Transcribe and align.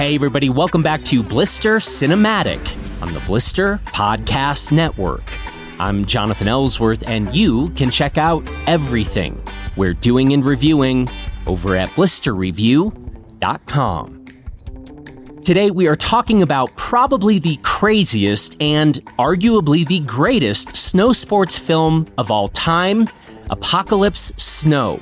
Hey, 0.00 0.14
everybody, 0.14 0.48
welcome 0.48 0.82
back 0.82 1.04
to 1.04 1.22
Blister 1.22 1.76
Cinematic 1.76 2.58
on 3.02 3.12
the 3.12 3.20
Blister 3.20 3.78
Podcast 3.84 4.72
Network. 4.72 5.22
I'm 5.78 6.06
Jonathan 6.06 6.48
Ellsworth, 6.48 7.06
and 7.06 7.34
you 7.34 7.68
can 7.72 7.90
check 7.90 8.16
out 8.16 8.42
everything 8.66 9.42
we're 9.76 9.92
doing 9.92 10.32
and 10.32 10.42
reviewing 10.42 11.06
over 11.46 11.76
at 11.76 11.90
blisterreview.com. 11.90 14.24
Today, 15.44 15.70
we 15.70 15.86
are 15.86 15.96
talking 15.96 16.40
about 16.40 16.74
probably 16.78 17.38
the 17.38 17.58
craziest 17.58 18.56
and 18.58 18.94
arguably 19.18 19.86
the 19.86 20.00
greatest 20.00 20.78
snow 20.78 21.12
sports 21.12 21.58
film 21.58 22.06
of 22.16 22.30
all 22.30 22.48
time 22.48 23.06
Apocalypse 23.50 24.32
Snow. 24.38 24.98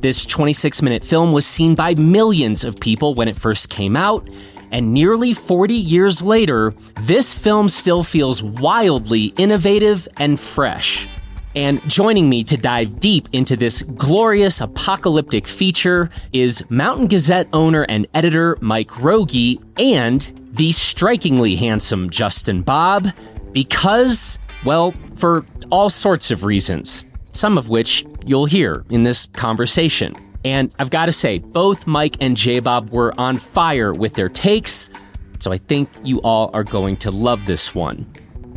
This 0.00 0.24
26 0.24 0.80
minute 0.80 1.04
film 1.04 1.30
was 1.32 1.46
seen 1.46 1.74
by 1.74 1.94
millions 1.94 2.64
of 2.64 2.80
people 2.80 3.12
when 3.14 3.28
it 3.28 3.36
first 3.36 3.68
came 3.68 3.96
out, 3.96 4.26
and 4.72 4.94
nearly 4.94 5.34
40 5.34 5.74
years 5.74 6.22
later, 6.22 6.72
this 7.02 7.34
film 7.34 7.68
still 7.68 8.02
feels 8.02 8.42
wildly 8.42 9.26
innovative 9.36 10.08
and 10.16 10.40
fresh. 10.40 11.06
And 11.54 11.86
joining 11.86 12.30
me 12.30 12.44
to 12.44 12.56
dive 12.56 12.98
deep 12.98 13.28
into 13.32 13.56
this 13.56 13.82
glorious 13.82 14.62
apocalyptic 14.62 15.46
feature 15.46 16.08
is 16.32 16.64
Mountain 16.70 17.08
Gazette 17.08 17.48
owner 17.52 17.82
and 17.82 18.06
editor 18.14 18.56
Mike 18.62 18.88
Rogge 18.92 19.62
and 19.78 20.20
the 20.52 20.72
strikingly 20.72 21.56
handsome 21.56 22.08
Justin 22.08 22.62
Bobb, 22.62 23.08
because, 23.52 24.38
well, 24.64 24.92
for 25.16 25.44
all 25.70 25.90
sorts 25.90 26.30
of 26.30 26.44
reasons 26.44 27.04
some 27.40 27.56
of 27.56 27.70
which 27.70 28.04
you'll 28.26 28.44
hear 28.44 28.84
in 28.90 29.02
this 29.02 29.24
conversation. 29.32 30.12
And 30.44 30.70
I've 30.78 30.90
got 30.90 31.06
to 31.06 31.12
say, 31.12 31.38
both 31.38 31.86
Mike 31.86 32.16
and 32.20 32.36
J 32.36 32.60
Bob 32.60 32.90
were 32.90 33.18
on 33.18 33.38
fire 33.38 33.94
with 33.94 34.12
their 34.12 34.28
takes, 34.28 34.90
so 35.38 35.50
I 35.50 35.56
think 35.56 35.88
you 36.04 36.20
all 36.20 36.50
are 36.52 36.64
going 36.64 36.98
to 36.98 37.10
love 37.10 37.46
this 37.46 37.74
one. 37.74 38.04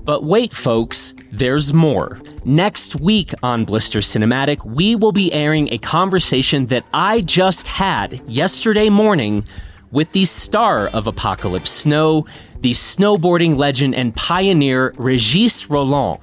But 0.03 0.25
wait, 0.25 0.53
folks, 0.53 1.15
there's 1.31 1.73
more. 1.73 2.19
Next 2.43 2.97
week 2.97 3.33
on 3.41 3.63
Blister 3.63 3.99
Cinematic, 3.99 4.65
we 4.65 4.97
will 4.97 5.13
be 5.13 5.31
airing 5.31 5.71
a 5.71 5.77
conversation 5.77 6.65
that 6.65 6.85
I 6.93 7.21
just 7.21 7.69
had 7.69 8.21
yesterday 8.27 8.89
morning 8.89 9.45
with 9.91 10.11
the 10.11 10.25
star 10.25 10.89
of 10.89 11.07
Apocalypse 11.07 11.71
Snow, 11.71 12.25
the 12.59 12.71
snowboarding 12.71 13.55
legend 13.55 13.95
and 13.95 14.13
pioneer 14.13 14.93
Regis 14.97 15.69
Rolland. 15.69 16.19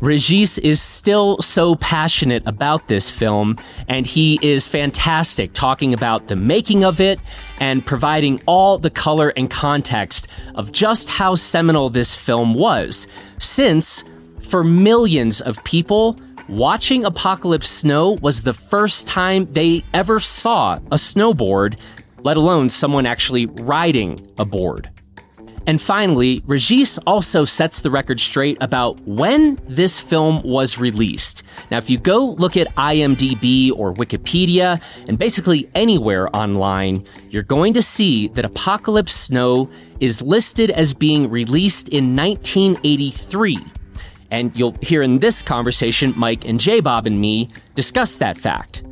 Regis 0.00 0.58
is 0.58 0.80
still 0.80 1.40
so 1.40 1.74
passionate 1.76 2.42
about 2.46 2.88
this 2.88 3.10
film, 3.10 3.56
and 3.88 4.06
he 4.06 4.38
is 4.42 4.66
fantastic 4.66 5.52
talking 5.54 5.94
about 5.94 6.26
the 6.28 6.36
making 6.36 6.84
of 6.84 7.00
it 7.00 7.18
and 7.60 7.84
providing 7.84 8.40
all 8.46 8.78
the 8.78 8.90
color 8.90 9.32
and 9.36 9.48
context 9.48 10.28
of 10.54 10.70
just 10.70 11.08
how 11.08 11.34
seminal 11.34 11.88
this 11.88 12.14
film 12.14 12.52
was. 12.52 13.06
Since, 13.38 14.04
for 14.42 14.62
millions 14.62 15.40
of 15.40 15.62
people, 15.64 16.18
watching 16.48 17.04
Apocalypse 17.04 17.70
Snow 17.70 18.18
was 18.20 18.42
the 18.42 18.52
first 18.52 19.06
time 19.06 19.46
they 19.46 19.82
ever 19.94 20.20
saw 20.20 20.74
a 20.74 20.96
snowboard, 20.96 21.78
let 22.22 22.36
alone 22.36 22.68
someone 22.68 23.06
actually 23.06 23.46
riding 23.46 24.30
a 24.38 24.44
board. 24.44 24.90
And 25.66 25.80
finally, 25.80 26.42
Regis 26.46 26.96
also 26.98 27.44
sets 27.44 27.80
the 27.80 27.90
record 27.90 28.20
straight 28.20 28.56
about 28.60 29.00
when 29.00 29.58
this 29.66 29.98
film 29.98 30.40
was 30.42 30.78
released. 30.78 31.42
Now, 31.70 31.78
if 31.78 31.90
you 31.90 31.98
go 31.98 32.24
look 32.24 32.56
at 32.56 32.72
IMDb 32.76 33.72
or 33.74 33.92
Wikipedia 33.92 34.80
and 35.08 35.18
basically 35.18 35.68
anywhere 35.74 36.34
online, 36.34 37.04
you're 37.30 37.42
going 37.42 37.74
to 37.74 37.82
see 37.82 38.28
that 38.28 38.44
Apocalypse 38.44 39.12
Snow 39.12 39.68
is 39.98 40.22
listed 40.22 40.70
as 40.70 40.94
being 40.94 41.28
released 41.30 41.88
in 41.88 42.14
1983. 42.14 43.58
And 44.30 44.56
you'll 44.56 44.76
hear 44.82 45.02
in 45.02 45.18
this 45.18 45.42
conversation 45.42 46.14
Mike 46.16 46.46
and 46.46 46.60
J 46.60 46.80
Bob 46.80 47.06
and 47.06 47.20
me 47.20 47.48
discuss 47.74 48.18
that 48.18 48.38
fact. 48.38 48.84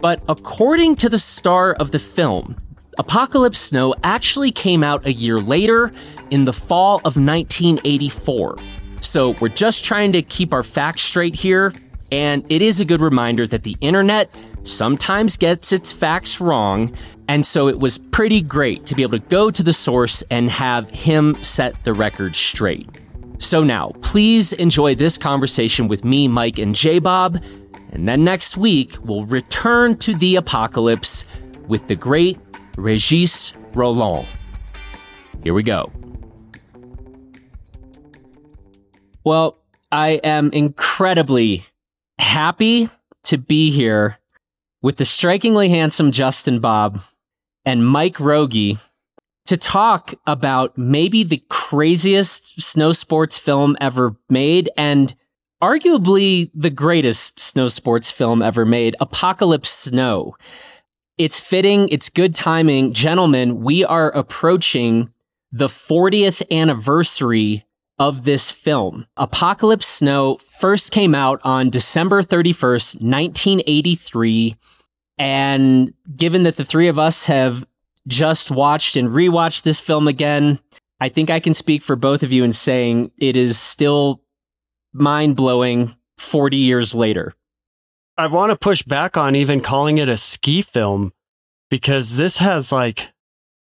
But 0.00 0.22
according 0.28 0.96
to 0.96 1.08
the 1.08 1.18
star 1.18 1.72
of 1.72 1.90
the 1.90 1.98
film, 1.98 2.56
Apocalypse 2.98 3.60
Snow 3.60 3.94
actually 4.02 4.50
came 4.50 4.82
out 4.82 5.06
a 5.06 5.12
year 5.12 5.38
later 5.38 5.92
in 6.30 6.44
the 6.44 6.52
fall 6.52 6.96
of 6.98 7.16
1984. 7.16 8.56
So 9.00 9.30
we're 9.40 9.48
just 9.48 9.84
trying 9.84 10.10
to 10.12 10.22
keep 10.22 10.52
our 10.52 10.64
facts 10.64 11.02
straight 11.02 11.36
here, 11.36 11.72
and 12.10 12.44
it 12.48 12.60
is 12.60 12.80
a 12.80 12.84
good 12.84 13.00
reminder 13.00 13.46
that 13.46 13.62
the 13.62 13.76
internet 13.80 14.34
sometimes 14.64 15.36
gets 15.36 15.72
its 15.72 15.92
facts 15.92 16.40
wrong, 16.40 16.92
and 17.28 17.46
so 17.46 17.68
it 17.68 17.78
was 17.78 17.98
pretty 17.98 18.40
great 18.40 18.84
to 18.86 18.96
be 18.96 19.02
able 19.02 19.18
to 19.18 19.24
go 19.28 19.48
to 19.48 19.62
the 19.62 19.72
source 19.72 20.22
and 20.30 20.50
have 20.50 20.90
him 20.90 21.36
set 21.42 21.84
the 21.84 21.92
record 21.94 22.34
straight. 22.34 22.88
So 23.38 23.62
now, 23.62 23.92
please 24.02 24.52
enjoy 24.52 24.96
this 24.96 25.16
conversation 25.16 25.86
with 25.86 26.04
me, 26.04 26.26
Mike, 26.26 26.58
and 26.58 26.74
J 26.74 26.98
Bob, 26.98 27.44
and 27.92 28.08
then 28.08 28.24
next 28.24 28.56
week 28.56 28.96
we'll 29.04 29.24
return 29.24 29.96
to 29.98 30.16
the 30.16 30.34
apocalypse 30.34 31.24
with 31.68 31.86
the 31.86 31.94
great 31.94 32.38
Regis 32.78 33.52
Rolland. 33.74 34.26
Here 35.42 35.52
we 35.52 35.62
go. 35.62 35.90
Well, 39.24 39.58
I 39.90 40.20
am 40.22 40.50
incredibly 40.52 41.66
happy 42.18 42.88
to 43.24 43.36
be 43.36 43.70
here 43.70 44.18
with 44.80 44.96
the 44.96 45.04
strikingly 45.04 45.68
handsome 45.68 46.12
Justin 46.12 46.60
Bobb 46.60 47.00
and 47.64 47.86
Mike 47.86 48.16
Rogge 48.16 48.78
to 49.46 49.56
talk 49.56 50.14
about 50.26 50.78
maybe 50.78 51.24
the 51.24 51.42
craziest 51.48 52.62
snow 52.62 52.92
sports 52.92 53.38
film 53.38 53.76
ever 53.80 54.16
made 54.28 54.70
and 54.76 55.14
arguably 55.62 56.50
the 56.54 56.70
greatest 56.70 57.40
snow 57.40 57.68
sports 57.68 58.10
film 58.10 58.40
ever 58.40 58.64
made, 58.64 58.94
Apocalypse 59.00 59.70
Snow. 59.70 60.36
It's 61.18 61.40
fitting. 61.40 61.88
It's 61.88 62.08
good 62.08 62.34
timing. 62.36 62.92
Gentlemen, 62.92 63.60
we 63.60 63.84
are 63.84 64.10
approaching 64.12 65.12
the 65.50 65.66
40th 65.66 66.48
anniversary 66.48 67.66
of 67.98 68.22
this 68.22 68.52
film. 68.52 69.06
Apocalypse 69.16 69.88
Snow 69.88 70.38
first 70.48 70.92
came 70.92 71.16
out 71.16 71.40
on 71.42 71.70
December 71.70 72.22
31st, 72.22 73.02
1983. 73.02 74.56
And 75.18 75.92
given 76.14 76.44
that 76.44 76.54
the 76.54 76.64
three 76.64 76.86
of 76.86 77.00
us 77.00 77.26
have 77.26 77.66
just 78.06 78.52
watched 78.52 78.96
and 78.96 79.08
rewatched 79.08 79.62
this 79.62 79.80
film 79.80 80.06
again, 80.06 80.60
I 81.00 81.08
think 81.08 81.30
I 81.30 81.40
can 81.40 81.52
speak 81.52 81.82
for 81.82 81.96
both 81.96 82.22
of 82.22 82.30
you 82.30 82.44
in 82.44 82.52
saying 82.52 83.10
it 83.18 83.36
is 83.36 83.58
still 83.58 84.22
mind 84.92 85.34
blowing 85.34 85.96
40 86.18 86.56
years 86.56 86.94
later. 86.94 87.34
I 88.18 88.26
want 88.26 88.50
to 88.50 88.58
push 88.58 88.82
back 88.82 89.16
on 89.16 89.36
even 89.36 89.60
calling 89.60 89.98
it 89.98 90.08
a 90.08 90.16
ski 90.16 90.60
film 90.60 91.12
because 91.70 92.16
this 92.16 92.38
has 92.38 92.72
like 92.72 93.12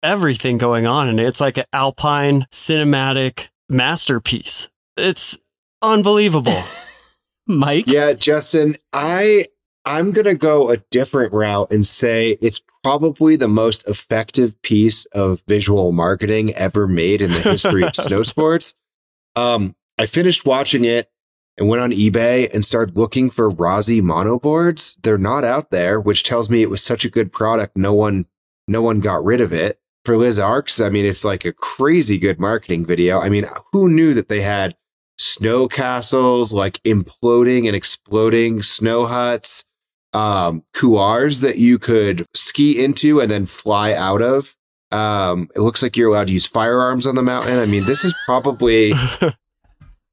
everything 0.01 0.57
going 0.57 0.87
on 0.87 1.07
and 1.07 1.19
it. 1.19 1.27
it's 1.27 1.39
like 1.39 1.57
an 1.57 1.65
alpine 1.71 2.47
cinematic 2.51 3.49
masterpiece. 3.69 4.67
It's 4.97 5.37
unbelievable. 5.83 6.59
Mike? 7.47 7.85
Yeah, 7.85 8.13
Justin, 8.13 8.75
I 8.91 9.45
I'm 9.85 10.11
going 10.11 10.25
to 10.25 10.35
go 10.35 10.71
a 10.71 10.77
different 10.77 11.31
route 11.31 11.71
and 11.71 11.85
say 11.85 12.35
it's 12.41 12.59
probably 12.83 13.35
the 13.35 13.47
most 13.47 13.87
effective 13.87 14.59
piece 14.63 15.05
of 15.05 15.43
visual 15.47 15.91
marketing 15.91 16.55
ever 16.55 16.87
made 16.87 17.21
in 17.21 17.31
the 17.31 17.41
history 17.41 17.83
of 17.83 17.95
snow 17.95 18.23
sports. 18.23 18.73
Um, 19.35 19.75
I 19.99 20.07
finished 20.07 20.43
watching 20.43 20.85
it 20.85 21.11
and 21.59 21.67
went 21.67 21.81
on 21.81 21.91
eBay 21.91 22.51
and 22.53 22.63
started 22.63 22.97
looking 22.97 23.29
for 23.29 23.49
Rossi 23.49 24.01
monoboards. 24.01 24.95
They're 25.03 25.17
not 25.17 25.43
out 25.43 25.71
there, 25.71 25.99
which 25.99 26.23
tells 26.23 26.49
me 26.49 26.61
it 26.61 26.69
was 26.69 26.83
such 26.83 27.03
a 27.03 27.09
good 27.09 27.33
product. 27.33 27.77
No 27.77 27.93
one, 27.93 28.25
no 28.67 28.81
one 28.81 29.01
got 29.01 29.23
rid 29.23 29.41
of 29.41 29.51
it. 29.51 29.77
For 30.05 30.17
Les 30.17 30.39
Arcs, 30.39 30.79
I 30.79 30.89
mean, 30.89 31.05
it's 31.05 31.25
like 31.25 31.43
a 31.43 31.51
crazy 31.51 32.17
good 32.17 32.39
marketing 32.39 32.85
video. 32.85 33.19
I 33.19 33.27
mean, 33.27 33.45
who 33.73 33.89
knew 33.89 34.13
that 34.13 34.29
they 34.29 34.41
had 34.41 34.77
snow 35.17 35.67
castles, 35.67 36.53
like 36.53 36.81
imploding 36.83 37.67
and 37.67 37.75
exploding 37.75 38.61
snow 38.61 39.05
huts, 39.05 39.65
um, 40.13 40.63
couloirs 40.73 41.41
that 41.41 41.57
you 41.57 41.77
could 41.77 42.25
ski 42.33 42.81
into 42.83 43.19
and 43.19 43.29
then 43.29 43.45
fly 43.45 43.93
out 43.93 44.21
of. 44.21 44.55
Um, 44.91 45.49
it 45.53 45.59
looks 45.59 45.83
like 45.83 45.97
you're 45.97 46.09
allowed 46.09 46.27
to 46.27 46.33
use 46.33 46.45
firearms 46.45 47.05
on 47.05 47.15
the 47.15 47.21
mountain. 47.21 47.59
I 47.59 47.65
mean, 47.65 47.85
this 47.85 48.05
is 48.05 48.15
probably 48.25 48.93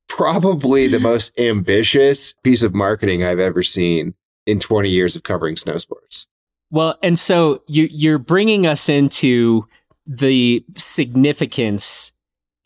probably 0.08 0.86
the 0.86 1.00
most 1.00 1.38
ambitious 1.38 2.34
piece 2.42 2.62
of 2.62 2.74
marketing 2.74 3.24
I've 3.24 3.38
ever 3.38 3.62
seen 3.62 4.14
in 4.46 4.60
20 4.60 4.88
years 4.88 5.16
of 5.16 5.22
covering 5.22 5.56
snow 5.56 5.76
sports. 5.76 6.26
Well, 6.70 6.98
and 7.02 7.18
so 7.18 7.62
you, 7.66 7.88
you're 7.90 8.18
bringing 8.18 8.66
us 8.66 8.88
into 8.88 9.66
the 10.06 10.64
significance 10.76 12.12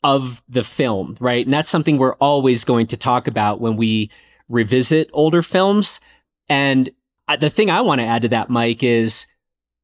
of 0.03 0.43
the 0.49 0.63
film, 0.63 1.17
right? 1.21 1.45
And 1.45 1.53
that's 1.53 1.69
something 1.69 1.99
we're 1.99 2.15
always 2.15 2.65
going 2.65 2.87
to 2.89 2.97
talk 2.97 3.27
about 3.27 3.61
when 3.61 3.77
we 3.77 4.11
revisit 4.49 5.11
older 5.13 5.43
films. 5.43 6.01
And 6.49 6.91
uh, 7.29 7.37
the 7.37 7.51
thing 7.51 7.71
I 7.71 7.83
want 7.83 8.01
to 8.01 8.07
add 8.07 8.23
to 8.23 8.29
that, 8.29 8.51
Mike, 8.51 8.83
is 8.83 9.27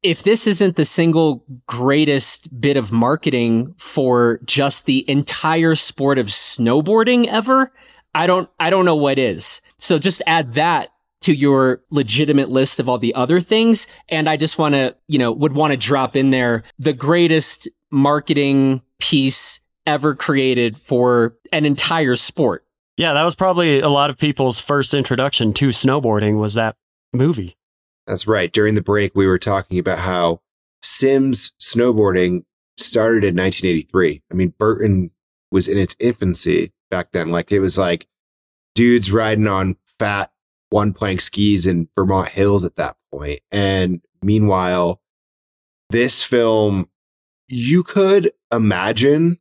if 0.03 0.23
this 0.23 0.47
isn't 0.47 0.75
the 0.75 0.85
single 0.85 1.43
greatest 1.65 2.59
bit 2.59 2.77
of 2.77 2.91
marketing 2.91 3.73
for 3.77 4.39
just 4.45 4.85
the 4.85 5.09
entire 5.09 5.75
sport 5.75 6.17
of 6.17 6.27
snowboarding 6.27 7.27
ever, 7.27 7.71
I 8.13 8.27
don't, 8.27 8.49
I 8.59 8.69
don't 8.69 8.85
know 8.85 8.95
what 8.95 9.19
is. 9.19 9.61
So 9.77 9.97
just 9.97 10.21
add 10.27 10.53
that 10.53 10.89
to 11.21 11.33
your 11.33 11.81
legitimate 11.89 12.49
list 12.49 12.79
of 12.79 12.87
all 12.87 12.97
the 12.97 13.15
other 13.15 13.39
things. 13.39 13.87
And 14.07 14.29
I 14.29 14.37
just 14.37 14.57
want 14.57 14.75
to, 14.75 14.95
you 15.07 15.19
know, 15.19 15.31
would 15.31 15.53
want 15.53 15.71
to 15.71 15.77
drop 15.77 16.15
in 16.15 16.29
there 16.29 16.63
the 16.79 16.93
greatest 16.93 17.67
marketing 17.91 18.81
piece 18.99 19.61
ever 19.85 20.15
created 20.15 20.77
for 20.77 21.35
an 21.51 21.65
entire 21.65 22.15
sport. 22.15 22.65
Yeah, 22.97 23.13
that 23.13 23.23
was 23.23 23.35
probably 23.35 23.79
a 23.79 23.89
lot 23.89 24.09
of 24.09 24.17
people's 24.17 24.59
first 24.59 24.93
introduction 24.93 25.53
to 25.53 25.69
snowboarding 25.69 26.39
was 26.39 26.55
that 26.55 26.75
movie. 27.13 27.57
That's 28.07 28.25
right. 28.25 28.51
During 28.51 28.75
the 28.75 28.81
break, 28.81 29.11
we 29.13 29.27
were 29.27 29.37
talking 29.37 29.77
about 29.77 29.99
how 29.99 30.41
Sims 30.81 31.53
snowboarding 31.61 32.45
started 32.77 33.23
in 33.25 33.35
1983. 33.35 34.23
I 34.31 34.33
mean, 34.33 34.53
Burton 34.57 35.11
was 35.51 35.67
in 35.67 35.77
its 35.77 35.95
infancy 35.99 36.73
back 36.89 37.11
then. 37.11 37.29
Like 37.29 37.51
it 37.51 37.59
was 37.59 37.77
like 37.77 38.07
dudes 38.75 39.11
riding 39.11 39.47
on 39.47 39.75
fat 39.99 40.31
one 40.69 40.93
plank 40.93 41.21
skis 41.21 41.65
in 41.65 41.89
Vermont 41.95 42.29
hills 42.29 42.63
at 42.63 42.75
that 42.77 42.95
point. 43.11 43.41
And 43.51 44.01
meanwhile, 44.21 45.01
this 45.89 46.23
film, 46.23 46.89
you 47.49 47.83
could 47.83 48.31
imagine 48.53 49.39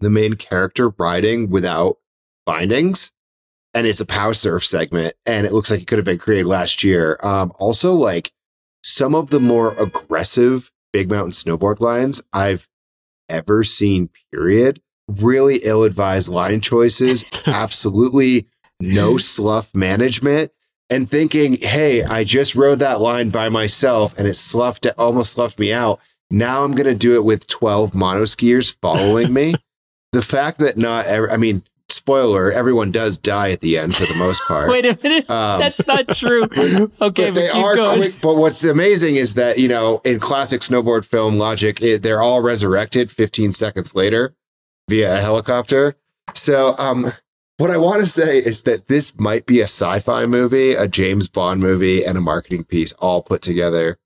the 0.00 0.10
main 0.10 0.34
character 0.34 0.90
riding 0.90 1.50
without 1.50 1.96
bindings 2.44 3.12
and 3.76 3.86
it's 3.86 4.00
a 4.00 4.06
power 4.06 4.32
surf 4.32 4.64
segment 4.64 5.14
and 5.26 5.46
it 5.46 5.52
looks 5.52 5.70
like 5.70 5.82
it 5.82 5.86
could 5.86 5.98
have 5.98 6.04
been 6.06 6.16
created 6.16 6.46
last 6.46 6.82
year. 6.82 7.18
Um, 7.22 7.52
also 7.58 7.94
like 7.94 8.32
some 8.82 9.14
of 9.14 9.28
the 9.28 9.38
more 9.38 9.74
aggressive 9.74 10.72
big 10.94 11.10
mountain 11.10 11.32
snowboard 11.32 11.78
lines 11.78 12.22
I've 12.32 12.66
ever 13.28 13.62
seen, 13.62 14.08
period. 14.32 14.80
Really 15.08 15.56
ill 15.62 15.84
advised 15.84 16.30
line 16.30 16.62
choices. 16.62 17.26
Absolutely 17.46 18.48
no 18.80 19.16
slough 19.18 19.74
management 19.74 20.52
and 20.88 21.10
thinking, 21.10 21.58
Hey, 21.60 22.02
I 22.02 22.24
just 22.24 22.54
rode 22.54 22.78
that 22.78 23.02
line 23.02 23.28
by 23.28 23.50
myself 23.50 24.18
and 24.18 24.26
it 24.26 24.36
sloughed, 24.36 24.86
almost 24.96 25.34
sloughed 25.34 25.58
me 25.58 25.70
out. 25.70 26.00
Now 26.30 26.64
I'm 26.64 26.72
going 26.72 26.86
to 26.86 26.94
do 26.94 27.14
it 27.14 27.24
with 27.24 27.46
12 27.46 27.92
monoskiers 27.92 28.74
following 28.80 29.32
me. 29.34 29.54
the 30.12 30.22
fact 30.22 30.60
that 30.60 30.78
not 30.78 31.04
ever, 31.04 31.30
I 31.30 31.36
mean, 31.36 31.62
spoiler, 32.06 32.52
everyone 32.52 32.92
does 32.92 33.18
die 33.18 33.50
at 33.50 33.62
the 33.62 33.76
end 33.76 33.92
for 33.92 34.06
the 34.06 34.14
most 34.14 34.40
part. 34.48 34.70
Wait 34.70 34.86
a 34.86 34.96
minute. 35.02 35.28
Um, 35.28 35.58
That's 35.60 35.84
not 35.86 36.08
true. 36.08 36.46
Okay, 37.00 37.30
but, 37.30 37.34
but 37.34 37.34
they 37.34 37.48
are 37.48 37.74
going. 37.74 37.98
quick. 37.98 38.20
But 38.22 38.36
what's 38.36 38.62
amazing 38.62 39.16
is 39.16 39.34
that, 39.34 39.58
you 39.58 39.66
know, 39.66 40.00
in 40.04 40.20
classic 40.20 40.60
snowboard 40.60 41.04
film 41.04 41.36
logic, 41.36 41.82
it, 41.82 42.02
they're 42.02 42.22
all 42.22 42.40
resurrected 42.40 43.10
15 43.10 43.52
seconds 43.52 43.94
later 43.94 44.34
via 44.88 45.18
a 45.18 45.20
helicopter. 45.20 45.96
So, 46.34 46.74
um, 46.78 47.12
what 47.58 47.70
I 47.70 47.76
want 47.76 48.00
to 48.00 48.06
say 48.06 48.38
is 48.38 48.62
that 48.62 48.88
this 48.88 49.18
might 49.18 49.46
be 49.46 49.60
a 49.60 49.64
sci-fi 49.64 50.26
movie, 50.26 50.74
a 50.74 50.86
James 50.86 51.28
Bond 51.28 51.60
movie, 51.60 52.04
and 52.04 52.16
a 52.16 52.20
marketing 52.20 52.64
piece 52.64 52.92
all 52.94 53.22
put 53.22 53.42
together. 53.42 53.98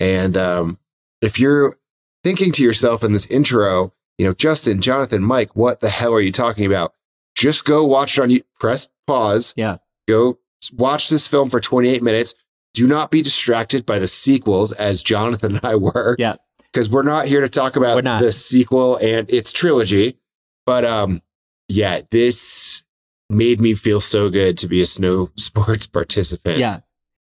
And 0.00 0.36
um, 0.36 0.78
if 1.22 1.38
you're 1.38 1.76
thinking 2.24 2.50
to 2.52 2.62
yourself 2.62 3.04
in 3.04 3.12
this 3.12 3.26
intro, 3.26 3.92
you 4.18 4.26
know, 4.26 4.34
Justin, 4.34 4.80
Jonathan, 4.80 5.22
Mike, 5.22 5.54
what 5.54 5.80
the 5.80 5.88
hell 5.88 6.12
are 6.12 6.20
you 6.20 6.32
talking 6.32 6.66
about? 6.66 6.94
Just 7.34 7.64
go 7.64 7.84
watch 7.84 8.18
it 8.18 8.22
on 8.22 8.30
you. 8.30 8.42
Press 8.60 8.88
pause. 9.06 9.54
Yeah. 9.56 9.78
Go 10.08 10.38
watch 10.72 11.08
this 11.08 11.26
film 11.26 11.50
for 11.50 11.60
28 11.60 12.02
minutes. 12.02 12.34
Do 12.72 12.86
not 12.86 13.10
be 13.10 13.22
distracted 13.22 13.86
by 13.86 13.98
the 13.98 14.06
sequels 14.06 14.72
as 14.72 15.02
Jonathan 15.02 15.56
and 15.56 15.64
I 15.64 15.76
were. 15.76 16.16
Yeah. 16.18 16.36
Because 16.72 16.88
we're 16.88 17.02
not 17.02 17.26
here 17.26 17.40
to 17.40 17.48
talk 17.48 17.76
about 17.76 18.02
the 18.18 18.32
sequel 18.32 18.96
and 18.96 19.30
its 19.30 19.52
trilogy. 19.52 20.18
But 20.66 20.84
um, 20.84 21.22
yeah, 21.68 22.00
this 22.10 22.82
made 23.30 23.60
me 23.60 23.74
feel 23.74 24.00
so 24.00 24.28
good 24.28 24.58
to 24.58 24.66
be 24.68 24.80
a 24.80 24.86
snow 24.86 25.30
sports 25.36 25.86
participant. 25.86 26.58
Yeah. 26.58 26.80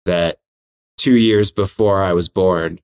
That 0.06 0.40
two 0.98 1.16
years 1.16 1.52
before 1.52 2.04
I 2.04 2.14
was 2.14 2.30
born, 2.30 2.80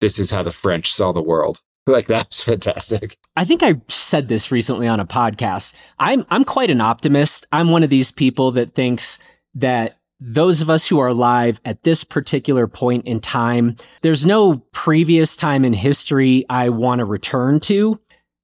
this 0.00 0.18
is 0.18 0.30
how 0.30 0.42
the 0.42 0.52
French 0.52 0.92
saw 0.92 1.12
the 1.12 1.22
world. 1.22 1.62
Like 1.86 2.06
that's 2.06 2.42
fantastic. 2.42 3.16
I 3.34 3.44
think 3.44 3.62
I 3.62 3.80
said 3.88 4.28
this 4.28 4.52
recently 4.52 4.86
on 4.86 5.00
a 5.00 5.06
podcast. 5.06 5.74
I'm 5.98 6.24
I'm 6.30 6.44
quite 6.44 6.70
an 6.70 6.80
optimist. 6.80 7.46
I'm 7.50 7.70
one 7.70 7.82
of 7.82 7.90
these 7.90 8.12
people 8.12 8.52
that 8.52 8.74
thinks 8.74 9.18
that 9.54 9.98
those 10.20 10.60
of 10.60 10.70
us 10.70 10.86
who 10.86 11.00
are 11.00 11.08
alive 11.08 11.60
at 11.64 11.82
this 11.82 12.04
particular 12.04 12.68
point 12.68 13.06
in 13.06 13.18
time, 13.18 13.76
there's 14.02 14.24
no 14.24 14.58
previous 14.72 15.34
time 15.34 15.64
in 15.64 15.72
history 15.72 16.44
I 16.48 16.68
want 16.68 17.00
to 17.00 17.06
return 17.06 17.58
to 17.60 17.98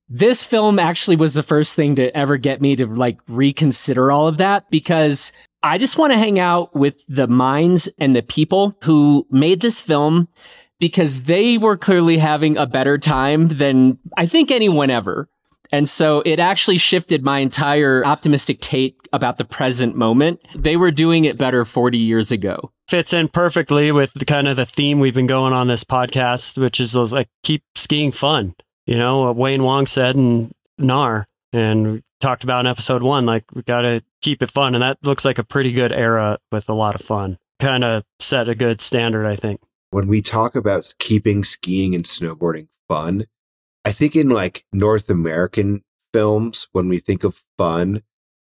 this 0.09 0.45
film 0.45 0.79
actually 0.79 1.17
was 1.17 1.35
the 1.35 1.43
first 1.43 1.75
thing 1.75 1.97
to 1.97 2.17
ever 2.17 2.37
get 2.37 2.61
me 2.61 2.77
to 2.77 2.87
like 2.87 3.19
reconsider 3.29 4.13
all 4.13 4.29
of 4.29 4.39
that 4.39 4.71
because 4.71 5.33
I 5.63 5.79
just 5.79 5.99
want 5.99 6.13
to 6.13 6.19
hang 6.19 6.39
out 6.39 6.77
with 6.77 7.03
the 7.09 7.27
minds 7.27 7.89
and 7.99 8.15
the 8.15 8.23
people 8.23 8.77
who 8.85 9.27
made 9.31 9.61
this 9.61 9.81
film 9.81 10.29
because 10.79 11.25
they 11.25 11.59
were 11.59 11.77
clearly 11.77 12.19
having 12.19 12.57
a 12.57 12.67
better 12.67 12.99
time 12.99 13.49
than 13.49 13.99
I 14.17 14.27
think 14.27 14.51
anyone 14.51 14.91
ever. 14.91 15.29
And 15.73 15.89
so 15.89 16.23
it 16.25 16.39
actually 16.39 16.79
shifted 16.79 17.25
my 17.25 17.41
entire 17.41 18.05
optimistic 18.07 18.61
take 18.61 18.97
about 19.13 19.37
the 19.37 19.45
present 19.45 19.97
moment. 19.97 20.41
They 20.55 20.77
were 20.77 20.93
doing 20.93 21.25
it 21.25 21.39
better 21.39 21.65
40 21.65 21.99
years 21.99 22.31
ago. 22.31 22.71
Fits 22.87 23.13
in 23.13 23.29
perfectly 23.29 23.91
with 23.91 24.13
the 24.15 24.25
kind 24.25 24.47
of 24.47 24.57
the 24.57 24.65
theme 24.65 25.01
we've 25.01 25.15
been 25.15 25.27
going 25.27 25.53
on 25.53 25.67
this 25.67 25.83
podcast, 25.83 26.57
which 26.57 26.79
is 26.79 26.93
those, 26.93 27.13
like 27.13 27.29
keep 27.43 27.65
skiing 27.75 28.13
fun 28.13 28.55
you 28.87 28.97
know, 28.97 29.23
what 29.23 29.37
Wayne 29.37 29.63
Wong 29.65 29.87
said 29.87 30.17
in 30.17 30.53
NAR 30.79 31.27
and 31.53 31.93
we 31.93 32.03
talked 32.21 32.45
about 32.45 32.61
in 32.61 32.71
episode 32.71 33.03
one, 33.03 33.27
like 33.27 33.45
we 33.53 33.63
got 33.63 33.83
to 33.83 34.03
keep 34.23 34.43
it 34.43 34.51
fun. 34.51 34.75
And 34.75 34.83
that 34.83 34.99
looks 35.03 35.25
like 35.25 35.39
a 35.39 35.45
pretty 35.45 35.73
good 35.73 35.93
era 35.93 36.39
with 36.51 36.69
a 36.69 36.75
lot 36.75 36.95
of 36.95 37.01
fun. 37.03 37.39
Kind 37.61 37.85
of 37.85 38.05
set 38.21 38.49
a 38.49 38.55
good 38.55 38.81
standard, 38.81 39.27
I 39.27 39.37
think. 39.37 39.61
When 39.91 40.09
we 40.09 40.21
talk 40.21 40.57
about 40.57 40.93
keeping 40.99 41.45
skiing 41.45 41.95
and 41.95 42.05
snowboarding 42.05 42.69
fun, 42.89 43.27
I 43.85 43.93
think 43.93 44.17
in 44.17 44.29
like 44.29 44.65
North 44.73 45.09
American 45.11 45.85
films, 46.13 46.69
when 46.73 46.89
we 46.89 46.99
think 46.99 47.25
of 47.25 47.45
fun, 47.57 48.03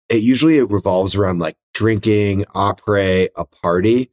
it 0.08 0.22
usually 0.22 0.58
it 0.58 0.70
revolves 0.70 1.14
around 1.14 1.38
like 1.38 1.56
drinking, 1.72 2.44
après, 2.54 3.28
a 3.36 3.44
party. 3.44 4.10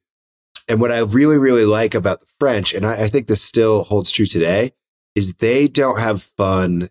And 0.69 0.79
what 0.79 0.91
I 0.91 0.99
really, 0.99 1.37
really 1.37 1.65
like 1.65 1.95
about 1.95 2.19
the 2.19 2.27
French, 2.39 2.73
and 2.73 2.85
I, 2.85 3.05
I 3.05 3.07
think 3.07 3.27
this 3.27 3.41
still 3.41 3.83
holds 3.83 4.11
true 4.11 4.25
today, 4.25 4.71
is 5.15 5.35
they 5.35 5.67
don't 5.67 5.99
have 5.99 6.21
fun 6.37 6.89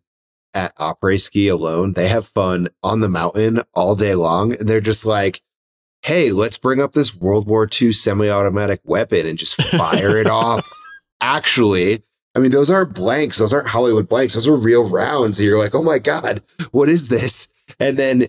at 0.55 0.75
après 0.76 1.20
ski 1.20 1.49
alone. 1.49 1.92
They 1.92 2.09
have 2.09 2.26
fun 2.26 2.68
on 2.83 3.00
the 3.00 3.09
mountain 3.09 3.61
all 3.75 3.95
day 3.95 4.14
long. 4.14 4.54
And 4.54 4.68
they're 4.68 4.80
just 4.80 5.06
like, 5.06 5.42
Hey, 6.06 6.30
let's 6.30 6.56
bring 6.56 6.80
up 6.80 6.92
this 6.92 7.16
World 7.16 7.48
War 7.48 7.68
II 7.68 7.90
semi-automatic 7.90 8.80
weapon 8.84 9.26
and 9.26 9.36
just 9.36 9.60
fire 9.72 10.16
it 10.18 10.28
off. 10.28 10.64
Actually, 11.20 12.04
I 12.32 12.38
mean, 12.38 12.52
those 12.52 12.70
aren't 12.70 12.94
blanks. 12.94 13.38
Those 13.38 13.52
aren't 13.52 13.66
Hollywood 13.66 14.08
blanks. 14.08 14.34
Those 14.34 14.46
are 14.46 14.54
real 14.54 14.88
rounds. 14.88 15.40
And 15.40 15.48
you're 15.48 15.58
like, 15.58 15.75
Oh 15.75 15.82
my 15.82 15.98
God, 15.98 16.44
what 16.70 16.88
is 16.88 17.08
this? 17.08 17.48
And 17.80 17.98
then, 17.98 18.28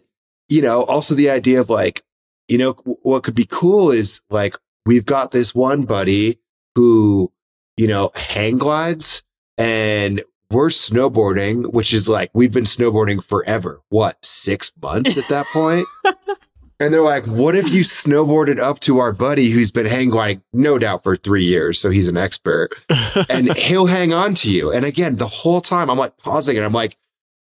you 0.50 0.64
know, 0.64 0.86
also 0.86 1.14
the 1.14 1.30
idea 1.30 1.62
of 1.62 1.70
like, 1.70 2.04
you 2.48 2.58
know, 2.58 2.72
what 3.04 3.24
could 3.24 3.36
be 3.36 3.46
cool 3.46 3.92
is 3.92 4.22
like, 4.32 4.56
we've 4.88 5.06
got 5.06 5.30
this 5.30 5.54
one 5.54 5.86
buddy 5.86 6.40
who, 6.74 7.32
you 7.78 7.86
know, 7.86 8.10
hang 8.16 8.58
glides 8.58 9.22
and 9.56 10.24
we're 10.50 10.70
snowboarding, 10.70 11.72
which 11.74 11.94
is 11.94 12.10
like 12.10 12.32
we've 12.34 12.52
been 12.52 12.64
snowboarding 12.64 13.24
forever. 13.24 13.84
What, 13.90 14.26
six 14.26 14.72
months 14.82 15.16
at 15.16 15.28
that 15.30 15.46
point? 15.54 15.86
and 16.80 16.94
they're 16.94 17.02
like, 17.02 17.26
what 17.26 17.56
if 17.56 17.70
you 17.70 17.82
snowboarded 17.82 18.60
up 18.60 18.80
to 18.82 19.00
our 19.00 19.12
buddy 19.12 19.50
who's 19.50 19.72
been 19.72 19.86
hang 19.86 20.10
gliding, 20.10 20.44
no 20.54 20.78
doubt, 20.78 21.04
for 21.04 21.16
three 21.16 21.44
years. 21.44 21.80
So 21.80 21.90
he's 21.90 22.08
an 22.08 22.18
expert 22.18 22.70
and 23.30 23.56
he'll 23.56 23.88
hang 23.88 24.14
on 24.14 24.36
to 24.36 24.52
you. 24.52 24.72
And 24.72 24.86
again, 24.86 25.16
the 25.16 25.28
whole 25.28 25.62
time 25.62 25.90
I'm 25.90 25.98
like 25.98 26.18
pausing 26.18 26.56
and 26.56 26.66
I'm 26.66 26.74
like, 26.74 26.98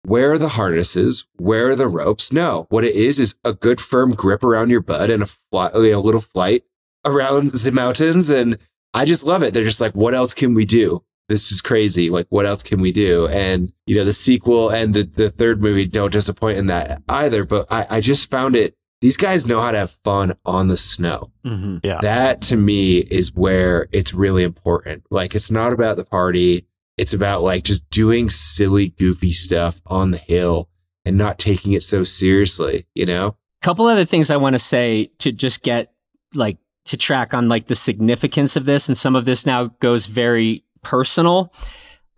where 0.05 0.33
are 0.33 0.39
the 0.39 0.51
harnesses? 0.51 1.27
Where 1.37 1.71
are 1.71 1.77
the 1.77 1.89
ropes? 1.89 2.33
No, 2.33 2.67
what 2.69 2.85
it 2.85 2.95
is 2.95 3.19
is 3.19 3.37
a 3.45 3.53
good 3.53 3.81
firm 3.81 4.15
grip 4.15 4.43
around 4.43 4.71
your 4.71 4.81
butt 4.81 5.11
and 5.11 5.23
a, 5.23 5.27
fly, 5.27 5.71
a 5.73 5.79
little 5.79 6.21
flight 6.21 6.63
around 7.05 7.53
the 7.53 7.73
mountains. 7.73 8.29
And 8.29 8.59
I 8.93 9.05
just 9.05 9.25
love 9.25 9.43
it. 9.43 9.55
They're 9.55 9.65
just 9.65 9.81
like, 9.81 9.95
what 9.95 10.15
else 10.15 10.35
can 10.35 10.55
we 10.55 10.67
do? 10.67 11.05
this 11.29 11.51
is 11.51 11.61
crazy. 11.61 12.11
Like, 12.11 12.27
what 12.29 12.47
else 12.47 12.63
can 12.63 12.81
we 12.81 12.93
do? 12.93 13.27
And, 13.29 13.73
you 13.87 13.97
know, 13.97 14.05
the 14.05 14.13
sequel 14.13 14.71
and 14.71 14.93
the, 14.93 15.05
the 15.05 15.31
third 15.31 15.63
movie 15.63 15.87
don't 15.87 16.13
disappoint 16.13 16.59
in 16.59 16.67
that 16.67 17.03
either. 17.09 17.45
But 17.45 17.67
I, 17.71 17.87
I 17.89 18.01
just 18.01 18.31
found 18.31 18.55
it, 18.55 18.77
these 19.03 19.17
guys 19.17 19.45
know 19.45 19.61
how 19.61 19.73
to 19.73 19.79
have 19.79 19.91
fun 20.05 20.33
on 20.47 20.69
the 20.69 20.77
snow. 20.77 21.33
Mm-hmm. 21.45 21.79
Yeah. 21.83 21.99
That 22.01 22.41
to 22.43 22.57
me 22.57 22.99
is 22.99 23.35
where 23.35 23.89
it's 23.91 24.15
really 24.15 24.45
important. 24.45 25.03
Like, 25.11 25.35
it's 25.35 25.51
not 25.51 25.73
about 25.73 25.97
the 25.97 26.05
party. 26.05 26.69
It's 26.97 27.13
about 27.13 27.43
like 27.43 27.65
just 27.65 27.91
doing 27.91 28.31
silly, 28.31 28.91
goofy 28.91 29.33
stuff 29.33 29.83
on 29.87 30.13
the 30.13 30.19
hill 30.19 30.69
and 31.05 31.19
not 31.19 31.41
taking 31.41 31.73
it 31.73 31.83
so 31.83 32.05
seriously, 32.05 32.87
you 32.95 33.05
know? 33.05 33.37
Couple 33.61 33.89
other 33.89 34.05
things 34.05 34.31
I 34.31 34.37
want 34.37 34.55
to 34.55 34.61
say 34.61 35.11
to 35.19 35.33
just 35.33 35.63
get 35.63 35.93
like 36.33 36.59
to 36.85 36.97
track 36.97 37.35
on 37.35 37.49
like 37.49 37.67
the 37.67 37.75
significance 37.75 38.55
of 38.55 38.67
this. 38.67 38.89
And 38.89 38.97
some 38.97 39.17
of 39.17 39.25
this 39.25 39.47
now 39.47 39.65
goes 39.81 40.07
very 40.07 40.65
personal. 40.83 41.53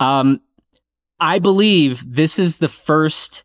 Um, 0.01 0.43
I 1.19 1.39
believe 1.39 2.05
this 2.07 2.39
is 2.39 2.59
the 2.59 2.69
first. 2.69 3.44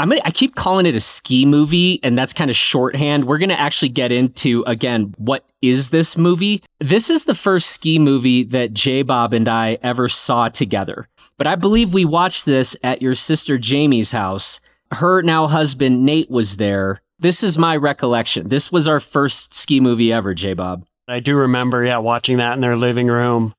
I'm 0.00 0.08
gonna, 0.08 0.22
I 0.24 0.30
keep 0.30 0.54
calling 0.54 0.86
it 0.86 0.96
a 0.96 1.00
ski 1.00 1.44
movie, 1.44 2.00
and 2.02 2.18
that's 2.18 2.32
kind 2.32 2.48
of 2.48 2.56
shorthand. 2.56 3.26
We're 3.26 3.36
going 3.36 3.50
to 3.50 3.60
actually 3.60 3.90
get 3.90 4.10
into 4.10 4.64
again 4.66 5.14
what 5.18 5.44
is 5.60 5.90
this 5.90 6.16
movie. 6.16 6.62
This 6.78 7.10
is 7.10 7.26
the 7.26 7.34
first 7.34 7.68
ski 7.68 7.98
movie 7.98 8.42
that 8.44 8.72
J 8.72 9.02
Bob 9.02 9.34
and 9.34 9.46
I 9.46 9.76
ever 9.82 10.08
saw 10.08 10.48
together. 10.48 11.06
But 11.36 11.46
I 11.46 11.54
believe 11.54 11.92
we 11.92 12.06
watched 12.06 12.46
this 12.46 12.74
at 12.82 13.02
your 13.02 13.14
sister 13.14 13.58
Jamie's 13.58 14.12
house. 14.12 14.62
Her 14.90 15.20
now 15.20 15.46
husband 15.48 16.06
Nate 16.06 16.30
was 16.30 16.56
there. 16.56 17.02
This 17.18 17.42
is 17.42 17.58
my 17.58 17.76
recollection. 17.76 18.48
This 18.48 18.72
was 18.72 18.88
our 18.88 19.00
first 19.00 19.52
ski 19.52 19.80
movie 19.80 20.14
ever, 20.14 20.32
J 20.32 20.54
Bob. 20.54 20.86
I 21.08 21.20
do 21.20 21.36
remember, 21.36 21.84
yeah, 21.84 21.98
watching 21.98 22.38
that 22.38 22.54
in 22.54 22.62
their 22.62 22.76
living 22.76 23.08
room. 23.08 23.52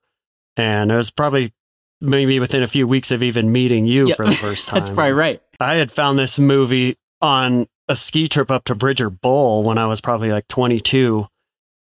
And 0.57 0.91
it 0.91 0.95
was 0.95 1.12
probably 1.12 1.53
maybe 2.01 2.39
within 2.39 2.63
a 2.63 2.67
few 2.67 2.88
weeks 2.88 3.12
of 3.12 3.22
even 3.24 3.51
meeting 3.51 3.86
you 3.86 4.10
Yeah. 4.10 4.15
for 4.15 4.25
the 4.25 4.34
first 4.34 4.67
time. 4.70 4.79
That's 4.79 4.89
probably 4.89 5.13
right. 5.13 5.41
I 5.60 5.75
had 5.75 5.91
found 5.91 6.17
this 6.20 6.39
movie 6.39 6.96
on 7.22 7.67
a 7.88 7.96
ski 7.96 8.27
trip 8.27 8.50
up 8.50 8.63
to 8.65 8.75
Bridger 8.75 9.10
Bowl 9.10 9.63
when 9.63 9.77
I 9.77 9.86
was 9.86 10.01
probably 10.01 10.31
like 10.31 10.48
22. 10.48 11.27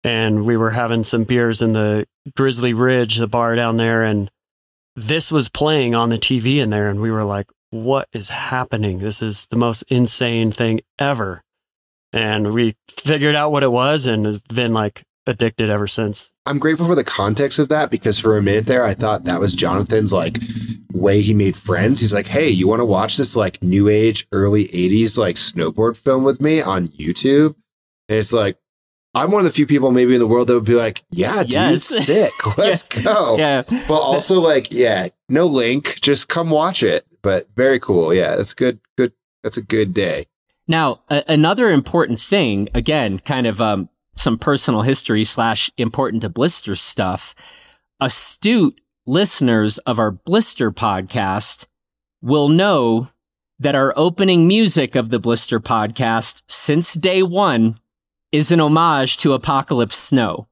And 0.03 0.46
we 0.46 0.58
were 0.58 0.72
having 0.72 1.03
some 1.03 1.24
beers 1.24 1.62
in 1.62 1.72
the 1.74 2.05
Grizzly 2.36 2.74
Ridge, 2.74 3.17
the 3.17 3.27
bar 3.27 3.55
down 3.55 3.77
there. 3.77 4.03
And 4.03 4.29
this 4.96 5.32
was 5.32 5.48
playing 5.50 5.96
on 5.96 6.10
the 6.10 6.17
TV 6.17 6.58
in 6.58 6.70
there. 6.70 6.89
And 6.89 7.00
we 7.01 7.10
were 7.10 7.24
like, 7.24 7.48
what 7.72 8.08
is 8.13 8.29
happening? 8.29 9.00
This 9.00 9.22
is 9.22 9.48
the 9.48 9.55
most 9.55 9.84
insane 9.84 10.51
thing 10.51 10.82
ever. 11.00 11.41
And 12.12 12.53
we 12.53 12.75
figured 12.89 13.34
out 13.34 13.51
what 13.51 13.63
it 13.63 13.72
was 13.72 14.05
and 14.05 14.46
been 14.50 14.74
like 14.74 15.03
addicted 15.27 15.69
ever 15.69 15.87
since. 15.87 16.29
I'm 16.45 16.59
grateful 16.59 16.87
for 16.87 16.95
the 16.95 17.03
context 17.03 17.57
of 17.59 17.69
that 17.69 17.89
because 17.89 18.19
for 18.19 18.37
a 18.37 18.41
minute 18.43 18.65
there, 18.65 18.83
I 18.83 18.93
thought 18.93 19.23
that 19.25 19.39
was 19.39 19.53
Jonathan's 19.53 20.11
like 20.11 20.37
way 20.93 21.21
he 21.21 21.33
made 21.33 21.55
friends. 21.55 22.01
He's 22.01 22.13
like, 22.13 22.27
Hey, 22.27 22.49
you 22.49 22.67
want 22.67 22.81
to 22.81 22.85
watch 22.85 23.15
this 23.17 23.35
like 23.35 23.61
new 23.63 23.87
age, 23.87 24.27
early 24.33 24.65
80s 24.65 25.17
like 25.17 25.35
snowboard 25.37 25.95
film 25.97 26.23
with 26.23 26.41
me 26.41 26.61
on 26.61 26.87
YouTube? 26.89 27.55
And 28.09 28.19
it's 28.19 28.33
like, 28.33 28.57
I'm 29.15 29.31
one 29.31 29.41
of 29.41 29.45
the 29.45 29.53
few 29.55 29.67
people 29.67 29.91
maybe 29.91 30.13
in 30.15 30.19
the 30.19 30.27
world 30.27 30.47
that 30.47 30.55
would 30.55 30.65
be 30.65 30.73
like, 30.75 31.03
Yeah, 31.11 31.43
dude, 31.43 31.53
Yes. 31.53 31.83
sick. 32.05 32.57
Let's 32.57 32.83
go. 32.83 33.37
Yeah. 33.37 33.61
But 33.87 33.99
also, 33.99 34.41
like, 34.41 34.71
yeah, 34.71 35.07
no 35.29 35.45
link. 35.45 35.99
Just 36.01 36.27
come 36.27 36.49
watch 36.49 36.83
it. 36.83 37.05
But 37.21 37.47
very 37.55 37.79
cool. 37.79 38.13
Yeah, 38.13 38.35
that's 38.35 38.53
good. 38.53 38.79
Good. 38.97 39.13
That's 39.43 39.55
a 39.57 39.61
good 39.63 39.93
day. 39.93 40.25
Now, 40.67 41.01
a- 41.09 41.23
another 41.27 41.69
important 41.69 42.19
thing, 42.19 42.69
again, 42.73 43.19
kind 43.19 43.45
of 43.47 43.61
um, 43.61 43.87
some 44.15 44.38
personal 44.38 44.82
history 44.82 45.24
slash 45.24 45.72
important 45.77 46.22
to 46.22 46.29
Blister 46.29 46.75
stuff. 46.75 47.34
Astute 48.00 48.79
listeners 49.05 49.77
of 49.79 50.00
our 50.00 50.12
Blister 50.12 50.72
podcast 50.72 51.65
will 52.22 52.50
know 52.50 53.10
that 53.60 53.75
our 53.75 53.93
opening 53.96 54.48
music 54.48 54.96
of 54.96 55.10
the 55.10 55.20
Blister 55.20 55.60
podcast 55.60 56.41
since 56.48 56.93
day 56.93 57.24
one 57.24 57.79
is 58.32 58.51
an 58.51 58.60
homage 58.60 59.17
to 59.17 59.34
Apocalypse 59.34 59.98
Snow. 59.98 60.48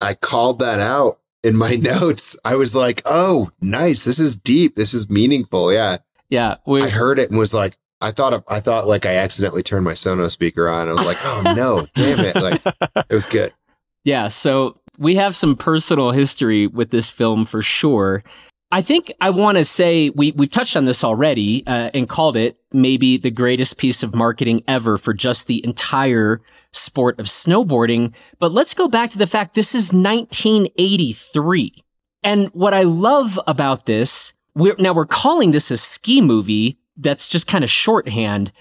I 0.00 0.14
called 0.14 0.58
that 0.60 0.80
out 0.80 1.20
in 1.42 1.56
my 1.56 1.74
notes. 1.80 2.38
I 2.44 2.56
was 2.56 2.74
like, 2.74 3.02
oh, 3.04 3.50
nice. 3.60 4.04
This 4.04 4.18
is 4.18 4.36
deep. 4.36 4.74
This 4.74 4.94
is 4.94 5.10
meaningful. 5.10 5.72
Yeah. 5.72 5.98
Yeah, 6.28 6.56
we, 6.64 6.82
I 6.82 6.88
heard 6.88 7.18
it 7.18 7.28
and 7.30 7.38
was 7.38 7.52
like, 7.52 7.76
I 8.00 8.10
thought, 8.10 8.44
I 8.48 8.60
thought 8.60 8.86
like 8.86 9.06
I 9.06 9.16
accidentally 9.16 9.62
turned 9.62 9.84
my 9.84 9.92
Sonos 9.92 10.30
speaker 10.30 10.68
on. 10.68 10.88
I 10.88 10.92
was 10.92 11.04
like, 11.04 11.18
oh 11.22 11.52
no, 11.56 11.86
damn 11.94 12.20
it. 12.20 12.34
Like 12.36 12.62
it 13.08 13.14
was 13.14 13.26
good. 13.26 13.52
Yeah, 14.02 14.28
so 14.28 14.78
we 14.98 15.16
have 15.16 15.36
some 15.36 15.56
personal 15.56 16.10
history 16.10 16.66
with 16.66 16.90
this 16.90 17.10
film 17.10 17.44
for 17.44 17.60
sure. 17.60 18.24
I 18.72 18.82
think 18.82 19.12
I 19.20 19.30
want 19.30 19.58
to 19.58 19.64
say 19.64 20.10
we 20.10 20.30
we've 20.32 20.50
touched 20.50 20.76
on 20.76 20.84
this 20.84 21.02
already 21.02 21.66
uh, 21.66 21.90
and 21.92 22.08
called 22.08 22.36
it 22.36 22.56
maybe 22.72 23.16
the 23.16 23.30
greatest 23.30 23.78
piece 23.78 24.02
of 24.02 24.14
marketing 24.14 24.62
ever 24.68 24.96
for 24.96 25.12
just 25.12 25.48
the 25.48 25.64
entire 25.64 26.40
sport 26.72 27.18
of 27.18 27.26
snowboarding. 27.26 28.14
But 28.38 28.52
let's 28.52 28.74
go 28.74 28.88
back 28.88 29.10
to 29.10 29.18
the 29.18 29.26
fact 29.26 29.54
this 29.54 29.74
is 29.74 29.92
1983, 29.92 31.84
and 32.22 32.48
what 32.48 32.72
I 32.72 32.82
love 32.82 33.40
about 33.46 33.86
this, 33.86 34.34
we're 34.54 34.76
now 34.78 34.92
we're 34.92 35.04
calling 35.04 35.50
this 35.50 35.70
a 35.70 35.76
ski 35.76 36.20
movie. 36.20 36.78
That's 37.00 37.28
just 37.28 37.46
kind 37.46 37.64
of 37.64 37.70
shorthand. 37.70 38.52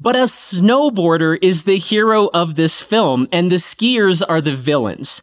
But 0.00 0.16
a 0.16 0.22
snowboarder 0.22 1.38
is 1.40 1.62
the 1.62 1.78
hero 1.78 2.28
of 2.34 2.56
this 2.56 2.80
film, 2.80 3.28
and 3.30 3.50
the 3.50 3.56
skiers 3.56 4.22
are 4.28 4.40
the 4.40 4.56
villains. 4.56 5.22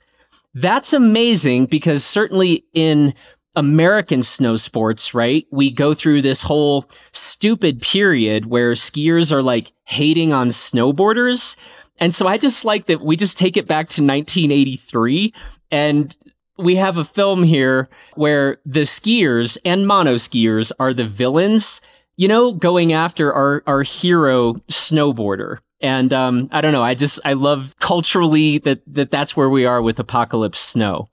That's 0.53 0.93
amazing 0.93 1.65
because 1.65 2.03
certainly 2.03 2.65
in 2.73 3.13
American 3.55 4.23
snow 4.23 4.55
sports, 4.55 5.13
right? 5.13 5.45
We 5.51 5.71
go 5.71 5.93
through 5.93 6.21
this 6.21 6.43
whole 6.43 6.89
stupid 7.11 7.81
period 7.81 8.45
where 8.45 8.71
skiers 8.71 9.31
are 9.31 9.41
like 9.41 9.73
hating 9.85 10.31
on 10.31 10.49
snowboarders. 10.49 11.57
And 11.97 12.13
so 12.13 12.27
I 12.27 12.37
just 12.37 12.63
like 12.63 12.85
that 12.85 13.01
we 13.01 13.15
just 13.15 13.37
take 13.37 13.57
it 13.57 13.67
back 13.67 13.89
to 13.89 14.01
1983 14.01 15.33
and 15.71 16.15
we 16.57 16.75
have 16.75 16.97
a 16.97 17.05
film 17.05 17.43
here 17.43 17.89
where 18.15 18.57
the 18.65 18.81
skiers 18.81 19.57
and 19.65 19.87
mono 19.87 20.15
skiers 20.15 20.71
are 20.79 20.93
the 20.93 21.05
villains, 21.05 21.81
you 22.19 22.27
know, 22.27 22.51
going 22.51 22.91
after 22.91 23.31
our, 23.31 23.63
our 23.65 23.81
hero 23.81 24.55
snowboarder. 24.67 25.59
And 25.79 26.11
um, 26.11 26.49
I 26.51 26.59
don't 26.59 26.73
know. 26.73 26.83
I 26.83 26.93
just 26.93 27.21
I 27.23 27.31
love 27.31 27.73
culturally 27.79 28.57
that, 28.59 28.81
that 28.87 29.09
that's 29.09 29.37
where 29.37 29.49
we 29.49 29.65
are 29.65 29.81
with 29.81 29.97
Apocalypse 29.99 30.59
Snow. 30.59 31.07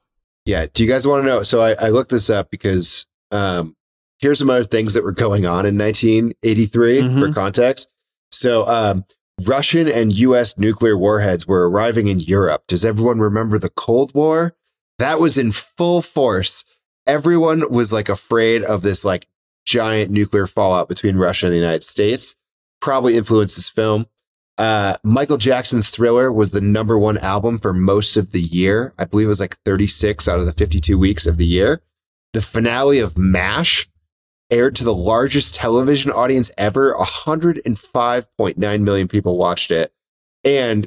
Yeah. 0.45 0.67
Do 0.75 0.83
you 0.83 0.91
guys 0.91 1.07
want 1.07 1.23
to 1.23 1.27
know? 1.29 1.43
So 1.45 1.61
I, 1.61 1.77
I 1.81 1.89
looked 1.91 2.11
this 2.11 2.29
up 2.29 2.51
because 2.51 3.07
um, 3.31 3.77
here's 4.19 4.41
some 4.41 4.51
other 4.51 4.65
things 4.65 4.95
that 4.95 5.05
were 5.05 5.13
going 5.13 5.47
on 5.47 5.65
in 5.67 5.79
1983 5.79 7.01
for 7.03 7.07
Mhm. 7.07 7.35
context. 7.35 7.89
So 8.33 8.67
um, 8.69 9.05
Russian 9.47 9.87
and 9.89 10.13
U.S. 10.13 10.59
nuclear 10.59 10.99
warheads 10.99 11.47
were 11.47 11.71
arriving 11.71 12.09
in 12.09 12.19
Europe. 12.19 12.65
Does 12.67 12.85
everyone 12.85 13.21
remember 13.21 13.59
the 13.61 13.71
Cold 13.71 14.13
War? 14.15 14.57
That 14.99 15.21
was 15.21 15.39
in 15.39 15.53
full 15.53 16.03
force. 16.03 16.65
Everyone 17.07 17.63
was 17.73 17.93
like 17.93 18.09
afraid 18.09 18.65
of 18.65 18.83
this 18.83 19.05
like 19.05 19.29
giant 19.67 20.11
nuclear 20.11 20.47
fallout 20.47 20.89
between 20.89 21.17
Russia 21.17 21.47
and 21.47 21.53
the 21.53 21.59
United 21.59 21.83
States. 21.83 22.37
Probably 22.81 23.17
influenced 23.17 23.57
this 23.57 23.69
film. 23.69 24.07
Uh, 24.59 24.97
Michael 25.05 25.37
Jackson's 25.37 25.91
Thriller 25.91 26.33
was 26.33 26.53
the 26.53 26.63
number 26.63 26.99
one 26.99 27.19
album 27.19 27.59
for 27.59 27.75
most 27.75 28.17
of 28.17 28.33
the 28.33 28.41
year. 28.41 28.95
I 28.99 29.05
believe 29.05 29.27
it 29.27 29.29
was 29.29 29.41
like 29.41 29.59
36 29.65 30.27
out 30.29 30.39
of 30.39 30.47
the 30.47 30.53
52 30.53 30.99
weeks 30.99 31.27
of 31.27 31.37
the 31.37 31.45
year. 31.45 31.83
The 32.33 32.41
finale 32.41 32.99
of 32.99 33.19
MASH 33.19 33.89
aired 34.51 34.77
to 34.77 34.85
the 34.85 34.95
largest 34.95 35.55
television 35.55 36.11
audience 36.11 36.51
ever. 36.57 36.95
105.9 36.95 38.81
million 38.81 39.09
people 39.09 39.37
watched 39.37 39.71
it. 39.71 39.93
And 40.45 40.87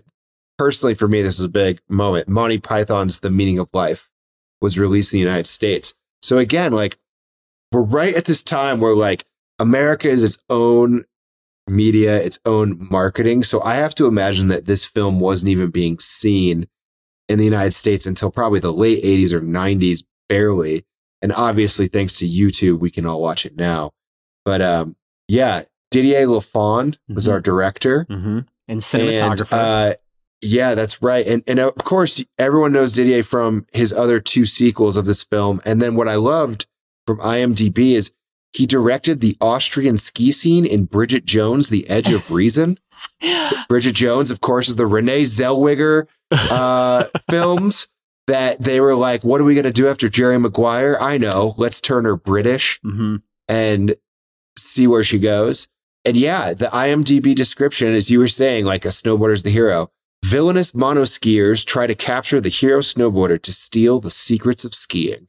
personally, 0.57 0.95
for 0.95 1.07
me, 1.07 1.21
this 1.21 1.37
is 1.37 1.45
a 1.45 1.49
big 1.49 1.81
moment. 1.89 2.27
Monty 2.27 2.57
Python's 2.57 3.19
The 3.19 3.29
Meaning 3.29 3.59
of 3.59 3.69
Life 3.73 4.09
was 4.61 4.79
released 4.79 5.13
in 5.13 5.17
the 5.17 5.25
United 5.25 5.47
States. 5.47 5.93
So 6.21 6.37
again, 6.37 6.71
like 6.71 6.97
we're 7.71 7.81
right 7.81 8.15
at 8.15 8.25
this 8.25 8.43
time 8.43 8.79
where 8.79 8.95
like 8.95 9.25
America 9.59 10.07
is 10.09 10.23
its 10.23 10.43
own 10.49 11.05
media, 11.67 12.17
its 12.17 12.39
own 12.45 12.87
marketing. 12.89 13.43
So 13.43 13.61
I 13.61 13.75
have 13.75 13.93
to 13.95 14.07
imagine 14.07 14.47
that 14.47 14.65
this 14.65 14.85
film 14.85 15.19
wasn't 15.19 15.49
even 15.49 15.69
being 15.69 15.99
seen 15.99 16.67
in 17.27 17.37
the 17.37 17.45
United 17.45 17.71
States 17.73 18.05
until 18.07 18.31
probably 18.31 18.59
the 18.59 18.71
late 18.73 19.03
80s 19.03 19.33
or 19.33 19.41
90s, 19.41 20.03
barely. 20.27 20.83
And 21.21 21.31
obviously, 21.33 21.87
thanks 21.87 22.15
to 22.19 22.25
YouTube, 22.25 22.79
we 22.79 22.89
can 22.89 23.05
all 23.05 23.21
watch 23.21 23.45
it 23.45 23.55
now. 23.55 23.91
But 24.45 24.61
um, 24.61 24.95
yeah, 25.27 25.63
Didier 25.91 26.25
Lafond 26.25 26.97
was 27.07 27.27
Mhm. 27.27 27.31
our 27.33 27.41
director. 27.41 28.05
Mm-hmm. 28.09 28.39
And 28.67 28.79
cinematographer. 28.79 29.51
And, 29.51 29.93
uh, 29.93 29.95
yeah, 30.41 30.73
that's 30.75 31.01
right. 31.01 31.27
And 31.27 31.43
and 31.45 31.59
of 31.59 31.75
course, 31.75 32.23
everyone 32.37 32.71
knows 32.71 32.93
Didier 32.93 33.23
from 33.23 33.65
his 33.73 33.91
other 33.91 34.19
two 34.19 34.45
sequels 34.45 34.95
of 34.97 35.05
this 35.05 35.23
film. 35.23 35.59
And 35.65 35.81
then 35.81 35.95
what 35.95 36.07
I 36.07 36.15
loved 36.15 36.65
from 37.09 37.17
IMDb 37.21 37.93
is 37.93 38.11
he 38.53 38.67
directed 38.67 39.19
the 39.19 39.35
Austrian 39.41 39.97
ski 39.97 40.31
scene 40.31 40.63
in 40.63 40.85
Bridget 40.85 41.25
Jones: 41.25 41.69
The 41.69 41.89
Edge 41.89 42.11
of 42.11 42.29
Reason. 42.29 42.77
Bridget 43.67 43.95
Jones, 43.95 44.29
of 44.29 44.41
course, 44.41 44.69
is 44.69 44.75
the 44.75 44.85
Renee 44.85 45.23
Zellweger 45.23 46.07
uh, 46.31 47.05
films 47.31 47.87
that 48.27 48.63
they 48.63 48.79
were 48.79 48.93
like, 48.93 49.23
"What 49.23 49.41
are 49.41 49.43
we 49.43 49.55
going 49.55 49.63
to 49.63 49.71
do 49.71 49.87
after 49.87 50.07
Jerry 50.07 50.37
Maguire?" 50.37 51.01
I 51.01 51.17
know. 51.17 51.55
Let's 51.57 51.81
turn 51.81 52.05
her 52.05 52.15
British 52.15 52.79
hmm 52.83 53.15
and 53.47 53.95
see 54.55 54.85
where 54.85 55.03
she 55.03 55.17
goes. 55.17 55.67
And 56.05 56.15
yeah, 56.15 56.53
the 56.53 56.67
IMDb 56.67 57.33
description, 57.33 57.95
as 57.95 58.11
you 58.11 58.19
were 58.19 58.27
saying, 58.27 58.65
like 58.65 58.85
a 58.85 58.89
snowboarder's 58.89 59.41
the 59.41 59.49
hero. 59.49 59.89
Villainous 60.23 60.73
monoskiers 60.73 61.65
try 61.65 61.87
to 61.87 61.95
capture 61.95 62.39
the 62.39 62.49
hero 62.49 62.81
snowboarder 62.81 63.41
to 63.41 63.51
steal 63.51 63.99
the 63.99 64.11
secrets 64.11 64.63
of 64.63 64.75
skiing. 64.75 65.28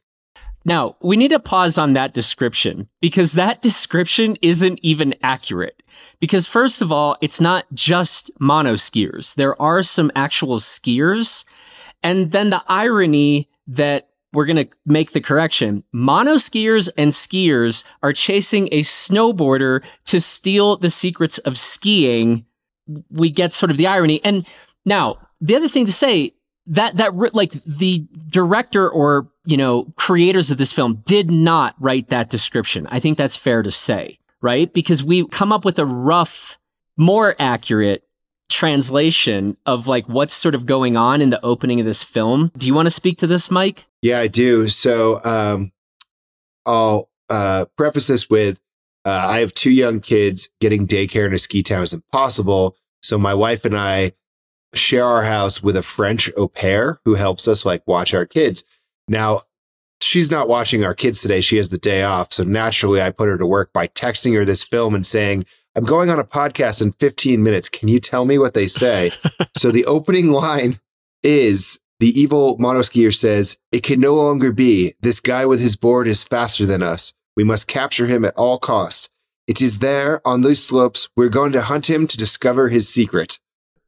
Now, 0.63 0.95
we 1.01 1.17
need 1.17 1.29
to 1.29 1.39
pause 1.39 1.77
on 1.77 1.93
that 1.93 2.13
description 2.13 2.87
because 3.01 3.33
that 3.33 3.61
description 3.61 4.37
isn't 4.41 4.79
even 4.83 5.15
accurate. 5.23 5.81
Because 6.19 6.45
first 6.47 6.81
of 6.81 6.91
all, 6.91 7.17
it's 7.21 7.41
not 7.41 7.65
just 7.73 8.29
mono 8.39 8.73
skiers. 8.73 9.33
There 9.35 9.59
are 9.61 9.81
some 9.81 10.11
actual 10.15 10.57
skiers. 10.57 11.45
And 12.03 12.31
then 12.31 12.51
the 12.51 12.63
irony 12.67 13.49
that 13.67 14.09
we're 14.33 14.45
going 14.45 14.67
to 14.67 14.69
make 14.85 15.11
the 15.11 15.21
correction. 15.21 15.83
Mono 15.91 16.35
skiers 16.35 16.89
and 16.97 17.11
skiers 17.11 17.83
are 18.01 18.13
chasing 18.13 18.69
a 18.71 18.81
snowboarder 18.81 19.83
to 20.05 20.19
steal 20.19 20.77
the 20.77 20.89
secrets 20.89 21.37
of 21.39 21.57
skiing. 21.57 22.45
We 23.09 23.29
get 23.29 23.51
sort 23.51 23.71
of 23.71 23.77
the 23.77 23.87
irony. 23.87 24.21
And 24.23 24.47
now 24.85 25.17
the 25.41 25.55
other 25.55 25.67
thing 25.67 25.85
to 25.85 25.91
say 25.91 26.35
that, 26.67 26.97
that 26.97 27.15
like 27.33 27.51
the 27.51 28.07
director 28.29 28.89
or, 28.89 29.30
you 29.45 29.57
know, 29.57 29.85
creators 29.95 30.51
of 30.51 30.57
this 30.57 30.73
film 30.73 31.01
did 31.05 31.31
not 31.31 31.75
write 31.79 32.09
that 32.09 32.29
description. 32.29 32.87
I 32.91 32.99
think 32.99 33.17
that's 33.17 33.35
fair 33.35 33.63
to 33.63 33.71
say, 33.71 34.19
right? 34.41 34.71
Because 34.71 35.03
we 35.03 35.27
come 35.27 35.51
up 35.51 35.65
with 35.65 35.79
a 35.79 35.85
rough, 35.85 36.57
more 36.97 37.35
accurate 37.39 38.03
translation 38.49 39.57
of 39.65 39.87
like 39.87 40.07
what's 40.07 40.33
sort 40.33 40.53
of 40.53 40.65
going 40.65 40.97
on 40.97 41.21
in 41.21 41.29
the 41.29 41.43
opening 41.43 41.79
of 41.79 41.85
this 41.85 42.03
film. 42.03 42.51
Do 42.57 42.67
you 42.67 42.73
want 42.73 42.85
to 42.85 42.91
speak 42.91 43.17
to 43.19 43.27
this, 43.27 43.49
Mike? 43.49 43.85
Yeah, 44.01 44.19
I 44.19 44.27
do. 44.27 44.67
So 44.67 45.21
um, 45.23 45.71
I'll 46.65 47.09
uh, 47.29 47.65
preface 47.77 48.07
this 48.07 48.29
with 48.29 48.59
uh, 49.05 49.09
I 49.09 49.39
have 49.39 49.53
two 49.53 49.71
young 49.71 49.99
kids. 49.99 50.49
Getting 50.59 50.85
daycare 50.85 51.25
in 51.25 51.33
a 51.33 51.39
ski 51.39 51.63
town 51.63 51.83
is 51.83 51.93
impossible. 51.93 52.75
So 53.01 53.17
my 53.17 53.33
wife 53.33 53.65
and 53.65 53.75
I 53.75 54.11
share 54.73 55.05
our 55.05 55.23
house 55.23 55.63
with 55.63 55.75
a 55.75 55.81
French 55.81 56.29
au 56.37 56.47
pair 56.47 56.99
who 57.03 57.15
helps 57.15 57.47
us 57.47 57.65
like 57.65 57.83
watch 57.87 58.13
our 58.13 58.25
kids. 58.25 58.63
Now, 59.07 59.41
she's 60.01 60.31
not 60.31 60.47
watching 60.47 60.83
our 60.83 60.93
kids 60.93 61.21
today. 61.21 61.41
She 61.41 61.57
has 61.57 61.69
the 61.69 61.77
day 61.77 62.03
off. 62.03 62.33
So 62.33 62.43
naturally, 62.43 63.01
I 63.01 63.09
put 63.09 63.27
her 63.27 63.37
to 63.37 63.45
work 63.45 63.73
by 63.73 63.87
texting 63.87 64.35
her 64.35 64.45
this 64.45 64.63
film 64.63 64.95
and 64.95 65.05
saying, 65.05 65.45
I'm 65.75 65.85
going 65.85 66.09
on 66.09 66.19
a 66.19 66.25
podcast 66.25 66.81
in 66.81 66.91
15 66.91 67.41
minutes. 67.41 67.69
Can 67.69 67.87
you 67.87 67.99
tell 67.99 68.25
me 68.25 68.37
what 68.37 68.53
they 68.53 68.67
say? 68.67 69.11
so 69.57 69.71
the 69.71 69.85
opening 69.85 70.31
line 70.31 70.79
is 71.23 71.79
the 71.99 72.19
evil 72.19 72.57
monoskier 72.57 73.13
says, 73.13 73.57
It 73.71 73.83
can 73.83 73.99
no 73.99 74.15
longer 74.15 74.51
be. 74.51 74.95
This 74.99 75.19
guy 75.19 75.45
with 75.45 75.61
his 75.61 75.75
board 75.75 76.07
is 76.07 76.23
faster 76.23 76.65
than 76.65 76.83
us. 76.83 77.13
We 77.37 77.43
must 77.43 77.67
capture 77.67 78.07
him 78.07 78.25
at 78.25 78.35
all 78.35 78.57
costs. 78.57 79.09
It 79.47 79.61
is 79.61 79.79
there 79.79 80.25
on 80.27 80.41
those 80.41 80.63
slopes. 80.63 81.09
We're 81.15 81.29
going 81.29 81.51
to 81.53 81.61
hunt 81.61 81.89
him 81.89 82.07
to 82.07 82.17
discover 82.17 82.69
his 82.69 82.89
secret. 82.89 83.39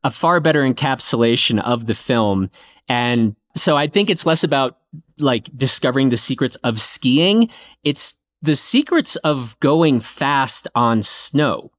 A 0.04 0.12
far 0.12 0.40
better 0.40 0.62
encapsulation 0.62 1.62
of 1.62 1.86
the 1.86 1.96
film. 1.96 2.50
And 2.88 3.36
so 3.56 3.78
I 3.78 3.88
think 3.88 4.10
it's 4.10 4.26
less 4.26 4.44
about 4.44 4.78
like 5.18 5.50
discovering 5.56 6.10
the 6.10 6.18
secrets 6.18 6.56
of 6.58 6.80
skiing. 6.80 7.50
It's 7.84 8.18
the 8.42 8.56
secrets 8.56 9.16
of 9.18 9.60
going 9.60 10.00
fast 10.02 10.68
on 10.76 11.02
snow. 11.02 11.72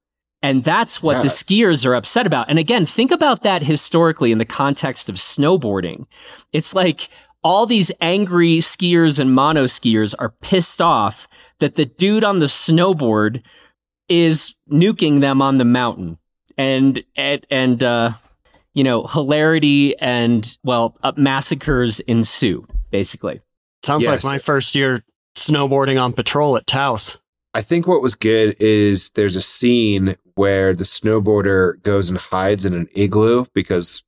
And 0.43 0.63
that's 0.63 1.03
what 1.03 1.17
yeah. 1.17 1.23
the 1.23 1.29
skiers 1.29 1.87
are 1.87 1.95
upset 1.95 2.27
about. 2.27 2.51
And 2.51 2.59
again, 2.59 2.85
think 2.85 3.11
about 3.11 3.43
that 3.45 3.63
historically 3.63 4.31
in 4.31 4.39
the 4.39 4.45
context 4.45 5.09
of 5.09 5.15
snowboarding. 5.15 6.07
It's 6.53 6.75
like 6.75 7.09
all 7.43 7.65
these 7.65 7.91
angry 8.01 8.59
skiers 8.59 9.19
and 9.19 9.35
mono 9.35 9.65
skiers 9.65 10.15
are 10.19 10.35
pissed 10.43 10.83
off 10.83 11.29
that 11.61 11.77
the 11.77 11.87
dude 11.87 12.25
on 12.25 12.41
the 12.41 12.47
snowboard 12.47 13.43
is 14.09 14.55
nuking 14.71 15.21
them 15.21 15.41
on 15.41 15.57
the 15.57 15.65
mountain. 15.65 16.19
And, 16.59 17.03
and, 17.17 17.47
and 17.51 17.83
uh, 17.83 18.11
you 18.75 18.85
know, 18.85 19.07
hilarity 19.07 19.99
and, 19.99 20.59
well, 20.63 20.97
uh, 21.03 21.13
massacres 21.17 22.01
ensue, 22.01 22.67
basically. 22.95 23.41
Sounds 23.83 24.05
yes. 24.05 24.23
like 24.23 24.35
my 24.35 24.39
first 24.39 24.77
year 24.77 25.03
snowboarding 25.35 26.01
on 26.01 26.13
patrol 26.13 26.57
at 26.57 26.65
Taos. 26.65 27.19
I 27.53 27.61
think 27.61 27.89
what 27.89 28.01
was 28.01 28.15
good 28.15 28.55
is 28.61 29.11
there's 29.17 29.35
a 29.35 29.43
scene 29.43 30.15
where 30.37 30.73
the 30.75 30.85
snowboarder 30.85 31.83
goes 31.83 32.09
and 32.09 32.21
hides 32.21 32.65
in 32.65 32.73
an 32.73 32.87
igloo 32.95 33.47
because, 33.53 34.05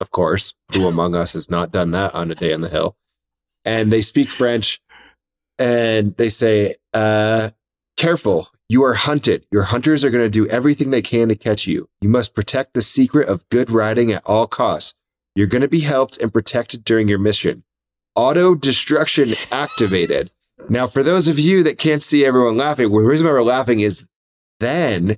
of 0.00 0.10
course, 0.10 0.54
who 0.72 0.88
among 0.88 1.14
us 1.14 1.34
has 1.34 1.50
not 1.50 1.70
done 1.70 1.90
that 1.90 2.14
on 2.14 2.30
a 2.30 2.34
day 2.34 2.54
on 2.54 2.62
the 2.62 2.70
hill? 2.70 2.96
And 3.66 3.92
they 3.92 4.00
speak 4.00 4.30
French 4.30 4.80
and 5.58 6.16
they 6.16 6.30
say, 6.30 6.76
uh, 6.94 7.50
careful, 7.98 8.48
you 8.70 8.82
are 8.84 8.94
hunted. 8.94 9.44
Your 9.52 9.64
hunters 9.64 10.02
are 10.02 10.10
going 10.10 10.24
to 10.24 10.30
do 10.30 10.48
everything 10.48 10.92
they 10.92 11.02
can 11.02 11.28
to 11.28 11.36
catch 11.36 11.66
you. 11.66 11.90
You 12.00 12.08
must 12.08 12.34
protect 12.34 12.72
the 12.72 12.80
secret 12.80 13.28
of 13.28 13.46
good 13.50 13.68
riding 13.68 14.10
at 14.10 14.24
all 14.24 14.46
costs. 14.46 14.94
You're 15.34 15.46
going 15.46 15.60
to 15.60 15.68
be 15.68 15.80
helped 15.80 16.16
and 16.22 16.32
protected 16.32 16.84
during 16.84 17.06
your 17.06 17.18
mission. 17.18 17.64
Auto 18.20 18.54
destruction 18.54 19.30
activated. 19.50 20.30
Now, 20.68 20.86
for 20.86 21.02
those 21.02 21.26
of 21.26 21.38
you 21.38 21.62
that 21.62 21.78
can't 21.78 22.02
see 22.02 22.22
everyone 22.22 22.58
laughing, 22.58 22.92
the 22.92 22.98
reason 22.98 23.26
why 23.26 23.32
we're 23.32 23.42
laughing 23.42 23.80
is 23.80 24.06
then 24.58 25.16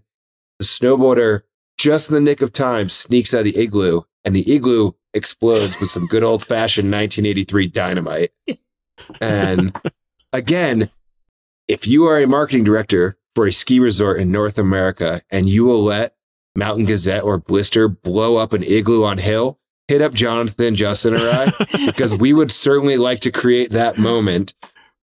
the 0.61 0.65
snowboarder, 0.65 1.41
just 1.77 2.11
in 2.11 2.15
the 2.15 2.21
nick 2.21 2.43
of 2.43 2.53
time, 2.53 2.89
sneaks 2.89 3.35
out 3.35 3.39
of 3.39 3.47
the 3.47 3.59
igloo 3.59 4.03
and 4.25 4.37
the 4.37 4.49
igloo 4.49 4.93
explodes 5.15 5.81
with 5.81 5.89
some 5.89 6.07
good 6.07 6.23
old 6.23 6.45
fashioned 6.45 6.93
1983 6.93 7.67
dynamite. 7.67 8.31
And 9.21 9.77
again, 10.33 10.89
if 11.67 11.89
you 11.89 12.05
are 12.05 12.23
a 12.23 12.29
marketing 12.29 12.63
director 12.63 13.19
for 13.35 13.49
a 13.49 13.53
ski 13.53 13.81
resort 13.81 14.21
in 14.21 14.31
North 14.31 14.61
America 14.61 15.23
and 15.29 15.49
you 15.49 15.65
will 15.65 15.83
let 15.83 16.15
Mountain 16.55 16.85
Gazette 16.85 17.25
or 17.25 17.39
Blister 17.39 17.89
blow 17.89 18.37
up 18.37 18.53
an 18.53 18.63
igloo 18.63 19.03
on 19.03 19.19
hill, 19.19 19.59
hit 19.93 20.03
up 20.03 20.15
Jonathan, 20.15 20.75
Justin, 20.75 21.15
or 21.15 21.29
I, 21.29 21.53
because 21.87 22.15
we 22.15 22.33
would 22.33 22.51
certainly 22.51 22.97
like 22.97 23.21
to 23.21 23.31
create 23.31 23.71
that 23.71 23.99
moment 23.99 24.55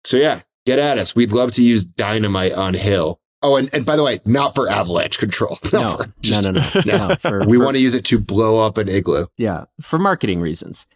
so 0.05 0.17
yeah, 0.17 0.41
get 0.65 0.79
at 0.79 0.97
us. 0.97 1.15
We'd 1.15 1.31
love 1.31 1.51
to 1.53 1.63
use 1.63 1.83
dynamite 1.83 2.53
on 2.53 2.75
hill. 2.75 3.19
Oh, 3.41 3.57
and, 3.57 3.69
and 3.73 3.85
by 3.85 3.95
the 3.95 4.03
way, 4.03 4.21
not 4.25 4.55
for 4.55 4.69
avalanche 4.69 5.17
control. 5.17 5.57
No, 5.73 5.97
for, 5.97 6.13
just, 6.21 6.51
no, 6.51 6.59
no, 6.59 6.69
no, 6.73 6.81
no. 6.85 7.07
no 7.07 7.15
for, 7.21 7.45
we 7.45 7.57
for, 7.57 7.65
want 7.65 7.75
to 7.75 7.81
use 7.81 7.93
it 7.93 8.05
to 8.05 8.19
blow 8.19 8.65
up 8.65 8.77
an 8.77 8.87
igloo. 8.87 9.25
Yeah, 9.37 9.65
for 9.81 9.99
marketing 9.99 10.39
reasons. 10.39 10.87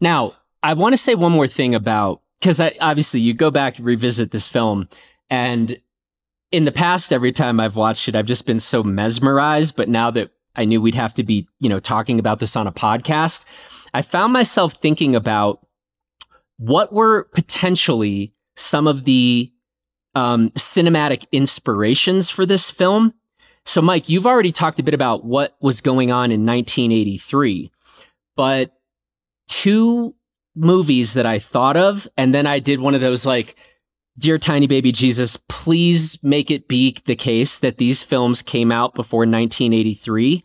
Now, 0.00 0.34
I 0.62 0.74
want 0.74 0.92
to 0.92 0.96
say 0.96 1.14
one 1.14 1.32
more 1.32 1.48
thing 1.48 1.74
about 1.74 2.20
because 2.40 2.60
obviously 2.80 3.20
you 3.20 3.34
go 3.34 3.50
back 3.50 3.78
and 3.78 3.86
revisit 3.86 4.30
this 4.30 4.46
film, 4.46 4.88
and 5.28 5.80
in 6.52 6.64
the 6.64 6.72
past, 6.72 7.12
every 7.12 7.32
time 7.32 7.58
I've 7.60 7.76
watched 7.76 8.08
it, 8.08 8.16
I've 8.16 8.26
just 8.26 8.46
been 8.46 8.60
so 8.60 8.82
mesmerized. 8.82 9.76
But 9.76 9.88
now 9.88 10.10
that 10.12 10.30
I 10.58 10.64
knew 10.64 10.82
we'd 10.82 10.94
have 10.96 11.14
to 11.14 11.22
be, 11.22 11.48
you 11.60 11.68
know, 11.68 11.80
talking 11.80 12.18
about 12.18 12.40
this 12.40 12.56
on 12.56 12.66
a 12.66 12.72
podcast, 12.72 13.46
I 13.94 14.02
found 14.02 14.32
myself 14.32 14.74
thinking 14.74 15.14
about 15.14 15.64
what 16.58 16.92
were 16.92 17.24
potentially 17.32 18.34
some 18.56 18.86
of 18.86 19.04
the 19.04 19.52
um, 20.14 20.50
cinematic 20.50 21.24
inspirations 21.30 22.28
for 22.28 22.44
this 22.44 22.70
film. 22.70 23.14
So, 23.64 23.80
Mike, 23.80 24.08
you've 24.08 24.26
already 24.26 24.50
talked 24.50 24.80
a 24.80 24.82
bit 24.82 24.94
about 24.94 25.24
what 25.24 25.56
was 25.60 25.80
going 25.80 26.10
on 26.10 26.32
in 26.32 26.44
1983, 26.44 27.70
but 28.36 28.72
two 29.46 30.14
movies 30.56 31.14
that 31.14 31.26
I 31.26 31.38
thought 31.38 31.76
of, 31.76 32.08
and 32.16 32.34
then 32.34 32.46
I 32.46 32.58
did 32.58 32.80
one 32.80 32.94
of 32.94 33.00
those 33.00 33.24
like, 33.24 33.54
Dear 34.18 34.38
Tiny 34.38 34.66
Baby 34.66 34.90
Jesus, 34.90 35.36
please 35.48 36.18
make 36.24 36.50
it 36.50 36.66
be 36.66 36.96
the 37.04 37.14
case 37.14 37.58
that 37.58 37.78
these 37.78 38.02
films 38.02 38.42
came 38.42 38.72
out 38.72 38.94
before 38.94 39.20
1983. 39.20 40.44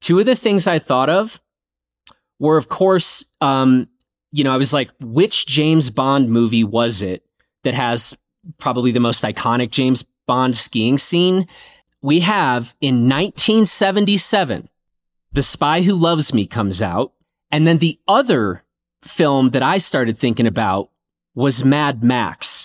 Two 0.00 0.20
of 0.20 0.26
the 0.26 0.36
things 0.36 0.68
I 0.68 0.78
thought 0.78 1.10
of 1.10 1.40
were, 2.38 2.56
of 2.56 2.68
course, 2.68 3.28
um, 3.40 3.88
you 4.30 4.44
know, 4.44 4.52
I 4.52 4.56
was 4.56 4.72
like, 4.72 4.90
which 5.00 5.46
James 5.46 5.90
Bond 5.90 6.30
movie 6.30 6.62
was 6.62 7.02
it 7.02 7.24
that 7.64 7.74
has 7.74 8.16
probably 8.58 8.92
the 8.92 9.00
most 9.00 9.24
iconic 9.24 9.70
James 9.70 10.04
Bond 10.26 10.56
skiing 10.56 10.98
scene. 10.98 11.48
We 12.00 12.20
have 12.20 12.76
in 12.80 13.08
1977, 13.08 14.68
The 15.32 15.42
Spy 15.42 15.82
Who 15.82 15.94
Loves 15.94 16.32
Me 16.32 16.46
comes 16.46 16.80
out. 16.80 17.14
And 17.50 17.66
then 17.66 17.78
the 17.78 17.98
other 18.06 18.62
film 19.02 19.50
that 19.50 19.62
I 19.62 19.78
started 19.78 20.18
thinking 20.18 20.46
about 20.46 20.90
was 21.34 21.64
Mad 21.64 22.04
Max. 22.04 22.57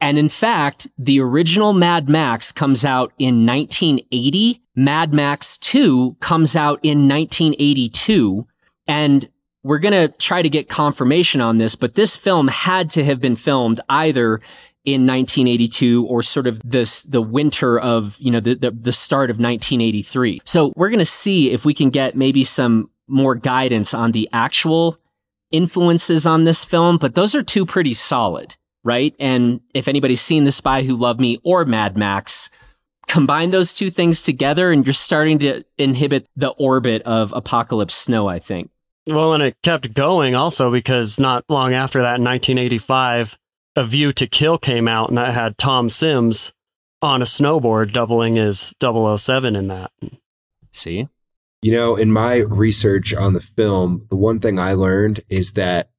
And 0.00 0.18
in 0.18 0.28
fact, 0.28 0.86
the 0.96 1.20
original 1.20 1.72
Mad 1.72 2.08
Max 2.08 2.52
comes 2.52 2.84
out 2.84 3.12
in 3.18 3.44
1980. 3.44 4.62
Mad 4.76 5.12
Max 5.12 5.58
2 5.58 6.16
comes 6.20 6.54
out 6.54 6.78
in 6.82 7.08
1982. 7.08 8.46
And 8.86 9.28
we're 9.62 9.78
going 9.78 9.92
to 9.92 10.16
try 10.18 10.40
to 10.40 10.48
get 10.48 10.68
confirmation 10.68 11.40
on 11.40 11.58
this, 11.58 11.74
but 11.74 11.94
this 11.94 12.16
film 12.16 12.48
had 12.48 12.90
to 12.90 13.04
have 13.04 13.20
been 13.20 13.36
filmed 13.36 13.80
either 13.88 14.40
in 14.84 15.06
1982 15.06 16.06
or 16.06 16.22
sort 16.22 16.46
of 16.46 16.62
this, 16.64 17.02
the 17.02 17.20
winter 17.20 17.78
of, 17.78 18.16
you 18.20 18.30
know, 18.30 18.40
the, 18.40 18.54
the, 18.54 18.70
the 18.70 18.92
start 18.92 19.30
of 19.30 19.36
1983. 19.36 20.40
So 20.44 20.72
we're 20.76 20.88
going 20.88 21.00
to 21.00 21.04
see 21.04 21.50
if 21.50 21.64
we 21.64 21.74
can 21.74 21.90
get 21.90 22.16
maybe 22.16 22.44
some 22.44 22.88
more 23.08 23.34
guidance 23.34 23.92
on 23.92 24.12
the 24.12 24.28
actual 24.32 24.98
influences 25.50 26.26
on 26.26 26.44
this 26.44 26.64
film, 26.64 26.98
but 26.98 27.14
those 27.14 27.34
are 27.34 27.42
two 27.42 27.66
pretty 27.66 27.94
solid, 27.94 28.56
right? 28.88 29.14
And 29.20 29.60
if 29.74 29.86
anybody's 29.86 30.22
seen 30.22 30.44
The 30.44 30.50
Spy 30.50 30.82
Who 30.82 30.96
Loved 30.96 31.20
Me 31.20 31.38
or 31.44 31.66
Mad 31.66 31.94
Max, 31.94 32.48
combine 33.06 33.50
those 33.50 33.74
two 33.74 33.90
things 33.90 34.22
together 34.22 34.72
and 34.72 34.86
you're 34.86 34.94
starting 34.94 35.38
to 35.40 35.62
inhibit 35.76 36.26
the 36.34 36.48
orbit 36.52 37.02
of 37.02 37.30
Apocalypse 37.34 37.94
Snow, 37.94 38.28
I 38.28 38.38
think. 38.38 38.70
Well, 39.06 39.34
and 39.34 39.42
it 39.42 39.58
kept 39.62 39.92
going 39.92 40.34
also 40.34 40.72
because 40.72 41.20
not 41.20 41.44
long 41.50 41.74
after 41.74 42.00
that, 42.00 42.18
in 42.18 42.24
1985, 42.24 43.36
A 43.76 43.84
View 43.84 44.10
to 44.12 44.26
Kill 44.26 44.56
came 44.56 44.88
out, 44.88 45.10
and 45.10 45.18
that 45.18 45.34
had 45.34 45.58
Tom 45.58 45.90
Sims 45.90 46.54
on 47.02 47.20
a 47.20 47.26
snowboard, 47.26 47.92
doubling 47.92 48.38
as 48.38 48.74
007 48.82 49.54
in 49.54 49.68
that. 49.68 49.90
See? 50.72 51.08
You 51.60 51.72
know, 51.72 51.94
in 51.94 52.10
my 52.10 52.36
research 52.36 53.12
on 53.12 53.34
the 53.34 53.40
film, 53.40 54.06
the 54.08 54.16
one 54.16 54.40
thing 54.40 54.58
I 54.58 54.72
learned 54.72 55.20
is 55.28 55.52
that 55.52 55.90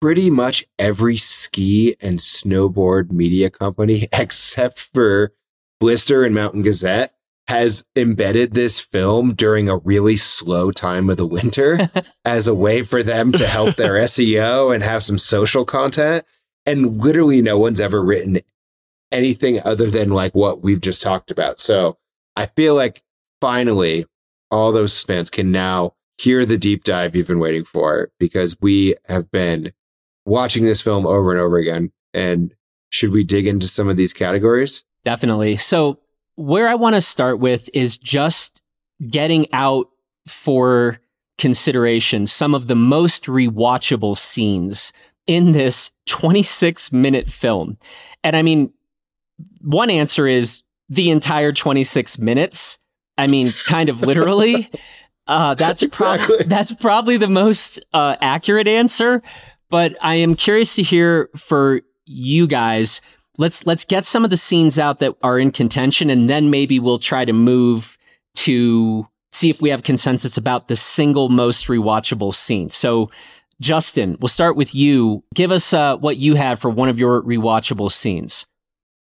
pretty 0.00 0.30
much 0.30 0.64
every 0.78 1.16
ski 1.16 1.96
and 2.00 2.18
snowboard 2.18 3.10
media 3.10 3.50
company 3.50 4.08
except 4.12 4.78
for 4.78 5.32
Blister 5.80 6.24
and 6.24 6.34
Mountain 6.34 6.62
Gazette 6.62 7.14
has 7.48 7.84
embedded 7.94 8.54
this 8.54 8.80
film 8.80 9.34
during 9.34 9.68
a 9.68 9.76
really 9.76 10.16
slow 10.16 10.70
time 10.70 11.10
of 11.10 11.16
the 11.16 11.26
winter 11.26 11.90
as 12.24 12.46
a 12.46 12.54
way 12.54 12.82
for 12.82 13.02
them 13.02 13.32
to 13.32 13.46
help 13.46 13.76
their 13.76 13.94
SEO 14.04 14.74
and 14.74 14.82
have 14.82 15.02
some 15.02 15.18
social 15.18 15.64
content. 15.64 16.24
And 16.66 16.96
literally 16.96 17.42
no 17.42 17.58
one's 17.58 17.80
ever 17.80 18.02
written 18.02 18.40
anything 19.12 19.60
other 19.62 19.90
than 19.90 20.08
like 20.08 20.34
what 20.34 20.62
we've 20.62 20.80
just 20.80 21.02
talked 21.02 21.30
about. 21.30 21.60
So 21.60 21.98
I 22.34 22.46
feel 22.46 22.74
like 22.74 23.02
finally 23.40 24.06
all 24.50 24.72
those 24.72 25.02
fans 25.02 25.28
can 25.28 25.52
now 25.52 25.92
hear 26.16 26.46
the 26.46 26.56
deep 26.56 26.84
dive 26.84 27.14
you've 27.14 27.26
been 27.26 27.38
waiting 27.38 27.64
for 27.64 28.10
because 28.18 28.56
we 28.60 28.94
have 29.08 29.30
been 29.30 29.72
watching 30.24 30.64
this 30.64 30.80
film 30.80 31.06
over 31.06 31.30
and 31.30 31.40
over 31.40 31.56
again. 31.56 31.90
And 32.12 32.54
should 32.90 33.10
we 33.10 33.24
dig 33.24 33.46
into 33.46 33.66
some 33.66 33.88
of 33.88 33.96
these 33.96 34.12
categories? 34.12 34.84
Definitely. 35.04 35.56
So, 35.56 36.00
where 36.36 36.68
I 36.68 36.74
want 36.74 36.94
to 36.96 37.00
start 37.00 37.38
with 37.38 37.68
is 37.74 37.96
just 37.96 38.62
getting 39.08 39.46
out 39.52 39.88
for 40.26 40.98
consideration 41.38 42.26
some 42.26 42.54
of 42.54 42.66
the 42.66 42.74
most 42.74 43.24
rewatchable 43.24 44.16
scenes 44.16 44.92
in 45.26 45.52
this 45.52 45.90
26 46.06 46.92
minute 46.92 47.28
film. 47.28 47.78
And 48.22 48.36
I 48.36 48.42
mean, 48.42 48.72
one 49.60 49.90
answer 49.90 50.26
is 50.26 50.62
the 50.88 51.10
entire 51.10 51.52
26 51.52 52.18
minutes. 52.18 52.78
I 53.16 53.26
mean, 53.26 53.48
kind 53.66 53.88
of 53.88 54.02
literally. 54.02 54.70
Uh, 55.26 55.54
that's 55.54 55.82
exactly. 55.82 56.36
That's 56.44 56.74
probably 56.74 57.16
the 57.16 57.30
most 57.30 57.82
uh, 57.94 58.14
accurate 58.20 58.68
answer. 58.68 59.22
But 59.74 59.96
I 60.00 60.14
am 60.14 60.36
curious 60.36 60.76
to 60.76 60.84
hear 60.84 61.30
for 61.34 61.80
you 62.06 62.46
guys. 62.46 63.00
Let's 63.38 63.66
let's 63.66 63.84
get 63.84 64.04
some 64.04 64.22
of 64.22 64.30
the 64.30 64.36
scenes 64.36 64.78
out 64.78 65.00
that 65.00 65.16
are 65.20 65.36
in 65.36 65.50
contention, 65.50 66.10
and 66.10 66.30
then 66.30 66.48
maybe 66.48 66.78
we'll 66.78 67.00
try 67.00 67.24
to 67.24 67.32
move 67.32 67.98
to 68.36 69.08
see 69.32 69.50
if 69.50 69.60
we 69.60 69.70
have 69.70 69.82
consensus 69.82 70.36
about 70.36 70.68
the 70.68 70.76
single 70.76 71.28
most 71.28 71.66
rewatchable 71.66 72.32
scene. 72.32 72.70
So, 72.70 73.10
Justin, 73.60 74.16
we'll 74.20 74.28
start 74.28 74.54
with 74.54 74.76
you. 74.76 75.24
Give 75.34 75.50
us 75.50 75.72
uh, 75.74 75.96
what 75.96 76.18
you 76.18 76.36
had 76.36 76.60
for 76.60 76.70
one 76.70 76.88
of 76.88 77.00
your 77.00 77.20
rewatchable 77.20 77.90
scenes. 77.90 78.46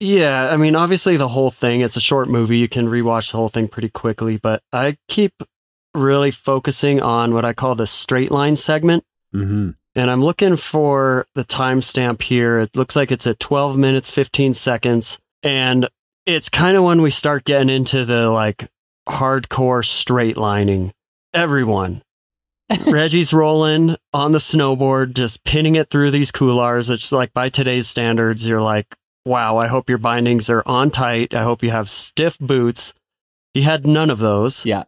Yeah, 0.01 0.49
I 0.51 0.57
mean, 0.57 0.75
obviously 0.75 1.15
the 1.15 1.29
whole 1.29 1.49
thing, 1.49 1.79
it's 1.79 1.95
a 1.95 2.01
short 2.01 2.27
movie. 2.27 2.57
You 2.57 2.67
can 2.67 2.87
rewatch 2.87 3.31
the 3.31 3.37
whole 3.37 3.47
thing 3.47 3.69
pretty 3.69 3.87
quickly, 3.87 4.35
but 4.35 4.63
I 4.73 4.97
keep 5.07 5.43
really 5.95 6.31
focusing 6.31 7.01
on 7.01 7.33
what 7.33 7.45
I 7.45 7.53
call 7.53 7.75
the 7.75 7.87
straight 7.87 8.31
line 8.31 8.57
segment. 8.57 9.05
Mm-hmm. 9.33 9.69
And 9.97 10.11
I'm 10.11 10.23
looking 10.23 10.57
for 10.57 11.25
the 11.33 11.43
timestamp 11.43 12.21
here. 12.21 12.59
It 12.59 12.75
looks 12.75 12.95
like 12.95 13.11
it's 13.11 13.25
at 13.25 13.39
12 13.39 13.77
minutes, 13.77 14.11
15 14.11 14.53
seconds. 14.53 15.17
And 15.41 15.89
it's 16.27 16.49
kind 16.49 16.77
of 16.77 16.83
when 16.83 17.01
we 17.01 17.09
start 17.09 17.45
getting 17.45 17.69
into 17.69 18.05
the 18.05 18.29
like 18.29 18.67
hardcore 19.09 19.83
straight 19.83 20.37
lining. 20.37 20.93
Everyone. 21.33 22.03
Regis 22.85 23.33
Rolland 23.33 23.97
on 24.13 24.33
the 24.33 24.37
snowboard, 24.37 25.15
just 25.15 25.43
pinning 25.43 25.73
it 25.73 25.89
through 25.89 26.11
these 26.11 26.31
couloirs. 26.31 26.91
It's 26.91 27.11
like 27.11 27.33
by 27.33 27.49
today's 27.49 27.87
standards, 27.87 28.47
you're 28.47 28.61
like, 28.61 28.95
wow, 29.25 29.57
I 29.57 29.65
hope 29.65 29.89
your 29.89 29.97
bindings 29.97 30.47
are 30.47 30.61
on 30.67 30.91
tight. 30.91 31.33
I 31.33 31.41
hope 31.41 31.63
you 31.63 31.71
have 31.71 31.89
stiff 31.89 32.37
boots. 32.37 32.93
He 33.55 33.63
had 33.63 33.87
none 33.87 34.11
of 34.11 34.19
those. 34.19 34.63
Yeah. 34.63 34.83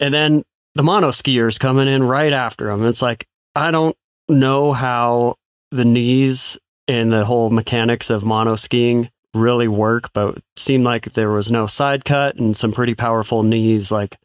And 0.00 0.12
then 0.12 0.42
the 0.74 0.82
mono 0.82 1.10
skiers 1.10 1.60
coming 1.60 1.86
in 1.86 2.02
right 2.02 2.32
after 2.32 2.68
him. 2.68 2.84
It's 2.84 3.00
like, 3.00 3.28
I 3.54 3.70
don't 3.70 3.96
know 4.28 4.72
how 4.72 5.36
the 5.70 5.84
knees 5.84 6.58
and 6.86 7.12
the 7.12 7.24
whole 7.24 7.50
mechanics 7.50 8.10
of 8.10 8.24
mono 8.24 8.56
skiing 8.56 9.10
really 9.34 9.68
work, 9.68 10.10
but 10.12 10.38
seemed 10.56 10.84
like 10.84 11.12
there 11.12 11.30
was 11.30 11.50
no 11.50 11.66
side 11.66 12.04
cut 12.04 12.36
and 12.36 12.56
some 12.56 12.72
pretty 12.72 12.94
powerful 12.94 13.42
knees, 13.42 13.90
like 13.90 14.16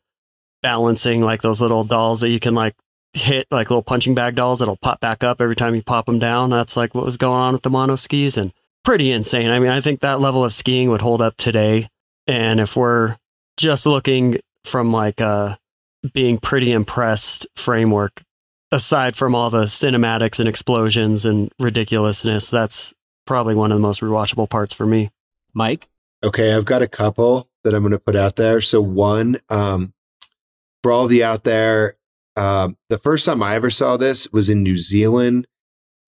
balancing 0.61 1.21
like 1.21 1.41
those 1.41 1.61
little 1.61 1.83
dolls 1.83 2.21
that 2.21 2.29
you 2.29 2.39
can 2.39 2.53
like 2.53 2.75
hit, 3.13 3.47
like 3.49 3.69
little 3.69 3.81
punching 3.81 4.13
bag 4.13 4.35
dolls 4.35 4.59
that'll 4.59 4.77
pop 4.77 4.99
back 4.99 5.23
up 5.23 5.41
every 5.41 5.55
time 5.55 5.73
you 5.75 5.81
pop 5.81 6.05
them 6.05 6.19
down. 6.19 6.49
That's 6.49 6.77
like 6.77 6.93
what 6.93 7.05
was 7.05 7.17
going 7.17 7.39
on 7.39 7.53
with 7.53 7.63
the 7.63 7.69
mono 7.69 7.95
skis 7.95 8.37
and 8.37 8.53
pretty 8.83 9.11
insane. 9.11 9.49
I 9.49 9.59
mean, 9.59 9.69
I 9.69 9.81
think 9.81 10.01
that 10.01 10.21
level 10.21 10.45
of 10.45 10.53
skiing 10.53 10.89
would 10.89 11.01
hold 11.01 11.21
up 11.21 11.35
today. 11.37 11.89
And 12.27 12.59
if 12.59 12.75
we're 12.75 13.17
just 13.57 13.85
looking 13.85 14.39
from 14.63 14.91
like 14.91 15.19
a 15.19 15.57
being 16.13 16.37
pretty 16.37 16.71
impressed 16.71 17.47
framework, 17.55 18.21
aside 18.71 19.15
from 19.15 19.35
all 19.35 19.49
the 19.49 19.65
cinematics 19.65 20.39
and 20.39 20.47
explosions 20.47 21.25
and 21.25 21.51
ridiculousness, 21.59 22.49
that's 22.49 22.93
probably 23.25 23.55
one 23.55 23.71
of 23.71 23.77
the 23.77 23.81
most 23.81 24.01
rewatchable 24.01 24.49
parts 24.49 24.73
for 24.73 24.85
me. 24.85 25.11
Mike? 25.53 25.87
Okay, 26.23 26.53
I've 26.53 26.65
got 26.65 26.81
a 26.81 26.87
couple 26.87 27.49
that 27.63 27.73
I'm 27.73 27.81
going 27.81 27.91
to 27.91 27.99
put 27.99 28.15
out 28.15 28.35
there. 28.35 28.61
So 28.61 28.81
one, 28.81 29.37
um, 29.49 29.93
for 30.83 30.91
all 30.91 31.05
of 31.05 31.11
you 31.11 31.23
out 31.23 31.43
there, 31.43 31.93
um, 32.35 32.77
the 32.89 32.97
first 32.97 33.25
time 33.25 33.43
I 33.43 33.55
ever 33.55 33.69
saw 33.69 33.97
this 33.97 34.31
was 34.31 34.49
in 34.49 34.63
New 34.63 34.77
Zealand 34.77 35.47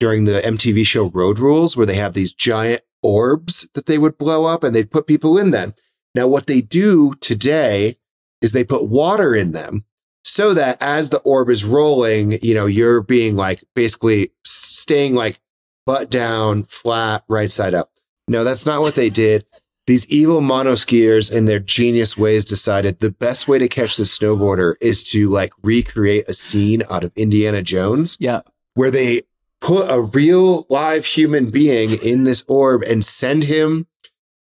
during 0.00 0.24
the 0.24 0.40
MTV 0.40 0.86
show 0.86 1.10
Road 1.10 1.38
Rules, 1.38 1.76
where 1.76 1.86
they 1.86 1.94
have 1.94 2.14
these 2.14 2.32
giant 2.32 2.82
orbs 3.02 3.68
that 3.74 3.86
they 3.86 3.98
would 3.98 4.18
blow 4.18 4.46
up 4.46 4.64
and 4.64 4.74
they'd 4.74 4.90
put 4.90 5.06
people 5.06 5.38
in 5.38 5.50
them. 5.50 5.74
Now, 6.14 6.26
what 6.26 6.46
they 6.46 6.60
do 6.60 7.12
today 7.20 7.96
is 8.40 8.52
they 8.52 8.64
put 8.64 8.88
water 8.88 9.34
in 9.34 9.52
them 9.52 9.84
so 10.24 10.54
that 10.54 10.80
as 10.80 11.10
the 11.10 11.18
orb 11.20 11.50
is 11.50 11.64
rolling, 11.64 12.38
you 12.42 12.54
know, 12.54 12.66
you're 12.66 13.02
being 13.02 13.36
like 13.36 13.64
basically 13.74 14.30
staying 14.44 15.14
like 15.14 15.40
butt 15.86 16.10
down, 16.10 16.64
flat, 16.64 17.24
right 17.28 17.50
side 17.50 17.74
up. 17.74 17.90
No, 18.28 18.44
that's 18.44 18.64
not 18.64 18.80
what 18.80 18.94
they 18.94 19.10
did. 19.10 19.44
These 19.86 20.06
evil 20.06 20.40
mono 20.40 20.74
skiers 20.74 21.32
in 21.32 21.46
their 21.46 21.58
genius 21.58 22.16
ways 22.16 22.44
decided 22.44 23.00
the 23.00 23.10
best 23.10 23.48
way 23.48 23.58
to 23.58 23.68
catch 23.68 23.96
the 23.96 24.04
snowboarder 24.04 24.74
is 24.80 25.02
to 25.04 25.28
like 25.28 25.52
recreate 25.62 26.28
a 26.28 26.34
scene 26.34 26.82
out 26.88 27.02
of 27.02 27.12
Indiana 27.16 27.62
Jones. 27.62 28.16
Yeah. 28.20 28.42
Where 28.74 28.92
they 28.92 29.22
put 29.60 29.90
a 29.90 30.00
real 30.00 30.66
live 30.70 31.04
human 31.04 31.50
being 31.50 31.90
in 32.02 32.22
this 32.22 32.44
orb 32.46 32.82
and 32.82 33.04
send 33.04 33.44
him 33.44 33.88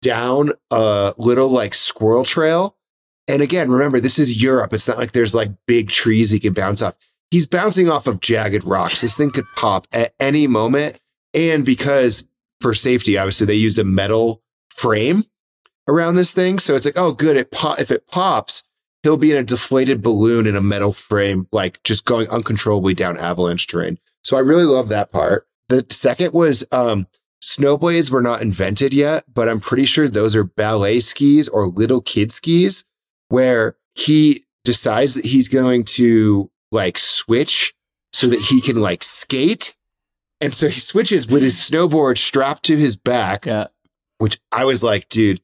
down 0.02 0.52
a 0.72 1.14
little 1.18 1.50
like 1.50 1.74
squirrel 1.74 2.24
trail. 2.24 2.77
And 3.28 3.42
again, 3.42 3.70
remember, 3.70 4.00
this 4.00 4.20
is 4.20 4.42
Europe. 4.42 4.74
It's 4.74 4.88
not 4.88 4.98
like 4.98 5.12
there's 5.12 5.36
like 5.36 5.52
big 5.66 5.90
trees 5.90 6.32
he 6.32 6.40
can 6.40 6.54
bounce 6.54 6.82
off. 6.82 6.96
He's 7.30 7.46
bouncing 7.46 7.90
off 7.90 8.08
of 8.08 8.22
jagged 8.22 8.64
rocks. 8.64 9.02
This 9.02 9.18
thing 9.18 9.32
could 9.32 9.46
pop 9.56 9.86
at 9.92 10.14
any 10.20 10.48
moment. 10.48 10.98
And 11.34 11.66
because 11.66 12.26
for 12.62 12.74
safety, 12.74 13.18
obviously 13.18 13.48
they 13.48 13.56
used 13.56 13.80
a 13.80 13.84
metal 13.84 14.42
frame 14.70 15.26
around 15.90 16.16
this 16.16 16.34
thing. 16.34 16.58
So 16.58 16.76
it's 16.76 16.86
like, 16.86 16.98
oh, 16.98 17.12
good. 17.12 17.36
It 17.36 17.52
pop- 17.52 17.80
if 17.80 17.92
it 17.92 18.08
pops, 18.08 18.64
he'll 19.04 19.18
be 19.18 19.32
in 19.32 19.38
a 19.38 19.44
deflated 19.44 20.02
balloon 20.02 20.48
in 20.48 20.56
a 20.56 20.62
metal 20.62 20.94
frame, 20.94 21.48
like 21.52 21.84
just 21.84 22.06
going 22.06 22.30
uncontrollably 22.30 22.94
down 22.94 23.18
avalanche 23.18 23.68
terrain. 23.68 24.00
So 24.24 24.38
I 24.38 24.42
really 24.42 24.66
love 24.66 24.90
that 24.90 25.12
part. 25.12 25.48
The 25.70 25.86
second 25.90 26.34
was 26.34 26.66
um, 26.72 27.08
snowblades 27.44 28.10
were 28.10 28.22
not 28.22 28.42
invented 28.42 28.94
yet, 28.94 29.26
but 29.34 29.50
I'm 29.50 29.60
pretty 29.60 29.86
sure 29.86 30.08
those 30.08 30.36
are 30.36 30.46
ballet 30.46 31.02
skis 31.02 31.50
or 31.50 31.68
little 31.68 32.02
kid 32.02 32.32
skis 32.32 32.86
where 33.30 33.76
he 33.96 34.46
decides 34.64 35.16
that 35.16 35.26
he's 35.26 35.48
going 35.50 35.84
to 35.84 36.50
like 36.72 36.98
switch 36.98 37.74
so 38.14 38.28
that 38.28 38.40
he 38.40 38.62
can 38.62 38.82
like 38.82 39.04
skate. 39.04 39.76
And 40.42 40.54
so 40.54 40.68
he 40.68 40.80
switches 40.80 41.28
with 41.28 41.42
his 41.42 41.56
snowboard 41.56 42.18
strapped 42.18 42.64
to 42.66 42.76
his 42.78 42.96
back, 42.96 43.46
Yeah. 43.46 43.68
which 44.20 44.40
I 44.52 44.66
was 44.66 44.84
like, 44.84 45.10
dude, 45.10 45.42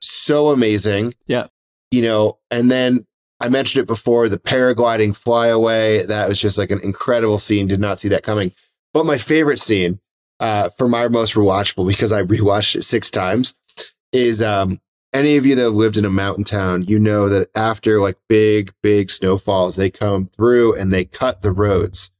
so 0.00 0.48
amazing. 0.48 1.14
Yeah. 1.26 1.46
You 1.90 2.02
know, 2.02 2.38
and 2.50 2.70
then 2.70 3.06
I 3.40 3.48
mentioned 3.48 3.82
it 3.82 3.86
before 3.86 4.28
the 4.28 4.38
paragliding 4.38 5.14
flyaway. 5.16 6.04
That 6.06 6.28
was 6.28 6.40
just 6.40 6.58
like 6.58 6.70
an 6.70 6.80
incredible 6.82 7.38
scene. 7.38 7.66
Did 7.66 7.80
not 7.80 7.98
see 8.00 8.08
that 8.08 8.22
coming. 8.22 8.52
But 8.94 9.06
my 9.06 9.18
favorite 9.18 9.58
scene 9.58 10.00
uh, 10.40 10.70
for 10.70 10.88
my 10.88 11.08
most 11.08 11.34
rewatchable, 11.34 11.86
because 11.86 12.12
I 12.12 12.22
rewatched 12.22 12.76
it 12.76 12.82
six 12.84 13.10
times, 13.10 13.54
is 14.12 14.42
um, 14.42 14.80
any 15.12 15.36
of 15.36 15.44
you 15.44 15.54
that 15.54 15.62
have 15.62 15.72
lived 15.72 15.96
in 15.96 16.04
a 16.04 16.10
mountain 16.10 16.44
town, 16.44 16.82
you 16.82 16.98
know 16.98 17.28
that 17.28 17.48
after 17.54 18.00
like 18.00 18.16
big, 18.28 18.72
big 18.82 19.10
snowfalls, 19.10 19.76
they 19.76 19.90
come 19.90 20.26
through 20.26 20.78
and 20.78 20.92
they 20.92 21.04
cut 21.04 21.42
the 21.42 21.52
roads. 21.52 22.10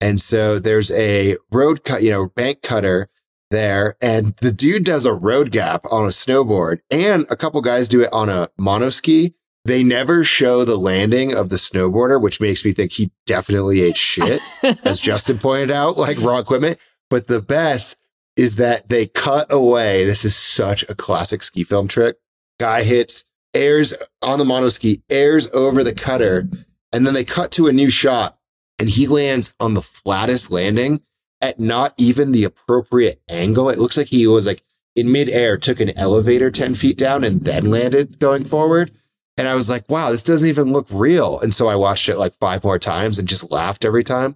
And 0.00 0.20
so 0.20 0.58
there's 0.58 0.90
a 0.92 1.36
road 1.50 1.84
cut, 1.84 2.02
you 2.02 2.10
know, 2.10 2.28
bank 2.28 2.62
cutter 2.62 3.08
there. 3.50 3.96
And 4.00 4.34
the 4.40 4.52
dude 4.52 4.84
does 4.84 5.04
a 5.04 5.12
road 5.12 5.50
gap 5.50 5.84
on 5.90 6.04
a 6.04 6.08
snowboard 6.08 6.78
and 6.90 7.26
a 7.30 7.36
couple 7.36 7.60
guys 7.60 7.88
do 7.88 8.02
it 8.02 8.12
on 8.12 8.28
a 8.28 8.48
monoski. 8.60 9.34
They 9.64 9.82
never 9.82 10.24
show 10.24 10.64
the 10.64 10.76
landing 10.76 11.34
of 11.34 11.48
the 11.48 11.56
snowboarder, 11.56 12.20
which 12.20 12.40
makes 12.40 12.64
me 12.64 12.72
think 12.72 12.92
he 12.92 13.10
definitely 13.26 13.82
ate 13.82 13.96
shit, 13.96 14.40
as 14.84 15.00
Justin 15.02 15.38
pointed 15.38 15.70
out, 15.70 15.98
like 15.98 16.20
raw 16.20 16.38
equipment. 16.38 16.78
But 17.10 17.26
the 17.26 17.42
best 17.42 17.96
is 18.36 18.56
that 18.56 18.88
they 18.88 19.08
cut 19.08 19.48
away. 19.50 20.04
This 20.04 20.24
is 20.24 20.36
such 20.36 20.84
a 20.88 20.94
classic 20.94 21.42
ski 21.42 21.64
film 21.64 21.88
trick. 21.88 22.16
Guy 22.58 22.82
hits, 22.82 23.24
airs 23.54 23.94
on 24.22 24.38
the 24.38 24.44
monoski, 24.44 25.02
airs 25.10 25.50
over 25.52 25.82
the 25.82 25.94
cutter, 25.94 26.48
and 26.92 27.06
then 27.06 27.14
they 27.14 27.24
cut 27.24 27.50
to 27.52 27.66
a 27.66 27.72
new 27.72 27.90
shot 27.90 28.38
and 28.78 28.88
he 28.88 29.06
lands 29.06 29.54
on 29.60 29.74
the 29.74 29.82
flattest 29.82 30.50
landing. 30.50 31.02
at 31.40 31.60
not 31.60 31.94
even 31.96 32.32
the 32.32 32.42
appropriate 32.42 33.20
angle. 33.28 33.68
It 33.68 33.78
looks 33.78 33.96
like 33.96 34.08
he 34.08 34.26
was 34.26 34.44
like 34.44 34.64
in 34.96 35.12
midair, 35.12 35.56
took 35.56 35.78
an 35.78 35.96
elevator 35.96 36.50
10 36.50 36.74
feet 36.74 36.98
down 36.98 37.22
and 37.22 37.44
then 37.44 37.66
landed 37.66 38.18
going 38.18 38.44
forward. 38.44 38.90
And 39.36 39.46
I 39.46 39.54
was 39.54 39.70
like, 39.70 39.88
wow, 39.88 40.10
this 40.10 40.24
doesn't 40.24 40.48
even 40.48 40.72
look 40.72 40.88
real. 40.90 41.38
And 41.38 41.54
so 41.54 41.68
I 41.68 41.76
watched 41.76 42.08
it 42.08 42.18
like 42.18 42.34
five 42.34 42.64
more 42.64 42.80
times 42.80 43.20
and 43.20 43.28
just 43.28 43.52
laughed 43.52 43.84
every 43.84 44.02
time. 44.02 44.34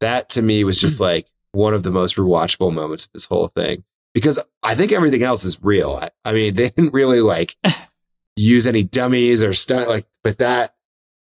That 0.00 0.28
to 0.30 0.42
me 0.42 0.64
was 0.64 0.80
just 0.80 1.00
like 1.00 1.28
one 1.52 1.72
of 1.72 1.84
the 1.84 1.92
most 1.92 2.16
rewatchable 2.16 2.72
moments 2.72 3.04
of 3.04 3.12
this 3.12 3.26
whole 3.26 3.46
thing 3.46 3.84
because 4.14 4.38
I 4.62 4.74
think 4.74 4.92
everything 4.92 5.22
else 5.22 5.44
is 5.44 5.62
real. 5.62 5.98
I, 6.00 6.10
I 6.24 6.32
mean, 6.32 6.54
they 6.56 6.68
didn't 6.70 6.92
really 6.92 7.20
like 7.20 7.56
use 8.36 8.66
any 8.66 8.82
dummies 8.82 9.42
or 9.42 9.52
stuff 9.52 9.88
like, 9.88 10.06
but 10.22 10.38
that, 10.38 10.74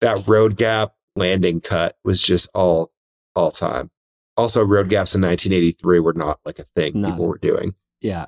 that 0.00 0.26
road 0.26 0.56
gap 0.56 0.94
landing 1.16 1.60
cut 1.60 1.96
was 2.04 2.22
just 2.22 2.48
all, 2.54 2.92
all 3.34 3.50
time. 3.50 3.90
Also, 4.36 4.64
road 4.64 4.88
gaps 4.88 5.14
in 5.14 5.20
1983 5.22 6.00
were 6.00 6.14
not 6.14 6.40
like 6.44 6.58
a 6.58 6.64
thing 6.64 7.00
Not- 7.00 7.12
people 7.12 7.26
were 7.26 7.38
doing. 7.38 7.74
Yeah. 8.00 8.26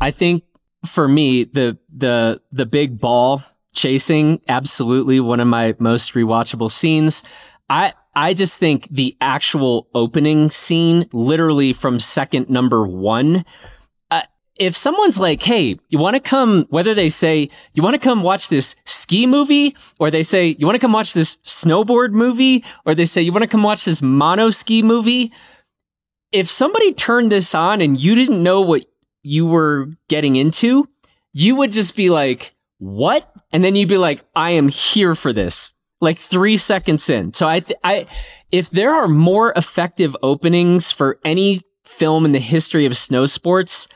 I 0.00 0.10
think 0.10 0.44
for 0.86 1.08
me, 1.08 1.44
the 1.44 1.76
the 1.92 2.40
the 2.52 2.66
big 2.66 3.00
ball 3.00 3.42
chasing, 3.74 4.40
absolutely 4.48 5.18
one 5.20 5.40
of 5.40 5.48
my 5.48 5.74
most 5.78 6.14
rewatchable 6.14 6.70
scenes. 6.70 7.22
I 7.68 7.94
I 8.18 8.34
just 8.34 8.58
think 8.58 8.88
the 8.90 9.16
actual 9.20 9.86
opening 9.94 10.50
scene, 10.50 11.08
literally 11.12 11.72
from 11.72 12.00
second 12.00 12.50
number 12.50 12.84
one, 12.84 13.44
uh, 14.10 14.22
if 14.56 14.76
someone's 14.76 15.20
like, 15.20 15.40
"Hey, 15.40 15.78
you 15.88 16.00
want 16.00 16.14
to 16.14 16.20
come?" 16.20 16.66
Whether 16.68 16.94
they 16.94 17.10
say, 17.10 17.48
"You 17.74 17.82
want 17.84 17.94
to 17.94 18.00
come 18.00 18.24
watch 18.24 18.48
this 18.48 18.74
ski 18.84 19.24
movie," 19.24 19.76
or 20.00 20.10
they 20.10 20.24
say, 20.24 20.56
"You 20.58 20.66
want 20.66 20.74
to 20.74 20.80
come 20.80 20.92
watch 20.92 21.14
this 21.14 21.36
snowboard 21.44 22.10
movie," 22.10 22.64
or 22.84 22.92
they 22.92 23.04
say, 23.04 23.22
"You 23.22 23.30
want 23.30 23.44
to 23.44 23.54
come 23.54 23.62
watch 23.62 23.84
this 23.84 24.02
mono 24.02 24.50
ski 24.50 24.82
movie," 24.82 25.30
if 26.32 26.50
somebody 26.50 26.92
turned 26.92 27.30
this 27.30 27.54
on 27.54 27.80
and 27.80 28.00
you 28.00 28.16
didn't 28.16 28.42
know 28.42 28.60
what 28.62 28.84
you 29.22 29.46
were 29.46 29.90
getting 30.08 30.34
into, 30.34 30.88
you 31.32 31.54
would 31.54 31.70
just 31.70 31.94
be 31.94 32.10
like, 32.10 32.56
"What?" 32.78 33.32
And 33.52 33.62
then 33.62 33.76
you'd 33.76 33.88
be 33.88 33.96
like, 33.96 34.24
"I 34.34 34.50
am 34.50 34.70
here 34.70 35.14
for 35.14 35.32
this." 35.32 35.72
Like 36.00 36.18
3 36.18 36.56
seconds 36.56 37.10
in. 37.10 37.34
So 37.34 37.48
I 37.48 37.60
th- 37.60 37.78
I 37.82 38.06
if 38.52 38.70
there 38.70 38.94
are 38.94 39.08
more 39.08 39.52
effective 39.56 40.16
openings 40.22 40.92
for 40.92 41.18
any 41.24 41.60
film 41.84 42.24
in 42.24 42.32
the 42.32 42.38
history 42.38 42.86
of 42.86 42.96
snow 42.96 43.26
sports, 43.26 43.88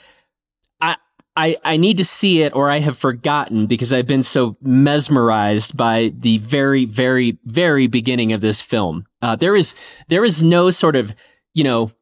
I 0.81 0.97
I 1.37 1.57
I 1.65 1.77
need 1.77 1.99
to 1.99 2.05
see 2.05 2.43
it 2.43 2.55
or 2.55 2.71
I 2.71 2.81
have 2.81 2.99
forgotten 2.99 3.67
because 3.67 3.93
I've 3.93 4.07
been 4.07 4.23
so 4.23 4.57
mesmerized 4.63 5.77
by 5.77 6.13
the 6.19 6.39
very 6.39 6.87
very 6.87 7.39
very 7.45 7.87
beginning 7.87 8.33
of 8.33 8.41
this 8.41 8.61
film. 8.61 9.07
Uh, 9.21 9.37
there 9.37 9.55
is 9.55 9.75
there 10.09 10.25
is 10.25 10.43
no 10.43 10.71
sort 10.71 10.97
of, 10.97 11.15
you 11.55 11.63
know, 11.63 11.93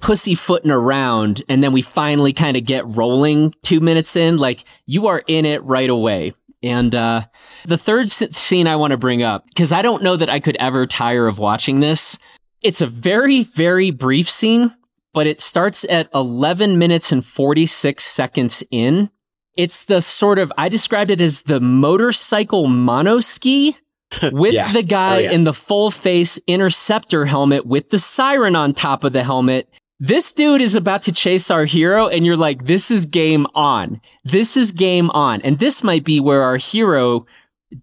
pussyfooting 0.00 0.70
around 0.70 1.42
and 1.50 1.62
then 1.62 1.72
we 1.72 1.82
finally 1.82 2.32
kind 2.32 2.56
of 2.56 2.64
get 2.64 2.86
rolling 2.96 3.52
2 3.64 3.80
minutes 3.80 4.16
in 4.16 4.38
like 4.38 4.64
you 4.86 5.06
are 5.08 5.22
in 5.26 5.44
it 5.44 5.62
right 5.64 5.90
away. 5.90 6.32
And 6.62 6.94
uh, 6.94 7.22
the 7.64 7.78
third 7.78 8.10
scene 8.10 8.66
I 8.66 8.76
want 8.76 8.90
to 8.90 8.96
bring 8.98 9.22
up, 9.22 9.46
because 9.46 9.72
I 9.72 9.80
don't 9.82 10.02
know 10.02 10.16
that 10.16 10.28
I 10.28 10.40
could 10.40 10.56
ever 10.56 10.86
tire 10.86 11.26
of 11.26 11.38
watching 11.38 11.80
this. 11.80 12.18
It's 12.62 12.80
a 12.82 12.86
very, 12.86 13.42
very 13.44 13.90
brief 13.90 14.28
scene, 14.28 14.74
but 15.14 15.26
it 15.26 15.40
starts 15.40 15.86
at 15.88 16.10
11 16.14 16.76
minutes 16.78 17.12
and 17.12 17.24
46 17.24 18.04
seconds 18.04 18.62
in. 18.70 19.08
It's 19.56 19.84
the 19.86 20.02
sort 20.02 20.38
of, 20.38 20.52
I 20.58 20.68
described 20.68 21.10
it 21.10 21.20
as 21.20 21.42
the 21.42 21.60
motorcycle 21.60 22.66
monoski 22.68 23.76
with 24.32 24.52
Yeah. 24.54 24.70
the 24.72 24.82
guy 24.82 25.16
Oh, 25.16 25.18
yeah. 25.20 25.30
in 25.32 25.44
the 25.44 25.54
full 25.54 25.90
face 25.90 26.38
interceptor 26.46 27.24
helmet 27.24 27.64
with 27.66 27.88
the 27.90 27.98
siren 27.98 28.54
on 28.54 28.74
top 28.74 29.02
of 29.04 29.12
the 29.14 29.24
helmet. 29.24 29.68
This 30.02 30.32
dude 30.32 30.62
is 30.62 30.74
about 30.74 31.02
to 31.02 31.12
chase 31.12 31.50
our 31.50 31.66
hero, 31.66 32.08
and 32.08 32.24
you're 32.24 32.36
like, 32.36 32.64
this 32.64 32.90
is 32.90 33.04
game 33.04 33.46
on. 33.54 34.00
This 34.24 34.56
is 34.56 34.72
game 34.72 35.10
on. 35.10 35.42
And 35.42 35.58
this 35.58 35.84
might 35.84 36.04
be 36.04 36.20
where 36.20 36.42
our 36.42 36.56
hero 36.56 37.26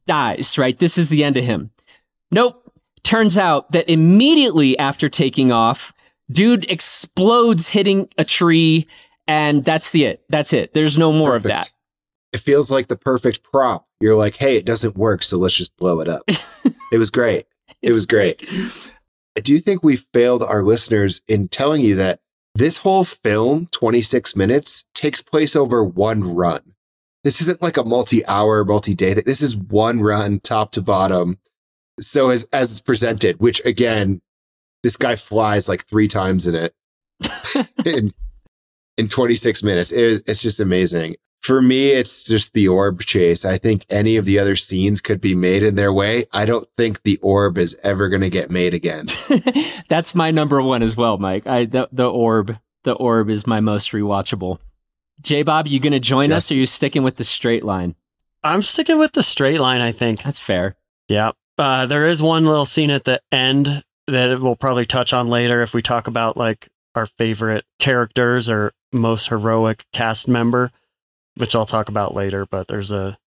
dies, 0.07 0.57
right? 0.57 0.77
This 0.79 0.97
is 0.97 1.09
the 1.09 1.23
end 1.23 1.37
of 1.37 1.45
him. 1.45 1.69
Nope. 2.31 2.63
Turns 3.03 3.37
out 3.37 3.71
that 3.71 3.87
immediately 3.89 4.77
after 4.79 5.09
taking 5.09 5.51
off, 5.51 5.93
dude 6.31 6.69
explodes 6.71 7.69
hitting 7.69 8.09
a 8.17 8.25
tree, 8.25 8.87
and 9.27 9.63
that's 9.63 9.91
the 9.91 10.05
it. 10.05 10.19
That's 10.27 10.53
it. 10.53 10.73
There's 10.73 10.97
no 10.97 11.11
more 11.11 11.35
of 11.35 11.43
that. 11.43 11.71
It 12.33 12.39
feels 12.39 12.71
like 12.71 12.87
the 12.87 12.97
perfect 12.97 13.43
prop. 13.43 13.87
You're 14.01 14.17
like, 14.17 14.37
hey, 14.37 14.57
it 14.57 14.65
doesn't 14.65 14.97
work, 14.97 15.21
so 15.21 15.37
let's 15.37 15.55
just 15.55 15.77
blow 15.77 15.99
it 16.01 16.09
up. 16.09 16.23
it 16.91 16.97
was 16.97 17.11
great. 17.11 17.45
It 17.83 17.91
was 17.91 18.07
great. 18.07 18.41
I 19.37 19.39
do 19.39 19.59
think 19.59 19.83
we 19.83 19.97
failed 19.97 20.41
our 20.41 20.63
listeners 20.63 21.21
in 21.27 21.47
telling 21.47 21.83
you 21.83 21.93
that 21.95 22.19
this 22.55 22.77
whole 22.77 23.03
film, 23.03 23.67
26 23.71 24.35
minutes, 24.35 24.85
takes 24.95 25.21
place 25.21 25.55
over 25.55 25.83
one 25.83 26.35
run. 26.35 26.73
This 27.23 27.39
isn't 27.41 27.61
like 27.61 27.77
a 27.77 27.83
multi-hour, 27.83 28.65
multi-day 28.65 29.13
thing. 29.13 29.23
This 29.27 29.43
is 29.43 29.55
one 29.55 30.01
run, 30.01 30.39
top 30.39 30.71
to 30.71 30.81
bottom. 30.81 31.37
So 31.99 32.31
as 32.31 32.47
as 32.51 32.71
it's 32.71 32.81
presented, 32.81 33.39
which 33.39 33.63
again, 33.63 34.21
this 34.81 34.97
guy 34.97 35.15
flies 35.15 35.69
like 35.69 35.85
three 35.85 36.07
times 36.07 36.47
in 36.47 36.55
it 36.55 36.73
in 37.85 38.11
in 38.97 39.07
26 39.07 39.61
minutes. 39.61 39.91
It, 39.91 40.23
it's 40.25 40.41
just 40.41 40.59
amazing. 40.59 41.15
For 41.41 41.61
me, 41.61 41.91
it's 41.91 42.23
just 42.25 42.53
the 42.53 42.67
orb 42.67 43.01
chase. 43.01 43.45
I 43.45 43.57
think 43.57 43.85
any 43.89 44.17
of 44.17 44.25
the 44.25 44.37
other 44.37 44.55
scenes 44.55 44.99
could 44.99 45.21
be 45.21 45.33
made 45.33 45.63
in 45.63 45.75
their 45.75 45.93
way. 45.93 46.25
I 46.33 46.45
don't 46.45 46.67
think 46.75 47.03
the 47.03 47.17
orb 47.21 47.57
is 47.57 47.77
ever 47.83 48.09
going 48.09 48.21
to 48.21 48.29
get 48.29 48.51
made 48.51 48.73
again. 48.73 49.05
That's 49.87 50.13
my 50.13 50.31
number 50.31 50.61
one 50.61 50.83
as 50.83 50.97
well, 50.97 51.17
Mike. 51.17 51.47
I 51.47 51.65
the, 51.65 51.87
the 51.91 52.09
orb. 52.09 52.57
The 52.83 52.93
orb 52.93 53.29
is 53.29 53.47
my 53.47 53.59
most 53.61 53.91
rewatchable. 53.91 54.59
J 55.21 55.43
Bob, 55.43 55.67
you 55.67 55.79
gonna 55.79 55.99
join 55.99 56.31
us 56.31 56.47
Just- 56.47 56.51
or 56.51 56.59
you 56.59 56.65
sticking 56.65 57.03
with 57.03 57.15
the 57.15 57.23
straight 57.23 57.63
line? 57.63 57.95
I'm 58.43 58.61
sticking 58.61 58.99
with 58.99 59.13
the 59.13 59.23
straight 59.23 59.59
line, 59.59 59.81
I 59.81 59.91
think. 59.91 60.23
That's 60.23 60.39
fair. 60.39 60.75
Yeah. 61.07 61.31
Uh, 61.57 61.85
there 61.85 62.07
is 62.07 62.21
one 62.21 62.45
little 62.45 62.65
scene 62.67 62.91
at 62.91 63.03
the 63.05 63.19
end 63.31 63.83
that 64.07 64.39
we'll 64.39 64.55
probably 64.55 64.85
touch 64.85 65.11
on 65.11 65.27
later 65.27 65.61
if 65.61 65.73
we 65.73 65.81
talk 65.81 66.07
about 66.07 66.37
like 66.37 66.67
our 66.95 67.07
favorite 67.07 67.65
characters 67.79 68.47
or 68.49 68.71
most 68.93 69.27
heroic 69.29 69.85
cast 69.91 70.27
member, 70.27 70.71
which 71.37 71.55
I'll 71.55 71.65
talk 71.65 71.89
about 71.89 72.13
later. 72.13 72.45
But 72.45 72.67
there's 72.67 72.91
a, 72.91 73.17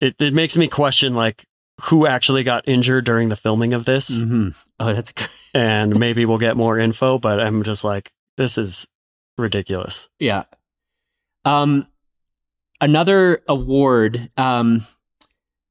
it, 0.00 0.16
it 0.18 0.34
makes 0.34 0.56
me 0.56 0.68
question 0.68 1.14
like 1.14 1.44
who 1.82 2.06
actually 2.06 2.42
got 2.42 2.66
injured 2.68 3.04
during 3.04 3.28
the 3.28 3.36
filming 3.36 3.72
of 3.72 3.84
this. 3.84 4.20
hmm 4.20 4.50
Oh, 4.78 4.92
that's 4.92 5.12
great. 5.12 5.28
And 5.52 5.98
maybe 5.98 6.24
we'll 6.24 6.38
get 6.38 6.56
more 6.56 6.78
info, 6.78 7.18
but 7.18 7.40
I'm 7.40 7.64
just 7.64 7.82
like, 7.82 8.12
this 8.36 8.56
is 8.56 8.86
ridiculous. 9.36 10.08
Yeah. 10.20 10.44
Um, 11.44 11.88
another 12.80 13.42
award. 13.48 14.30
Um, 14.36 14.86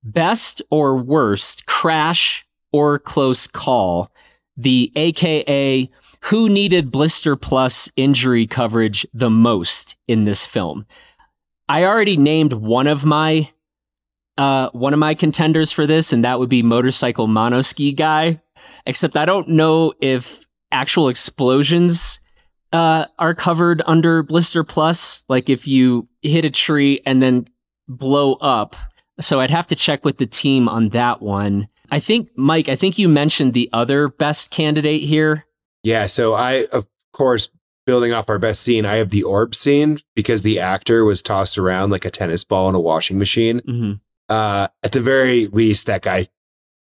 best 0.04 0.62
or 0.70 0.98
worst 0.98 1.66
crash 1.66 2.46
or 2.74 3.00
close 3.00 3.48
call. 3.48 4.12
The 4.58 4.92
AKA 4.98 5.90
who 6.24 6.50
needed 6.50 6.92
blister 6.92 7.38
plus 7.38 7.90
injury 7.96 8.46
coverage 8.46 9.08
the 9.14 9.30
most 9.30 9.96
in 10.08 10.26
this 10.26 10.46
film. 10.46 10.86
I 11.70 11.86
already 11.86 12.18
named 12.18 12.52
one 12.52 12.88
of 12.88 13.06
my 13.06 13.52
uh, 14.38 14.70
one 14.72 14.94
of 14.94 15.00
my 15.00 15.14
contenders 15.14 15.72
for 15.72 15.86
this, 15.86 16.12
and 16.12 16.24
that 16.24 16.40
would 16.40 16.50
be 16.50 16.64
motorcycle 16.64 17.28
monoski 17.28 17.96
guy. 17.96 18.42
Except 18.86 19.16
I 19.16 19.26
don't 19.26 19.50
know 19.50 19.94
if 20.02 20.46
actual 20.72 21.10
explosions 21.10 22.20
uh, 22.74 23.06
are 23.20 23.36
covered 23.36 23.82
under 23.86 24.24
blister 24.24 24.64
plus. 24.64 25.24
Like 25.30 25.50
if 25.50 25.68
you 25.68 26.08
hit 26.22 26.46
a 26.46 26.50
tree 26.50 27.02
and 27.06 27.22
then 27.22 27.48
blow 27.88 28.34
up. 28.36 28.76
So 29.20 29.40
I'd 29.40 29.50
have 29.50 29.68
to 29.68 29.76
check 29.76 30.04
with 30.04 30.18
the 30.18 30.26
team 30.26 30.68
on 30.68 30.90
that 30.90 31.22
one. 31.22 31.68
I 31.92 32.00
think 32.00 32.30
Mike. 32.36 32.70
I 32.70 32.76
think 32.76 32.98
you 32.98 33.10
mentioned 33.10 33.54
the 33.54 33.70
other 33.74 34.08
best 34.08 34.52
candidate 34.52 35.04
here. 35.04 35.46
Yeah. 35.84 36.08
So 36.08 36.34
I, 36.34 36.66
of 36.72 36.88
course, 37.14 37.50
building 37.90 38.14
off 38.14 38.30
our 38.30 38.38
best 38.38 38.62
scene, 38.62 38.86
I 38.86 38.98
have 38.98 39.10
the 39.10 39.24
orb 39.24 39.56
scene 39.56 39.98
because 40.16 40.44
the 40.44 40.60
actor 40.60 41.04
was 41.04 41.24
tossed 41.24 41.58
around 41.58 41.90
like 41.90 42.06
a 42.06 42.12
tennis 42.12 42.44
ball 42.44 42.70
in 42.70 42.76
a 42.76 42.80
washing 42.80 43.18
machine. 43.18 43.62
Mm-hmm. 43.62 43.94
Uh, 44.30 44.68
at 44.84 44.92
the 44.92 45.02
very 45.02 45.48
least, 45.48 45.88
that 45.88 46.04
guy 46.04 46.28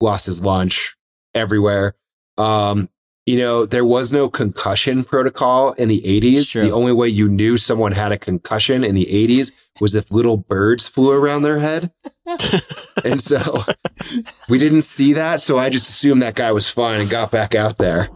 lost 0.00 0.26
his 0.26 0.42
lunch 0.42 0.96
everywhere. 1.33 1.94
Um, 2.38 2.88
you 3.24 3.38
know, 3.38 3.66
there 3.66 3.85
was 3.85 4.11
no 4.11 4.29
concussion 4.29 5.05
protocol 5.05 5.74
in 5.74 5.87
the 5.87 6.03
80s. 6.05 6.61
The 6.61 6.72
only 6.72 6.92
way 6.92 7.07
you 7.07 7.29
knew 7.29 7.57
someone 7.57 7.92
had 7.92 8.11
a 8.11 8.18
concussion 8.18 8.83
in 8.83 8.96
the 8.96 9.07
80s 9.07 9.53
was 9.81 9.94
if 9.94 10.11
little 10.11 10.38
birds 10.38 10.88
flew 10.88 11.12
around 11.12 11.42
their 11.42 11.61
head. 11.61 11.92
and 13.05 13.22
so 13.22 13.62
we 14.48 14.59
didn't 14.59 14.83
see 14.83 15.12
that. 15.12 15.40
So 15.40 15.57
I 15.57 15.70
just 15.70 15.88
assumed 15.88 16.20
that 16.22 16.35
guy 16.35 16.50
was 16.50 16.68
fine 16.68 17.00
and 17.00 17.09
got 17.09 17.31
back 17.31 17.55
out 17.55 17.76
there. 17.76 18.09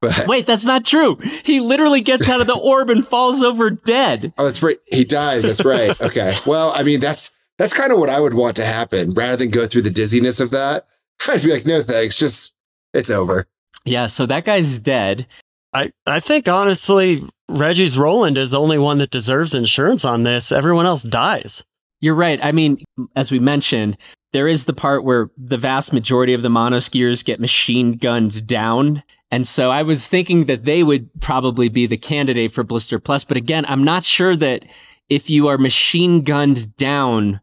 But 0.00 0.26
Wait, 0.26 0.46
that's 0.46 0.64
not 0.64 0.84
true. 0.84 1.16
He 1.44 1.60
literally 1.60 2.00
gets 2.00 2.28
out 2.28 2.40
of 2.40 2.46
the 2.46 2.56
orb 2.56 2.88
and 2.88 3.06
falls 3.06 3.42
over 3.42 3.70
dead. 3.70 4.32
Oh, 4.38 4.46
that's 4.46 4.62
right. 4.62 4.78
He 4.86 5.04
dies. 5.04 5.44
That's 5.44 5.64
right. 5.64 5.98
Okay. 6.00 6.34
Well, 6.46 6.72
I 6.74 6.82
mean, 6.82 7.00
that's 7.00 7.36
that's 7.58 7.74
kind 7.74 7.92
of 7.92 7.98
what 7.98 8.08
I 8.08 8.20
would 8.20 8.34
want 8.34 8.56
to 8.56 8.64
happen 8.64 9.12
rather 9.12 9.36
than 9.36 9.50
go 9.50 9.66
through 9.66 9.82
the 9.82 9.90
dizziness 9.90 10.40
of 10.40 10.50
that. 10.50 10.86
I'd 11.28 11.42
be 11.42 11.52
like, 11.52 11.66
no 11.66 11.82
thanks. 11.82 12.16
Just 12.16 12.54
it's 12.94 13.10
over. 13.10 13.46
Yeah, 13.84 14.06
so 14.06 14.26
that 14.26 14.44
guy's 14.44 14.78
dead. 14.78 15.26
I, 15.72 15.92
I 16.06 16.20
think 16.20 16.48
honestly, 16.48 17.22
Regis 17.48 17.96
Rolland 17.96 18.38
is 18.38 18.50
the 18.50 18.60
only 18.60 18.78
one 18.78 18.98
that 18.98 19.10
deserves 19.10 19.54
insurance 19.54 20.04
on 20.04 20.22
this. 20.22 20.50
Everyone 20.50 20.86
else 20.86 21.02
dies. 21.02 21.62
You're 22.00 22.14
right. 22.14 22.42
I 22.42 22.52
mean, 22.52 22.82
as 23.14 23.30
we 23.30 23.38
mentioned, 23.38 23.96
there 24.32 24.48
is 24.48 24.64
the 24.64 24.72
part 24.72 25.04
where 25.04 25.30
the 25.36 25.56
vast 25.56 25.92
majority 25.92 26.32
of 26.32 26.42
the 26.42 26.48
monoskiers 26.48 27.24
get 27.24 27.40
machine 27.40 27.92
gunned 27.92 28.46
down. 28.46 29.02
And 29.30 29.46
so 29.46 29.70
I 29.70 29.82
was 29.82 30.08
thinking 30.08 30.46
that 30.46 30.64
they 30.64 30.82
would 30.82 31.08
probably 31.20 31.68
be 31.68 31.86
the 31.86 31.96
candidate 31.96 32.52
for 32.52 32.64
Blister 32.64 32.98
Plus. 32.98 33.24
But 33.24 33.36
again, 33.36 33.64
I'm 33.66 33.84
not 33.84 34.02
sure 34.02 34.36
that 34.36 34.64
if 35.08 35.30
you 35.30 35.46
are 35.48 35.58
machine 35.58 36.22
gunned 36.22 36.76
down 36.76 37.40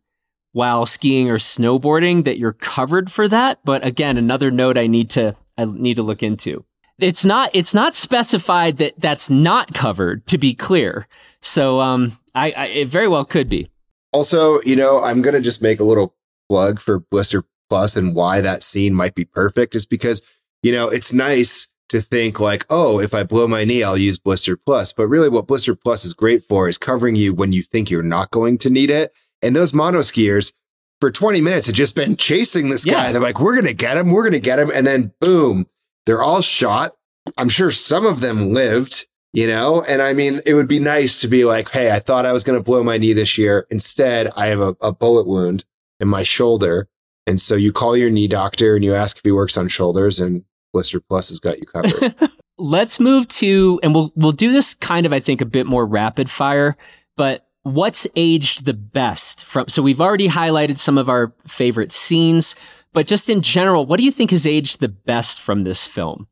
while 0.51 0.85
skiing 0.85 1.29
or 1.29 1.37
snowboarding, 1.37 2.25
that 2.25 2.37
you're 2.37 2.53
covered 2.53 3.11
for 3.11 3.27
that. 3.27 3.59
But 3.63 3.85
again, 3.85 4.17
another 4.17 4.51
note 4.51 4.77
I 4.77 4.87
need 4.87 5.09
to, 5.11 5.35
I 5.57 5.65
need 5.65 5.95
to 5.95 6.03
look 6.03 6.23
into. 6.23 6.65
It's 6.99 7.25
not, 7.25 7.51
it's 7.53 7.73
not 7.73 7.93
specified 7.93 8.77
that 8.77 8.95
that's 8.97 9.29
not 9.29 9.73
covered 9.73 10.25
to 10.27 10.37
be 10.37 10.53
clear. 10.53 11.07
So, 11.41 11.79
um, 11.79 12.17
I, 12.33 12.51
I 12.51 12.65
it 12.65 12.87
very 12.87 13.07
well 13.07 13.23
could 13.25 13.49
be. 13.49 13.69
Also, 14.11 14.61
you 14.61 14.75
know, 14.75 15.03
I'm 15.03 15.21
going 15.21 15.35
to 15.35 15.41
just 15.41 15.61
make 15.61 15.79
a 15.79 15.83
little 15.83 16.15
plug 16.49 16.79
for 16.79 16.99
Blister 16.99 17.43
Plus 17.69 17.95
and 17.95 18.15
why 18.15 18.41
that 18.41 18.63
scene 18.63 18.93
might 18.93 19.15
be 19.15 19.25
perfect 19.25 19.75
is 19.75 19.85
because, 19.85 20.21
you 20.63 20.71
know, 20.71 20.89
it's 20.89 21.13
nice 21.13 21.67
to 21.89 22.01
think 22.01 22.39
like, 22.39 22.65
oh, 22.69 22.99
if 22.99 23.13
I 23.13 23.23
blow 23.23 23.47
my 23.47 23.63
knee, 23.63 23.83
I'll 23.83 23.97
use 23.97 24.17
Blister 24.17 24.57
Plus. 24.57 24.93
But 24.93 25.07
really 25.07 25.29
what 25.29 25.47
Blister 25.47 25.75
Plus 25.75 26.05
is 26.05 26.13
great 26.13 26.43
for 26.43 26.67
is 26.67 26.77
covering 26.77 27.15
you 27.15 27.33
when 27.33 27.53
you 27.53 27.63
think 27.63 27.89
you're 27.89 28.03
not 28.03 28.31
going 28.31 28.57
to 28.59 28.69
need 28.69 28.89
it. 28.89 29.13
And 29.41 29.55
those 29.55 29.73
mono 29.73 29.99
skiers 29.99 30.53
for 30.99 31.11
20 31.11 31.41
minutes 31.41 31.67
had 31.67 31.75
just 31.75 31.95
been 31.95 32.17
chasing 32.17 32.69
this 32.69 32.85
guy. 32.85 33.11
They're 33.11 33.21
like, 33.21 33.39
we're 33.39 33.55
going 33.55 33.67
to 33.67 33.73
get 33.73 33.97
him. 33.97 34.11
We're 34.11 34.23
going 34.23 34.33
to 34.33 34.39
get 34.39 34.59
him. 34.59 34.71
And 34.73 34.85
then 34.85 35.13
boom, 35.21 35.67
they're 36.05 36.23
all 36.23 36.41
shot. 36.41 36.93
I'm 37.37 37.49
sure 37.49 37.71
some 37.71 38.05
of 38.05 38.19
them 38.21 38.53
lived, 38.53 39.05
you 39.33 39.47
know? 39.47 39.83
And 39.83 40.01
I 40.01 40.13
mean, 40.13 40.41
it 40.45 40.55
would 40.55 40.67
be 40.67 40.79
nice 40.79 41.21
to 41.21 41.27
be 41.27 41.45
like, 41.45 41.69
Hey, 41.69 41.91
I 41.91 41.99
thought 41.99 42.25
I 42.25 42.33
was 42.33 42.43
going 42.43 42.57
to 42.57 42.63
blow 42.63 42.83
my 42.83 42.97
knee 42.97 43.13
this 43.13 43.37
year. 43.37 43.67
Instead, 43.69 44.29
I 44.35 44.47
have 44.47 44.59
a, 44.59 44.75
a 44.81 44.91
bullet 44.91 45.27
wound 45.27 45.65
in 45.99 46.07
my 46.07 46.23
shoulder. 46.23 46.87
And 47.25 47.41
so 47.41 47.55
you 47.55 47.71
call 47.71 47.97
your 47.97 48.09
knee 48.09 48.27
doctor 48.27 48.75
and 48.75 48.83
you 48.83 48.93
ask 48.93 49.17
if 49.17 49.23
he 49.23 49.31
works 49.31 49.57
on 49.57 49.67
shoulders 49.67 50.19
and 50.19 50.45
Blister 50.73 50.99
Plus 50.99 51.29
has 51.29 51.39
got 51.39 51.59
you 51.59 51.65
covered. 51.65 52.15
Let's 52.57 52.99
move 52.99 53.27
to, 53.29 53.79
and 53.83 53.93
we'll 53.93 54.11
we'll 54.15 54.31
do 54.31 54.51
this 54.51 54.73
kind 54.73 55.05
of, 55.05 55.13
I 55.13 55.19
think, 55.19 55.41
a 55.41 55.45
bit 55.45 55.67
more 55.67 55.85
rapid 55.85 56.29
fire. 56.29 56.75
But 57.15 57.47
what's 57.63 58.07
aged 58.15 58.65
the 58.65 58.73
best 58.73 59.45
from? 59.45 59.67
So 59.67 59.81
we've 59.81 60.01
already 60.01 60.29
highlighted 60.29 60.77
some 60.77 60.97
of 60.97 61.09
our 61.09 61.33
favorite 61.45 61.91
scenes, 61.91 62.55
but 62.93 63.07
just 63.07 63.29
in 63.29 63.41
general, 63.41 63.85
what 63.85 63.97
do 63.97 64.03
you 64.03 64.11
think 64.11 64.31
has 64.31 64.47
aged 64.47 64.79
the 64.79 64.87
best 64.87 65.39
from 65.39 65.63
this 65.63 65.85
film? 65.85 66.27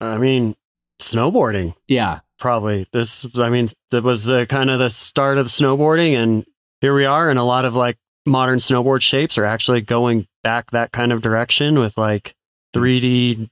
I 0.00 0.18
mean, 0.18 0.56
snowboarding. 1.00 1.74
Yeah, 1.86 2.20
probably 2.38 2.86
this 2.92 3.26
i 3.36 3.50
mean 3.50 3.68
that 3.90 4.02
was 4.02 4.24
the 4.24 4.46
kind 4.46 4.70
of 4.70 4.78
the 4.78 4.90
start 4.90 5.38
of 5.38 5.48
snowboarding 5.48 6.14
and 6.14 6.46
here 6.80 6.94
we 6.94 7.04
are 7.04 7.28
and 7.28 7.38
a 7.38 7.44
lot 7.44 7.64
of 7.64 7.74
like 7.74 7.98
modern 8.24 8.58
snowboard 8.58 9.02
shapes 9.02 9.36
are 9.36 9.44
actually 9.44 9.80
going 9.80 10.26
back 10.42 10.70
that 10.70 10.92
kind 10.92 11.12
of 11.12 11.20
direction 11.20 11.78
with 11.78 11.98
like 11.98 12.34
3d 12.74 13.48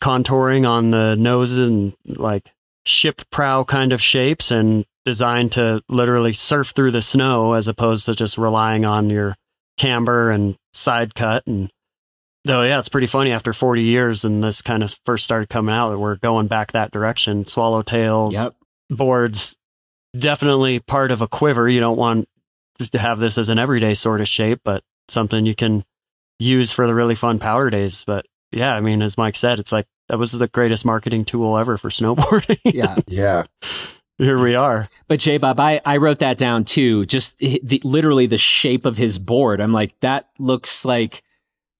contouring 0.00 0.66
on 0.68 0.90
the 0.90 1.14
noses 1.16 1.68
and 1.68 1.94
like 2.06 2.50
ship 2.84 3.22
prow 3.30 3.64
kind 3.64 3.92
of 3.92 4.00
shapes 4.00 4.50
and 4.50 4.84
designed 5.04 5.52
to 5.52 5.82
literally 5.88 6.32
surf 6.32 6.70
through 6.74 6.90
the 6.90 7.02
snow 7.02 7.52
as 7.52 7.68
opposed 7.68 8.06
to 8.06 8.14
just 8.14 8.38
relying 8.38 8.84
on 8.84 9.10
your 9.10 9.36
camber 9.78 10.30
and 10.30 10.56
side 10.72 11.14
cut 11.14 11.46
and 11.46 11.70
though 12.44 12.62
yeah 12.62 12.78
it's 12.78 12.88
pretty 12.88 13.06
funny. 13.06 13.32
After 13.32 13.52
40 13.52 13.82
years 13.82 14.24
and 14.24 14.42
this 14.42 14.62
kind 14.62 14.82
of 14.82 14.94
first 15.04 15.24
started 15.24 15.48
coming 15.48 15.74
out 15.74 15.90
that 15.90 15.98
we're 15.98 16.16
going 16.16 16.46
back 16.46 16.72
that 16.72 16.90
direction. 16.90 17.44
Swallowtails 17.44 18.32
Yep. 18.32 18.54
boards 18.90 19.56
definitely 20.18 20.80
part 20.80 21.10
of 21.10 21.20
a 21.20 21.28
quiver. 21.28 21.68
You 21.68 21.80
don't 21.80 21.96
want 21.98 22.28
to 22.78 22.98
have 22.98 23.18
this 23.20 23.36
as 23.38 23.48
an 23.48 23.58
everyday 23.58 23.94
sort 23.94 24.20
of 24.20 24.28
shape 24.28 24.60
but 24.64 24.82
something 25.08 25.44
you 25.46 25.54
can 25.54 25.84
use 26.38 26.72
for 26.72 26.86
the 26.86 26.94
really 26.94 27.14
fun 27.14 27.38
powder 27.38 27.68
days. 27.68 28.04
But 28.06 28.26
yeah 28.50 28.74
i 28.74 28.80
mean 28.80 29.02
as 29.02 29.16
mike 29.16 29.36
said 29.36 29.58
it's 29.58 29.72
like 29.72 29.86
that 30.08 30.18
was 30.18 30.32
the 30.32 30.48
greatest 30.48 30.84
marketing 30.84 31.24
tool 31.24 31.56
ever 31.56 31.78
for 31.78 31.88
snowboarding 31.88 32.58
yeah. 32.64 32.96
yeah. 33.06 33.44
here 34.18 34.38
we 34.38 34.54
are 34.54 34.88
But 35.08 35.20
J 35.20 35.38
Bob, 35.38 35.58
I, 35.58 35.80
I 35.84 35.96
wrote 35.96 36.20
that 36.20 36.38
down 36.38 36.64
too. 36.64 37.06
Just 37.06 37.38
the, 37.38 37.80
literally 37.84 38.26
the 38.26 38.38
shape 38.38 38.86
of 38.86 38.96
his 38.96 39.18
board. 39.18 39.60
I'm 39.60 39.72
like, 39.72 39.98
that 40.00 40.26
looks 40.38 40.84
like 40.84 41.22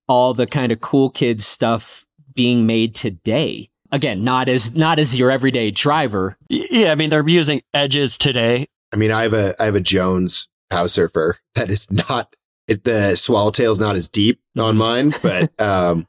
all 0.09 0.35
the 0.35 0.47
kind 0.47 0.73
of 0.73 0.81
cool 0.81 1.11
kids 1.11 1.47
stuff 1.47 2.05
being 2.35 2.67
made 2.67 2.97
today. 2.97 3.71
Again, 3.93 4.25
not 4.25 4.49
as 4.49 4.75
not 4.75 4.99
as 4.99 5.17
your 5.17 5.31
everyday 5.31 5.71
driver. 5.71 6.37
Yeah 6.49 6.93
i 6.93 6.95
mean 6.95 7.11
they're 7.11 7.29
using 7.29 7.63
edges 7.75 8.19
today 8.19 8.67
I 8.93 8.97
mean, 8.97 9.11
I 9.11 9.23
have 9.23 9.35
a, 9.35 9.55
I 9.61 9.67
have 9.67 9.75
a 9.75 9.81
Jones 9.81 10.49
pow 10.69 10.87
surfer 10.87 11.39
that 11.55 11.71
is 11.71 11.91
not, 11.91 12.35
it, 12.67 12.85
the 12.85 13.17
swallowtail's 13.17 13.79
not 13.79 13.97
as 13.97 14.09
deep 14.09 14.41
on 14.59 14.77
mine, 14.77 15.13
but, 15.23 15.61
um, 15.61 16.07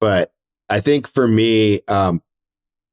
but 0.00 0.32
I 0.68 0.80
think 0.80 1.06
for 1.08 1.26
me, 1.28 1.80
um, 1.88 2.22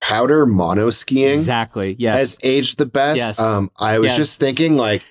powder 0.01 0.45
mono 0.45 0.89
skiing 0.89 1.29
Exactly. 1.29 1.95
Yes. 1.99 2.15
has 2.15 2.37
aged 2.43 2.77
the 2.77 2.85
best. 2.85 3.17
Yes. 3.17 3.39
Um, 3.39 3.71
I 3.77 3.99
was 3.99 4.09
Yes. 4.09 4.17
just 4.17 4.39
thinking 4.39 4.77
like, 4.77 5.03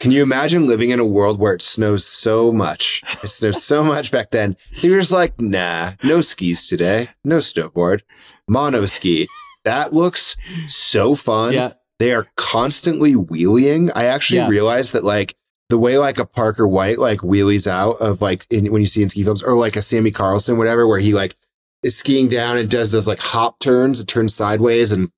can 0.00 0.10
you 0.10 0.22
imagine 0.22 0.66
living 0.66 0.90
in 0.90 1.00
a 1.00 1.06
world 1.06 1.38
where 1.38 1.54
it 1.54 1.62
snows 1.62 2.04
so 2.04 2.52
much? 2.52 3.02
It 3.22 3.28
snows 3.28 3.62
so 3.64 3.82
much 3.92 4.10
back 4.12 4.30
then. 4.32 4.56
You're 4.82 5.00
just 5.00 5.12
like, 5.12 5.40
nah, 5.40 5.92
no 6.02 6.20
skis 6.20 6.66
today, 6.68 7.08
no 7.24 7.38
snowboard, 7.38 8.00
mono 8.48 8.84
ski. 8.86 9.28
That 9.64 9.94
looks 9.94 10.36
so 10.66 11.14
fun 11.14 11.54
yeah. 11.54 11.72
they 11.98 12.12
are 12.12 12.26
constantly 12.36 13.16
wheeling. 13.16 13.90
I 13.94 14.04
actually 14.04 14.38
Yeah. 14.40 14.48
realized 14.48 14.92
that 14.92 15.04
like 15.04 15.36
the 15.74 15.78
way 15.78 15.98
like 15.98 16.20
a 16.20 16.24
Parker 16.24 16.68
White 16.68 17.00
like 17.00 17.18
wheelies 17.18 17.66
out 17.66 17.96
of 17.96 18.22
like 18.22 18.46
in, 18.48 18.70
when 18.70 18.80
you 18.80 18.86
see 18.86 19.02
in 19.02 19.08
ski 19.08 19.24
films 19.24 19.42
or 19.42 19.58
like 19.58 19.74
a 19.74 19.82
Sammy 19.82 20.12
Carlson, 20.12 20.56
whatever, 20.56 20.86
where 20.86 21.00
he 21.00 21.12
like 21.12 21.34
is 21.82 21.98
skiing 21.98 22.28
down 22.28 22.56
and 22.56 22.70
does 22.70 22.92
those 22.92 23.08
like 23.08 23.18
hop 23.18 23.58
turns, 23.58 23.98
it 23.98 24.06
turns 24.06 24.32
sideways 24.32 24.92
and 24.92 25.10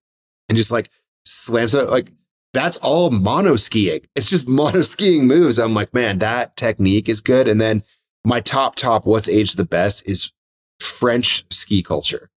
and 0.48 0.56
just 0.56 0.70
like 0.70 0.88
slams 1.26 1.74
it 1.74 1.90
like 1.90 2.10
that's 2.54 2.78
all 2.78 3.10
mono 3.10 3.56
skiing. 3.56 4.00
It's 4.14 4.30
just 4.30 4.48
mono 4.58 4.80
skiing 4.80 5.26
moves. 5.26 5.58
I'm 5.58 5.74
like, 5.74 5.92
man, 5.92 6.20
that 6.20 6.56
technique 6.56 7.06
is 7.06 7.20
good. 7.20 7.48
And 7.48 7.60
then 7.60 7.82
my 8.24 8.40
top 8.40 8.76
top, 8.76 9.04
what's 9.04 9.28
aged 9.28 9.58
the 9.58 9.66
best 9.66 10.08
is 10.08 10.32
French 10.80 11.44
ski 11.52 11.82
culture. 11.82 12.30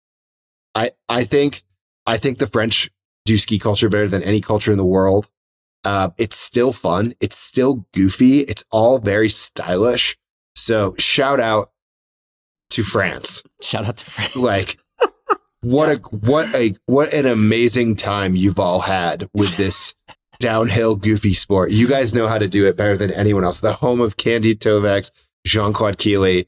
I 0.74 0.90
I 1.08 1.24
think 1.24 1.62
I 2.08 2.18
think 2.18 2.40
the 2.40 2.48
French 2.48 2.90
do 3.26 3.38
ski 3.38 3.60
culture 3.60 3.90
better 3.90 4.08
than 4.08 4.24
any 4.24 4.42
culture 4.42 4.72
in 4.72 4.80
the 4.80 4.84
world. 4.84 5.30
Uh, 5.84 6.10
it's 6.18 6.38
still 6.38 6.72
fun. 6.72 7.14
It's 7.20 7.38
still 7.38 7.86
goofy. 7.94 8.40
It's 8.42 8.64
all 8.72 9.00
very 9.00 9.30
stylish. 9.30 10.18
So 10.56 10.96
shout 10.98 11.40
out 11.40 11.72
to 12.72 12.84
France. 12.84 13.44
Shout 13.62 13.86
out 13.86 13.98
to 13.98 14.06
France. 14.06 14.36
Like 14.36 14.78
what 15.62 15.90
a 15.90 15.96
what 16.10 16.54
a 16.56 16.76
what 16.86 17.14
an 17.14 17.26
amazing 17.26 17.96
time 17.96 18.36
you've 18.36 18.60
all 18.60 18.82
had 18.82 19.28
with 19.34 19.58
this 19.58 19.96
downhill 20.40 20.96
goofy 20.96 21.34
sport. 21.34 21.72
You 21.72 21.88
guys 21.88 22.14
know 22.14 22.28
how 22.28 22.38
to 22.38 22.48
do 22.48 22.68
it 22.68 22.78
better 22.78 22.98
than 22.98 23.12
anyone 23.12 23.44
else. 23.44 23.60
The 23.60 23.74
home 23.74 24.02
of 24.02 24.18
Candide 24.18 24.60
Thovex, 24.60 25.12
Jean 25.46 25.74
Claude 25.74 25.98
Killy, 25.98 26.48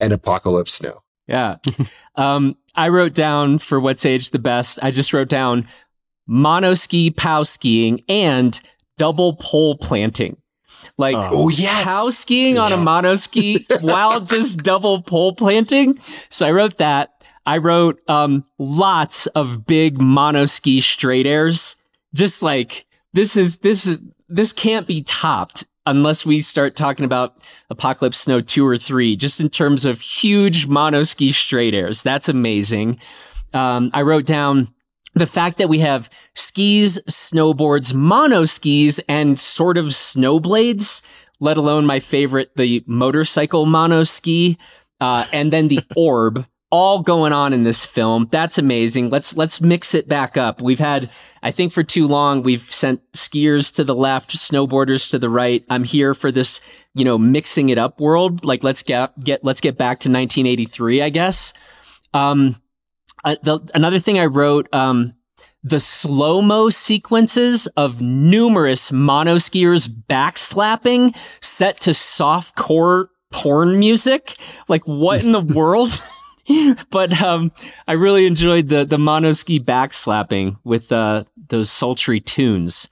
and 0.00 0.12
Apocalypse 0.12 0.74
Snow. 0.74 1.02
Yeah. 1.26 1.56
um, 2.16 2.56
I 2.74 2.88
wrote 2.88 3.14
down 3.14 3.58
for 3.58 3.78
what's 3.78 4.06
age 4.06 4.30
the 4.30 4.38
best. 4.38 4.78
I 4.82 4.90
just 4.90 5.12
wrote 5.12 5.28
down 5.28 5.68
mono 6.28 6.74
ski, 6.74 7.10
pow 7.10 7.42
skiing, 7.42 8.02
and 8.08 8.60
double 8.98 9.34
pole 9.36 9.76
planting. 9.76 10.36
Like 10.96 11.16
Oh. 11.16 11.30
Oh 11.32 11.48
yes. 11.48 11.84
pow 11.84 12.10
skiing 12.10 12.58
on 12.58 12.72
a 12.72 12.76
mono 12.76 13.16
ski 13.16 13.66
while 13.80 14.20
just 14.20 14.58
double 14.62 15.02
pole 15.02 15.32
planting. 15.34 15.98
So 16.28 16.46
I 16.46 16.52
wrote 16.52 16.78
that. 16.78 17.10
I 17.46 17.56
wrote 17.58 17.98
um, 18.08 18.44
lots 18.58 19.26
of 19.28 19.66
big 19.66 20.00
mono 20.00 20.44
ski 20.44 20.80
straight 20.80 21.26
airs. 21.26 21.76
Just 22.14 22.42
like 22.42 22.86
this 23.14 23.36
is 23.36 23.58
this 23.58 23.86
is 23.86 24.00
this 24.28 24.52
can't 24.52 24.86
be 24.86 25.02
topped 25.02 25.64
unless 25.86 26.26
we 26.26 26.40
start 26.42 26.76
talking 26.76 27.06
about 27.06 27.42
Apocalypse 27.70 28.18
Snow 28.18 28.40
two 28.42 28.66
or 28.66 28.76
three. 28.76 29.16
Just 29.16 29.40
in 29.40 29.48
terms 29.48 29.86
of 29.86 30.00
huge 30.00 30.66
mono 30.66 31.02
ski 31.02 31.32
straight 31.32 31.74
airs, 31.74 32.02
that's 32.02 32.28
amazing. 32.28 33.00
Um, 33.54 33.90
I 33.94 34.02
wrote 34.02 34.26
down 34.26 34.68
the 35.18 35.26
fact 35.26 35.58
that 35.58 35.68
we 35.68 35.80
have 35.80 36.08
skis, 36.34 37.00
snowboards, 37.08 37.94
mono 37.94 38.44
skis, 38.44 39.00
and 39.08 39.38
sort 39.38 39.76
of 39.76 39.86
snowblades, 39.86 41.02
let 41.40 41.56
alone 41.56 41.86
my 41.86 42.00
favorite, 42.00 42.50
the 42.56 42.82
motorcycle 42.86 43.66
mono 43.66 44.04
ski, 44.04 44.58
uh, 45.00 45.26
and 45.32 45.52
then 45.52 45.68
the 45.68 45.80
orb. 45.96 46.46
All 46.70 47.00
going 47.00 47.32
on 47.32 47.54
in 47.54 47.62
this 47.62 47.86
film. 47.86 48.28
That's 48.30 48.58
amazing. 48.58 49.08
Let's 49.08 49.34
let's 49.34 49.62
mix 49.62 49.94
it 49.94 50.06
back 50.06 50.36
up. 50.36 50.60
We've 50.60 50.78
had, 50.78 51.08
I 51.42 51.50
think, 51.50 51.72
for 51.72 51.82
too 51.82 52.06
long, 52.06 52.42
we've 52.42 52.70
sent 52.70 53.00
skiers 53.12 53.74
to 53.76 53.84
the 53.84 53.94
left, 53.94 54.36
snowboarders 54.36 55.10
to 55.12 55.18
the 55.18 55.30
right. 55.30 55.64
I'm 55.70 55.82
here 55.82 56.12
for 56.12 56.30
this, 56.30 56.60
you 56.92 57.06
know, 57.06 57.16
mixing 57.16 57.70
it 57.70 57.78
up 57.78 57.98
world. 57.98 58.44
Like 58.44 58.62
let's 58.64 58.82
get 58.82 59.18
get 59.18 59.42
let's 59.42 59.62
get 59.62 59.78
back 59.78 60.00
to 60.00 60.10
1983, 60.10 61.00
I 61.00 61.08
guess. 61.08 61.54
Um, 62.12 62.60
uh, 63.28 63.36
the, 63.42 63.60
another 63.74 63.98
thing 63.98 64.18
I 64.18 64.26
wrote, 64.26 64.72
um, 64.72 65.14
the 65.62 65.80
slow 65.80 66.40
mo 66.40 66.70
sequences 66.70 67.66
of 67.76 68.00
numerous 68.00 68.90
monoskiers 68.90 69.88
backslapping 69.88 71.16
set 71.40 71.80
to 71.80 71.92
soft 71.92 72.56
core 72.56 73.10
porn 73.30 73.78
music. 73.78 74.36
Like 74.68 74.82
what 74.84 75.22
in 75.22 75.32
the 75.32 75.40
world? 75.54 76.00
but 76.90 77.20
um, 77.20 77.52
I 77.86 77.92
really 77.92 78.26
enjoyed 78.26 78.68
the 78.68 78.84
the 78.86 78.96
monoski 78.96 79.62
backslapping 79.62 80.56
with 80.64 80.90
uh, 80.90 81.24
those 81.48 81.70
sultry 81.70 82.20
tunes. 82.20 82.88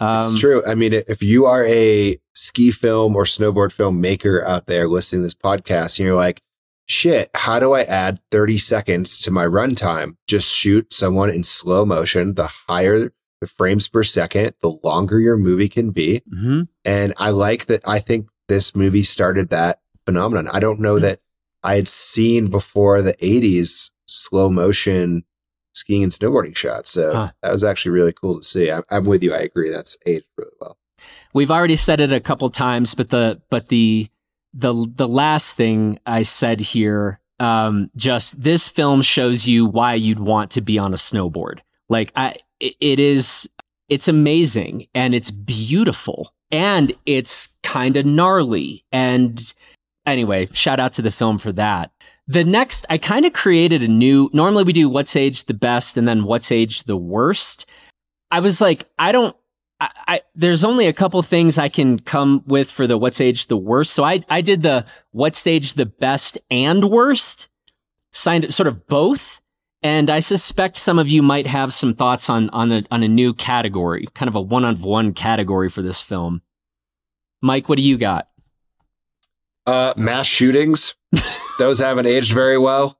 Um, 0.00 0.18
it's 0.18 0.38
true. 0.38 0.62
I 0.66 0.74
mean, 0.74 0.92
if 0.92 1.22
you 1.22 1.46
are 1.46 1.64
a 1.64 2.18
ski 2.34 2.70
film 2.70 3.14
or 3.14 3.24
snowboard 3.24 3.72
film 3.72 4.00
maker 4.00 4.44
out 4.44 4.66
there 4.66 4.88
listening 4.88 5.20
to 5.20 5.26
this 5.26 5.34
podcast, 5.34 5.98
and 5.98 6.06
you're 6.06 6.16
like, 6.16 6.42
shit, 6.86 7.28
how 7.34 7.58
do 7.60 7.72
I 7.72 7.82
add 7.82 8.20
30 8.30 8.58
seconds 8.58 9.18
to 9.20 9.30
my 9.30 9.44
runtime? 9.44 10.16
Just 10.26 10.54
shoot 10.54 10.92
someone 10.92 11.30
in 11.30 11.42
slow 11.42 11.84
motion. 11.84 12.34
The 12.34 12.48
higher 12.68 13.12
the 13.40 13.46
frames 13.46 13.88
per 13.88 14.02
second, 14.02 14.54
the 14.62 14.78
longer 14.82 15.20
your 15.20 15.36
movie 15.36 15.68
can 15.68 15.90
be. 15.90 16.22
Mm-hmm. 16.32 16.62
And 16.84 17.14
I 17.18 17.30
like 17.30 17.66
that. 17.66 17.86
I 17.86 17.98
think 17.98 18.28
this 18.48 18.74
movie 18.74 19.02
started 19.02 19.50
that 19.50 19.80
phenomenon. 20.06 20.48
I 20.52 20.60
don't 20.60 20.80
know 20.80 20.94
mm-hmm. 20.94 21.02
that 21.02 21.18
I 21.62 21.74
had 21.74 21.88
seen 21.88 22.48
before 22.48 23.02
the 23.02 23.14
80s 23.14 23.90
slow 24.06 24.50
motion 24.50 25.24
skiing 25.74 26.02
and 26.02 26.12
snowboarding 26.12 26.56
shots. 26.56 26.90
So 26.90 27.12
huh. 27.12 27.30
that 27.42 27.52
was 27.52 27.64
actually 27.64 27.92
really 27.92 28.12
cool 28.12 28.36
to 28.36 28.42
see. 28.42 28.70
I'm, 28.70 28.82
I'm 28.90 29.04
with 29.04 29.22
you. 29.22 29.34
I 29.34 29.38
agree. 29.38 29.70
That's 29.70 29.98
aged 30.06 30.26
really 30.36 30.52
well. 30.60 30.78
We've 31.34 31.50
already 31.50 31.76
said 31.76 32.00
it 32.00 32.12
a 32.12 32.20
couple 32.20 32.48
times, 32.48 32.94
but 32.94 33.10
the 33.10 33.42
but 33.50 33.68
the 33.68 34.08
the 34.56 34.90
the 34.96 35.06
last 35.06 35.56
thing 35.56 35.98
I 36.06 36.22
said 36.22 36.60
here, 36.60 37.20
um, 37.38 37.90
just 37.94 38.40
this 38.40 38.68
film 38.68 39.02
shows 39.02 39.46
you 39.46 39.66
why 39.66 39.94
you'd 39.94 40.20
want 40.20 40.50
to 40.52 40.60
be 40.60 40.78
on 40.78 40.92
a 40.92 40.96
snowboard. 40.96 41.60
Like 41.88 42.10
I, 42.16 42.36
it 42.60 42.98
is, 42.98 43.48
it's 43.88 44.08
amazing 44.08 44.86
and 44.94 45.14
it's 45.14 45.30
beautiful 45.30 46.32
and 46.50 46.92
it's 47.04 47.58
kind 47.62 47.96
of 47.96 48.06
gnarly. 48.06 48.84
And 48.90 49.52
anyway, 50.06 50.48
shout 50.52 50.80
out 50.80 50.94
to 50.94 51.02
the 51.02 51.12
film 51.12 51.38
for 51.38 51.52
that. 51.52 51.92
The 52.26 52.44
next, 52.44 52.86
I 52.90 52.98
kind 52.98 53.24
of 53.24 53.34
created 53.34 53.82
a 53.82 53.88
new. 53.88 54.30
Normally, 54.32 54.64
we 54.64 54.72
do 54.72 54.88
what's 54.88 55.14
aged 55.14 55.46
the 55.46 55.54
best 55.54 55.96
and 55.96 56.08
then 56.08 56.24
what's 56.24 56.50
aged 56.50 56.86
the 56.86 56.96
worst. 56.96 57.66
I 58.32 58.40
was 58.40 58.60
like, 58.60 58.88
I 58.98 59.12
don't 59.12 59.36
I, 59.80 59.90
I, 60.08 60.20
there's 60.34 60.64
only 60.64 60.86
a 60.86 60.92
couple 60.92 61.20
things 61.22 61.58
I 61.58 61.68
can 61.68 61.98
come 61.98 62.42
with 62.46 62.70
for 62.70 62.86
the 62.86 62.96
what's 62.96 63.20
age 63.20 63.46
the 63.46 63.56
worst. 63.56 63.92
So 63.92 64.04
I 64.04 64.22
I 64.28 64.40
did 64.40 64.62
the 64.62 64.86
what's 65.10 65.46
age 65.46 65.74
the 65.74 65.86
best 65.86 66.38
and 66.50 66.90
worst, 66.90 67.48
signed 68.12 68.52
sort 68.54 68.66
of 68.66 68.86
both. 68.86 69.40
And 69.82 70.10
I 70.10 70.18
suspect 70.18 70.78
some 70.78 70.98
of 70.98 71.08
you 71.08 71.22
might 71.22 71.46
have 71.46 71.72
some 71.72 71.94
thoughts 71.94 72.30
on 72.30 72.50
on 72.50 72.72
a 72.72 72.84
on 72.90 73.02
a 73.02 73.08
new 73.08 73.34
category, 73.34 74.06
kind 74.14 74.28
of 74.28 74.34
a 74.34 74.40
one 74.40 74.64
on 74.64 74.80
one 74.80 75.12
category 75.12 75.68
for 75.68 75.82
this 75.82 76.00
film. 76.00 76.42
Mike, 77.42 77.68
what 77.68 77.76
do 77.76 77.82
you 77.82 77.98
got? 77.98 78.28
Uh, 79.66 79.92
mass 79.96 80.26
shootings. 80.26 80.94
Those 81.58 81.78
haven't 81.80 82.06
aged 82.06 82.32
very 82.32 82.58
well. 82.58 82.98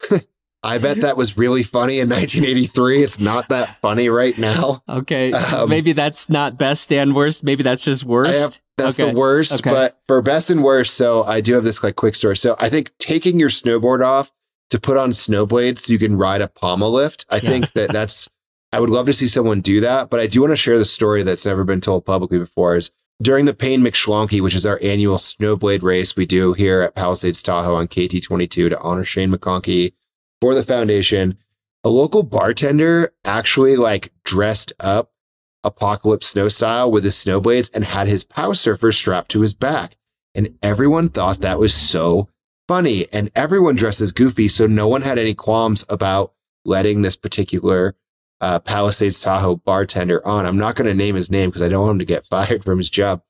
I 0.62 0.78
bet 0.78 0.98
that 0.98 1.16
was 1.16 1.38
really 1.38 1.62
funny 1.62 2.00
in 2.00 2.08
1983. 2.08 3.02
It's 3.02 3.20
not 3.20 3.48
that 3.50 3.76
funny 3.80 4.08
right 4.08 4.36
now. 4.36 4.82
Okay. 4.88 5.32
Um, 5.32 5.68
Maybe 5.68 5.92
that's 5.92 6.28
not 6.28 6.58
best 6.58 6.92
and 6.92 7.14
worst. 7.14 7.44
Maybe 7.44 7.62
that's 7.62 7.84
just 7.84 8.04
worst. 8.04 8.30
Have, 8.30 8.58
that's 8.76 8.98
okay. 8.98 9.10
the 9.10 9.18
worst. 9.18 9.52
Okay. 9.52 9.70
But 9.70 9.98
for 10.06 10.20
best 10.20 10.50
and 10.50 10.64
worst, 10.64 10.94
so 10.94 11.22
I 11.24 11.40
do 11.40 11.54
have 11.54 11.64
this 11.64 11.82
like 11.82 11.96
quick 11.96 12.14
story. 12.14 12.36
So 12.36 12.56
I 12.58 12.68
think 12.68 12.90
taking 12.98 13.38
your 13.38 13.48
snowboard 13.48 14.04
off 14.04 14.32
to 14.70 14.80
put 14.80 14.96
on 14.96 15.10
snowblades 15.10 15.78
so 15.78 15.92
you 15.92 15.98
can 15.98 16.16
ride 16.16 16.40
a 16.40 16.48
pommel 16.48 16.90
lift. 16.90 17.24
I 17.30 17.36
yeah. 17.36 17.40
think 17.40 17.72
that 17.72 17.92
that's, 17.92 18.28
I 18.72 18.80
would 18.80 18.90
love 18.90 19.06
to 19.06 19.12
see 19.12 19.28
someone 19.28 19.60
do 19.60 19.80
that. 19.80 20.10
But 20.10 20.20
I 20.20 20.26
do 20.26 20.40
want 20.40 20.52
to 20.52 20.56
share 20.56 20.78
the 20.78 20.84
story 20.84 21.22
that's 21.22 21.46
never 21.46 21.64
been 21.64 21.80
told 21.80 22.04
publicly 22.04 22.38
before 22.38 22.76
is 22.76 22.90
during 23.22 23.44
the 23.44 23.54
Pain 23.54 23.80
McShlonky, 23.80 24.40
which 24.40 24.54
is 24.54 24.66
our 24.66 24.78
annual 24.82 25.16
snowblade 25.16 25.82
race 25.82 26.16
we 26.16 26.26
do 26.26 26.52
here 26.52 26.82
at 26.82 26.94
Palisades 26.94 27.42
Tahoe 27.42 27.76
on 27.76 27.88
KT22 27.88 28.70
to 28.70 28.78
honor 28.80 29.04
Shane 29.04 29.32
McConkey 29.32 29.92
for 30.40 30.54
the 30.54 30.62
foundation, 30.62 31.38
a 31.84 31.88
local 31.88 32.22
bartender 32.22 33.12
actually 33.24 33.76
like 33.76 34.12
dressed 34.24 34.72
up 34.80 35.12
apocalypse 35.64 36.28
snow 36.28 36.48
style 36.48 36.90
with 36.90 37.04
his 37.04 37.14
snowblades 37.14 37.70
and 37.74 37.84
had 37.84 38.06
his 38.06 38.24
pow 38.24 38.52
surfer 38.52 38.92
strapped 38.92 39.30
to 39.30 39.40
his 39.40 39.54
back. 39.54 39.96
And 40.34 40.56
everyone 40.62 41.08
thought 41.08 41.40
that 41.40 41.58
was 41.58 41.74
so 41.74 42.28
funny. 42.68 43.06
And 43.12 43.30
everyone 43.34 43.74
dresses 43.74 44.12
goofy. 44.12 44.48
So 44.48 44.66
no 44.66 44.86
one 44.86 45.02
had 45.02 45.18
any 45.18 45.34
qualms 45.34 45.84
about 45.88 46.32
letting 46.64 47.02
this 47.02 47.16
particular 47.16 47.96
uh, 48.40 48.60
Palisades 48.60 49.20
Tahoe 49.20 49.56
bartender 49.56 50.24
on. 50.26 50.46
I'm 50.46 50.58
not 50.58 50.76
going 50.76 50.86
to 50.86 50.94
name 50.94 51.16
his 51.16 51.30
name 51.30 51.50
because 51.50 51.62
I 51.62 51.68
don't 51.68 51.82
want 51.82 51.92
him 51.92 51.98
to 52.00 52.04
get 52.04 52.26
fired 52.30 52.62
from 52.64 52.78
his 52.78 52.90
job. 52.90 53.22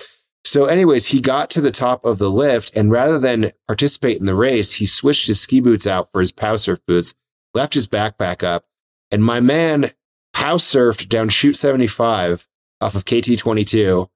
So, 0.48 0.64
anyways, 0.64 1.08
he 1.08 1.20
got 1.20 1.50
to 1.50 1.60
the 1.60 1.70
top 1.70 2.06
of 2.06 2.16
the 2.16 2.30
lift 2.30 2.74
and 2.74 2.90
rather 2.90 3.18
than 3.18 3.52
participate 3.66 4.18
in 4.18 4.24
the 4.24 4.34
race, 4.34 4.72
he 4.72 4.86
switched 4.86 5.26
his 5.26 5.38
ski 5.38 5.60
boots 5.60 5.86
out 5.86 6.10
for 6.10 6.20
his 6.20 6.32
pow 6.32 6.56
surf 6.56 6.78
boots, 6.86 7.14
left 7.52 7.74
his 7.74 7.86
backpack 7.86 8.42
up, 8.42 8.64
and 9.10 9.22
my 9.22 9.40
man 9.40 9.90
pow 10.32 10.56
surfed 10.56 11.10
down 11.10 11.28
chute 11.28 11.58
75 11.58 12.48
off 12.80 12.94
of 12.94 13.04
KT22. 13.04 14.08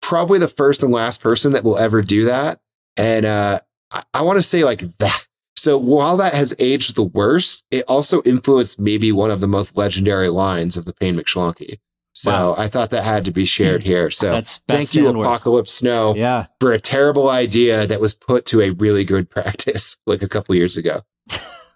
Probably 0.00 0.38
the 0.38 0.48
first 0.48 0.82
and 0.82 0.90
last 0.90 1.20
person 1.20 1.52
that 1.52 1.64
will 1.64 1.76
ever 1.76 2.00
do 2.00 2.24
that. 2.24 2.60
And 2.96 3.26
uh, 3.26 3.60
I, 3.90 4.02
I 4.14 4.22
want 4.22 4.38
to 4.38 4.42
say 4.42 4.64
like 4.64 4.80
that. 4.96 5.26
So 5.58 5.76
while 5.76 6.16
that 6.16 6.32
has 6.32 6.54
aged 6.58 6.96
the 6.96 7.04
worst, 7.04 7.62
it 7.70 7.84
also 7.88 8.22
influenced 8.22 8.80
maybe 8.80 9.12
one 9.12 9.30
of 9.30 9.42
the 9.42 9.48
most 9.48 9.76
legendary 9.76 10.30
lines 10.30 10.78
of 10.78 10.86
the 10.86 10.94
Pain 10.94 11.14
McShlonky. 11.14 11.76
So 12.18 12.32
wow. 12.32 12.54
I 12.58 12.66
thought 12.66 12.90
that 12.90 13.04
had 13.04 13.24
to 13.26 13.30
be 13.30 13.44
shared 13.44 13.84
here. 13.84 14.10
So 14.10 14.32
That's 14.32 14.58
thank 14.66 14.92
you, 14.92 15.06
Apocalypse 15.08 15.72
Snow, 15.72 16.16
yeah. 16.16 16.46
for 16.58 16.72
a 16.72 16.80
terrible 16.80 17.30
idea 17.30 17.86
that 17.86 18.00
was 18.00 18.12
put 18.12 18.44
to 18.46 18.60
a 18.60 18.70
really 18.70 19.04
good 19.04 19.30
practice 19.30 19.98
like 20.04 20.20
a 20.20 20.28
couple 20.28 20.56
years 20.56 20.76
ago. 20.76 21.02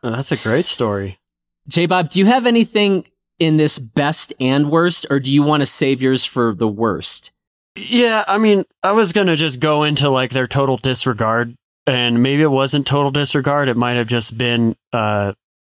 Oh, 0.03 0.11
that's 0.11 0.33
a 0.33 0.37
great 0.37 0.67
story. 0.67 1.21
J 1.69 1.87
Bob, 1.87 2.11
do 2.11 2.19
you 2.19 2.27
have 2.27 2.45
anything 2.45 3.07
in 3.39 3.57
this 3.57 3.79
best 3.79 4.33
and 4.41 4.69
worst, 4.69 5.07
or 5.11 5.21
do 5.21 5.31
you 5.31 5.45
want 5.45 5.61
to 5.61 5.67
save 5.67 6.03
yours 6.03 6.25
for 6.25 6.57
the 6.57 6.67
worst? 6.67 7.31
Yeah, 7.77 8.25
I 8.27 8.39
mean, 8.39 8.65
I 8.83 8.91
was 8.91 9.13
going 9.13 9.29
to 9.29 9.37
just 9.37 9.61
go 9.61 9.85
into 9.85 10.11
like 10.11 10.33
their 10.33 10.49
total 10.49 10.77
disregard, 10.77 11.55
and 11.87 12.21
maybe 12.21 12.43
it 12.43 12.51
wasn't 12.51 12.85
total 12.85 13.13
disregard. 13.13 13.69
It 13.69 13.77
might 13.77 13.97
have 13.97 14.09
just 14.09 14.37
been 14.37 14.75
uh, 14.93 15.35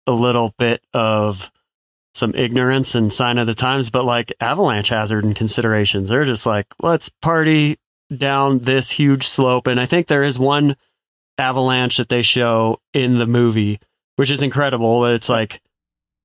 a 0.08 0.12
little 0.12 0.56
bit 0.58 0.82
of 0.92 1.52
some 2.16 2.34
ignorance 2.34 2.96
and 2.96 3.12
sign 3.12 3.38
of 3.38 3.46
the 3.46 3.54
times, 3.54 3.90
but 3.90 4.06
like 4.06 4.32
avalanche 4.40 4.90
hazard 4.90 5.26
and 5.26 5.36
considerations. 5.36 6.10
They're 6.10 6.24
just 6.24 6.46
like, 6.46 6.68
let's 6.82 7.10
party 7.10 7.78
down 8.16 8.60
this 8.60 8.92
huge 8.92 9.28
slope. 9.28 9.68
And 9.68 9.80
I 9.80 9.86
think 9.86 10.08
there 10.08 10.24
is 10.24 10.40
one 10.40 10.78
avalanche 11.38 11.98
that 11.98 12.08
they 12.08 12.22
show 12.22 12.80
in 12.94 13.18
the 13.18 13.26
movie, 13.26 13.80
which 14.16 14.32
is 14.32 14.42
incredible. 14.42 15.02
But 15.02 15.16
it's 15.16 15.28
like 15.28 15.62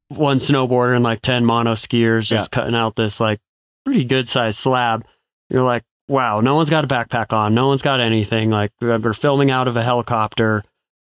one 0.09 0.39
snowboarder 0.39 0.95
and 0.95 1.03
like 1.03 1.23
10 1.23 1.45
mono 1.45 1.75
skiers 1.75 2.27
just 2.27 2.53
yeah. 2.53 2.61
cutting 2.61 2.77
out 2.77 2.95
this 2.95 3.19
like 3.19 3.41
pretty 3.85 4.05
good 4.05 4.29
sized 4.29 4.61
slab. 4.61 5.05
You're 5.49 5.65
like, 5.65 5.83
wow, 6.07 6.41
no 6.41 6.55
one's 6.55 6.71
got 6.71 6.85
a 6.85 6.89
backpack 6.89 7.33
on. 7.33 7.53
No 7.53 7.67
one's 7.67 7.83
got 7.83 7.99
anything. 7.99 8.51
Like, 8.51 8.71
they're 8.81 9.13
filming 9.13 9.51
out 9.51 9.67
of 9.67 9.77
a 9.77 9.83
helicopter. 9.83 10.63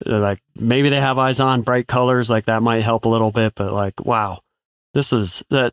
like, 0.06 0.40
maybe 0.56 0.88
they 0.88 1.00
have 1.00 1.18
eyes 1.18 1.40
on 1.40 1.60
bright 1.60 1.86
colors. 1.86 2.30
Like, 2.30 2.46
that 2.46 2.62
might 2.62 2.80
help 2.82 3.04
a 3.04 3.10
little 3.10 3.30
bit, 3.30 3.54
but 3.54 3.74
like, 3.74 4.02
wow 4.02 4.40
this 4.94 5.12
is 5.12 5.42
that 5.50 5.72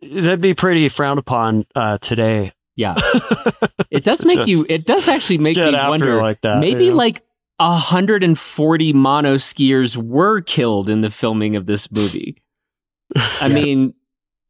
that'd 0.00 0.40
be 0.40 0.54
pretty 0.54 0.88
frowned 0.88 1.18
upon 1.18 1.66
uh, 1.74 1.98
today. 1.98 2.52
Yeah, 2.76 2.94
it 3.90 4.04
does 4.04 4.24
make 4.24 4.46
you. 4.46 4.64
It 4.68 4.86
does 4.86 5.08
actually 5.08 5.38
make 5.38 5.56
me 5.56 5.72
wonder. 5.72 6.16
Like 6.16 6.40
that, 6.42 6.60
maybe 6.60 6.86
you 6.86 6.90
know? 6.90 6.96
like 6.96 7.22
140 7.58 8.92
mono 8.94 9.34
skiers 9.34 9.96
were 9.96 10.40
killed 10.40 10.88
in 10.88 11.02
the 11.02 11.10
filming 11.10 11.56
of 11.56 11.66
this 11.66 11.90
movie. 11.92 12.42
I 13.16 13.48
yeah. 13.48 13.54
mean, 13.54 13.94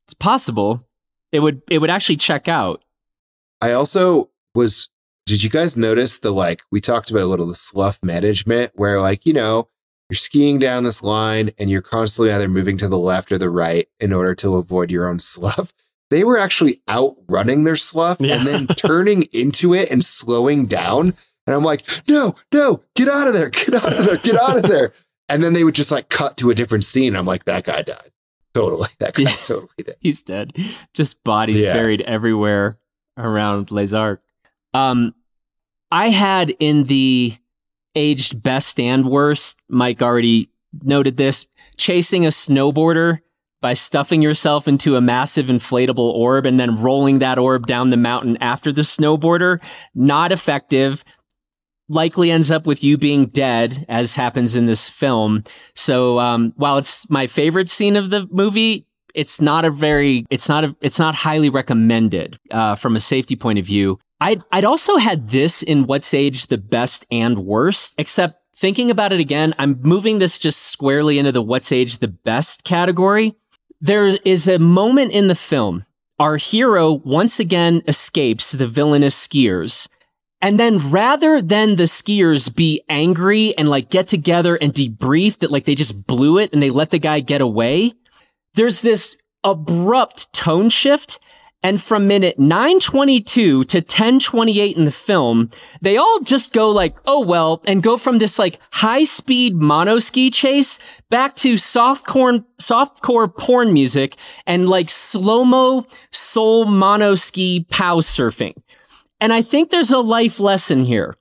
it's 0.07 0.15
possible. 0.15 0.87
It 1.33 1.41
would. 1.41 1.63
It 1.71 1.79
would 1.79 1.91
actually 1.91 2.17
check 2.17 2.49
out. 2.49 2.85
I 3.61 3.73
also 3.73 4.31
was. 4.55 4.89
Did 5.27 5.43
you 5.43 5.51
guys 5.51 5.77
notice 5.77 6.19
the 6.19 6.33
like 6.33 6.63
we 6.73 6.81
talked 6.81 7.11
about 7.11 7.23
a 7.23 7.27
little 7.27 7.47
the 7.47 7.55
slough 7.55 7.99
management 8.03 8.73
where 8.75 9.01
like 9.01 9.27
you 9.27 9.33
know 9.33 9.69
you're 10.11 10.17
skiing 10.17 10.59
down 10.59 10.83
this 10.83 11.03
line 11.03 11.51
and 11.59 11.71
you're 11.71 11.83
constantly 11.83 12.33
either 12.33 12.49
moving 12.49 12.77
to 12.79 12.89
the 12.89 12.99
left 12.99 13.31
or 13.31 13.39
the 13.39 13.49
right 13.49 13.89
in 14.01 14.13
order 14.13 14.35
to 14.35 14.57
avoid 14.57 14.91
your 14.91 15.09
own 15.09 15.19
slough. 15.21 15.73
They 16.11 16.25
were 16.25 16.39
actually 16.39 16.81
outrunning 16.91 17.63
their 17.65 17.77
slough 17.77 18.21
yeah. 18.21 18.37
and 18.37 18.47
then 18.47 18.67
turning 18.77 19.23
into 19.33 19.73
it 19.73 19.91
and 19.91 20.05
slowing 20.05 20.67
down. 20.67 21.15
And 21.47 21.57
I'm 21.57 21.63
like, 21.63 21.89
no, 22.09 22.35
no, 22.53 22.83
get 22.97 23.09
out 23.09 23.29
of 23.29 23.35
there, 23.35 23.51
get 23.51 23.75
out 23.75 23.97
of 23.97 24.05
there, 24.05 24.17
get 24.17 24.37
out 24.37 24.57
of 24.57 24.63
there. 24.69 24.93
And 25.33 25.45
then 25.45 25.53
they 25.53 25.63
would 25.63 25.77
just 25.77 25.93
like 25.93 26.09
cut 26.09 26.37
to 26.39 26.51
a 26.51 26.57
different 26.57 26.83
scene. 26.85 27.15
I'm 27.15 27.25
like, 27.25 27.45
that 27.45 27.63
guy 27.63 27.83
died. 27.83 28.11
Totally. 28.53 28.89
That 28.99 29.15
guy's 29.15 29.49
yeah. 29.49 29.55
totally 29.55 29.85
dead. 29.85 29.95
He's 30.01 30.25
dead. 30.25 30.53
Just 30.93 31.23
bodies 31.23 31.63
yeah. 31.63 31.73
buried 31.73 32.01
everywhere 32.01 32.81
around 33.17 33.71
Les 33.71 33.93
Arcs. 33.93 34.25
Um, 34.75 35.15
I 35.93 36.09
had 36.09 36.51
in 36.59 36.83
the 36.83 37.37
aged 37.95 38.43
best 38.43 38.79
and 38.79 39.07
worst. 39.07 39.59
Mike 39.69 40.03
already 40.03 40.51
noted 40.83 41.17
this. 41.17 41.47
Chasing 41.77 42.25
a 42.25 42.29
snowboarder 42.29 43.21
by 43.61 43.73
stuffing 43.75 44.23
yourself 44.23 44.67
into 44.67 44.97
a 44.97 45.01
massive 45.01 45.47
inflatable 45.47 46.13
orb 46.15 46.47
and 46.47 46.59
then 46.59 46.81
rolling 46.81 47.19
that 47.19 47.39
orb 47.39 47.67
down 47.67 47.91
the 47.91 47.97
mountain 47.97 48.39
after 48.41 48.73
the 48.73 48.83
snowboarder. 48.83 49.63
Not 49.95 50.33
effective. 50.33 51.05
Likely 51.89 52.31
ends 52.31 52.51
up 52.51 52.67
with 52.67 52.85
you 52.85 52.97
being 52.97 53.27
dead, 53.27 53.85
as 53.89 54.15
happens 54.15 54.55
in 54.55 54.67
this 54.67 54.89
film. 54.89 55.43
So, 55.75 56.21
um, 56.21 56.53
while 56.57 56.79
it's 56.79 57.11
my 57.11 57.27
favorite 57.27 57.69
scene 57.69 57.97
of 57.97 58.11
the 58.11 58.29
movie, 58.31 58.87
it's 59.13 59.41
not 59.41 59.65
a 59.65 59.73
very, 59.73 60.25
it's 60.31 60.49
not 60.49 60.63
a, 60.63 60.77
it's 60.81 61.01
not 61.01 61.17
highly 61.17 61.51
recommended, 61.51 62.39
uh, 62.53 62.77
from 62.77 62.95
a 62.95 63.01
safety 63.01 63.35
point 63.35 63.59
of 63.59 63.67
view. 63.67 63.99
I'd, 64.21 64.43
I'd 64.53 64.65
also 64.65 64.97
had 64.97 65.31
this 65.31 65.63
in 65.63 65.87
What's 65.87 66.13
Age 66.13 66.47
the 66.49 66.59
Best 66.59 67.07
and 67.11 67.45
Worst, 67.47 67.95
except 67.97 68.41
thinking 68.55 68.91
about 68.91 69.13
it 69.13 69.21
again, 69.21 69.55
I'm 69.59 69.81
moving 69.83 70.19
this 70.19 70.39
just 70.39 70.61
squarely 70.67 71.19
into 71.19 71.33
the 71.33 71.43
What's 71.43 71.73
Age 71.73 71.99
the 71.99 72.09
Best 72.09 72.63
category. 72.63 73.35
There 73.81 74.07
is 74.07 74.47
a 74.47 74.59
moment 74.59 75.13
in 75.13 75.29
the 75.29 75.35
film. 75.35 75.87
Our 76.19 76.37
hero 76.37 76.93
once 76.93 77.41
again 77.41 77.83
escapes 77.89 78.53
the 78.53 78.67
villainous 78.67 79.27
skiers. 79.27 79.89
And 80.43 80.61
then 80.61 80.91
rather 80.91 81.41
than 81.41 81.77
the 81.77 81.85
skiers 81.85 82.55
be 82.55 82.83
angry 82.91 83.57
and 83.57 83.69
like 83.69 83.89
get 83.89 84.09
together 84.09 84.57
and 84.57 84.75
debrief 84.75 85.39
that 85.39 85.51
like 85.51 85.65
they 85.65 85.75
just 85.75 86.07
blew 86.07 86.37
it 86.37 86.53
and 86.53 86.63
they 86.63 86.71
let 86.71 86.91
the 86.91 86.99
guy 86.99 87.21
get 87.21 87.41
away, 87.41 87.95
there's 88.55 88.83
this 88.83 89.17
abrupt 89.45 90.31
tone 90.35 90.69
shift 90.69 91.19
and 91.63 91.81
from 91.81 92.07
minute 92.07 92.39
922 92.39 93.65
to 93.65 93.79
1028 93.79 94.77
in 94.77 94.85
the 94.85 94.91
film, 94.91 95.51
they 95.83 95.97
all 95.97 96.21
just 96.21 96.53
go 96.53 96.71
like, 96.71 96.97
oh 97.07 97.21
well, 97.21 97.61
and 97.67 97.83
go 97.83 97.97
from 97.97 98.19
this 98.19 98.39
like 98.39 98.59
high 98.73 99.05
speed 99.05 99.55
monoski 99.55 100.33
chase 100.33 100.79
back 101.11 101.37
to 101.37 101.55
softcore, 101.55 102.45
softcore 102.61 103.35
porn 103.37 103.73
music 103.73 104.17
and 104.47 104.69
like 104.69 104.89
slow-mo 104.89 105.85
soul 106.11 106.67
monoski 106.67 107.69
pow 107.69 107.97
surfing. 107.97 108.55
And 109.21 109.33
I 109.33 109.43
think 109.43 109.71
there's 109.71 109.93
a 109.93 109.99
life 109.99 110.41
lesson 110.41 110.83
here. 110.83 111.17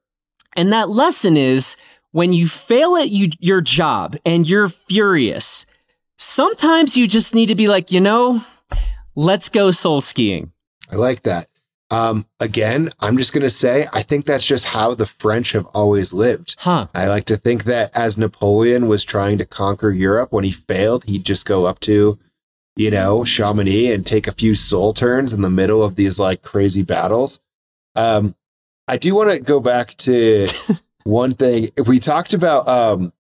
And 0.56 0.72
that 0.72 0.90
lesson 0.90 1.36
is 1.36 1.76
when 2.12 2.32
you 2.32 2.48
fail 2.48 2.96
at 2.96 3.10
you, 3.10 3.30
your 3.40 3.62
job 3.62 4.16
and 4.26 4.48
you're 4.50 4.70
furious, 4.70 5.66
sometimes 6.18 6.96
you 6.96 7.08
just 7.08 7.36
need 7.36 7.48
to 7.48 7.56
be 7.56 7.68
like, 7.68 7.92
you 7.92 8.00
know, 8.00 8.42
Let's 9.20 9.50
go 9.50 9.72
soul 9.72 10.00
skiing. 10.00 10.54
I 10.90 10.96
like 10.96 11.24
that. 11.24 11.48
Um, 11.92 12.26
again, 12.40 12.90
I'm 13.02 13.18
just 13.18 13.34
going 13.34 13.44
to 13.44 13.50
say, 13.50 13.86
I 13.92 14.02
think 14.02 14.24
that's 14.24 14.48
just 14.48 14.68
how 14.68 14.96
the 14.96 15.06
French 15.06 15.52
have 15.52 15.66
always 15.74 16.14
lived. 16.14 16.56
Huh. 16.60 16.88
I 16.96 17.10
like 17.10 17.26
to 17.26 17.36
think 17.36 17.66
that 17.66 17.94
as 17.94 18.18
Napoleon 18.18 18.88
was 18.88 19.04
trying 19.04 19.38
to 19.40 19.46
conquer 19.46 19.90
Europe, 19.90 20.32
when 20.32 20.46
he 20.46 20.52
failed, 20.52 21.04
he'd 21.04 21.26
just 21.26 21.46
go 21.46 21.66
up 21.66 21.82
to, 21.82 22.18
you 22.78 22.92
know, 22.92 23.26
Chamonix 23.26 23.92
and 23.94 24.08
take 24.08 24.26
a 24.26 24.32
few 24.32 24.56
soul 24.56 24.94
turns 24.94 25.34
in 25.34 25.42
the 25.42 25.50
middle 25.50 25.84
of 25.84 25.98
these 25.98 26.18
like 26.18 26.42
crazy 26.42 26.84
battles. 26.84 27.42
Um, 27.98 28.36
I 28.88 28.96
do 28.96 29.14
want 29.16 29.32
to 29.32 29.42
go 29.42 29.60
back 29.60 29.98
to 29.98 30.48
one 31.04 31.34
thing. 31.34 31.72
We 31.86 32.00
talked 32.00 32.34
about, 32.34 32.70
um, 32.70 33.12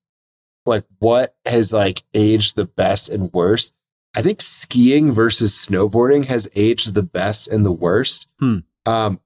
like 0.66 0.86
what 1.00 1.36
has 1.46 1.74
like 1.74 2.04
aged 2.14 2.56
the 2.56 2.68
best 2.68 3.10
and 3.10 3.34
worst. 3.34 3.76
I 4.16 4.22
think 4.22 4.42
skiing 4.42 5.12
versus 5.12 5.54
snowboarding 5.54 6.26
has 6.26 6.50
aged 6.56 6.94
the 6.94 7.04
best 7.04 7.48
and 7.48 7.66
the 7.66 7.72
worst. 7.72 8.30
Hmm. 8.40 8.60
Um, 8.86 9.20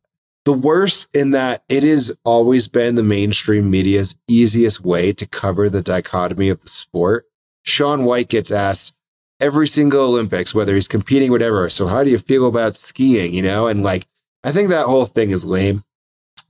the 0.46 0.54
worst 0.54 1.16
in 1.16 1.32
that 1.32 1.64
it 1.70 1.84
has 1.84 2.18
always 2.26 2.68
been 2.68 2.96
the 2.96 3.04
mainstream 3.04 3.70
media's 3.70 4.16
easiest 4.28 4.82
way 4.82 5.14
to 5.14 5.26
cover 5.26 5.70
the 5.70 5.82
dichotomy 5.82 6.50
of 6.50 6.62
the 6.62 6.68
sport. 6.68 7.26
Shaun 7.64 8.04
White 8.04 8.28
gets 8.28 8.52
asked 8.52 8.94
every 9.40 9.68
single 9.68 10.02
Olympics, 10.02 10.54
whether 10.54 10.76
he's 10.76 10.90
competing, 10.90 11.32
whatever. 11.32 11.70
So 11.70 11.88
how 11.88 12.04
do 12.04 12.10
you 12.10 12.18
feel 12.18 12.46
about 12.46 12.76
skiing? 12.76 13.34
You 13.34 13.42
know, 13.42 13.68
and 13.68 13.84
like, 13.84 14.06
I 14.44 14.52
think 14.52 14.70
that 14.70 14.86
whole 14.86 15.06
thing 15.06 15.32
is 15.32 15.46
lame. 15.46 15.84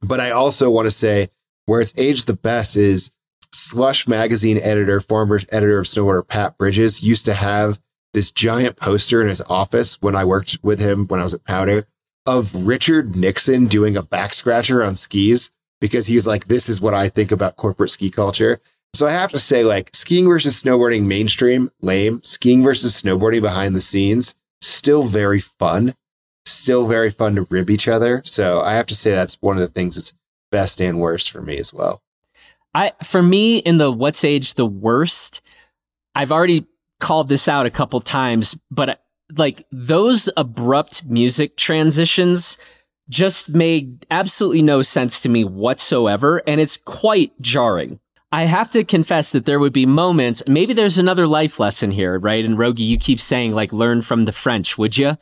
But 0.01 0.19
I 0.19 0.31
also 0.31 0.71
want 0.71 0.87
to 0.87 0.91
say 0.91 1.29
where 1.65 1.81
it's 1.81 1.97
aged 1.97 2.27
the 2.27 2.33
best 2.33 2.75
is 2.75 3.11
Slush 3.51 4.07
magazine 4.07 4.57
editor, 4.57 4.99
former 4.99 5.39
editor 5.51 5.77
of 5.77 5.85
Snowboarder 5.85 6.27
Pat 6.27 6.57
Bridges 6.57 7.03
used 7.03 7.25
to 7.25 7.35
have 7.35 7.79
this 8.13 8.31
giant 8.31 8.77
poster 8.77 9.21
in 9.21 9.27
his 9.27 9.41
office 9.49 10.01
when 10.01 10.15
I 10.15 10.25
worked 10.25 10.57
with 10.63 10.79
him 10.79 11.07
when 11.07 11.19
I 11.19 11.23
was 11.23 11.33
at 11.33 11.43
Powder 11.43 11.87
of 12.25 12.67
Richard 12.67 13.15
Nixon 13.15 13.67
doing 13.67 13.97
a 13.97 14.03
back 14.03 14.33
scratcher 14.33 14.83
on 14.83 14.95
skis 14.95 15.51
because 15.81 16.07
he 16.07 16.15
was 16.15 16.27
like, 16.27 16.45
this 16.45 16.69
is 16.69 16.79
what 16.79 16.93
I 16.93 17.09
think 17.09 17.31
about 17.31 17.57
corporate 17.57 17.89
ski 17.89 18.09
culture. 18.09 18.59
So 18.93 19.07
I 19.07 19.11
have 19.11 19.31
to 19.31 19.39
say, 19.39 19.63
like, 19.63 19.89
skiing 19.93 20.27
versus 20.27 20.61
snowboarding 20.61 21.03
mainstream, 21.03 21.71
lame. 21.81 22.21
Skiing 22.23 22.63
versus 22.63 23.01
snowboarding 23.01 23.41
behind 23.41 23.75
the 23.75 23.81
scenes, 23.81 24.35
still 24.61 25.03
very 25.03 25.39
fun. 25.39 25.95
Still 26.45 26.87
very 26.87 27.09
fun 27.09 27.35
to 27.35 27.47
rib 27.49 27.69
each 27.69 27.87
other. 27.87 28.21
So 28.25 28.61
I 28.61 28.73
have 28.73 28.85
to 28.87 28.95
say 28.95 29.11
that's 29.11 29.37
one 29.41 29.57
of 29.57 29.61
the 29.61 29.67
things 29.67 29.95
that's 29.95 30.13
best 30.51 30.79
and 30.79 30.99
worst 30.99 31.31
for 31.31 31.41
me 31.41 31.57
as 31.57 31.73
well. 31.73 32.01
I 32.75 32.93
for 33.03 33.21
me 33.21 33.57
in 33.57 33.77
the 33.77 33.91
what's 33.91 34.23
age 34.23 34.55
the 34.55 34.65
worst, 34.65 35.41
I've 36.15 36.31
already 36.31 36.65
called 37.03 37.27
this 37.27 37.49
out 37.49 37.65
a 37.65 37.69
couple 37.69 37.99
times, 37.99 38.57
but 38.71 39.03
like 39.35 39.67
those 39.73 40.29
abrupt 40.37 41.03
music 41.03 41.57
transitions 41.57 42.57
just 43.09 43.53
made 43.53 44.05
absolutely 44.09 44.61
no 44.61 44.81
sense 44.81 45.19
to 45.21 45.27
me 45.27 45.43
whatsoever. 45.43 46.41
And 46.47 46.61
it's 46.61 46.77
quite 46.77 47.39
jarring. 47.41 47.99
I 48.31 48.45
have 48.45 48.69
to 48.69 48.85
confess 48.85 49.33
that 49.33 49.45
there 49.45 49.59
would 49.59 49.73
be 49.73 49.85
moments, 49.85 50.43
maybe 50.47 50.73
there's 50.73 50.97
another 50.97 51.27
life 51.27 51.59
lesson 51.59 51.91
here, 51.91 52.17
right? 52.17 52.45
And 52.45 52.57
Rogie, 52.57 52.83
you 52.83 52.97
keep 52.97 53.19
saying 53.19 53.51
like 53.51 53.73
learn 53.73 54.01
from 54.01 54.23
the 54.23 54.31
French, 54.31 54.77
would 54.77 54.97
you? 54.97 55.17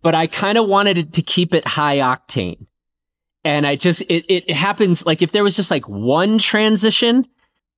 But 0.00 0.14
I 0.14 0.28
kind 0.28 0.56
of 0.56 0.66
wanted 0.66 1.12
to 1.12 1.22
keep 1.22 1.52
it 1.52 1.68
high 1.68 1.98
octane. 1.98 2.66
And 3.44 3.66
I 3.66 3.76
just, 3.76 4.00
it, 4.08 4.24
it 4.26 4.50
happens 4.50 5.04
like 5.04 5.20
if 5.20 5.32
there 5.32 5.44
was 5.44 5.54
just 5.54 5.70
like 5.70 5.86
one 5.86 6.38
transition 6.38 7.26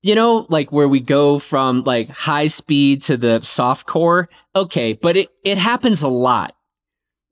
you 0.02 0.14
know, 0.14 0.46
like 0.48 0.70
where 0.70 0.88
we 0.88 1.00
go 1.00 1.38
from 1.38 1.82
like 1.84 2.08
high 2.08 2.46
speed 2.46 3.02
to 3.02 3.16
the 3.16 3.40
soft 3.42 3.86
core. 3.86 4.28
Okay. 4.54 4.92
But 4.92 5.16
it, 5.16 5.28
it 5.44 5.58
happens 5.58 6.02
a 6.02 6.08
lot. 6.08 6.54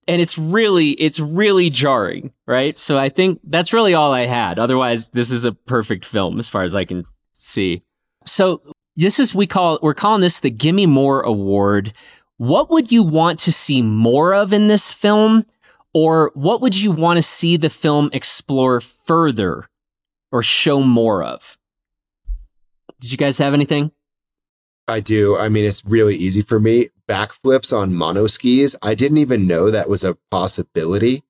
And 0.09 0.23
it's 0.23 0.39
really, 0.39 0.91
it's 0.93 1.19
really 1.19 1.69
jarring, 1.69 2.33
right? 2.47 2.79
So 2.79 2.97
I 2.97 3.09
think 3.09 3.41
that's 3.43 3.73
really 3.73 3.95
all 3.95 4.12
I 4.12 4.27
had. 4.27 4.59
Otherwise, 4.59 5.09
this 5.11 5.33
is 5.33 5.45
a 5.45 5.53
perfect 5.53 6.05
film 6.05 6.39
as 6.39 6.49
far 6.49 6.62
as 6.62 6.77
I 6.77 6.85
can 6.85 7.05
see. 7.33 7.83
So 8.25 8.61
this 8.95 9.19
is, 9.19 9.35
we 9.35 9.47
call, 9.47 9.81
we're 9.83 9.95
calling 9.95 10.21
this 10.21 10.41
the 10.41 10.51
Gimme 10.51 10.87
More 10.87 11.23
Award. 11.23 11.93
What 12.37 12.71
would 12.71 12.93
you 12.93 13.03
want 13.03 13.41
to 13.41 13.53
see 13.53 13.83
more 13.83 14.33
of 14.33 14.53
in 14.53 14.69
this 14.69 14.93
film? 14.93 15.45
Or 15.93 16.31
what 16.35 16.61
would 16.61 16.77
you 16.77 16.93
want 16.93 17.17
to 17.17 17.23
see 17.23 17.57
the 17.57 17.71
film 17.71 18.11
explore 18.12 18.81
further 18.81 19.64
or 20.31 20.43
show 20.43 20.83
more 20.83 21.25
of? 21.25 21.57
Did 23.01 23.12
you 23.12 23.18
guys 23.18 23.38
have 23.38 23.55
anything? 23.55 23.92
I 24.88 25.01
do. 25.01 25.36
I 25.36 25.49
mean, 25.49 25.64
it's 25.64 25.84
really 25.84 26.14
easy 26.14 26.42
for 26.42 26.61
me. 26.61 26.88
Backflips 27.09 27.76
on 27.76 27.94
mono 27.94 28.26
skis. 28.26 28.76
I 28.82 28.94
didn't 28.94 29.18
even 29.18 29.47
know 29.47 29.70
that 29.70 29.88
was 29.88 30.05
a 30.05 30.16
possibility. 30.30 31.24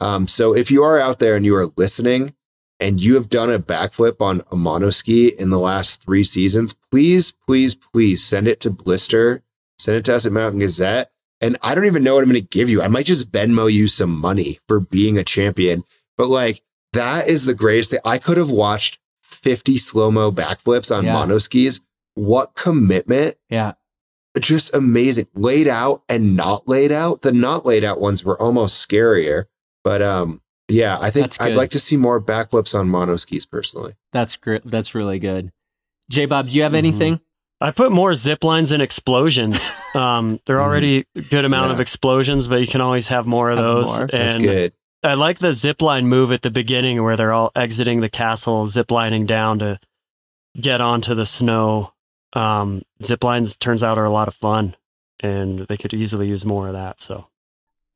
Um, 0.00 0.26
so 0.26 0.54
if 0.54 0.70
you 0.70 0.82
are 0.82 1.00
out 1.00 1.18
there 1.20 1.36
and 1.36 1.44
you 1.44 1.54
are 1.56 1.72
listening 1.76 2.34
and 2.80 3.00
you 3.00 3.14
have 3.14 3.30
done 3.30 3.50
a 3.50 3.58
backflip 3.58 4.20
on 4.20 4.42
a 4.52 4.56
mono 4.56 4.90
ski 4.90 5.28
in 5.28 5.50
the 5.50 5.58
last 5.58 6.02
three 6.04 6.24
seasons, 6.24 6.74
please, 6.90 7.32
please, 7.46 7.74
please 7.74 8.22
send 8.22 8.48
it 8.48 8.60
to 8.60 8.70
Blister, 8.70 9.42
send 9.78 9.96
it 9.98 10.04
to 10.06 10.14
us 10.16 10.26
at 10.26 10.32
Mountain 10.32 10.60
Gazette. 10.60 11.10
And 11.40 11.56
I 11.62 11.74
don't 11.74 11.86
even 11.86 12.02
know 12.02 12.14
what 12.14 12.24
I'm 12.24 12.30
going 12.30 12.40
to 12.40 12.48
give 12.48 12.70
you. 12.70 12.82
I 12.82 12.88
might 12.88 13.06
just 13.06 13.30
Venmo 13.30 13.72
you 13.72 13.88
some 13.88 14.18
money 14.18 14.58
for 14.66 14.80
being 14.80 15.18
a 15.18 15.24
champion. 15.24 15.84
But 16.16 16.28
like, 16.28 16.62
that 16.92 17.28
is 17.28 17.44
the 17.44 17.54
greatest 17.54 17.90
thing. 17.90 18.00
I 18.04 18.18
could 18.18 18.38
have 18.38 18.50
watched 18.50 18.98
50 19.26 19.76
slow 19.76 20.10
mo 20.10 20.30
backflips 20.30 20.96
on 20.96 21.04
yeah. 21.04 21.12
mono 21.12 21.38
skis. 21.38 21.80
What 22.14 22.54
commitment. 22.54 23.36
Yeah. 23.50 23.72
Just 24.38 24.74
amazing. 24.74 25.26
Laid 25.34 25.68
out 25.68 26.02
and 26.08 26.36
not 26.36 26.68
laid 26.68 26.92
out. 26.92 27.22
The 27.22 27.32
not 27.32 27.64
laid 27.66 27.84
out 27.84 28.00
ones 28.00 28.24
were 28.24 28.40
almost 28.40 28.86
scarier. 28.86 29.44
But 29.84 30.02
um, 30.02 30.42
yeah, 30.68 30.98
I 31.00 31.10
think 31.10 31.40
I'd 31.40 31.54
like 31.54 31.70
to 31.70 31.80
see 31.80 31.96
more 31.96 32.20
backflips 32.20 32.78
on 32.78 32.88
mono 32.88 33.16
skis 33.16 33.46
personally. 33.46 33.94
That's 34.12 34.36
great. 34.36 34.62
That's 34.64 34.94
really 34.94 35.18
good. 35.18 35.52
J 36.10 36.26
Bob, 36.26 36.48
do 36.48 36.56
you 36.56 36.62
have 36.62 36.70
mm-hmm. 36.70 36.76
anything? 36.76 37.20
I 37.60 37.70
put 37.70 37.90
more 37.90 38.14
zip 38.14 38.44
lines 38.44 38.72
and 38.72 38.82
explosions. 38.82 39.70
Um, 39.96 40.40
they're 40.44 40.56
mm-hmm. 40.56 40.64
already 40.66 41.06
a 41.16 41.22
good 41.22 41.46
amount 41.46 41.68
yeah. 41.68 41.72
of 41.72 41.80
explosions, 41.80 42.46
but 42.46 42.56
you 42.56 42.66
can 42.66 42.82
always 42.82 43.08
have 43.08 43.24
more 43.24 43.48
of 43.48 43.56
have 43.56 43.64
those. 43.64 43.96
More. 43.96 44.02
And 44.02 44.10
That's 44.12 44.36
good. 44.36 44.72
I 45.06 45.14
like 45.14 45.38
the 45.38 45.54
zip 45.54 45.80
line 45.80 46.08
move 46.08 46.32
at 46.32 46.42
the 46.42 46.50
beginning 46.50 47.02
where 47.02 47.16
they're 47.16 47.32
all 47.32 47.52
exiting 47.54 48.00
the 48.00 48.08
castle, 48.08 48.68
zip 48.68 48.90
lining 48.90 49.24
down 49.24 49.60
to 49.60 49.78
get 50.60 50.80
onto 50.80 51.14
the 51.14 51.26
snow. 51.26 51.92
Um, 52.32 52.82
zip 53.02 53.22
lines 53.22 53.56
turns 53.56 53.82
out 53.82 53.98
are 53.98 54.04
a 54.04 54.10
lot 54.10 54.28
of 54.28 54.34
fun, 54.34 54.76
and 55.20 55.60
they 55.60 55.76
could 55.76 55.94
easily 55.94 56.28
use 56.28 56.44
more 56.44 56.66
of 56.66 56.74
that. 56.74 57.00
So, 57.00 57.28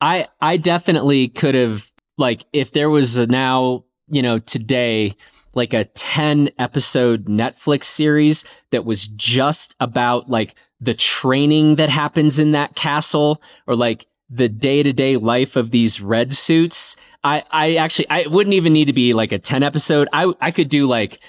I 0.01 0.29
I 0.41 0.57
definitely 0.57 1.29
could 1.29 1.55
have 1.55 1.91
like 2.17 2.45
if 2.53 2.73
there 2.73 2.89
was 2.89 3.19
a 3.19 3.27
now 3.27 3.85
you 4.09 4.23
know 4.23 4.39
today 4.39 5.17
like 5.55 5.75
a 5.75 5.85
10 5.85 6.51
episode 6.59 7.25
Netflix 7.25 7.85
series 7.85 8.45
that 8.71 8.85
was 8.85 9.09
just 9.09 9.75
about 9.81 10.31
like 10.31 10.55
the 10.81 10.95
training 10.95 11.75
that 11.75 11.89
happens 11.89 12.39
in 12.39 12.53
that 12.53 12.77
castle 12.77 13.43
or 13.67 13.75
like 13.75 14.07
the 14.31 14.49
day 14.49 14.83
to 14.83 14.93
day 14.93 15.17
life 15.17 15.57
of 15.57 15.71
these 15.73 16.01
red 16.01 16.33
suits. 16.33 16.97
I, 17.25 17.43
I 17.51 17.75
actually, 17.75 18.09
I 18.09 18.27
wouldn't 18.29 18.55
even 18.55 18.73
need 18.73 18.87
to 18.87 18.93
be 18.93 19.13
like 19.13 19.33
a 19.33 19.39
10 19.39 19.63
episode. 19.63 20.09
I, 20.13 20.33
I 20.41 20.53
could 20.53 20.69
do 20.69 20.87
like 20.87 21.21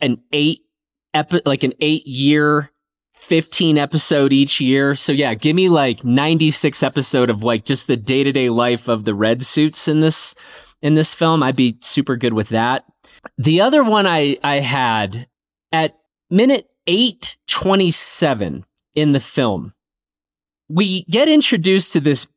an 0.00 0.22
eight 0.32 0.60
epi- 1.12 1.42
like 1.44 1.64
an 1.64 1.74
eight 1.80 2.06
year 2.06 2.70
15 3.14 3.76
episode 3.76 4.32
each 4.32 4.60
year. 4.60 4.94
So 4.94 5.12
yeah, 5.12 5.34
give 5.34 5.56
me 5.56 5.68
like 5.68 6.04
96 6.04 6.82
episode 6.82 7.30
of 7.30 7.42
like 7.42 7.64
just 7.64 7.86
the 7.88 7.96
day-to-day 7.96 8.48
life 8.48 8.88
of 8.88 9.04
the 9.04 9.14
red 9.14 9.42
suits 9.42 9.88
in 9.88 10.00
this 10.00 10.34
in 10.80 10.94
this 10.94 11.14
film. 11.14 11.42
I'd 11.42 11.56
be 11.56 11.76
super 11.82 12.16
good 12.16 12.32
with 12.32 12.50
that. 12.50 12.84
The 13.36 13.60
other 13.60 13.82
one 13.82 14.06
I 14.06 14.38
I 14.42 14.60
had 14.60 15.26
at 15.72 15.98
minute 16.30 16.68
827 16.86 18.64
in 18.94 19.12
the 19.12 19.20
film. 19.20 19.74
We 20.68 21.04
get 21.04 21.28
introduced 21.28 21.92
to 21.94 22.00
this 22.00 22.28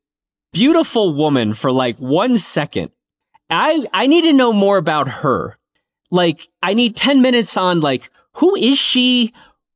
beautiful 0.54 1.14
woman 1.14 1.54
for 1.54 1.72
like 1.72 1.98
1 1.98 2.38
second. 2.38 2.92
I 3.50 3.86
I 3.94 4.08
need 4.08 4.24
to 4.24 4.34
know 4.34 4.54
more 4.54 4.78
about 4.78 5.08
her. 5.08 5.58
Like 6.10 6.50
I 6.62 6.74
need 6.74 6.96
10 6.96 7.22
minutes 7.22 7.58
on 7.58 7.82
like 7.82 8.10
who 8.36 8.56
is 8.56 8.78
she? 8.78 9.34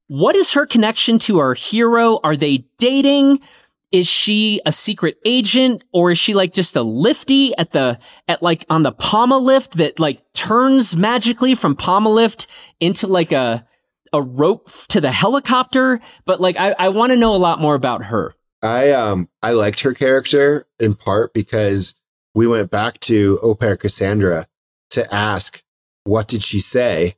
What 0.07 0.35
is 0.35 0.53
her 0.53 0.65
connection 0.65 1.19
to 1.19 1.39
our 1.39 1.53
hero? 1.53 2.19
Are 2.23 2.37
they 2.37 2.65
dating? 2.77 3.41
Is 3.91 4.07
she 4.07 4.61
a 4.65 4.71
secret 4.71 5.17
agent 5.25 5.83
or 5.93 6.11
is 6.11 6.19
she 6.19 6.33
like 6.33 6.53
just 6.53 6.75
a 6.75 6.81
lifty 6.81 7.55
at 7.57 7.71
the, 7.71 7.99
at 8.27 8.43
like 8.43 8.65
on 8.69 8.83
the 8.83 8.91
Poma 8.91 9.37
lift 9.37 9.77
that 9.77 9.99
like 9.99 10.21
turns 10.33 10.95
magically 10.95 11.55
from 11.55 11.75
Poma 11.75 12.09
lift 12.09 12.47
into 12.79 13.07
like 13.07 13.31
a, 13.31 13.65
a 14.11 14.21
rope 14.21 14.69
to 14.89 14.99
the 14.99 15.11
helicopter? 15.11 16.01
But 16.25 16.41
like, 16.41 16.57
I, 16.57 16.75
I 16.77 16.89
want 16.89 17.11
to 17.11 17.17
know 17.17 17.33
a 17.33 17.37
lot 17.37 17.61
more 17.61 17.75
about 17.75 18.05
her. 18.05 18.34
I, 18.61 18.91
um, 18.91 19.29
I 19.43 19.51
liked 19.51 19.81
her 19.81 19.93
character 19.93 20.67
in 20.79 20.95
part 20.95 21.33
because 21.33 21.95
we 22.33 22.47
went 22.47 22.71
back 22.71 22.99
to 23.01 23.55
Pair 23.59 23.77
Cassandra 23.77 24.45
to 24.91 25.13
ask, 25.13 25.61
what 26.03 26.27
did 26.27 26.43
she 26.43 26.59
say? 26.59 27.15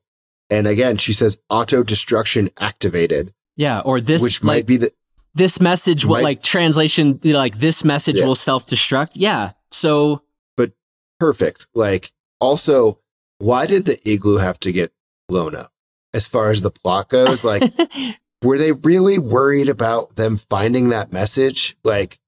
And 0.49 0.67
again, 0.67 0.97
she 0.97 1.13
says 1.13 1.39
auto 1.49 1.83
destruction 1.83 2.49
activated. 2.59 3.33
Yeah, 3.55 3.79
or 3.79 3.99
this 3.99 4.21
which 4.21 4.43
might 4.43 4.65
be 4.65 4.77
the 4.77 4.91
this 5.33 5.59
message 5.59 6.05
will 6.05 6.21
like 6.21 6.41
translation 6.41 7.19
you 7.23 7.33
know, 7.33 7.39
like 7.39 7.59
this 7.59 7.83
message 7.83 8.17
yeah. 8.17 8.25
will 8.25 8.35
self-destruct. 8.35 9.11
Yeah. 9.13 9.51
So 9.71 10.21
But 10.55 10.71
perfect. 11.19 11.67
Like 11.73 12.11
also, 12.39 12.99
why 13.39 13.65
did 13.65 13.85
the 13.85 13.99
igloo 14.09 14.38
have 14.38 14.59
to 14.61 14.71
get 14.71 14.91
blown 15.27 15.55
up? 15.55 15.71
As 16.13 16.27
far 16.27 16.51
as 16.51 16.61
the 16.61 16.71
plot 16.71 17.09
goes, 17.09 17.43
like 17.43 17.61
were 18.41 18.57
they 18.57 18.71
really 18.71 19.17
worried 19.17 19.69
about 19.69 20.15
them 20.15 20.38
finding 20.38 20.89
that 20.89 21.11
message? 21.11 21.77
Like 21.83 22.19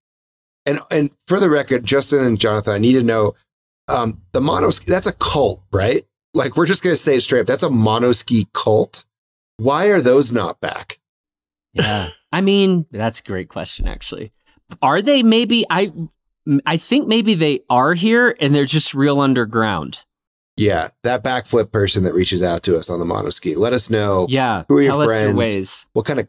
and 0.66 0.80
and 0.92 1.10
for 1.28 1.40
the 1.40 1.50
record, 1.50 1.86
Justin 1.86 2.24
and 2.24 2.40
Jonathan, 2.40 2.74
I 2.74 2.78
need 2.80 2.94
to 2.94 3.04
know 3.04 3.36
um 3.88 4.22
the 4.34 4.42
monos 4.42 4.80
that's 4.80 5.08
a 5.08 5.14
cult, 5.14 5.64
right? 5.72 6.04
Like 6.34 6.56
we're 6.56 6.66
just 6.68 6.84
gonna 6.84 6.96
say 6.96 7.16
it 7.16 7.22
straight 7.22 7.42
up. 7.42 7.48
That's 7.48 7.64
a 7.64 7.70
monoski 7.70 8.52
cult. 8.54 9.06
Why 9.58 9.88
are 9.88 10.02
those 10.02 10.32
not 10.32 10.62
back? 10.62 11.00
Yeah. 11.74 12.10
I 12.32 12.42
mean, 12.42 12.86
that's 12.92 13.20
a 13.20 13.24
great 13.24 13.50
question 13.50 13.88
actually. 13.88 14.32
Are 14.82 15.02
they 15.02 15.24
maybe 15.24 15.66
I 15.70 15.92
I 16.66 16.78
think 16.78 17.08
maybe 17.08 17.36
they 17.36 17.62
are 17.70 17.94
here 17.94 18.36
and 18.40 18.54
they're 18.54 18.66
just 18.66 18.94
real 18.94 19.20
underground. 19.20 20.04
Yeah, 20.60 20.90
that 21.04 21.24
backflip 21.24 21.72
person 21.72 22.04
that 22.04 22.14
reaches 22.14 22.44
out 22.44 22.64
to 22.64 22.76
us 22.76 22.90
on 22.90 23.00
the 23.00 23.06
monoski. 23.06 23.56
Let 23.56 23.72
us 23.72 23.90
know. 23.90 24.28
Yeah, 24.30 24.66
who 24.68 24.78
are 24.78 24.82
your 24.82 25.06
friends? 25.06 25.28
Your 25.30 25.36
ways. 25.36 25.86
What 25.94 26.06
kind 26.06 26.20
of 26.20 26.28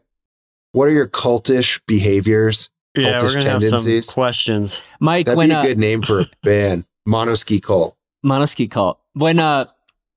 what 0.71 0.85
are 0.85 0.91
your 0.91 1.07
cultish 1.07 1.81
behaviors? 1.85 2.69
Yeah, 2.95 3.17
cultish 3.17 3.23
we're 3.23 3.33
gonna 3.33 3.45
tendencies? 3.59 3.95
Have 3.95 4.05
some 4.05 4.13
questions. 4.13 4.81
Mike, 5.01 5.25
that'd 5.25 5.37
when, 5.37 5.49
be 5.49 5.53
a 5.53 5.59
uh, 5.59 5.63
good 5.63 5.77
name 5.77 6.01
for 6.01 6.21
a 6.21 6.29
band. 6.43 6.85
Monoski 7.05 7.61
cult. 7.61 7.97
Monoski 8.25 8.71
cult. 8.71 9.01
When 9.13 9.37
uh 9.39 9.65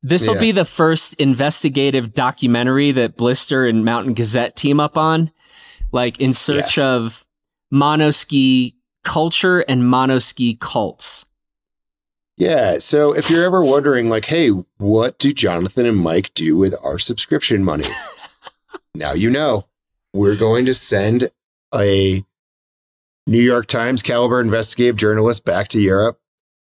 this 0.04 0.28
will 0.28 0.34
yeah. 0.36 0.40
be 0.42 0.52
the 0.52 0.64
first 0.64 1.14
investigative 1.14 2.14
documentary 2.14 2.92
that 2.92 3.16
Blister 3.16 3.66
and 3.66 3.84
Mountain 3.84 4.14
Gazette 4.14 4.54
team 4.54 4.78
up 4.78 4.96
on, 4.96 5.32
like 5.90 6.20
in 6.20 6.32
search 6.32 6.78
yeah. 6.78 6.86
of 6.90 7.26
monoski 7.72 8.74
culture 9.02 9.60
and 9.60 9.82
monoski 9.82 10.60
cults. 10.60 11.26
Yeah. 12.36 12.78
So 12.78 13.14
if 13.14 13.30
you're 13.30 13.44
ever 13.44 13.64
wondering, 13.64 14.08
like, 14.08 14.26
hey, 14.26 14.48
what 14.78 15.18
do 15.18 15.32
Jonathan 15.32 15.86
and 15.86 15.98
Mike 15.98 16.32
do 16.34 16.56
with 16.56 16.74
our 16.82 16.98
subscription 16.98 17.64
money? 17.64 17.84
now 18.94 19.12
you 19.12 19.30
know. 19.30 19.66
We're 20.12 20.36
going 20.36 20.64
to 20.66 20.74
send 20.74 21.30
a 21.74 22.24
New 23.26 23.40
York 23.40 23.66
Times 23.66 24.00
caliber 24.00 24.40
investigative 24.40 24.96
journalist 24.96 25.44
back 25.44 25.66
to 25.68 25.80
Europe 25.80 26.20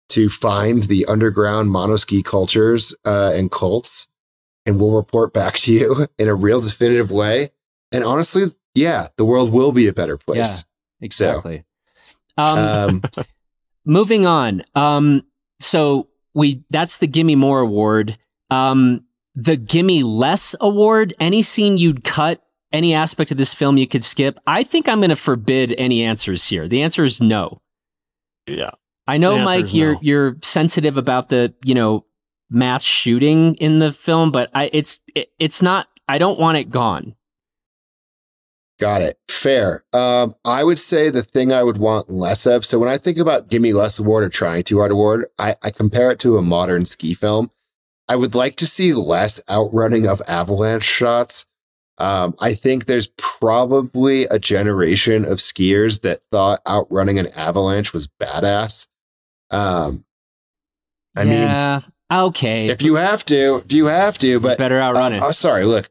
to 0.09 0.29
find 0.29 0.83
the 0.83 1.05
underground 1.05 1.69
monoski 1.69 2.23
cultures 2.23 2.95
uh, 3.03 3.33
and 3.33 3.51
cults, 3.51 4.07
and 4.65 4.79
we'll 4.79 4.95
report 4.95 5.33
back 5.33 5.55
to 5.55 5.73
you 5.73 6.07
in 6.17 6.29
a 6.29 6.35
real 6.35 6.61
definitive 6.61 7.11
way. 7.11 7.51
And 7.91 8.03
honestly, 8.03 8.43
yeah, 8.75 9.07
the 9.17 9.25
world 9.25 9.51
will 9.51 9.71
be 9.71 9.87
a 9.87 9.93
better 9.93 10.17
place. 10.17 10.37
Yeah, 10.99 11.05
exactly. 11.05 11.65
So, 12.37 12.43
um, 12.43 13.01
um, 13.17 13.25
moving 13.85 14.25
on. 14.25 14.63
Um, 14.73 15.23
so 15.59 16.09
we 16.33 16.63
that's 16.69 16.97
the 16.97 17.07
Gimme 17.07 17.35
More 17.35 17.59
award. 17.59 18.17
Um, 18.49 19.05
the 19.35 19.55
Gimme 19.55 20.03
Less 20.03 20.55
award. 20.59 21.13
Any 21.19 21.41
scene 21.41 21.77
you'd 21.77 22.03
cut, 22.03 22.43
any 22.71 22.93
aspect 22.93 23.31
of 23.31 23.37
this 23.37 23.53
film 23.53 23.77
you 23.77 23.87
could 23.87 24.03
skip. 24.03 24.37
I 24.47 24.63
think 24.63 24.87
I'm 24.87 24.99
going 24.99 25.09
to 25.09 25.15
forbid 25.15 25.73
any 25.77 26.03
answers 26.03 26.47
here. 26.47 26.67
The 26.67 26.81
answer 26.81 27.03
is 27.03 27.21
no. 27.21 27.61
Yeah. 28.47 28.71
I 29.07 29.17
know, 29.17 29.43
Mike, 29.43 29.73
you're 29.73 29.93
no. 29.93 29.99
you're 30.01 30.37
sensitive 30.41 30.97
about 30.97 31.29
the 31.29 31.53
you 31.65 31.75
know 31.75 32.05
mass 32.49 32.83
shooting 32.83 33.55
in 33.55 33.79
the 33.79 33.91
film, 33.91 34.31
but 34.31 34.49
I 34.53 34.69
it's 34.71 35.01
it, 35.13 35.29
it's 35.39 35.61
not. 35.61 35.87
I 36.07 36.17
don't 36.17 36.39
want 36.39 36.57
it 36.57 36.69
gone. 36.69 37.15
Got 38.79 39.01
it. 39.01 39.17
Fair. 39.43 39.81
Um, 39.91 40.33
I 40.45 40.63
would 40.63 40.79
say 40.79 41.09
the 41.09 41.21
thing 41.21 41.51
I 41.51 41.63
would 41.63 41.75
want 41.75 42.09
less 42.09 42.45
of. 42.45 42.63
So 42.63 42.79
when 42.79 42.87
I 42.87 42.97
think 42.97 43.17
about 43.17 43.49
Gimme 43.49 43.73
Less 43.73 43.99
Award 43.99 44.23
or 44.23 44.29
Trying 44.29 44.63
Too 44.63 44.77
Hard 44.79 44.93
Award, 44.93 45.25
I, 45.37 45.57
I 45.61 45.69
compare 45.69 46.11
it 46.11 46.19
to 46.19 46.37
a 46.37 46.41
modern 46.41 46.85
ski 46.85 47.13
film. 47.13 47.51
I 48.07 48.15
would 48.15 48.35
like 48.35 48.55
to 48.55 48.65
see 48.65 48.93
less 48.93 49.41
outrunning 49.49 50.07
of 50.07 50.21
avalanche 50.29 50.85
shots. 50.85 51.45
Um, 51.97 52.35
I 52.39 52.53
think 52.53 52.85
there's 52.85 53.09
probably 53.17 54.23
a 54.27 54.39
generation 54.39 55.25
of 55.25 55.39
skiers 55.39 56.03
that 56.03 56.21
thought 56.31 56.61
outrunning 56.65 57.19
an 57.19 57.27
avalanche 57.35 57.91
was 57.91 58.07
badass. 58.07 58.87
Um, 59.51 60.05
I 61.17 61.23
yeah, 61.23 61.81
mean, 62.09 62.19
okay. 62.29 62.67
If 62.67 62.81
you 62.81 62.95
have 62.95 63.25
to, 63.25 63.57
if 63.65 63.73
you 63.73 63.87
have 63.87 64.17
to, 64.19 64.39
but 64.39 64.57
better 64.57 64.79
outrun 64.79 65.11
uh, 65.11 65.15
it. 65.17 65.21
Oh, 65.21 65.31
sorry. 65.31 65.65
Look, 65.65 65.89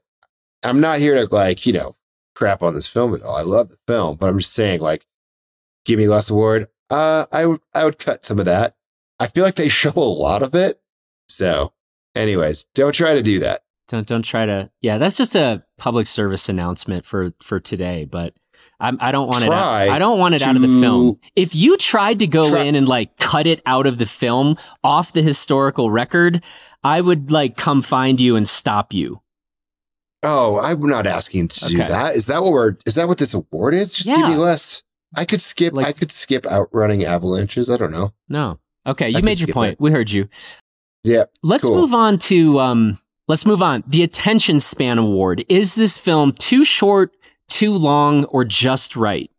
I'm 0.64 0.80
not 0.80 1.00
here 1.00 1.14
to 1.16 1.34
like, 1.34 1.66
you 1.66 1.74
know, 1.74 1.96
crap 2.34 2.62
on 2.62 2.74
this 2.74 2.86
film 2.86 3.14
at 3.14 3.22
all. 3.22 3.36
I 3.36 3.42
love 3.42 3.68
the 3.68 3.78
film, 3.86 4.16
but 4.16 4.28
I'm 4.28 4.38
just 4.38 4.54
saying, 4.54 4.80
like, 4.80 5.06
give 5.84 5.98
me 5.98 6.08
less 6.08 6.30
award. 6.30 6.66
Uh, 6.90 7.26
I 7.32 7.46
would, 7.46 7.60
I 7.74 7.84
would 7.84 7.98
cut 7.98 8.24
some 8.24 8.38
of 8.38 8.44
that. 8.44 8.74
I 9.18 9.26
feel 9.26 9.44
like 9.44 9.54
they 9.56 9.68
show 9.70 9.92
a 9.96 10.00
lot 10.00 10.42
of 10.42 10.54
it. 10.54 10.80
So, 11.28 11.72
anyways, 12.14 12.64
don't 12.74 12.94
try 12.94 13.14
to 13.14 13.22
do 13.22 13.38
that. 13.40 13.62
Don't, 13.88 14.06
don't 14.06 14.24
try 14.24 14.46
to. 14.46 14.70
Yeah, 14.80 14.98
that's 14.98 15.16
just 15.16 15.34
a 15.34 15.64
public 15.76 16.06
service 16.06 16.48
announcement 16.48 17.04
for 17.04 17.32
for 17.42 17.60
today. 17.60 18.04
But 18.04 18.34
I'm, 18.80 18.96
I 19.00 19.12
do 19.12 19.18
not 19.18 19.28
want 19.28 19.44
it. 19.44 19.50
Out, 19.50 19.72
I 19.90 19.98
don't 19.98 20.18
want 20.18 20.34
it 20.34 20.42
out 20.42 20.56
of 20.56 20.62
the 20.62 20.68
film. 20.68 21.18
If 21.36 21.54
you 21.54 21.76
tried 21.76 22.18
to 22.20 22.26
go 22.26 22.48
try- 22.50 22.62
in 22.62 22.74
and 22.74 22.88
like 22.88 23.16
cut 23.18 23.46
it 23.46 23.60
out 23.66 23.86
of 23.86 23.98
the 23.98 24.06
film 24.06 24.56
off 24.82 25.12
the 25.12 25.22
historical 25.22 25.90
record, 25.90 26.42
I 26.82 27.00
would 27.00 27.30
like 27.30 27.56
come 27.56 27.82
find 27.82 28.20
you 28.20 28.36
and 28.36 28.46
stop 28.48 28.92
you. 28.92 29.20
Oh, 30.22 30.60
I'm 30.60 30.86
not 30.86 31.06
asking 31.06 31.48
to 31.48 31.64
okay. 31.66 31.74
do 31.74 31.78
that. 31.78 32.14
Is 32.14 32.26
that 32.26 32.42
what 32.42 32.52
we're? 32.52 32.76
Is 32.86 32.94
that 32.94 33.08
what 33.08 33.18
this 33.18 33.34
award 33.34 33.74
is? 33.74 33.92
Just 33.94 34.08
yeah. 34.08 34.16
give 34.16 34.28
me 34.28 34.36
less. 34.36 34.82
I 35.16 35.24
could 35.24 35.40
skip. 35.40 35.74
Like, 35.74 35.86
I 35.86 35.92
could 35.92 36.12
skip 36.12 36.46
outrunning 36.46 37.04
avalanches. 37.04 37.68
I 37.68 37.76
don't 37.76 37.90
know. 37.90 38.12
No. 38.28 38.58
Okay, 38.86 39.10
you 39.10 39.18
I 39.18 39.20
made 39.20 39.40
your 39.40 39.48
point. 39.48 39.74
It. 39.74 39.80
We 39.80 39.90
heard 39.90 40.10
you. 40.10 40.28
Yeah. 41.04 41.24
Let's 41.42 41.64
cool. 41.64 41.80
move 41.80 41.94
on 41.94 42.18
to 42.18 42.60
um. 42.60 42.98
Let's 43.28 43.46
move 43.46 43.62
on. 43.62 43.84
The 43.86 44.02
attention 44.02 44.60
span 44.60 44.98
award. 44.98 45.44
Is 45.48 45.74
this 45.74 45.96
film 45.96 46.32
too 46.32 46.64
short, 46.64 47.12
too 47.48 47.74
long, 47.74 48.24
or 48.26 48.44
just 48.44 48.96
right? 48.96 49.30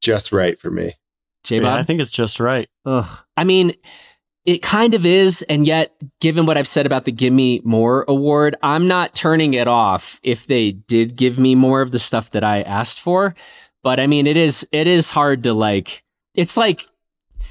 Just 0.00 0.32
right 0.32 0.58
for 0.58 0.70
me. 0.70 0.92
J 1.42 1.60
Bob? 1.60 1.72
Yeah, 1.72 1.78
I 1.78 1.82
think 1.82 2.00
it's 2.00 2.10
just 2.10 2.40
right. 2.40 2.68
Ugh. 2.84 3.06
I 3.36 3.44
mean, 3.44 3.74
it 4.46 4.62
kind 4.62 4.94
of 4.94 5.04
is, 5.04 5.42
and 5.42 5.66
yet, 5.66 5.96
given 6.20 6.46
what 6.46 6.56
I've 6.56 6.68
said 6.68 6.86
about 6.86 7.04
the 7.04 7.12
Give 7.12 7.32
Me 7.32 7.60
More 7.64 8.04
award, 8.06 8.54
I'm 8.62 8.86
not 8.86 9.12
turning 9.12 9.54
it 9.54 9.66
off 9.66 10.20
if 10.22 10.46
they 10.46 10.70
did 10.72 11.16
give 11.16 11.36
me 11.36 11.56
more 11.56 11.82
of 11.82 11.90
the 11.90 11.98
stuff 11.98 12.30
that 12.30 12.44
I 12.44 12.62
asked 12.62 13.00
for. 13.00 13.34
But 13.82 13.98
I 13.98 14.06
mean, 14.06 14.28
it 14.28 14.36
is 14.36 14.66
it 14.70 14.86
is 14.86 15.10
hard 15.10 15.42
to 15.44 15.52
like. 15.52 16.04
It's 16.34 16.56
like 16.56 16.86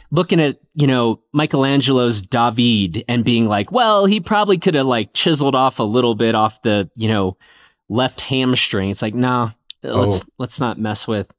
looking 0.09 0.39
at 0.39 0.57
you 0.73 0.87
know 0.87 1.21
Michelangelo's 1.33 2.21
David 2.21 3.03
and 3.09 3.25
being 3.25 3.45
like, 3.45 3.73
well, 3.73 4.05
he 4.05 4.21
probably 4.21 4.57
could 4.57 4.75
have 4.75 4.85
like 4.85 5.13
chiseled 5.13 5.55
off 5.55 5.79
a 5.79 5.83
little 5.83 6.15
bit 6.15 6.33
off 6.33 6.61
the 6.61 6.89
you 6.95 7.09
know 7.09 7.35
left 7.89 8.21
hamstring. 8.21 8.89
It's 8.89 9.01
like, 9.01 9.13
no, 9.13 9.51
oh. 9.83 9.99
let's 9.99 10.23
Oh. 10.23 10.31
let's 10.37 10.59
not 10.61 10.79
mess 10.79 11.09
with. 11.09 11.29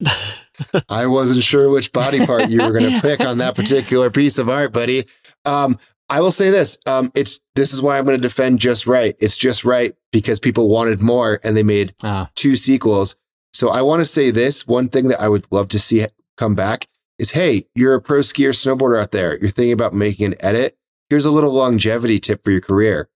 I 0.90 1.06
wasn't 1.06 1.44
sure 1.44 1.70
which 1.70 1.92
body 1.92 2.24
part 2.26 2.50
you 2.50 2.62
were 2.62 2.78
going 2.78 2.92
to 2.92 3.00
pick 3.00 3.20
on 3.20 3.38
that 3.38 3.54
particular 3.54 4.10
piece 4.10 4.36
of 4.36 4.50
art, 4.50 4.72
buddy. 4.72 5.06
Um, 5.46 5.78
I 6.08 6.20
will 6.20 6.30
say 6.30 6.50
this. 6.50 6.78
Um, 6.86 7.10
it's 7.14 7.40
this 7.54 7.72
is 7.72 7.82
why 7.82 7.98
I'm 7.98 8.04
going 8.04 8.16
to 8.16 8.22
defend 8.22 8.58
just 8.60 8.86
right. 8.86 9.16
It's 9.18 9.36
just 9.36 9.64
right 9.64 9.94
because 10.12 10.38
people 10.38 10.68
wanted 10.68 11.00
more 11.02 11.40
and 11.42 11.56
they 11.56 11.62
made 11.62 11.94
Uh, 12.02 12.26
two 12.34 12.54
sequels. 12.56 13.16
So 13.52 13.70
I 13.70 13.82
want 13.82 14.00
to 14.00 14.04
say 14.04 14.30
this 14.30 14.66
one 14.66 14.88
thing 14.88 15.08
that 15.08 15.20
I 15.20 15.28
would 15.28 15.46
love 15.50 15.68
to 15.70 15.78
see 15.78 16.04
come 16.36 16.54
back 16.54 16.86
is 17.18 17.30
hey, 17.32 17.64
you're 17.74 17.94
a 17.94 18.00
pro 18.00 18.20
skier 18.20 18.50
snowboarder 18.50 19.00
out 19.00 19.10
there. 19.12 19.38
You're 19.38 19.50
thinking 19.50 19.72
about 19.72 19.94
making 19.94 20.26
an 20.26 20.34
edit. 20.40 20.76
Here's 21.08 21.24
a 21.24 21.30
little 21.32 21.52
longevity 21.52 22.18
tip 22.20 22.44
for 22.44 22.50
your 22.50 22.60
career. 22.60 23.08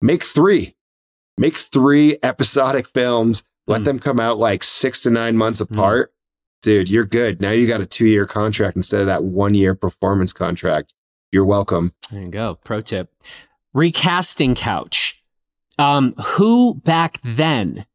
Make 0.00 0.22
three. 0.22 0.76
Make 1.36 1.56
three 1.56 2.16
episodic 2.22 2.86
films. 2.88 3.42
Let 3.66 3.82
Mm. 3.82 3.84
them 3.84 3.98
come 3.98 4.20
out 4.20 4.38
like 4.38 4.62
six 4.64 5.00
to 5.02 5.10
nine 5.10 5.36
months 5.36 5.60
apart. 5.60 6.12
Dude, 6.62 6.88
you're 6.88 7.04
good. 7.04 7.40
Now 7.40 7.50
you 7.50 7.66
got 7.66 7.80
a 7.80 7.86
two 7.86 8.06
year 8.06 8.24
contract 8.26 8.76
instead 8.76 9.00
of 9.00 9.06
that 9.06 9.24
one 9.24 9.54
year 9.54 9.74
performance 9.74 10.32
contract. 10.32 10.94
You're 11.32 11.44
welcome. 11.44 11.92
there 12.10 12.22
you 12.22 12.28
go. 12.28 12.58
Pro 12.64 12.80
tip: 12.80 13.12
recasting 13.74 14.54
couch. 14.54 15.22
Um, 15.78 16.14
who 16.14 16.74
back 16.74 17.20
then 17.22 17.86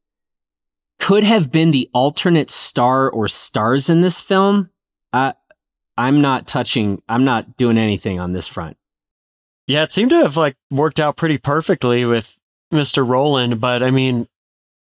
could 1.00 1.24
have 1.24 1.52
been 1.52 1.72
the 1.72 1.90
alternate 1.94 2.50
star 2.50 3.10
or 3.10 3.28
stars 3.28 3.90
in 3.90 4.02
this 4.02 4.22
film? 4.22 4.70
Uh, 5.12 5.34
I'm 5.98 6.22
not 6.22 6.48
touching. 6.48 7.02
I'm 7.10 7.26
not 7.26 7.58
doing 7.58 7.78
anything 7.78 8.20
on 8.20 8.34
this 8.34 8.48
front. 8.48 8.78
Yeah, 9.68 9.84
it 9.84 9.92
seemed 9.92 10.12
to 10.12 10.18
have 10.18 10.38
like 10.38 10.56
worked 10.72 11.00
out 11.00 11.18
pretty 11.18 11.38
perfectly 11.38 12.06
with 12.06 12.38
Mr. 12.72 13.08
Rolland, 13.08 13.60
but 13.60 13.84
I 13.84 13.92
mean, 13.92 14.28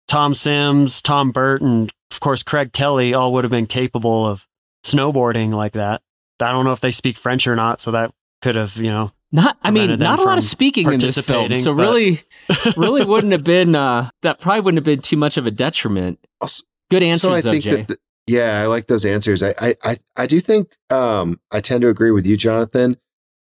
Tom 0.09 0.35
Sims, 0.35 1.01
Tom 1.03 1.31
Burt, 1.31 1.63
and 1.63 1.91
of 2.11 2.21
course 2.21 2.43
Craig 2.43 2.73
Kelly 2.73 3.15
all 3.15 3.33
would 3.33 3.45
have 3.45 3.51
been 3.51 3.67
capable 3.67 4.27
of 4.27 4.47
snowboarding 4.85 5.53
like 5.53 5.73
that. 5.73 6.03
I 6.41 6.53
don't 6.53 6.65
know 6.65 6.73
if 6.73 6.81
they 6.81 6.91
speak 6.91 7.17
French 7.17 7.47
or 7.47 7.55
not, 7.57 7.81
so 7.81 7.91
that 7.91 8.13
could 8.43 8.55
have, 8.57 8.77
you 8.77 8.91
know, 8.91 9.13
Not, 9.33 9.57
I 9.63 9.71
mean, 9.71 9.99
not 9.99 10.19
a 10.19 10.23
lot 10.23 10.39
of 10.39 10.45
speaking 10.45 10.93
in 10.93 10.99
this 10.99 11.21
film, 11.21 11.55
so 11.55 11.75
but- 11.75 11.83
really, 11.83 12.23
really 12.77 13.05
wouldn't 13.05 13.33
have 13.33 13.45
been. 13.45 13.75
Uh, 13.75 14.11
that 14.23 14.41
probably 14.41 14.61
wouldn't 14.63 14.79
have 14.79 14.85
been 14.85 15.03
too 15.03 15.17
much 15.17 15.37
of 15.37 15.47
a 15.47 15.51
detriment. 15.51 16.19
Also- 16.41 16.65
Good 16.91 17.03
answers, 17.05 17.21
so 17.21 17.33
I 17.33 17.41
though, 17.41 17.51
think 17.53 17.65
Jay. 17.65 17.77
that, 17.77 17.89
the- 17.89 17.97
yeah, 18.27 18.61
I 18.63 18.67
like 18.67 18.87
those 18.87 19.05
answers. 19.05 19.43
I, 19.43 19.55
I, 19.61 19.75
I, 19.85 19.97
I 20.17 20.27
do 20.27 20.41
think, 20.41 20.77
um, 20.91 21.41
I 21.53 21.61
tend 21.61 21.83
to 21.83 21.89
agree 21.89 22.11
with 22.11 22.27
you, 22.27 22.37
Jonathan. 22.37 22.97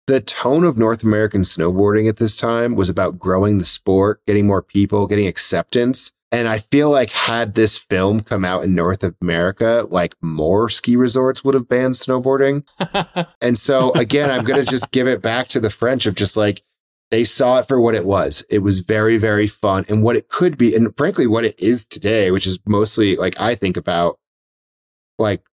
The 0.08 0.20
tone 0.22 0.64
of 0.64 0.78
North 0.78 1.04
American 1.04 1.42
snowboarding 1.42 2.08
at 2.08 2.18
this 2.18 2.36
time 2.38 2.76
was 2.76 2.88
about 2.90 3.20
growing 3.20 3.58
the 3.58 3.66
sport, 3.66 4.22
getting 4.26 4.48
more 4.48 4.62
people, 4.62 5.06
getting 5.08 5.28
acceptance. 5.28 6.12
And 6.32 6.48
I 6.48 6.58
feel 6.60 6.92
like 6.92 7.12
had 7.12 7.56
this 7.56 7.78
film 7.78 8.20
come 8.20 8.44
out 8.44 8.64
in 8.64 8.76
North 8.76 9.04
America, 9.22 9.88
like 9.90 10.16
more 10.22 10.68
ski 10.68 10.98
resorts 10.98 11.44
would 11.44 11.54
have 11.54 11.70
banned 11.70 11.96
snowboarding. 11.96 12.66
And 13.42 13.58
so 13.58 13.94
again, 13.94 14.30
I'm 14.30 14.44
going 14.44 14.60
to 14.60 14.70
just 14.70 14.92
give 14.92 15.08
it 15.08 15.22
back 15.22 15.48
to 15.50 15.60
the 15.60 15.70
French 15.70 16.06
of 16.06 16.16
just 16.16 16.36
like, 16.36 16.64
they 17.12 17.24
saw 17.24 17.60
it 17.60 17.68
for 17.68 17.80
what 17.80 17.96
it 17.96 18.04
was. 18.04 18.44
It 18.50 18.60
was 18.60 18.80
very, 18.80 19.18
very 19.18 19.48
fun 19.48 19.86
and 19.88 20.04
what 20.04 20.18
it 20.18 20.28
could 20.28 20.58
be. 20.58 20.76
And 20.76 20.96
frankly, 20.98 21.28
what 21.28 21.46
it 21.46 21.58
is 21.62 21.86
today, 21.86 22.32
which 22.32 22.46
is 22.46 22.60
mostly 22.68 23.16
like 23.16 23.40
I 23.40 23.56
think 23.56 23.78
about 23.78 24.20
like 25.18 25.44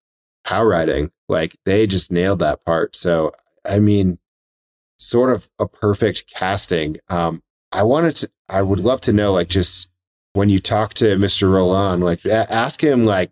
power 0.43 0.67
riding, 0.67 1.11
like 1.29 1.57
they 1.65 1.87
just 1.87 2.11
nailed 2.11 2.39
that 2.39 2.65
part. 2.65 2.95
So, 2.95 3.31
I 3.69 3.79
mean, 3.79 4.19
sort 4.97 5.33
of 5.33 5.49
a 5.59 5.67
perfect 5.67 6.29
casting. 6.33 6.97
Um, 7.09 7.41
I 7.71 7.83
wanted 7.83 8.15
to, 8.17 8.31
I 8.49 8.61
would 8.61 8.79
love 8.79 9.01
to 9.01 9.13
know, 9.13 9.33
like, 9.33 9.49
just 9.49 9.89
when 10.35 10.49
you 10.49 10.59
talk 10.59 10.93
to 10.95 11.15
Mr. 11.15 11.51
Rolland, 11.51 12.03
like, 12.03 12.25
a- 12.25 12.51
ask 12.51 12.83
him, 12.83 13.03
like, 13.05 13.31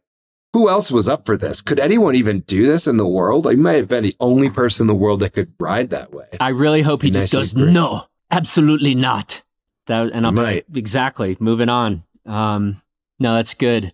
who 0.53 0.69
else 0.69 0.91
was 0.91 1.09
up 1.09 1.25
for 1.25 1.35
this? 1.35 1.61
Could 1.61 1.79
anyone 1.79 2.15
even 2.15 2.41
do 2.41 2.65
this 2.65 2.87
in 2.87 2.97
the 2.97 3.07
world? 3.07 3.45
Like, 3.45 3.57
he 3.57 3.61
might 3.61 3.73
have 3.73 3.87
been 3.87 4.03
the 4.03 4.15
only 4.19 4.49
person 4.49 4.83
in 4.83 4.87
the 4.87 4.95
world 4.95 5.19
that 5.19 5.33
could 5.33 5.51
ride 5.59 5.89
that 5.89 6.13
way. 6.13 6.25
I 6.39 6.49
really 6.49 6.81
hope 6.81 7.01
he 7.01 7.09
Be 7.09 7.13
just 7.15 7.33
goes, 7.33 7.53
agree. 7.53 7.71
no, 7.71 8.05
absolutely 8.31 8.95
not. 8.95 9.43
That 9.87 10.11
and 10.13 10.25
I'm 10.25 10.35
Might. 10.35 10.63
exactly 10.73 11.35
moving 11.41 11.67
on. 11.69 12.03
Um, 12.25 12.81
no, 13.19 13.35
that's 13.35 13.53
good. 13.53 13.93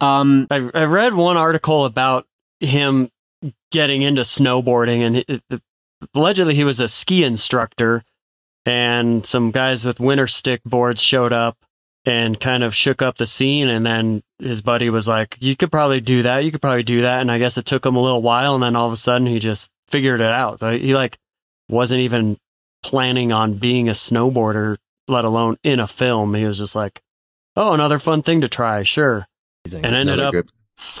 Um, 0.00 0.48
I, 0.50 0.68
I 0.74 0.84
read 0.84 1.14
one 1.14 1.36
article 1.36 1.84
about 1.84 2.26
him 2.58 3.10
getting 3.70 4.02
into 4.02 4.22
snowboarding, 4.22 5.00
and 5.02 5.16
it, 5.18 5.42
it, 5.50 5.62
allegedly 6.14 6.54
he 6.56 6.64
was 6.64 6.80
a 6.80 6.88
ski 6.88 7.22
instructor, 7.22 8.02
and 8.66 9.24
some 9.24 9.50
guys 9.52 9.84
with 9.84 9.98
Winterstick 9.98 10.62
boards 10.64 11.00
showed 11.00 11.32
up 11.32 11.58
and 12.04 12.40
kind 12.40 12.64
of 12.64 12.74
shook 12.74 13.02
up 13.02 13.18
the 13.18 13.26
scene. 13.26 13.68
And 13.68 13.84
then 13.84 14.22
his 14.38 14.62
buddy 14.62 14.90
was 14.90 15.06
like, 15.06 15.36
"You 15.40 15.56
could 15.56 15.72
probably 15.72 16.00
do 16.00 16.22
that. 16.22 16.44
You 16.44 16.50
could 16.50 16.62
probably 16.62 16.82
do 16.82 17.02
that." 17.02 17.20
And 17.20 17.30
I 17.30 17.38
guess 17.38 17.58
it 17.58 17.66
took 17.66 17.84
him 17.84 17.96
a 17.96 18.02
little 18.02 18.22
while, 18.22 18.54
and 18.54 18.62
then 18.62 18.76
all 18.76 18.86
of 18.86 18.92
a 18.92 18.96
sudden 18.96 19.26
he 19.26 19.38
just 19.38 19.70
figured 19.88 20.20
it 20.20 20.32
out. 20.32 20.60
So 20.60 20.76
he 20.76 20.94
like 20.94 21.18
wasn't 21.68 22.00
even 22.00 22.38
planning 22.82 23.32
on 23.32 23.54
being 23.54 23.88
a 23.88 23.92
snowboarder, 23.92 24.76
let 25.08 25.24
alone 25.24 25.58
in 25.62 25.80
a 25.80 25.86
film. 25.86 26.34
He 26.34 26.44
was 26.44 26.58
just 26.58 26.74
like, 26.74 27.02
"Oh, 27.56 27.74
another 27.74 27.98
fun 27.98 28.22
thing 28.22 28.40
to 28.40 28.48
try, 28.48 28.82
sure." 28.82 29.26
and 29.72 29.84
ended 29.84 30.18
Another 30.18 30.26
up 30.26 30.32
good, 30.32 30.50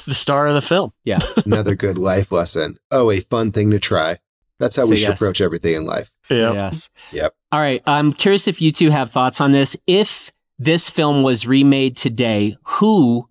the 0.06 0.14
star 0.14 0.46
of 0.46 0.54
the 0.54 0.62
film. 0.62 0.92
Yeah. 1.04 1.18
another 1.44 1.74
good 1.74 1.98
life 1.98 2.30
lesson. 2.32 2.78
Oh, 2.90 3.10
a 3.10 3.20
fun 3.20 3.52
thing 3.52 3.70
to 3.70 3.78
try. 3.78 4.18
That's 4.58 4.76
how 4.76 4.86
we 4.86 4.96
should 4.96 5.08
yes. 5.08 5.20
approach 5.20 5.40
everything 5.40 5.74
in 5.74 5.86
life. 5.86 6.10
So, 6.24 6.52
Yes. 6.52 6.90
Yep. 7.12 7.34
All 7.50 7.60
right. 7.60 7.82
I'm 7.86 8.12
curious 8.12 8.46
if 8.46 8.60
you 8.60 8.70
two 8.70 8.90
have 8.90 9.10
thoughts 9.10 9.40
on 9.40 9.52
this. 9.52 9.74
If 9.86 10.30
this 10.60 10.90
film 10.90 11.22
was 11.22 11.46
remade 11.46 11.96
today, 11.96 12.58
who 12.64 13.28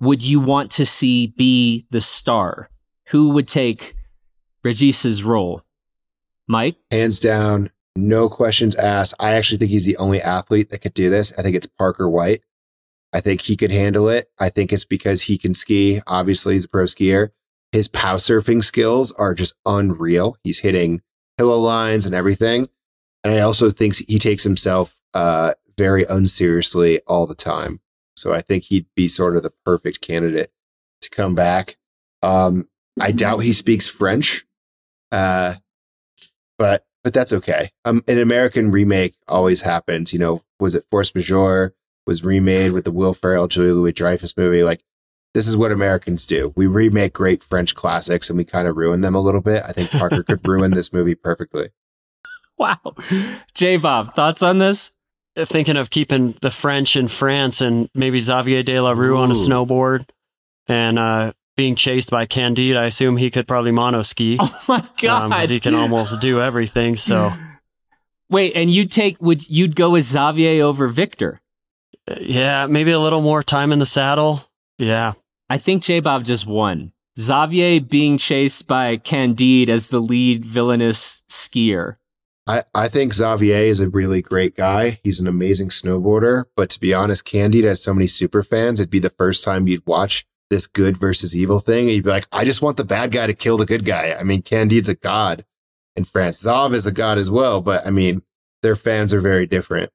would 0.00 0.22
you 0.22 0.40
want 0.40 0.70
to 0.72 0.86
see 0.86 1.26
be 1.26 1.86
the 1.90 2.00
star? 2.00 2.70
Who 3.08 3.30
would 3.30 3.46
take 3.46 3.94
Regis's 4.64 5.22
role? 5.22 5.62
Mike? 6.48 6.76
Hands 6.90 7.20
down, 7.20 7.70
no 7.94 8.30
questions 8.30 8.74
asked. 8.74 9.14
I 9.20 9.34
actually 9.34 9.58
think 9.58 9.70
he's 9.70 9.84
the 9.84 9.98
only 9.98 10.22
athlete 10.22 10.70
that 10.70 10.80
could 10.80 10.94
do 10.94 11.10
this. 11.10 11.38
I 11.38 11.42
think 11.42 11.56
it's 11.56 11.66
Parker 11.66 12.08
White. 12.08 12.42
I 13.12 13.20
think 13.20 13.42
he 13.42 13.54
could 13.54 13.70
handle 13.70 14.08
it. 14.08 14.30
I 14.40 14.48
think 14.48 14.72
it's 14.72 14.86
because 14.86 15.22
he 15.22 15.36
can 15.36 15.52
ski. 15.52 16.00
Obviously, 16.06 16.54
he's 16.54 16.64
a 16.64 16.68
pro 16.68 16.84
skier. 16.84 17.30
His 17.70 17.86
pow 17.86 18.16
surfing 18.16 18.64
skills 18.64 19.12
are 19.12 19.34
just 19.34 19.54
unreal. 19.66 20.38
He's 20.42 20.60
hitting 20.60 21.02
pillow 21.36 21.58
lines 21.58 22.06
and 22.06 22.14
everything. 22.14 22.68
And 23.24 23.34
I 23.34 23.40
also 23.40 23.70
think 23.70 23.96
he 24.08 24.18
takes 24.18 24.42
himself 24.42 24.98
uh, 25.12 25.52
very 25.80 26.04
unseriously 26.04 27.00
all 27.06 27.26
the 27.26 27.34
time. 27.34 27.80
So 28.14 28.34
I 28.34 28.42
think 28.42 28.64
he'd 28.64 28.84
be 28.94 29.08
sort 29.08 29.34
of 29.34 29.42
the 29.42 29.52
perfect 29.64 30.02
candidate 30.02 30.52
to 31.00 31.08
come 31.08 31.34
back. 31.34 31.78
Um, 32.22 32.68
I 33.00 33.12
doubt 33.12 33.38
he 33.38 33.54
speaks 33.54 33.88
French, 33.88 34.44
uh, 35.10 35.54
but 36.58 36.84
but 37.02 37.14
that's 37.14 37.32
okay. 37.32 37.70
Um, 37.86 38.04
an 38.06 38.18
American 38.18 38.70
remake 38.70 39.14
always 39.26 39.62
happens. 39.62 40.12
You 40.12 40.18
know, 40.18 40.42
was 40.58 40.74
it 40.74 40.84
Force 40.90 41.14
Majeure? 41.14 41.74
Was 42.06 42.22
remade 42.22 42.72
with 42.72 42.84
the 42.84 42.92
Will 42.92 43.14
Ferrell, 43.14 43.48
Julia 43.48 43.72
Louis 43.72 43.92
Dreyfus 43.92 44.36
movie. 44.36 44.62
Like 44.62 44.82
this 45.32 45.48
is 45.48 45.56
what 45.56 45.72
Americans 45.72 46.26
do. 46.26 46.52
We 46.56 46.66
remake 46.66 47.14
great 47.14 47.42
French 47.42 47.74
classics 47.74 48.28
and 48.28 48.36
we 48.36 48.44
kind 48.44 48.68
of 48.68 48.76
ruin 48.76 49.00
them 49.00 49.14
a 49.14 49.20
little 49.20 49.40
bit. 49.40 49.62
I 49.66 49.72
think 49.72 49.90
Parker 49.90 50.22
could 50.24 50.46
ruin 50.46 50.72
this 50.72 50.92
movie 50.92 51.14
perfectly. 51.14 51.68
Wow. 52.58 52.94
J 53.54 53.78
Bob, 53.78 54.14
thoughts 54.14 54.42
on 54.42 54.58
this? 54.58 54.92
Thinking 55.36 55.76
of 55.76 55.90
keeping 55.90 56.34
the 56.42 56.50
French 56.50 56.96
in 56.96 57.08
France 57.08 57.60
and 57.60 57.88
maybe 57.94 58.20
Xavier 58.20 58.62
de 58.62 58.80
Le 58.80 58.94
Rue 58.94 59.16
on 59.16 59.30
a 59.30 59.34
snowboard 59.34 60.08
and 60.66 60.98
uh, 60.98 61.32
being 61.56 61.76
chased 61.76 62.10
by 62.10 62.26
Candide. 62.26 62.76
I 62.76 62.86
assume 62.86 63.16
he 63.16 63.30
could 63.30 63.46
probably 63.46 63.70
mono 63.70 64.02
ski. 64.02 64.38
Oh 64.42 64.62
my 64.68 64.84
God. 65.00 65.30
'cause 65.30 65.50
he 65.50 65.60
can 65.60 65.74
almost 65.74 66.20
do 66.20 66.40
everything. 66.40 66.96
So 66.96 67.32
Wait, 68.30 68.52
and 68.54 68.70
you'd 68.70 68.92
take, 68.92 69.20
would, 69.20 69.48
you'd 69.48 69.74
go 69.76 69.90
with 69.90 70.04
Xavier 70.04 70.62
over 70.64 70.86
Victor? 70.88 71.40
uh, 72.10 72.14
yeah, 72.20 72.66
maybe 72.66 72.90
a 72.92 72.98
little 73.00 73.20
more 73.20 73.42
time 73.42 73.72
in 73.72 73.78
the 73.78 73.86
saddle. 73.86 74.44
Yeah, 74.78 75.12
I 75.48 75.58
think 75.58 75.82
J 75.82 76.00
Bob 76.00 76.24
just 76.24 76.46
won. 76.46 76.92
Xavier 77.18 77.80
being 77.80 78.18
chased 78.18 78.66
by 78.66 78.96
Candide 78.96 79.68
as 79.68 79.88
the 79.88 80.00
lead 80.00 80.44
villainous 80.44 81.24
skier. 81.28 81.96
I, 82.46 82.62
I 82.74 82.88
think 82.88 83.14
Xavier 83.14 83.56
is 83.56 83.80
a 83.80 83.88
really 83.88 84.22
great 84.22 84.56
guy. 84.56 84.98
He's 85.04 85.20
an 85.20 85.26
amazing 85.26 85.68
snowboarder. 85.68 86.44
But 86.56 86.70
to 86.70 86.80
be 86.80 86.92
honest, 86.94 87.24
Candide 87.24 87.64
has 87.64 87.82
so 87.82 87.94
many 87.94 88.06
super 88.06 88.42
fans. 88.42 88.80
It'd 88.80 88.90
be 88.90 88.98
the 88.98 89.10
first 89.10 89.44
time 89.44 89.68
you'd 89.68 89.86
watch 89.86 90.24
this 90.48 90.66
good 90.66 90.96
versus 90.96 91.36
evil 91.36 91.60
thing. 91.60 91.84
And 91.86 91.90
you'd 91.94 92.04
be 92.04 92.10
like, 92.10 92.26
I 92.32 92.44
just 92.44 92.62
want 92.62 92.76
the 92.76 92.84
bad 92.84 93.12
guy 93.12 93.26
to 93.28 93.34
kill 93.34 93.56
the 93.56 93.66
good 93.66 93.84
guy. 93.84 94.16
I 94.18 94.24
mean, 94.24 94.42
Candide's 94.42 94.88
a 94.88 94.96
god 94.96 95.44
in 95.94 96.04
France. 96.04 96.42
Zav 96.44 96.72
is 96.74 96.86
a 96.86 96.92
god 96.92 97.18
as 97.18 97.30
well. 97.30 97.60
But 97.60 97.86
I 97.86 97.90
mean, 97.90 98.22
their 98.62 98.74
fans 98.76 99.14
are 99.14 99.20
very 99.20 99.46
different. 99.46 99.90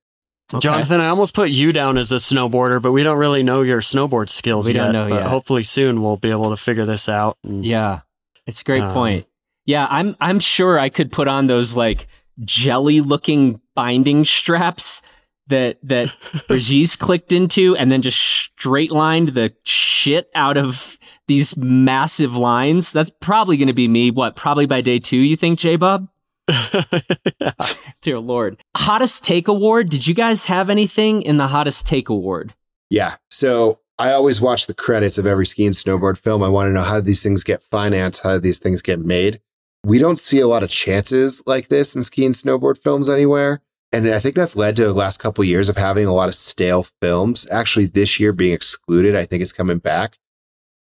Okay. 0.53 0.61
Jonathan, 0.61 1.01
I 1.01 1.07
almost 1.07 1.33
put 1.33 1.49
you 1.49 1.73
down 1.73 1.97
as 1.97 2.11
a 2.11 2.17
snowboarder, 2.17 2.79
but 2.81 2.91
we 2.91 3.01
don't 3.03 3.17
really 3.17 3.41
know 3.43 3.63
your 3.63 3.81
snowboard 3.81 4.29
skills 4.29 4.67
We 4.67 4.73
yet. 4.75 4.83
don't 4.83 4.93
know 4.93 5.09
but 5.09 5.15
yet. 5.23 5.27
hopefully 5.27 5.63
soon 5.63 6.01
we'll 6.03 6.17
be 6.17 6.29
able 6.29 6.51
to 6.51 6.57
figure 6.57 6.85
this 6.85 7.09
out. 7.09 7.37
and- 7.43 7.65
Yeah, 7.65 8.01
it's 8.45 8.61
a 8.61 8.63
great 8.63 8.83
Um, 8.83 8.93
point. 8.93 9.27
Yeah, 9.65 9.87
I'm 9.89 10.15
I'm 10.21 10.39
sure 10.39 10.77
I 10.79 10.89
could 10.89 11.11
put 11.11 11.27
on 11.27 11.47
those 11.47 11.75
like 11.75 12.07
jelly 12.43 13.01
looking 13.01 13.61
binding 13.75 14.25
straps 14.25 15.01
that 15.47 15.77
that 15.83 16.13
Regis 16.49 16.95
clicked 16.95 17.31
into 17.31 17.75
and 17.75 17.91
then 17.91 18.01
just 18.01 18.19
straight 18.19 18.91
lined 18.91 19.29
the 19.29 19.53
shit 19.63 20.29
out 20.35 20.57
of 20.57 20.97
these 21.27 21.55
massive 21.57 22.35
lines. 22.35 22.91
That's 22.91 23.09
probably 23.09 23.57
going 23.57 23.67
to 23.67 23.73
be 23.73 23.87
me. 23.87 24.11
What? 24.11 24.35
Probably 24.35 24.65
by 24.65 24.81
day 24.81 24.99
two, 24.99 25.17
you 25.17 25.35
think, 25.35 25.59
J 25.59 25.75
Bob? 25.75 26.09
Dear 28.01 28.19
Lord. 28.19 28.61
Hottest 28.75 29.25
Take 29.25 29.47
Award. 29.47 29.89
Did 29.89 30.05
you 30.05 30.13
guys 30.13 30.45
have 30.45 30.69
anything 30.69 31.21
in 31.21 31.37
the 31.37 31.47
Hottest 31.47 31.87
Take 31.87 32.09
Award? 32.09 32.53
Yeah. 32.89 33.15
So 33.29 33.79
I 33.97 34.11
always 34.11 34.41
watch 34.41 34.67
the 34.67 34.73
credits 34.73 35.17
of 35.17 35.25
every 35.25 35.45
ski 35.45 35.65
and 35.65 35.73
snowboard 35.73 36.17
film. 36.17 36.43
I 36.43 36.49
want 36.49 36.67
to 36.67 36.73
know 36.73 36.83
how 36.83 36.99
these 37.01 37.23
things 37.23 37.43
get 37.43 37.61
financed, 37.61 38.23
how 38.23 38.33
do 38.33 38.39
these 38.39 38.59
things 38.59 38.81
get 38.81 38.99
made. 38.99 39.41
We 39.85 39.99
don't 39.99 40.17
see 40.17 40.39
a 40.39 40.47
lot 40.47 40.63
of 40.63 40.71
chances 40.71 41.43
like 41.45 41.67
this 41.67 41.95
in 41.95 42.01
ski 42.01 42.25
and 42.25 42.33
snowboard 42.33 42.79
films 42.79 43.07
anywhere. 43.07 43.61
And 43.93 44.09
I 44.09 44.17
think 44.17 44.33
that's 44.33 44.55
led 44.55 44.75
to 44.77 44.85
the 44.85 44.93
last 44.93 45.19
couple 45.19 45.43
of 45.43 45.47
years 45.47 45.69
of 45.69 45.77
having 45.77 46.07
a 46.07 46.13
lot 46.13 46.27
of 46.27 46.33
stale 46.33 46.87
films. 47.03 47.47
Actually, 47.51 47.85
this 47.85 48.19
year 48.19 48.33
being 48.33 48.53
excluded, 48.53 49.15
I 49.15 49.25
think 49.25 49.43
it's 49.43 49.53
coming 49.53 49.77
back. 49.77 50.17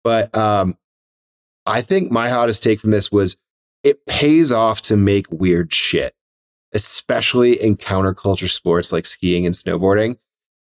But 0.03 0.35
um, 0.35 0.79
I 1.67 1.83
think 1.83 2.11
my 2.11 2.31
hottest 2.31 2.63
take 2.63 2.81
from 2.81 2.93
this 2.93 3.13
was 3.13 3.37
it 3.83 4.07
pays 4.07 4.51
off 4.51 4.81
to 4.83 4.97
make 4.97 5.31
weird 5.31 5.75
shit, 5.75 6.15
especially 6.73 7.63
in 7.63 7.77
counterculture 7.77 8.49
sports 8.49 8.91
like 8.91 9.05
skiing 9.05 9.45
and 9.45 9.55
snowboarding. 9.55 10.17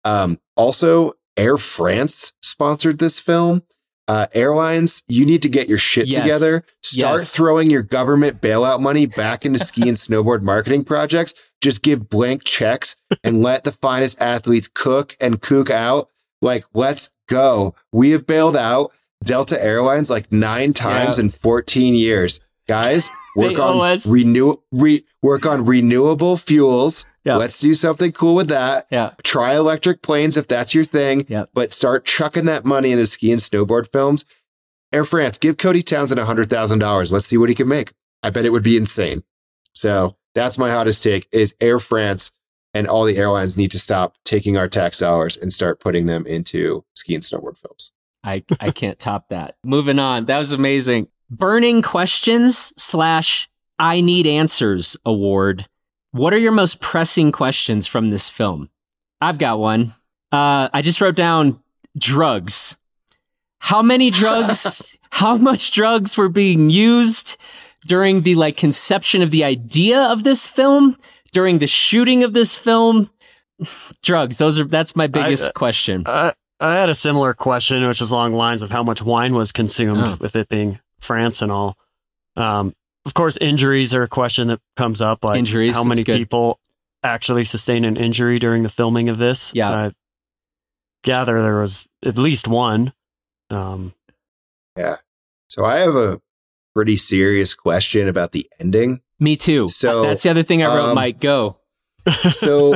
Um, 0.05 0.39
also, 0.55 1.11
Air 1.35 1.57
France 1.57 2.31
sponsored 2.41 2.99
this 2.99 3.19
film. 3.19 3.63
Uh, 4.09 4.25
airlines, 4.33 5.03
you 5.07 5.23
need 5.23 5.43
to 5.43 5.49
get 5.49 5.69
your 5.69 5.77
shit 5.77 6.07
Yes. 6.07 6.19
together. 6.19 6.63
Start 6.81 7.19
Yes. 7.19 7.31
throwing 7.31 7.69
your 7.69 7.83
government 7.83 8.41
bailout 8.41 8.79
money 8.81 9.05
back 9.05 9.45
into 9.45 9.59
ski 9.59 9.87
and 9.87 9.97
snowboard 10.05 10.41
marketing 10.41 10.83
projects. 10.83 11.35
Just 11.61 11.83
give 11.83 12.09
blank 12.09 12.43
checks 12.43 12.95
and 13.23 13.43
let 13.43 13.65
the 13.65 13.71
finest 13.71 14.19
athletes 14.19 14.67
cook 14.73 15.15
and 15.21 15.41
kook 15.41 15.69
out. 15.69 16.09
Like, 16.41 16.65
let's 16.73 17.11
go. 17.27 17.75
We 17.91 18.09
have 18.09 18.25
bailed 18.25 18.57
out 18.57 18.91
Delta 19.23 19.63
Airlines 19.63 20.09
like 20.09 20.31
nine 20.31 20.73
times 20.73 21.19
Yeah. 21.19 21.25
in 21.25 21.29
14 21.29 21.93
years. 21.93 22.39
Guys, 22.67 23.09
work 23.35 23.59
on 23.59 23.99
renew 24.07 24.55
re, 24.71 25.03
work 25.21 25.45
on 25.45 25.65
renewable 25.65 26.35
fuels. 26.35 27.05
Yeah. 27.29 27.37
Let's 27.37 27.59
do 27.59 27.73
something 27.73 28.11
cool 28.11 28.35
with 28.35 28.47
that. 28.49 28.87
Yeah. 28.89 29.11
Try 29.23 29.55
electric 29.55 30.01
planes 30.01 30.35
if 30.35 30.47
that's 30.47 30.73
your 30.73 30.83
thing. 30.83 31.25
Yeah. 31.29 31.45
But 31.53 31.73
start 31.73 32.05
chucking 32.05 32.45
that 32.45 32.65
money 32.65 32.91
into 32.91 33.05
ski 33.05 33.31
and 33.31 33.39
snowboard 33.39 33.91
films. 33.91 34.25
Air 34.91 35.05
France, 35.05 35.37
give 35.37 35.57
Cody 35.57 35.83
Townsend 35.83 36.19
$100,000. 36.19 37.11
Let's 37.11 37.25
see 37.25 37.37
what 37.37 37.49
he 37.49 37.55
can 37.55 37.67
make. 37.67 37.93
I 38.23 38.31
bet 38.31 38.45
it 38.45 38.51
would 38.51 38.63
be 38.63 38.77
insane. 38.77 39.23
So 39.73 40.17
that's 40.33 40.57
my 40.57 40.71
hottest 40.71 41.03
take 41.03 41.27
is 41.31 41.55
Air 41.61 41.77
France 41.77 42.31
and 42.73 42.87
all 42.87 43.03
the 43.03 43.17
airlines 43.17 43.57
need 43.57 43.71
to 43.71 43.79
stop 43.79 44.15
taking 44.25 44.57
our 44.57 44.67
tax 44.67 44.97
dollars 44.99 45.37
and 45.37 45.53
start 45.53 45.79
putting 45.79 46.07
them 46.07 46.25
into 46.25 46.83
ski 46.95 47.13
and 47.13 47.23
snowboard 47.23 47.57
films. 47.57 47.91
I, 48.23 48.43
I 48.59 48.71
can't 48.71 48.99
top 48.99 49.29
that. 49.29 49.55
Moving 49.63 49.99
on. 49.99 50.25
That 50.25 50.39
was 50.39 50.51
amazing. 50.51 51.07
Burning 51.29 51.81
questions 51.83 52.73
slash 52.81 53.49
I 53.77 54.01
need 54.01 54.27
answers 54.27 54.97
award. 55.05 55.67
What 56.11 56.33
are 56.33 56.37
your 56.37 56.51
most 56.51 56.79
pressing 56.79 57.31
questions 57.31 57.87
from 57.87 58.09
this 58.09 58.29
film? 58.29 58.69
I've 59.21 59.37
got 59.37 59.59
one. 59.59 59.93
Uh, 60.31 60.69
I 60.73 60.81
just 60.81 61.01
wrote 61.01 61.15
down 61.15 61.59
drugs. 61.97 62.75
How 63.59 63.81
many 63.81 64.09
drugs, 64.11 64.97
how 65.11 65.37
much 65.37 65.71
drugs 65.71 66.17
were 66.17 66.29
being 66.29 66.69
used 66.69 67.37
during 67.85 68.21
the 68.23 68.35
like 68.35 68.57
conception 68.57 69.21
of 69.21 69.31
the 69.31 69.43
idea 69.43 69.99
of 70.01 70.23
this 70.23 70.47
film, 70.47 70.97
during 71.31 71.59
the 71.59 71.67
shooting 71.67 72.23
of 72.23 72.33
this 72.33 72.55
film? 72.55 73.09
Drugs. 74.01 74.37
Those 74.37 74.57
are, 74.57 74.63
that's 74.63 74.95
my 74.95 75.07
biggest 75.07 75.49
uh, 75.49 75.51
question. 75.53 76.03
I, 76.05 76.33
I 76.59 76.75
had 76.75 76.89
a 76.89 76.95
similar 76.95 77.33
question, 77.33 77.85
which 77.87 78.01
is 78.01 78.11
along 78.11 78.31
the 78.31 78.37
lines 78.37 78.61
of 78.61 78.71
how 78.71 78.83
much 78.83 79.01
wine 79.01 79.33
was 79.33 79.51
consumed 79.51 80.01
Oh. 80.05 80.17
with 80.19 80.35
it 80.35 80.47
being 80.49 80.79
France 80.99 81.41
and 81.41 81.51
all. 81.51 81.77
Um, 82.35 82.73
of 83.09 83.15
course, 83.15 83.37
injuries 83.37 83.91
are 83.95 84.03
a 84.03 84.07
question 84.07 84.49
that 84.49 84.59
comes 84.77 85.01
up. 85.01 85.23
Like 85.23 85.39
Injuries, 85.39 85.73
how 85.73 85.83
many 85.83 86.03
people 86.03 86.59
actually 87.01 87.43
sustain 87.43 87.83
an 87.83 87.97
injury 87.97 88.37
during 88.37 88.61
the 88.61 88.69
filming 88.69 89.09
of 89.09 89.17
this? 89.17 89.51
Yeah. 89.55 89.71
I 89.71 89.91
gather 91.03 91.41
there 91.41 91.59
was 91.59 91.89
at 92.05 92.19
least 92.19 92.47
one. 92.47 92.93
Um, 93.49 93.95
yeah. 94.77 94.97
So 95.49 95.65
I 95.65 95.77
have 95.77 95.95
a 95.95 96.21
pretty 96.75 96.97
serious 96.97 97.55
question 97.55 98.07
about 98.07 98.31
the 98.31 98.47
ending. 98.59 99.01
Me 99.19 99.35
too. 99.35 99.67
So, 99.69 100.03
that's 100.03 100.21
the 100.21 100.29
other 100.29 100.43
thing 100.43 100.61
I 100.61 100.67
wrote. 100.67 100.89
um, 100.89 100.95
Mike, 100.95 101.19
go. 101.19 101.57
so 102.29 102.75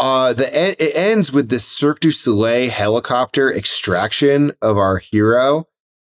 uh 0.00 0.32
the 0.32 0.52
en- 0.56 0.74
it 0.80 0.96
ends 0.96 1.32
with 1.32 1.50
this 1.50 1.64
Cirque 1.64 2.00
du 2.00 2.10
Soleil 2.10 2.68
helicopter 2.68 3.48
extraction 3.54 4.50
of 4.60 4.76
our 4.76 4.98
hero. 4.98 5.68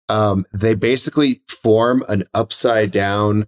Um 0.08 0.46
they 0.54 0.76
basically 0.76 1.42
form 1.48 2.04
an 2.08 2.26
upside 2.36 2.92
down 2.92 3.48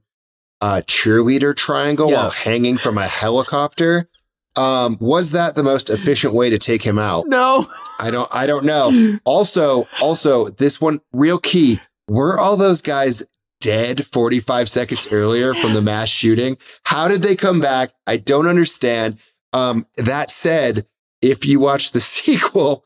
uh 0.62 0.82
cheerleader 0.88 1.56
triangle 1.56 2.10
Yeah. 2.10 2.22
while 2.24 2.30
hanging 2.32 2.78
from 2.78 2.98
a 2.98 3.08
helicopter. 3.08 4.10
Um 4.56 4.98
was 5.00 5.32
that 5.32 5.56
the 5.56 5.64
most 5.64 5.90
efficient 5.90 6.34
way 6.34 6.50
to 6.50 6.58
take 6.58 6.84
him 6.84 6.98
out? 6.98 7.28
No. 7.28 7.68
I 8.00 8.12
don't 8.12 8.30
I 8.34 8.46
don't 8.48 8.66
know. 8.66 9.18
Also, 9.26 9.88
also 10.02 10.50
this 10.50 10.80
one 10.82 11.00
real 11.14 11.38
key. 11.38 11.80
Were 12.08 12.40
all 12.40 12.56
those 12.58 12.82
guys 12.82 13.24
dead 13.60 14.06
45 14.06 14.70
seconds 14.70 15.12
earlier 15.12 15.54
from 15.54 15.74
the 15.74 15.82
mass 15.82 16.10
shooting? 16.10 16.58
How 16.86 17.08
did 17.08 17.22
they 17.24 17.36
come 17.36 17.60
back? 17.60 17.92
I 18.08 18.18
don't 18.18 18.48
understand. 18.48 19.18
Um 19.54 19.86
that 19.98 20.32
said, 20.32 20.86
if 21.22 21.46
you 21.46 21.60
watch 21.60 21.92
the 21.92 22.00
sequel, 22.16 22.84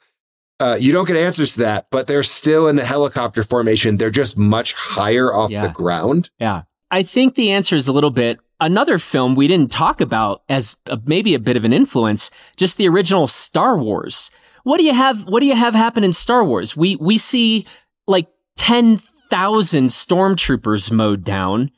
uh, 0.60 0.78
you 0.80 0.92
don't 0.94 1.08
get 1.08 1.18
answers 1.18 1.54
to 1.54 1.60
that, 1.62 1.88
but 1.90 2.06
they're 2.06 2.22
still 2.22 2.68
in 2.68 2.76
the 2.76 2.86
helicopter 2.86 3.44
formation. 3.44 3.98
They're 3.98 4.12
just 4.12 4.38
much 4.38 4.74
higher 4.74 5.34
off 5.34 5.50
Yeah. 5.50 5.62
the 5.66 5.70
ground. 5.74 6.30
Yeah. 6.40 6.64
I 6.92 7.04
think 7.04 7.36
the 7.36 7.52
answer 7.52 7.76
is 7.76 7.88
a 7.88 7.94
little 7.94 8.12
bit 8.12 8.39
another 8.62 9.00
film 9.00 9.34
we 9.34 9.48
didn't 9.48 9.72
talk 9.72 10.00
about 10.00 10.44
as 10.48 10.78
a, 10.86 11.00
maybe 11.06 11.34
a 11.34 11.39
bit 11.39 11.58
of 11.58 11.66
an 11.66 11.74
influence, 11.74 12.30
just 12.56 12.78
the 12.78 12.88
original 12.88 13.28
Star 13.28 13.78
Wars. 13.78 14.30
What 14.64 14.78
do 14.78 14.84
you 14.84 14.94
have 14.94 15.24
what 15.26 15.39
do 15.39 15.48
you 15.48 15.56
have 15.56 15.74
happen 15.74 16.04
in 16.04 16.14
Star 16.14 16.46
Wars? 16.46 16.78
We 16.78 16.96
we 16.98 17.18
see 17.18 17.66
like 18.08 18.28
10,000 18.58 19.88
stormtroopers 19.88 20.92
mowed 20.92 21.24
down, 21.24 21.72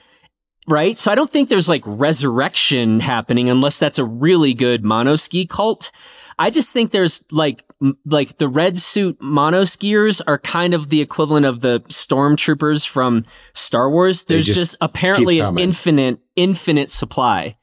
right? 0.68 0.98
So 0.98 1.12
I 1.12 1.16
don't 1.16 1.30
think 1.30 1.48
there's 1.48 1.70
like 1.70 1.84
resurrection 1.86 3.00
happening 3.00 3.50
unless 3.50 3.80
that's 3.80 4.00
a 4.00 4.06
really 4.06 4.54
good 4.54 4.84
monoski 4.84 5.48
cult. 5.48 5.92
I 6.38 6.50
just 6.50 6.74
think 6.74 6.92
there's 6.92 7.24
like 7.32 7.64
like 8.06 8.38
the 8.38 8.48
red 8.48 8.78
suit 8.78 9.20
monoskiers 9.20 10.22
are 10.26 10.38
kind 10.38 10.74
of 10.74 10.90
the 10.90 11.02
equivalent 11.02 11.46
of 11.46 11.62
the 11.62 11.82
stormtroopers 11.90 12.88
from 12.88 13.26
Star 13.54 13.90
Wars. 13.90 14.26
There's 14.26 14.46
just 14.46 14.60
just, 14.60 14.78
apparently 14.82 15.40
an 15.40 15.58
infinite 15.58 16.20
infinite 16.36 16.90
supply. 16.90 17.58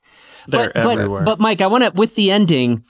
they're 0.48 0.72
but, 0.74 0.86
everywhere. 0.86 1.22
But, 1.22 1.36
but 1.36 1.40
Mike, 1.40 1.60
I 1.60 1.66
want 1.66 1.84
to 1.84 1.90
with 1.94 2.14
the 2.14 2.30
ending. 2.30 2.84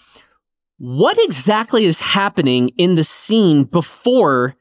What 0.79 1.19
exactly 1.19 1.85
is 1.85 2.01
happening 2.01 2.71
in 2.79 2.95
the 2.95 3.05
scene 3.05 3.65
before 3.65 4.57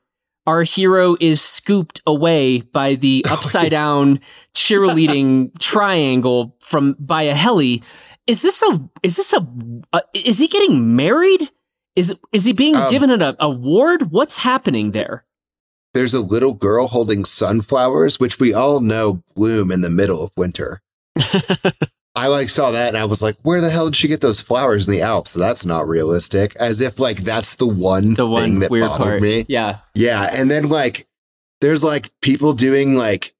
our 0.45 0.63
hero 0.63 1.15
is 1.19 1.41
scooped 1.41 2.01
away 2.05 2.61
by 2.61 2.95
the 2.95 3.25
upside 3.31 3.71
down 3.71 4.19
cheerleading 4.53 5.51
triangle 5.59 6.57
from 6.59 6.95
by 6.99 7.23
a 7.23 7.33
heli? 7.33 7.83
Is 8.27 8.41
this 8.41 8.61
a 8.61 8.89
is 9.01 9.15
this 9.15 9.33
a, 9.33 9.47
uh, 9.93 10.01
is 10.13 10.39
he 10.39 10.47
getting 10.47 10.95
married? 10.95 11.49
Is 11.95 12.15
is 12.31 12.45
he 12.45 12.53
being 12.53 12.75
Um, 12.75 12.89
given 12.91 13.09
an 13.09 13.35
award? 13.39 14.11
What's 14.11 14.37
happening 14.39 14.91
there? 14.91 15.25
There's 15.93 16.13
a 16.13 16.21
little 16.21 16.53
girl 16.53 16.87
holding 16.87 17.25
sunflowers, 17.25 18.19
which 18.19 18.39
we 18.39 18.53
all 18.53 18.79
know 18.79 19.23
bloom 19.35 19.71
in 19.71 19.81
the 19.81 19.89
middle 19.89 20.23
of 20.23 20.31
winter. 20.37 20.81
I 22.15 22.27
like 22.27 22.49
saw 22.49 22.71
that 22.71 22.89
and 22.89 22.97
I 22.97 23.05
was 23.05 23.21
like, 23.21 23.37
where 23.43 23.61
the 23.61 23.69
hell 23.69 23.85
did 23.85 23.95
she 23.95 24.07
get 24.07 24.19
those 24.21 24.41
flowers 24.41 24.87
in 24.87 24.93
the 24.93 25.01
Alps? 25.01 25.33
That's 25.33 25.65
not 25.65 25.87
realistic. 25.87 26.55
As 26.57 26.81
if 26.81 26.99
like 26.99 27.21
that's 27.21 27.55
the 27.55 27.67
one 27.67 28.09
The 28.15 28.25
thing 28.25 28.29
one 28.29 28.59
that 28.59 28.71
weird 28.71 28.89
bothered 28.89 29.03
part. 29.05 29.21
me. 29.21 29.45
Yeah, 29.47 29.79
Yeah. 29.95 30.29
And 30.31 30.49
then 30.51 30.69
like 30.69 31.07
there's 31.61 31.83
like 31.83 32.11
people 32.21 32.53
doing 32.53 32.95
like 32.95 33.33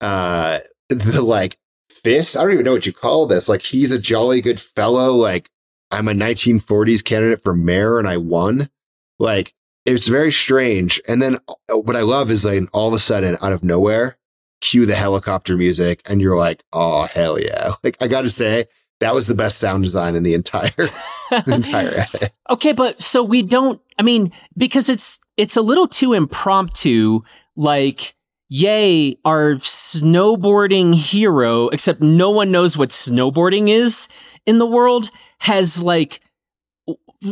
uh 0.00 0.58
the 0.88 1.22
like 1.22 1.58
fist. 1.90 2.36
I 2.36 2.42
don't 2.42 2.52
even 2.52 2.64
know 2.64 2.72
what 2.72 2.86
you 2.86 2.92
call 2.92 3.26
this. 3.26 3.48
Like 3.48 3.62
he's 3.62 3.90
a 3.92 4.00
jolly 4.00 4.40
good 4.40 4.60
fellow. 4.60 5.12
Like 5.14 5.50
I'm 5.92 6.08
a 6.08 6.12
1940s 6.12 7.04
candidate 7.04 7.42
for 7.44 7.54
mayor 7.54 7.98
and 7.98 8.08
I 8.08 8.16
won. 8.16 8.70
Like 9.18 9.54
it's 9.84 10.08
very 10.08 10.32
strange. 10.32 11.00
And 11.06 11.20
then 11.20 11.36
uh, 11.48 11.78
what 11.78 11.96
I 11.96 12.00
love 12.00 12.30
is 12.30 12.44
like 12.44 12.62
all 12.72 12.88
of 12.88 12.94
a 12.94 12.98
sudden 12.98 13.36
out 13.42 13.52
of 13.52 13.62
nowhere, 13.62 14.16
cue 14.60 14.86
the 14.86 14.94
helicopter 14.94 15.56
music 15.56 16.02
and 16.08 16.20
you're 16.20 16.36
like, 16.36 16.64
oh 16.72 17.02
hell 17.02 17.38
yeah. 17.38 17.72
Like 17.84 17.98
I 18.00 18.08
gotta 18.08 18.30
say, 18.30 18.66
that 19.00 19.14
was 19.14 19.26
the 19.26 19.34
best 19.34 19.58
sound 19.58 19.82
design 19.82 20.14
in 20.14 20.22
the 20.22 20.34
entire 20.34 20.70
the 21.30 21.54
entire 21.54 21.88
edit. 21.88 22.32
Okay, 22.48 22.72
but 22.72 23.00
so 23.02 23.22
we 23.22 23.42
don't 23.42 23.80
I 23.98 24.02
mean 24.02 24.32
because 24.56 24.88
it's 24.88 25.20
it's 25.36 25.56
a 25.56 25.62
little 25.62 25.88
too 25.88 26.14
impromptu 26.14 27.20
like 27.54 28.14
yay 28.48 29.18
our 29.24 29.54
snowboarding 29.56 30.94
hero 30.94 31.68
except 31.68 32.00
no 32.00 32.30
one 32.30 32.50
knows 32.50 32.76
what 32.76 32.90
snowboarding 32.90 33.68
is 33.68 34.08
in 34.46 34.58
the 34.58 34.66
world 34.66 35.10
has 35.42 35.82
like 35.82 36.20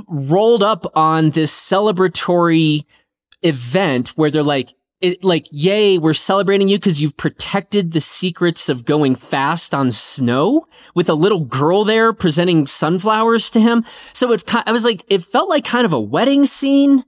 rolled 0.08 0.64
up 0.64 0.84
on 0.96 1.30
this 1.30 1.52
celebratory 1.52 2.84
event 3.42 4.08
where 4.10 4.32
they're 4.32 4.42
like, 4.42 4.74
it, 5.00 5.22
like, 5.22 5.46
yay, 5.52 5.96
we're 5.96 6.12
celebrating 6.12 6.68
you 6.68 6.76
because 6.76 7.00
you've 7.00 7.16
protected 7.16 7.92
the 7.92 8.00
secrets 8.00 8.68
of 8.68 8.84
going 8.84 9.14
fast 9.14 9.74
on 9.74 9.92
snow 9.92 10.66
with 10.94 11.08
a 11.08 11.14
little 11.14 11.44
girl 11.44 11.84
there 11.84 12.12
presenting 12.12 12.66
sunflowers 12.66 13.48
to 13.52 13.60
him. 13.60 13.84
So 14.12 14.32
it, 14.32 14.42
I 14.54 14.72
was 14.72 14.84
like, 14.84 15.04
it 15.08 15.22
felt 15.24 15.48
like 15.48 15.64
kind 15.64 15.86
of 15.86 15.92
a 15.92 16.00
wedding 16.00 16.46
scene, 16.46 17.04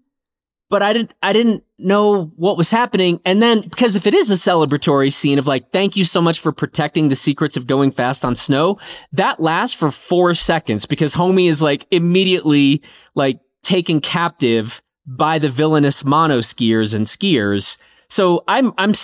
but 0.73 0.81
I 0.81 0.95
didn't, 0.95 1.13
I 1.23 1.35
didn't 1.35 1.65
know 1.77 2.33
what 2.37 2.57
was 2.57 2.71
happening. 2.71 3.21
And 3.27 3.43
then, 3.43 3.61
because 3.61 3.95
if 3.95 4.07
it 4.07 4.15
is 4.15 4.31
a 4.31 4.37
celebratory 4.37 5.13
scene 5.13 5.39
of 5.39 5.47
like, 5.47 5.71
thank 5.71 5.99
you 5.99 6.05
so 6.07 6.23
much 6.23 6.41
for 6.41 6.51
protecting 6.51 7.09
the 7.09 7.15
secrets 7.15 7.59
of 7.59 7.67
going 7.67 7.91
fast 7.91 8.25
on 8.25 8.35
snow, 8.35 8.79
that 9.13 9.39
lasts 9.39 9.77
for 9.77 9.91
four 9.91 10.33
seconds 10.33 10.87
because 10.87 11.15
homie 11.15 11.47
is 11.47 11.63
like 11.63 11.87
immediately 11.91 12.81
like 13.15 13.39
taken 13.63 14.01
captive 14.01 14.81
by 15.07 15.39
the 15.39 15.51
villainous 15.51 16.07
mono 16.07 16.39
skiers 16.39 16.95
and 16.95 17.05
skiers. 17.05 17.77
So 18.09 18.43
I'm, 18.49 18.73
I'm, 18.79 18.95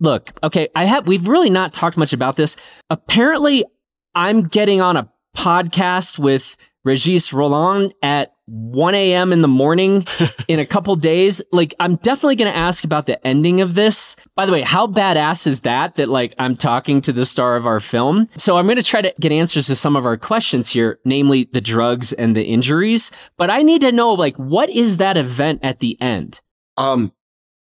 look, 0.00 0.32
okay, 0.42 0.70
I 0.74 0.86
have, 0.86 1.06
we've 1.06 1.28
really 1.28 1.50
not 1.50 1.72
talked 1.72 1.96
much 1.96 2.12
about 2.12 2.34
this. 2.34 2.56
Apparently 2.90 3.64
I'm 4.16 4.48
getting 4.48 4.80
on 4.80 4.96
a 4.96 5.08
podcast 5.36 6.18
with 6.18 6.56
Regis 6.84 7.32
Rolland 7.32 7.94
at 8.02 8.32
1 8.46 8.94
a.m. 8.94 9.32
in 9.32 9.40
the 9.40 9.48
morning 9.48 10.06
in 10.48 10.58
a 10.58 10.66
couple 10.66 10.94
days. 10.96 11.40
Like, 11.52 11.74
I'm 11.80 11.96
definitely 11.96 12.36
going 12.36 12.50
to 12.50 12.56
ask 12.56 12.84
about 12.84 13.06
the 13.06 13.24
ending 13.26 13.60
of 13.60 13.74
this. 13.74 14.16
By 14.34 14.46
the 14.46 14.52
way, 14.52 14.62
how 14.62 14.86
badass 14.86 15.46
is 15.46 15.60
that? 15.60 15.94
That 15.96 16.08
like 16.08 16.34
I'm 16.38 16.56
talking 16.56 17.00
to 17.02 17.12
the 17.12 17.24
star 17.24 17.56
of 17.56 17.66
our 17.66 17.80
film. 17.80 18.28
So 18.36 18.56
I'm 18.58 18.66
going 18.66 18.76
to 18.76 18.82
try 18.82 19.00
to 19.00 19.14
get 19.20 19.32
answers 19.32 19.68
to 19.68 19.76
some 19.76 19.96
of 19.96 20.06
our 20.06 20.16
questions 20.16 20.68
here, 20.68 20.98
namely 21.04 21.48
the 21.52 21.60
drugs 21.60 22.12
and 22.12 22.34
the 22.34 22.44
injuries. 22.44 23.10
But 23.36 23.50
I 23.50 23.62
need 23.62 23.80
to 23.82 23.92
know, 23.92 24.12
like, 24.12 24.36
what 24.36 24.68
is 24.70 24.96
that 24.96 25.16
event 25.16 25.60
at 25.62 25.80
the 25.80 26.00
end? 26.00 26.40
Um, 26.76 27.12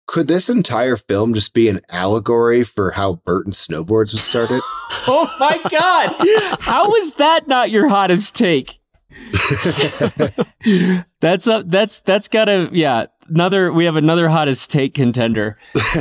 could 0.07 0.29
this 0.29 0.49
entire 0.49 0.97
film 0.97 1.35
just 1.35 1.53
be 1.53 1.69
an 1.69 1.81
allegory 1.91 2.65
for 2.65 2.93
how 2.93 3.15
Burton 3.25 3.53
snowboards 3.53 4.13
was 4.13 4.23
started? 4.23 4.61
oh 5.07 5.33
my 5.41 5.61
god! 5.69 6.59
How 6.61 6.95
is 6.95 7.15
that 7.15 7.49
not 7.49 7.71
your 7.71 7.89
hottest 7.89 8.37
take? 8.37 8.79
that's 11.21 11.47
a 11.47 11.65
that's 11.67 12.01
that's 12.01 12.29
got 12.29 12.49
a 12.49 12.69
yeah 12.73 13.07
another 13.29 13.73
we 13.73 13.85
have 13.85 13.97
another 13.97 14.29
hottest 14.29 14.71
take 14.71 14.95
contender. 14.95 15.59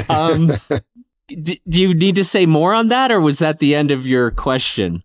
Um, 0.09 0.51
d- 1.27 1.61
do 1.67 1.81
you 1.81 1.93
need 1.93 2.15
to 2.15 2.23
say 2.23 2.45
more 2.45 2.73
on 2.73 2.89
that, 2.89 3.11
or 3.11 3.21
was 3.21 3.39
that 3.39 3.59
the 3.59 3.75
end 3.75 3.91
of 3.91 4.05
your 4.05 4.31
question? 4.31 5.03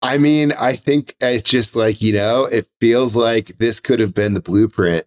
I 0.00 0.18
mean, 0.18 0.52
I 0.60 0.74
think 0.74 1.14
it's 1.20 1.48
just 1.48 1.76
like 1.76 2.02
you 2.02 2.12
know, 2.12 2.44
it 2.44 2.66
feels 2.80 3.16
like 3.16 3.58
this 3.58 3.80
could 3.80 4.00
have 4.00 4.14
been 4.14 4.34
the 4.34 4.40
blueprint 4.40 5.04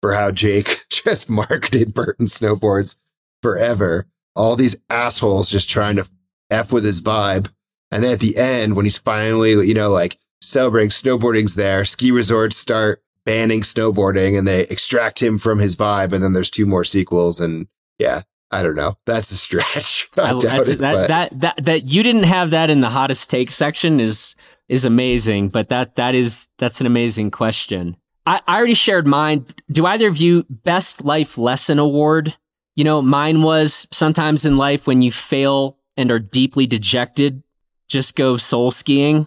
for 0.00 0.14
how 0.14 0.30
Jake 0.30 0.86
just 0.90 1.28
marketed 1.28 1.94
Burton 1.94 2.26
snowboards 2.26 2.96
forever. 3.42 4.06
All 4.34 4.56
these 4.56 4.76
assholes 4.88 5.50
just 5.50 5.68
trying 5.68 5.96
to 5.96 6.08
f 6.50 6.72
with 6.72 6.84
his 6.84 7.02
vibe, 7.02 7.50
and 7.90 8.02
then 8.02 8.12
at 8.12 8.20
the 8.20 8.36
end, 8.36 8.76
when 8.76 8.86
he's 8.86 8.98
finally 8.98 9.50
you 9.66 9.74
know 9.74 9.90
like 9.90 10.18
celebrating 10.40 10.90
snowboarding's 10.90 11.54
there. 11.54 11.84
Ski 11.84 12.10
resorts 12.10 12.56
start 12.56 13.02
banning 13.24 13.60
snowboarding 13.60 14.38
and 14.38 14.46
they 14.46 14.62
extract 14.62 15.22
him 15.22 15.38
from 15.38 15.58
his 15.58 15.76
vibe. 15.76 16.12
And 16.12 16.22
then 16.22 16.32
there's 16.32 16.50
two 16.50 16.66
more 16.66 16.84
sequels. 16.84 17.40
And 17.40 17.68
yeah, 17.98 18.22
I 18.50 18.62
don't 18.62 18.74
know. 18.74 18.94
That's 19.06 19.30
a 19.30 19.36
stretch. 19.36 20.08
I, 20.18 20.38
doubt 20.38 20.68
it, 20.68 20.78
that, 20.78 21.08
that, 21.08 21.40
that, 21.40 21.64
that 21.64 21.86
you 21.86 22.02
didn't 22.02 22.24
have 22.24 22.50
that 22.50 22.70
in 22.70 22.80
the 22.80 22.90
hottest 22.90 23.30
take 23.30 23.50
section 23.50 24.00
is, 24.00 24.34
is 24.68 24.84
amazing. 24.84 25.50
But 25.50 25.68
that, 25.68 25.96
that 25.96 26.14
is, 26.14 26.48
that's 26.58 26.80
an 26.80 26.86
amazing 26.86 27.30
question. 27.30 27.96
I, 28.26 28.40
I 28.46 28.56
already 28.56 28.74
shared 28.74 29.06
mine. 29.06 29.46
Do 29.70 29.86
either 29.86 30.08
of 30.08 30.16
you 30.16 30.44
best 30.48 31.04
life 31.04 31.38
lesson 31.38 31.78
award? 31.78 32.36
You 32.76 32.84
know, 32.84 33.02
mine 33.02 33.42
was 33.42 33.86
sometimes 33.90 34.46
in 34.46 34.56
life 34.56 34.86
when 34.86 35.02
you 35.02 35.12
fail 35.12 35.76
and 35.96 36.10
are 36.10 36.18
deeply 36.18 36.66
dejected, 36.66 37.42
just 37.88 38.16
go 38.16 38.36
soul 38.36 38.70
skiing. 38.70 39.26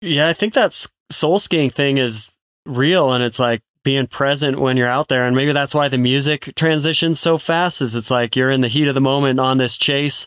Yeah, 0.00 0.28
I 0.28 0.32
think 0.32 0.54
that 0.54 0.86
soul 1.10 1.38
skiing 1.38 1.70
thing 1.70 1.98
is 1.98 2.36
real 2.64 3.12
and 3.12 3.24
it's 3.24 3.38
like 3.38 3.62
being 3.82 4.06
present 4.06 4.60
when 4.60 4.76
you're 4.76 4.88
out 4.88 5.08
there. 5.08 5.24
And 5.24 5.34
maybe 5.34 5.52
that's 5.52 5.74
why 5.74 5.88
the 5.88 5.98
music 5.98 6.52
transitions 6.56 7.18
so 7.18 7.38
fast 7.38 7.80
is 7.80 7.94
it's 7.94 8.10
like 8.10 8.36
you're 8.36 8.50
in 8.50 8.60
the 8.60 8.68
heat 8.68 8.88
of 8.88 8.94
the 8.94 9.00
moment 9.00 9.40
on 9.40 9.58
this 9.58 9.76
chase. 9.76 10.26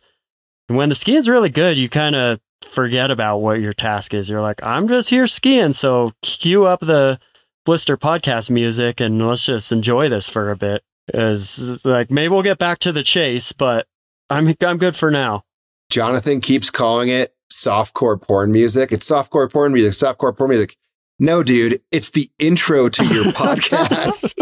And 0.67 0.78
when 0.78 0.89
the 0.89 0.95
skiing's 0.95 1.30
really 1.30 1.49
good, 1.49 1.78
you 1.78 1.89
kind 1.89 2.15
of 2.15 2.39
forget 2.63 3.11
about 3.11 3.38
what 3.38 3.59
your 3.61 3.74
task 3.74 4.13
is. 4.13 4.30
You're 4.30 4.41
like, 4.41 4.59
I'm 4.63 4.88
just 4.88 5.09
here 5.09 5.28
skiing. 5.28 5.74
So 5.74 6.13
cue 6.22 6.65
up 6.65 6.80
the 6.80 7.19
blister 7.65 7.97
podcast 7.97 8.49
music 8.49 8.99
and 8.99 9.26
let's 9.26 9.45
just 9.45 9.72
enjoy 9.72 10.09
this 10.09 10.28
for 10.28 10.51
a 10.51 10.57
bit. 10.57 10.84
Is 11.13 11.84
like 11.84 12.09
maybe 12.09 12.30
we'll 12.30 12.43
get 12.43 12.59
back 12.59 12.80
to 12.80 12.91
the 12.91 13.03
chase, 13.03 13.51
but 13.51 13.88
I'm 14.30 14.55
I'm 14.61 14.78
good 14.78 14.95
for 14.95 15.11
now. 15.11 15.43
Jonathan 15.89 16.39
keeps 16.39 16.69
calling 16.69 17.09
it 17.09 17.34
softcore 17.62 18.22
porn 18.22 18.51
music. 18.51 18.91
It's 18.91 19.09
softcore 19.09 19.51
porn 19.51 19.74
music, 19.74 19.93
softcore 19.93 20.36
porn 20.36 20.49
music. 20.49 20.76
No, 21.20 21.43
dude, 21.43 21.82
it's 21.91 22.09
the 22.09 22.30
intro 22.39 22.89
to 22.89 23.05
your 23.14 23.26
podcast. 23.32 24.34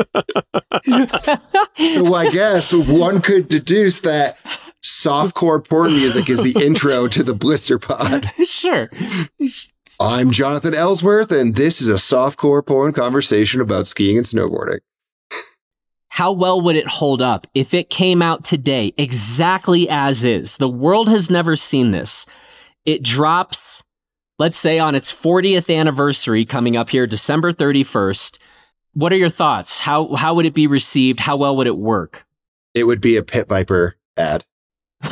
so 1.94 2.14
I 2.14 2.30
guess 2.30 2.74
one 2.74 3.22
could 3.22 3.50
deduce 3.50 4.00
that 4.02 4.38
softcore 4.82 5.68
porn 5.68 5.92
music 5.92 6.30
is 6.30 6.42
the 6.42 6.58
intro 6.64 7.08
to 7.10 7.22
the 7.22 7.34
Blister 7.34 7.78
Pod. 7.78 8.32
Sure. 8.46 8.90
I'm 10.00 10.32
Jonathan 10.32 10.74
Ellsworth, 10.74 11.34
and 11.34 11.56
this 11.56 11.82
is 11.82 11.90
a 11.90 11.96
softcore 11.96 12.66
porn 12.66 12.94
conversation 12.94 13.60
about 13.60 13.88
skiing 13.88 14.18
and 14.18 14.26
snowboarding. 14.26 14.80
How 16.08 16.32
well 16.32 16.60
would 16.62 16.76
it 16.76 16.88
hold 16.88 17.22
up 17.22 17.48
if 17.54 17.74
it 17.74 17.90
came 17.90 18.22
out 18.22 18.44
today 18.44 18.94
exactly 18.98 19.88
as 19.90 20.26
is? 20.26 20.58
The 20.58 20.68
world 20.68 21.08
has 21.08 21.30
never 21.30 21.56
seen 21.56 21.92
this. 21.92 22.26
It 22.86 23.04
drops, 23.04 23.84
let's 24.38 24.58
say, 24.58 24.80
on 24.80 24.96
its 24.96 25.12
40th 25.12 25.74
anniversary 25.74 26.46
coming 26.46 26.78
up 26.78 26.90
here, 26.90 27.08
December 27.08 27.52
31st. 27.52 28.38
What 28.94 29.14
are 29.14 29.18
your 29.18 29.30
thoughts? 29.30 29.82
How 29.82 30.16
how 30.16 30.34
would 30.34 30.46
it 30.46 30.54
be 30.54 30.68
received? 30.68 31.22
How 31.22 31.38
well 31.38 31.56
would 31.58 31.68
it 31.68 31.78
work? 31.78 32.26
It 32.74 32.86
would 32.86 33.02
be 33.02 33.18
a 33.18 33.24
Pit 33.24 33.48
Viper 33.48 33.96
ad. 34.18 34.46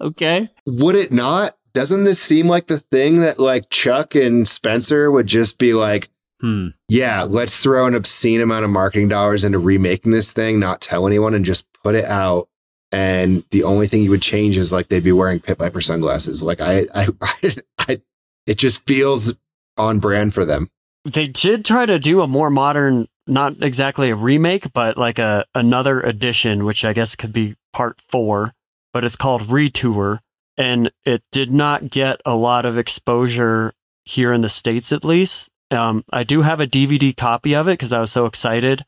okay. 0.00 0.48
Would 0.66 0.96
it 0.96 1.12
not? 1.12 1.56
Doesn't 1.72 2.04
this 2.04 2.20
seem 2.20 2.48
like 2.48 2.66
the 2.66 2.78
thing 2.78 3.20
that 3.20 3.38
like 3.38 3.70
Chuck 3.70 4.14
and 4.14 4.46
Spencer 4.46 5.10
would 5.10 5.26
just 5.26 5.58
be 5.58 5.72
like, 5.72 6.10
hmm. 6.40 6.68
yeah, 6.88 7.22
let's 7.22 7.60
throw 7.60 7.86
an 7.86 7.94
obscene 7.94 8.40
amount 8.40 8.64
of 8.64 8.70
marketing 8.70 9.08
dollars 9.08 9.44
into 9.44 9.58
remaking 9.58 10.12
this 10.12 10.32
thing, 10.32 10.58
not 10.58 10.80
tell 10.80 11.06
anyone, 11.06 11.34
and 11.34 11.44
just 11.44 11.72
put 11.82 11.94
it 11.94 12.04
out 12.04 12.48
and 12.92 13.42
the 13.50 13.64
only 13.64 13.86
thing 13.86 14.02
you 14.02 14.10
would 14.10 14.22
change 14.22 14.58
is 14.58 14.72
like 14.72 14.88
they'd 14.88 15.02
be 15.02 15.12
wearing 15.12 15.40
Pit 15.40 15.58
Viper 15.58 15.80
sunglasses. 15.80 16.42
Like 16.42 16.60
I, 16.60 16.84
I, 16.94 17.08
I, 17.22 17.50
I, 17.78 18.02
it 18.46 18.58
just 18.58 18.86
feels 18.86 19.34
on 19.78 19.98
brand 19.98 20.34
for 20.34 20.44
them. 20.44 20.68
They 21.04 21.26
did 21.26 21.64
try 21.64 21.86
to 21.86 21.98
do 21.98 22.20
a 22.20 22.28
more 22.28 22.50
modern, 22.50 23.08
not 23.26 23.62
exactly 23.62 24.10
a 24.10 24.14
remake, 24.14 24.72
but 24.72 24.96
like 24.96 25.18
a 25.18 25.46
another 25.54 26.00
edition, 26.00 26.64
which 26.64 26.84
I 26.84 26.92
guess 26.92 27.16
could 27.16 27.32
be 27.32 27.56
part 27.72 28.00
four, 28.00 28.52
but 28.92 29.02
it's 29.02 29.16
called 29.16 29.50
Retour, 29.50 30.20
and 30.56 30.92
it 31.04 31.22
did 31.32 31.50
not 31.50 31.90
get 31.90 32.20
a 32.26 32.36
lot 32.36 32.66
of 32.66 32.78
exposure 32.78 33.72
here 34.04 34.32
in 34.32 34.42
the 34.42 34.48
states, 34.48 34.92
at 34.92 35.04
least. 35.04 35.48
Um, 35.70 36.04
I 36.12 36.22
do 36.22 36.42
have 36.42 36.60
a 36.60 36.66
DVD 36.66 37.16
copy 37.16 37.54
of 37.54 37.66
it 37.66 37.72
because 37.72 37.92
I 37.92 38.00
was 38.00 38.12
so 38.12 38.26
excited. 38.26 38.84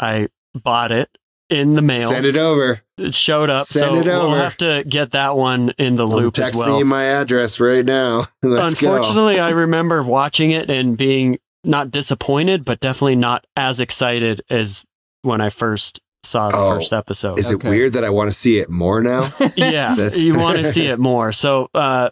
I 0.00 0.28
bought 0.54 0.90
it 0.90 1.10
in 1.52 1.74
the 1.74 1.82
mail. 1.82 2.08
Send 2.08 2.26
it 2.26 2.36
over. 2.36 2.80
It 2.98 3.14
showed 3.14 3.50
up. 3.50 3.66
Send 3.66 3.94
so 3.94 4.00
it 4.00 4.08
over. 4.08 4.28
We'll 4.28 4.36
have 4.38 4.56
to 4.58 4.84
get 4.88 5.12
that 5.12 5.36
one 5.36 5.72
in 5.78 5.96
the 5.96 6.06
loop 6.06 6.38
I'm 6.38 6.44
as 6.44 6.56
well. 6.56 6.78
you 6.78 6.84
my 6.84 7.04
address 7.04 7.60
right 7.60 7.84
now. 7.84 8.26
Let's 8.42 8.74
Unfortunately, 8.74 9.38
I 9.38 9.50
remember 9.50 10.02
watching 10.02 10.50
it 10.50 10.70
and 10.70 10.96
being 10.96 11.38
not 11.62 11.90
disappointed, 11.90 12.64
but 12.64 12.80
definitely 12.80 13.16
not 13.16 13.46
as 13.56 13.80
excited 13.80 14.42
as 14.50 14.84
when 15.20 15.40
I 15.40 15.50
first 15.50 16.00
saw 16.24 16.50
the 16.50 16.56
oh, 16.56 16.76
first 16.76 16.92
episode. 16.92 17.38
Is 17.38 17.50
okay. 17.50 17.68
it 17.68 17.70
weird 17.70 17.92
that 17.94 18.04
I 18.04 18.10
want 18.10 18.28
to 18.28 18.32
see 18.32 18.58
it 18.58 18.70
more 18.70 19.02
now? 19.02 19.32
yeah, 19.56 19.94
you 20.14 20.38
want 20.38 20.58
to 20.58 20.64
see 20.64 20.86
it 20.86 20.98
more. 20.98 21.32
So 21.32 21.68
uh, 21.74 22.10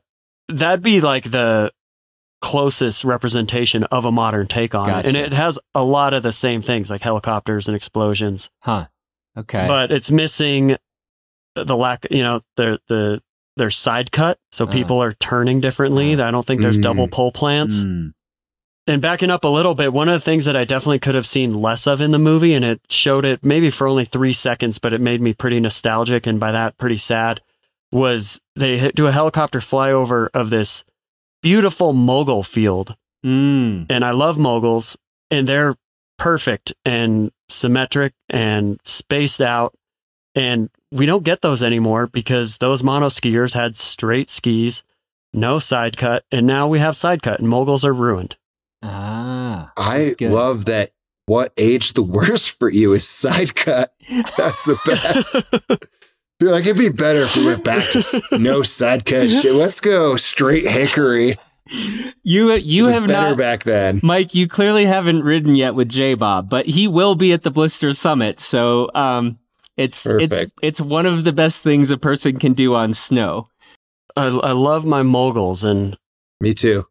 that'd 0.49 0.83
be 0.83 1.01
like 1.01 1.31
the 1.31 1.73
closest 2.41 3.05
representation 3.05 3.85
of 3.85 4.05
a 4.05 4.13
modern 4.13 4.47
take 4.47 4.75
on 4.75 4.89
gotcha. 4.89 5.01
it, 5.01 5.07
and 5.09 5.17
it 5.17 5.33
has 5.33 5.59
a 5.75 5.85
lot 5.85 6.15
of 6.15 6.23
the 6.23 6.33
same 6.33 6.63
things 6.63 6.91
like 6.91 7.03
helicopters 7.03 7.69
and 7.69 7.77
explosions. 7.77 8.51
Huh. 8.61 8.87
Okay. 9.37 9.67
But 9.67 9.93
it's 9.93 10.11
missing 10.11 10.77
the 11.55 11.77
lack, 11.77 12.07
you 12.11 12.23
know, 12.23 12.41
the 12.57 12.79
the 12.89 13.23
there's 13.57 13.77
side 13.77 14.13
cut, 14.13 14.39
so 14.53 14.65
uh, 14.65 14.71
people 14.71 15.03
are 15.03 15.13
turning 15.13 15.61
differently. 15.61 16.15
Uh, 16.15 16.27
I 16.27 16.31
don't 16.31 16.47
think 16.47 16.61
there's 16.61 16.79
mm, 16.79 16.83
double 16.83 17.09
pole 17.09 17.33
plants. 17.33 17.81
Mm. 17.81 18.13
And 18.87 19.03
backing 19.03 19.31
up 19.31 19.45
a 19.45 19.49
little 19.49 19.75
bit, 19.75 19.93
one 19.93 20.09
of 20.09 20.15
the 20.15 20.25
things 20.25 20.47
that 20.47 20.57
I 20.57 20.65
definitely 20.65 20.99
could 20.99 21.15
have 21.15 21.27
seen 21.27 21.61
less 21.61 21.87
of 21.87 22.01
in 22.01 22.11
the 22.11 22.19
movie, 22.19 22.55
and 22.55 22.65
it 22.65 22.81
showed 22.89 23.25
it 23.25 23.45
maybe 23.45 23.71
for 23.71 23.87
only 23.87 24.05
three 24.05 24.33
seconds, 24.33 24.79
but 24.79 24.93
it 24.93 25.01
made 25.01 25.21
me 25.21 25.35
pretty 25.35 25.61
nostalgic 25.61 26.27
and 26.27 26.41
by 26.41 26.51
that 26.53 26.79
pretty 26.79 26.97
sad, 26.97 27.41
was 27.93 28.41
they 28.57 28.91
do 28.93 29.07
a 29.07 29.13
helicopter 29.13 29.59
flyover 29.59 30.29
of 30.33 30.51
this 30.51 30.85
beautiful 31.43 31.93
mogul 31.93 32.43
field 32.43 32.97
Mm. 33.25 33.85
and 33.91 34.03
I 34.03 34.13
love 34.13 34.39
moguls, 34.39 34.97
and 35.31 35.47
they're 35.47 35.77
perfect 36.19 36.73
and 36.85 37.31
symmetric 37.51 38.15
and 38.29 38.81
spaced 38.85 39.41
out. 39.41 39.75
And 40.35 40.71
we 40.93 41.07
don't 41.07 41.25
get 41.25 41.43
those 41.43 41.63
anymore 41.63 42.07
because 42.07 42.59
those 42.59 42.83
mono 42.83 43.09
skiers 43.09 43.55
had 43.55 43.77
straight 43.77 44.31
skis, 44.31 44.83
no 45.33 45.59
side 45.59 45.97
cut, 45.97 46.25
and 46.31 46.47
now 46.47 46.69
we 46.69 46.79
have 46.79 46.97
side 46.97 47.23
cut, 47.23 47.41
and 47.41 47.49
moguls 47.49 47.85
are 47.85 47.93
ruined. 47.93 48.37
Ah. 48.83 49.73
I 49.77 50.13
good. 50.19 50.33
love 50.33 50.65
that. 50.67 50.91
What 51.27 51.53
age 51.57 51.93
the 51.93 52.03
worst 52.03 52.51
for 52.59 52.69
you 52.69 52.93
is 52.93 53.07
side 53.07 53.55
cut. 53.55 53.95
That's 54.37 54.65
the 54.65 54.79
best. 54.85 55.87
You're 56.41 56.51
like, 56.53 56.65
it'd 56.65 56.79
be 56.79 56.89
better 56.89 57.21
if 57.21 57.37
we 57.37 57.47
went 57.47 57.63
back 57.65 57.91
to 57.91 58.39
no 58.39 58.63
side 58.63 59.05
cut 59.05 59.29
shit. 59.29 59.55
Let's 59.55 59.79
go 59.79 60.17
straight 60.17 60.67
hickory. 60.67 61.37
You 62.23 62.51
It 62.51 62.63
you 62.65 62.85
was 62.85 62.95
have 62.95 63.07
better 63.07 63.31
not 63.31 63.39
back 63.39 63.65
then. 63.65 64.01
Mike, 64.03 64.35
you 64.35 64.47
clearly 64.47 64.85
haven't 64.85 65.23
ridden 65.23 65.55
yet 65.55 65.75
with 65.75 65.89
J 65.89 66.15
Bob, 66.15 66.51
but 66.51 66.67
he 66.67 66.87
will 66.87 67.15
be 67.15 67.33
at 67.33 67.43
the 67.45 67.51
Blister 67.51 67.93
Summit. 67.93 68.39
So 68.41 68.91
um 68.95 69.39
it's 69.77 70.05
it's 70.07 70.39
Perfect. 70.39 70.53
it's 70.63 70.81
one 70.81 71.07
of 71.07 71.25
the 71.25 71.33
best 71.33 71.63
things 71.63 71.91
a 71.91 71.97
person 71.97 72.39
can 72.39 72.53
do 72.53 72.75
on 72.75 72.93
snow. 72.93 73.49
I, 74.17 74.27
I 74.27 74.53
love 74.53 74.85
my 74.85 75.03
moguls, 75.03 75.65
and 75.65 75.97
Me 76.41 76.53
too. 76.53 76.85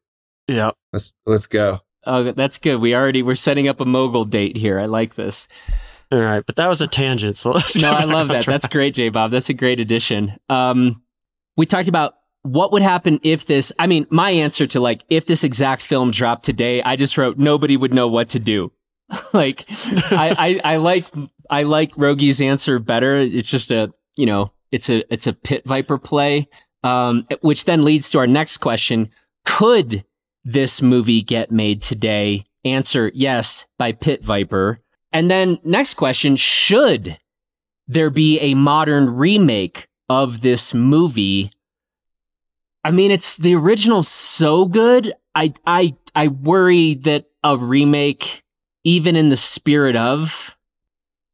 yeah, 0.47 0.71
Let's 0.93 1.13
let's 1.25 1.45
go. 1.45 1.79
Oh, 2.05 2.31
that's 2.31 2.57
good. 2.57 2.77
We 2.77 2.95
already 2.95 3.21
we're 3.21 3.35
setting 3.35 3.67
up 3.67 3.79
a 3.81 3.85
mogul 3.85 4.23
date 4.25 4.55
here. 4.57 4.79
I 4.79 4.85
like 4.85 5.15
this. 5.15 5.47
all 6.11 6.17
right. 6.19 6.43
But 6.43 6.55
that 6.55 6.67
was 6.67 6.81
a 6.81 6.87
tangent, 6.87 7.37
so 7.37 7.51
let's 7.51 7.75
No, 7.75 7.91
I 7.91 8.05
love 8.05 8.29
that. 8.29 8.43
track. 8.45 8.53
That's 8.61 8.67
great, 8.73 8.95
J 8.95 9.09
Bob. 9.09 9.29
That's 9.31 9.49
a 9.49 9.53
great 9.53 9.79
addition. 9.79 10.37
Um 10.49 11.03
we 11.57 11.65
talked 11.67 11.89
about 11.89 12.15
what 12.43 12.71
would 12.71 12.81
happen 12.81 13.19
if 13.23 13.45
this 13.45 13.71
I 13.79 13.87
mean, 13.87 14.07
my 14.09 14.31
answer 14.31 14.65
to 14.67 14.79
like 14.79 15.03
if 15.09 15.25
this 15.25 15.43
exact 15.43 15.81
film 15.81 16.11
dropped 16.11 16.45
today, 16.45 16.81
I 16.81 16.95
just 16.95 17.17
wrote 17.17 17.37
nobody 17.37 17.77
would 17.77 17.93
know 17.93 18.07
what 18.07 18.29
to 18.29 18.39
do. 18.39 18.71
like 19.33 19.65
I, 20.11 20.59
I 20.63 20.73
I 20.73 20.75
like 20.77 21.07
I 21.49 21.63
like 21.63 21.91
Rogie's 21.97 22.41
answer 22.41 22.79
better. 22.79 23.17
It's 23.17 23.49
just 23.49 23.71
a 23.71 23.91
you 24.15 24.25
know 24.25 24.51
it's 24.71 24.89
a 24.89 25.03
it's 25.11 25.27
a 25.27 25.33
pit 25.33 25.65
viper 25.65 25.97
play, 25.97 26.47
um, 26.83 27.27
which 27.41 27.65
then 27.65 27.83
leads 27.83 28.09
to 28.11 28.19
our 28.19 28.27
next 28.27 28.57
question: 28.57 29.09
Could 29.45 30.05
this 30.43 30.81
movie 30.81 31.21
get 31.21 31.51
made 31.51 31.81
today? 31.81 32.45
Answer: 32.63 33.11
Yes, 33.13 33.65
by 33.77 33.93
Pit 33.93 34.23
Viper. 34.23 34.79
And 35.11 35.29
then 35.29 35.57
next 35.63 35.95
question: 35.95 36.35
Should 36.35 37.17
there 37.87 38.11
be 38.11 38.39
a 38.39 38.53
modern 38.53 39.09
remake 39.09 39.87
of 40.07 40.41
this 40.41 40.73
movie? 40.73 41.51
I 42.83 42.91
mean, 42.91 43.11
it's 43.11 43.37
the 43.37 43.55
original 43.55 44.03
so 44.03 44.65
good. 44.65 45.13
I 45.35 45.53
I 45.65 45.95
I 46.15 46.27
worry 46.29 46.95
that 46.95 47.25
a 47.43 47.57
remake, 47.57 48.43
even 48.83 49.15
in 49.15 49.29
the 49.29 49.35
spirit 49.35 49.95
of, 49.95 50.57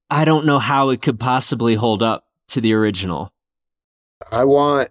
I 0.10 0.26
don't 0.26 0.46
know 0.46 0.60
how 0.60 0.89
it 0.89 1.02
could 1.02 1.20
possibly 1.20 1.76
hold 1.76 2.04
up 2.04 2.26
to 2.50 2.62
the 2.62 2.74
original. 2.74 3.32
I 4.32 4.43
want 4.46 4.89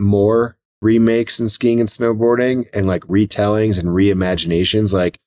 more 0.00 0.56
remakes 0.80 1.40
in 1.40 1.48
skiing 1.48 1.80
and 1.80 1.88
snowboarding 1.88 2.68
and 2.74 2.86
like 2.86 3.02
retellings 3.04 3.78
and 3.78 3.88
reimaginations. 3.88 4.92
Like, 4.92 5.18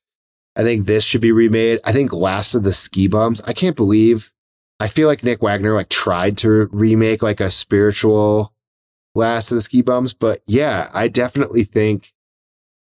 I 0.55 0.63
think 0.63 0.86
this 0.86 1.03
should 1.03 1.22
be 1.22 1.32
remade. 1.32 1.80
I 1.86 1.91
think 1.91 2.13
Last 2.13 2.55
of 2.55 2.63
the 2.63 2.74
Ski 2.74 3.07
Bums. 3.07 3.41
I 3.41 3.53
can't 3.53 3.76
believe. 3.76 4.34
I 4.80 4.88
feel 4.88 5.07
like 5.07 5.24
Nick 5.24 5.41
Waggoner 5.41 5.74
like 5.74 5.89
tried 5.89 6.38
to 6.39 6.68
remake 6.72 7.24
like 7.24 7.39
a 7.39 7.49
spiritual 7.49 8.53
Last 9.18 9.51
of 9.51 9.55
the 9.55 9.61
Ski 9.61 9.82
Bums, 9.82 10.13
but 10.13 10.39
yeah, 10.47 10.89
I 10.93 11.07
definitely 11.07 11.63
think 11.63 12.13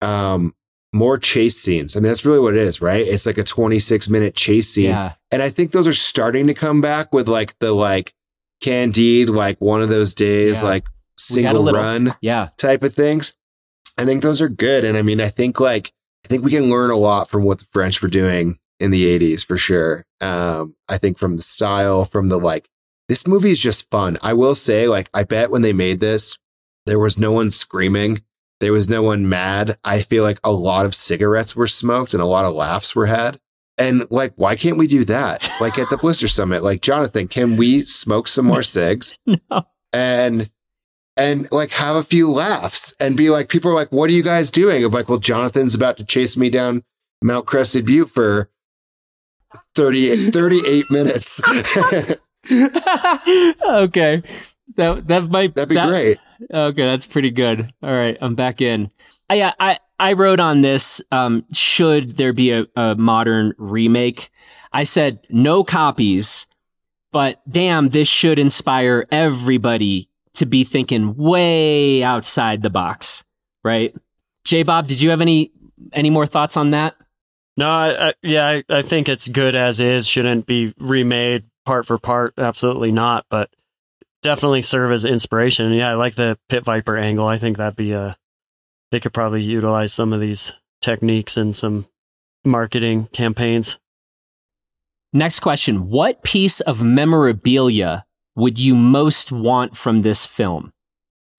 um 0.01 0.53
more 0.93 1.17
chase 1.17 1.57
scenes. 1.57 1.95
I 1.95 1.99
mean, 1.99 2.09
that's 2.09 2.25
really 2.25 2.39
what 2.39 2.53
it 2.53 2.59
is, 2.61 2.81
right? 2.81 3.05
It's 3.07 3.25
like 3.25 3.37
a 3.37 3.43
26 3.43 4.09
minute 4.09 4.35
chase 4.35 4.67
scene. 4.69 4.89
Yeah, 4.89 5.13
And 5.31 5.41
I 5.41 5.49
think 5.49 5.71
those 5.71 5.87
are 5.87 5.93
starting 5.93 6.47
to 6.47 6.53
come 6.53 6.81
back 6.81 7.13
with 7.13 7.29
like 7.29 7.57
the 7.59 7.71
like 7.71 8.13
Candide, 8.61 9.29
like 9.29 9.59
one 9.61 9.81
of 9.81 9.89
those 9.89 10.13
days, 10.13 10.61
Yeah. 10.61 10.67
like 10.67 10.83
We 10.83 10.89
got 10.89 10.93
a 11.17 11.21
single 11.33 11.63
little- 11.63 11.79
run 11.79 12.15
yeah. 12.21 12.49
type 12.57 12.83
of 12.83 12.93
things. 12.93 13.33
I 13.97 14.03
think 14.05 14.21
those 14.21 14.41
are 14.41 14.49
good. 14.49 14.83
And 14.83 14.97
I 14.97 15.01
mean, 15.01 15.21
I 15.21 15.29
think 15.29 15.59
like, 15.61 15.93
I 16.25 16.27
think 16.27 16.43
we 16.43 16.51
can 16.51 16.69
learn 16.69 16.91
a 16.91 16.97
lot 16.97 17.29
from 17.29 17.43
what 17.43 17.59
the 17.59 17.65
French 17.65 18.01
were 18.01 18.07
doing 18.09 18.59
in 18.79 18.91
the 18.91 19.05
80s 19.17 19.45
for 19.45 19.55
sure. 19.57 20.05
Um, 20.19 20.75
I 20.89 20.97
think 20.97 21.17
from 21.17 21.37
the 21.37 21.41
style, 21.41 22.03
from 22.05 22.27
the 22.27 22.37
like, 22.37 22.67
this 23.11 23.27
movie 23.27 23.51
is 23.51 23.59
just 23.59 23.89
fun. 23.91 24.17
I 24.21 24.31
will 24.31 24.55
say, 24.55 24.87
like, 24.87 25.09
I 25.13 25.23
bet 25.23 25.51
when 25.51 25.63
they 25.63 25.73
made 25.73 25.99
this, 25.99 26.37
there 26.85 26.97
was 26.97 27.19
no 27.19 27.33
one 27.33 27.49
screaming. 27.49 28.21
There 28.61 28.71
was 28.71 28.87
no 28.87 29.01
one 29.01 29.27
mad. 29.27 29.77
I 29.83 30.01
feel 30.01 30.23
like 30.23 30.39
a 30.45 30.53
lot 30.53 30.85
of 30.85 30.95
cigarettes 30.95 31.53
were 31.53 31.67
smoked 31.67 32.13
and 32.13 32.23
a 32.23 32.25
lot 32.25 32.45
of 32.45 32.55
laughs 32.55 32.95
were 32.95 33.07
had. 33.07 33.37
And 33.77 34.09
like, 34.09 34.31
why 34.37 34.55
can't 34.55 34.77
we 34.77 34.87
do 34.87 35.03
that? 35.03 35.45
Like 35.59 35.77
at 35.77 35.89
the 35.89 35.97
Blister 36.01 36.29
Summit, 36.29 36.63
like 36.63 36.81
Jonathan, 36.81 37.27
can 37.27 37.57
we 37.57 37.81
smoke 37.81 38.29
some 38.29 38.45
more 38.45 38.63
cigs? 38.77 39.17
No. 39.25 39.65
and 39.91 40.49
and 41.17 41.51
like 41.51 41.71
have 41.71 41.97
a 41.97 42.03
few 42.03 42.31
laughs 42.31 42.95
and 43.01 43.17
be 43.17 43.29
like, 43.29 43.49
people 43.49 43.71
are 43.71 43.75
like, 43.75 43.91
what 43.91 44.09
are 44.09 44.13
you 44.13 44.23
guys 44.23 44.49
doing? 44.51 44.85
I'm 44.85 44.91
like, 44.93 45.09
well, 45.09 45.17
Jonathan's 45.17 45.75
about 45.75 45.97
to 45.97 46.05
chase 46.05 46.37
me 46.37 46.49
down 46.49 46.85
Mount 47.21 47.45
Crested 47.45 47.85
Butte 47.85 48.09
for 48.09 48.49
38, 49.75 50.31
38 50.31 50.89
minutes. 50.89 51.41
okay. 52.51 54.23
That 54.75 55.07
that 55.07 55.29
might 55.29 55.55
That'd 55.55 55.69
be 55.69 55.75
that- 55.75 55.87
great. 55.89 56.17
Okay, 56.51 56.83
that's 56.83 57.05
pretty 57.05 57.29
good. 57.29 57.71
All 57.83 57.91
right, 57.91 58.17
I'm 58.19 58.33
back 58.35 58.61
in. 58.61 58.89
I 59.29 59.53
I 59.59 59.79
I 59.99 60.13
wrote 60.13 60.39
on 60.39 60.61
this. 60.61 61.01
Um, 61.11 61.45
should 61.53 62.17
there 62.17 62.33
be 62.33 62.51
a, 62.51 62.65
a 62.75 62.95
modern 62.95 63.53
remake? 63.57 64.31
I 64.73 64.83
said 64.83 65.19
no 65.29 65.63
copies, 65.63 66.47
but 67.11 67.41
damn, 67.49 67.89
this 67.89 68.07
should 68.07 68.39
inspire 68.39 69.05
everybody 69.11 70.09
to 70.33 70.45
be 70.47 70.63
thinking 70.63 71.15
way 71.15 72.01
outside 72.03 72.63
the 72.63 72.69
box, 72.71 73.23
right? 73.63 73.93
J 74.43 74.63
Bob, 74.63 74.87
did 74.87 74.99
you 75.01 75.11
have 75.11 75.21
any 75.21 75.51
any 75.93 76.09
more 76.09 76.25
thoughts 76.25 76.57
on 76.57 76.71
that? 76.71 76.95
No, 77.57 77.69
I, 77.69 78.07
I, 78.09 78.13
yeah, 78.23 78.47
I, 78.47 78.63
I 78.69 78.81
think 78.81 79.07
it's 79.09 79.27
good 79.27 79.55
as 79.55 79.79
is. 79.79 80.07
Shouldn't 80.07 80.47
be 80.47 80.73
remade 80.79 81.43
part 81.65 81.85
for 81.85 81.97
part. 81.97 82.33
Absolutely 82.37 82.91
not. 82.91 83.25
But 83.29 83.49
definitely 84.21 84.61
serve 84.61 84.91
as 84.91 85.05
inspiration. 85.05 85.71
Yeah, 85.73 85.91
I 85.91 85.93
like 85.93 86.15
the 86.15 86.37
pit 86.49 86.63
viper 86.63 86.97
angle. 86.97 87.27
I 87.27 87.37
think 87.37 87.57
that'd 87.57 87.75
be 87.75 87.91
a. 87.93 88.17
They 88.91 88.99
could 88.99 89.13
probably 89.13 89.41
utilize 89.41 89.93
some 89.93 90.11
of 90.11 90.19
these 90.19 90.53
techniques 90.81 91.37
in 91.37 91.53
some 91.53 91.87
marketing 92.43 93.07
campaigns. 93.13 93.79
Next 95.13 95.39
question: 95.39 95.89
What 95.89 96.23
piece 96.23 96.59
of 96.61 96.83
memorabilia 96.83 98.05
would 98.35 98.57
you 98.57 98.75
most 98.75 99.31
want 99.31 99.75
from 99.75 100.01
this 100.01 100.25
film? 100.25 100.73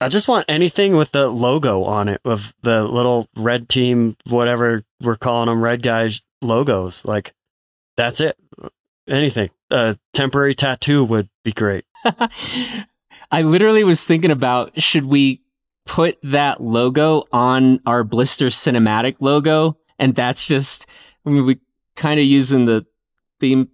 I 0.01 0.09
just 0.09 0.27
want 0.27 0.45
anything 0.49 0.97
with 0.97 1.11
the 1.11 1.29
logo 1.29 1.83
on 1.85 2.09
it 2.09 2.19
of 2.25 2.53
the 2.61 2.83
little 2.83 3.29
red 3.37 3.69
team, 3.69 4.17
whatever 4.27 4.83
we're 4.99 5.15
calling 5.15 5.47
them, 5.47 5.63
red 5.63 5.81
guys 5.81 6.25
logos. 6.41 7.05
Like 7.05 7.33
that's 7.95 8.19
it. 8.19 8.37
Anything. 9.07 9.49
A 9.73 9.97
temporary 10.13 10.53
tattoo 10.53 11.03
would 11.03 11.29
be 11.43 11.51
great. 11.51 11.83
I 13.31 13.41
literally 13.41 13.83
was 13.83 14.05
thinking 14.05 14.29
about 14.29 14.79
should 14.79 15.05
we 15.05 15.41
put 15.85 16.19
that 16.21 16.61
logo 16.61 17.23
on 17.33 17.79
our 17.87 18.03
blister 18.03 18.45
cinematic 18.45 19.15
logo 19.19 19.77
and 19.97 20.13
that's 20.13 20.47
just 20.47 20.85
I 21.25 21.31
mean 21.31 21.45
we 21.45 21.59
kind 21.95 22.19
of 22.19 22.25
using 22.27 22.65
the 22.65 22.85
theme 23.39 23.69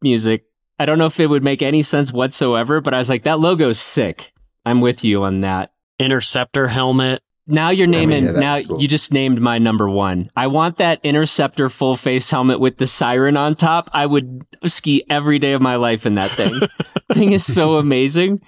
music. 0.00 0.46
I 0.78 0.86
don't 0.86 0.98
know 0.98 1.06
if 1.06 1.20
it 1.20 1.28
would 1.28 1.44
make 1.44 1.60
any 1.60 1.82
sense 1.82 2.10
whatsoever, 2.10 2.80
but 2.80 2.94
I 2.94 2.98
was 2.98 3.10
like 3.10 3.24
that 3.24 3.38
logo's 3.38 3.78
sick. 3.78 4.32
I'm 4.64 4.80
with 4.80 5.04
you 5.04 5.22
on 5.24 5.40
that. 5.40 5.72
Interceptor 5.98 6.68
helmet. 6.68 7.22
Now 7.46 7.70
you're 7.70 7.88
I 7.88 7.90
mean, 7.90 8.10
naming 8.10 8.24
yeah, 8.24 8.40
now 8.40 8.58
cool. 8.60 8.80
you 8.80 8.86
just 8.86 9.12
named 9.12 9.40
my 9.40 9.58
number 9.58 9.88
1. 9.88 10.30
I 10.36 10.46
want 10.46 10.78
that 10.78 11.00
interceptor 11.02 11.68
full 11.68 11.96
face 11.96 12.30
helmet 12.30 12.60
with 12.60 12.78
the 12.78 12.86
siren 12.86 13.36
on 13.36 13.56
top. 13.56 13.90
I 13.92 14.06
would 14.06 14.44
ski 14.66 15.04
every 15.10 15.38
day 15.38 15.52
of 15.52 15.60
my 15.60 15.76
life 15.76 16.06
in 16.06 16.14
that 16.14 16.30
thing. 16.30 16.60
thing 17.12 17.32
is 17.32 17.44
so 17.44 17.78
amazing. 17.78 18.42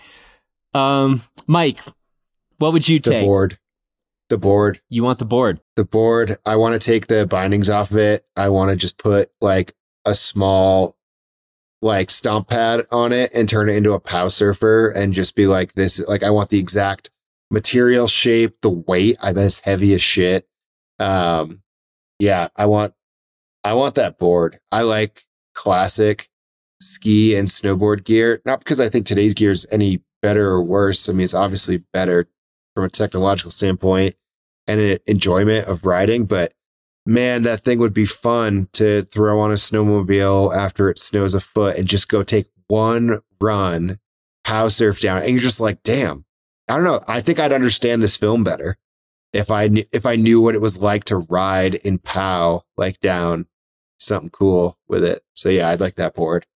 Um, 0.75 1.23
Mike, 1.49 1.81
what 2.59 2.73
would 2.73 2.89
you 2.89 3.01
The 3.01 3.11
take? 3.11 3.21
The 3.21 3.27
board. 3.27 3.59
The 4.29 4.39
board. 4.39 4.81
You 4.89 5.03
want 5.03 5.19
the 5.19 5.25
board? 5.25 5.61
The 5.77 5.85
board. 5.85 6.37
I 6.47 6.57
want 6.57 6.81
to 6.81 6.85
take 6.85 7.09
the 7.09 7.27
bindings 7.27 7.69
off 7.69 7.91
of 7.91 7.97
it. 7.99 8.25
I 8.37 8.49
want 8.49 8.71
to 8.71 8.77
just 8.77 8.97
put 8.97 9.31
like 9.41 9.75
a 10.05 10.15
small 10.15 10.97
like 11.83 12.11
stomp 12.11 12.49
pad 12.49 12.83
on 12.91 13.13
it 13.13 13.31
and 13.35 13.47
turn 13.49 13.69
it 13.69 13.77
into 13.77 13.93
a 13.93 14.01
pow 14.01 14.29
surfer 14.29 14.89
and 14.89 15.13
just 15.13 15.37
be 15.37 15.47
like 15.47 15.75
this 15.75 16.03
like 16.09 16.23
I 16.23 16.31
want 16.31 16.49
the 16.49 16.59
exact 16.59 17.11
material 17.51 18.07
shape, 18.09 18.61
the 18.63 18.71
weight. 18.71 19.17
I 19.23 19.33
bet 19.33 19.47
it's 19.47 19.61
heavy 19.61 19.95
as 19.95 20.03
shit. 20.03 20.49
Um 20.99 21.63
yeah, 22.19 22.49
I 22.57 22.67
want 22.67 22.95
I 23.65 23.75
want 23.75 23.95
that 23.97 24.19
board. 24.19 24.59
I 24.71 24.83
like 24.83 25.25
classic 25.55 26.29
ski 26.81 27.35
and 27.35 27.49
snowboard 27.49 28.05
gear, 28.05 28.43
not 28.45 28.59
because 28.59 28.81
I 28.81 28.89
think 28.89 29.07
today's 29.07 29.35
gear 29.35 29.51
is 29.51 29.67
any 29.71 30.03
better 30.23 30.49
or 30.49 30.63
worse. 30.63 31.09
I 31.09 31.13
mean, 31.13 31.25
it's 31.25 31.35
obviously 31.35 31.85
better 31.93 32.29
from 32.75 32.85
a 32.85 32.89
technological 32.89 33.51
standpoint 33.51 34.17
and 34.67 34.81
an 34.81 34.99
enjoyment 35.07 35.67
of 35.67 35.85
riding, 35.85 36.25
but 36.25 36.53
man, 37.07 37.43
that 37.43 37.65
thing 37.65 37.79
would 37.79 37.95
be 37.95 38.07
fun 38.07 38.69
to 38.73 39.03
throw 39.03 39.41
on 39.41 39.51
a 39.51 39.55
snowmobile 39.55 40.55
after 40.57 40.89
it 40.89 40.99
snows 40.99 41.35
a 41.35 41.41
foot 41.41 41.77
and 41.77 41.87
just 41.87 42.09
go 42.09 42.23
take 42.23 42.47
one 42.69 43.19
run, 43.41 43.99
pow 44.43 44.69
surf 44.69 45.01
down. 45.01 45.23
And 45.23 45.31
you're 45.31 45.41
just 45.41 45.61
like, 45.61 45.83
damn, 45.83 46.25
I 46.69 46.77
don't 46.77 46.85
know. 46.85 47.01
I 47.07 47.21
think 47.21 47.39
I'd 47.39 47.53
understand 47.53 48.03
this 48.03 48.17
film 48.17 48.45
better 48.45 48.77
if 49.33 49.51
I 49.51 49.69
kn- 49.69 49.87
if 49.93 50.07
I 50.07 50.17
knew 50.17 50.41
what 50.41 50.55
it 50.55 50.61
was 50.61 50.81
like 50.81 51.05
to 51.05 51.19
ride 51.19 51.75
in 51.77 51.99
POW 51.99 52.63
like 52.77 53.01
down 53.01 53.47
something 53.99 54.31
cool 54.31 54.79
with 54.89 55.05
it. 55.05 55.23
So 55.35 55.49
yeah, 55.49 55.69
I'd 55.69 55.81
like 55.81 55.97
that 55.97 56.15
board. 56.15 56.47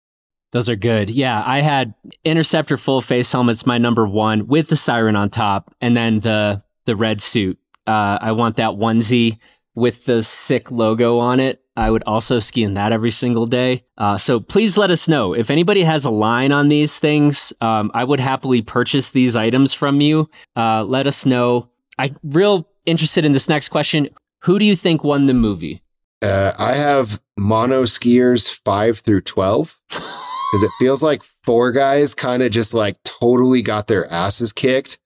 Those 0.53 0.71
are 0.71 0.77
good. 0.77 1.11
Yeah, 1.11 1.43
I 1.45 1.61
had 1.61 1.95
Interceptor 2.25 2.79
full 2.79 3.03
face 3.03 3.31
helmet's 3.31 3.67
my 3.67 3.77
number 3.77 4.07
one 4.07 4.47
with 4.47 4.69
the 4.69 4.77
siren 4.77 5.17
on 5.17 5.29
top, 5.29 5.75
and 5.81 5.97
then 5.97 6.21
the 6.21 6.63
the 6.87 6.97
red 6.97 7.21
suit. 7.21 7.59
Uh, 7.87 8.19
I 8.21 8.33
want 8.33 8.57
that 8.57 8.71
onesie 8.71 9.39
with 9.75 10.07
the 10.07 10.23
sick 10.23 10.71
logo 10.71 11.19
on 11.19 11.39
it. 11.41 11.63
I 11.79 11.93
would 11.93 12.03
also 12.09 12.41
ski 12.41 12.65
in 12.65 12.75
that 12.75 12.91
every 12.91 13.13
single 13.13 13.47
day. 13.47 13.85
Uh, 13.97 14.19
so 14.19 14.41
please 14.41 14.77
let 14.77 14.91
us 14.91 15.09
know 15.09 15.33
if 15.33 15.49
anybody 15.49 15.85
has 15.85 16.05
a 16.05 16.11
line 16.11 16.51
on 16.51 16.67
these 16.67 16.99
things. 16.99 17.53
Um, 17.61 17.93
I 17.95 18.03
would 18.03 18.19
happily 18.19 18.63
purchase 18.63 19.13
these 19.13 19.37
items 19.37 19.73
from 19.73 20.01
you. 20.01 20.29
Uh, 20.57 20.83
let 20.83 21.07
us 21.07 21.25
know. 21.25 21.71
I 21.97 22.15
real 22.25 22.69
interested 22.85 23.25
in 23.25 23.31
this 23.31 23.49
next 23.49 23.69
question. 23.69 24.09
Who 24.43 24.59
do 24.59 24.65
you 24.65 24.75
think 24.75 25.05
won 25.05 25.27
the 25.27 25.35
movie? 25.35 25.83
Uh, 26.21 26.53
I 26.59 26.75
have 26.75 27.21
mono 27.37 27.85
skiers 27.85 28.53
five 28.65 28.99
through 28.99 29.21
twelve 29.21 29.79
because 29.89 30.65
it 30.65 30.73
feels 30.81 31.01
like 31.01 31.23
four 31.45 31.71
guys 31.71 32.13
kind 32.13 32.43
of 32.43 32.51
just 32.51 32.75
like 32.75 32.97
totally 33.05 33.63
got 33.63 33.87
their 33.87 34.11
asses 34.13 34.53
kicked. 34.53 34.99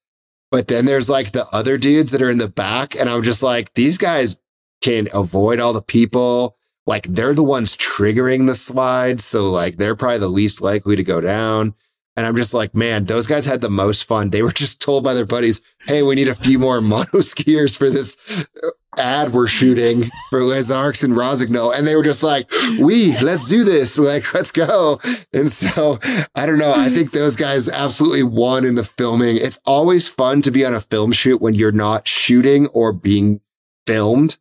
But 0.50 0.68
then 0.68 0.86
there's 0.86 1.10
like 1.10 1.32
the 1.32 1.46
other 1.52 1.76
dudes 1.76 2.12
that 2.12 2.22
are 2.22 2.30
in 2.30 2.38
the 2.38 2.48
back, 2.48 2.94
and 2.94 3.10
I'm 3.10 3.22
just 3.22 3.42
like, 3.42 3.74
these 3.74 3.98
guys 3.98 4.38
can 4.80 5.08
avoid 5.12 5.60
all 5.60 5.74
the 5.74 5.82
people. 5.82 6.56
Like 6.86 7.06
they're 7.06 7.34
the 7.34 7.42
ones 7.42 7.76
triggering 7.76 8.46
the 8.46 8.54
slides. 8.54 9.24
So 9.24 9.50
like 9.50 9.76
they're 9.76 9.96
probably 9.96 10.18
the 10.18 10.28
least 10.28 10.62
likely 10.62 10.96
to 10.96 11.04
go 11.04 11.20
down. 11.20 11.74
And 12.16 12.26
I'm 12.26 12.36
just 12.36 12.52
like, 12.52 12.74
man, 12.74 13.06
those 13.06 13.26
guys 13.26 13.46
had 13.46 13.62
the 13.62 13.70
most 13.70 14.04
fun. 14.04 14.30
They 14.30 14.42
were 14.42 14.52
just 14.52 14.80
told 14.80 15.04
by 15.04 15.14
their 15.14 15.26
buddies, 15.26 15.62
Hey, 15.86 16.02
we 16.02 16.14
need 16.14 16.28
a 16.28 16.34
few 16.34 16.58
more 16.58 16.80
mono 16.82 17.04
skiers 17.04 17.76
for 17.76 17.88
this 17.88 18.16
uh, 18.62 18.68
ad 18.98 19.32
we're 19.32 19.46
shooting 19.46 20.10
for 20.28 20.42
Les 20.42 20.70
Arcs 20.70 21.02
and 21.02 21.16
Rossignol. 21.16 21.70
And 21.70 21.86
they 21.86 21.96
were 21.96 22.02
just 22.02 22.22
like, 22.22 22.50
we, 22.80 23.18
let's 23.20 23.46
do 23.46 23.64
this. 23.64 23.98
Like, 23.98 24.34
let's 24.34 24.52
go. 24.52 25.00
And 25.32 25.50
so 25.50 25.98
I 26.34 26.44
don't 26.46 26.58
know. 26.58 26.74
I 26.76 26.90
think 26.90 27.12
those 27.12 27.36
guys 27.36 27.68
absolutely 27.68 28.24
won 28.24 28.64
in 28.64 28.74
the 28.74 28.84
filming. 28.84 29.36
It's 29.36 29.60
always 29.64 30.08
fun 30.08 30.42
to 30.42 30.50
be 30.50 30.64
on 30.64 30.74
a 30.74 30.80
film 30.80 31.12
shoot 31.12 31.40
when 31.40 31.54
you're 31.54 31.72
not 31.72 32.06
shooting 32.06 32.66
or 32.68 32.92
being 32.92 33.40
filmed 33.86 34.36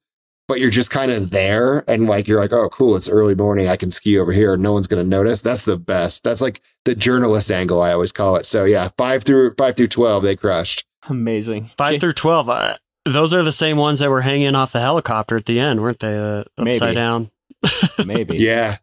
but 0.51 0.59
you're 0.59 0.69
just 0.69 0.91
kind 0.91 1.11
of 1.11 1.29
there 1.29 1.89
and 1.89 2.07
like 2.07 2.27
you're 2.27 2.41
like, 2.41 2.51
oh, 2.51 2.67
cool, 2.67 2.97
it's 2.97 3.07
early 3.07 3.35
morning. 3.35 3.69
I 3.69 3.77
can 3.77 3.89
ski 3.89 4.19
over 4.19 4.33
here. 4.33 4.55
And 4.55 4.61
no 4.61 4.73
one's 4.73 4.85
gonna 4.85 5.05
notice. 5.05 5.39
That's 5.39 5.63
the 5.63 5.77
best. 5.77 6.25
That's 6.25 6.41
like 6.41 6.59
the 6.83 6.93
journalist 6.93 7.49
angle. 7.49 7.81
I 7.81 7.93
always 7.93 8.11
call 8.11 8.35
it. 8.35 8.45
So 8.45 8.65
yeah, 8.65 8.89
five 8.97 9.23
through 9.23 9.53
five 9.57 9.77
through 9.77 9.87
twelve, 9.87 10.23
they 10.23 10.35
crushed. 10.35 10.83
Amazing. 11.07 11.69
Five 11.77 11.93
Jay- 11.93 11.99
through 11.99 12.11
twelve. 12.11 12.49
Uh, 12.49 12.75
those 13.05 13.33
are 13.33 13.43
the 13.43 13.53
same 13.53 13.77
ones 13.77 13.99
that 13.99 14.09
were 14.09 14.19
hanging 14.19 14.53
off 14.53 14.73
the 14.73 14.81
helicopter 14.81 15.37
at 15.37 15.45
the 15.45 15.57
end, 15.57 15.81
weren't 15.81 15.99
they? 16.01 16.17
Uh, 16.17 16.43
Maybe. 16.57 16.71
upside 16.71 16.95
down. 16.95 17.31
maybe. 18.05 18.35
Yeah. 18.35 18.75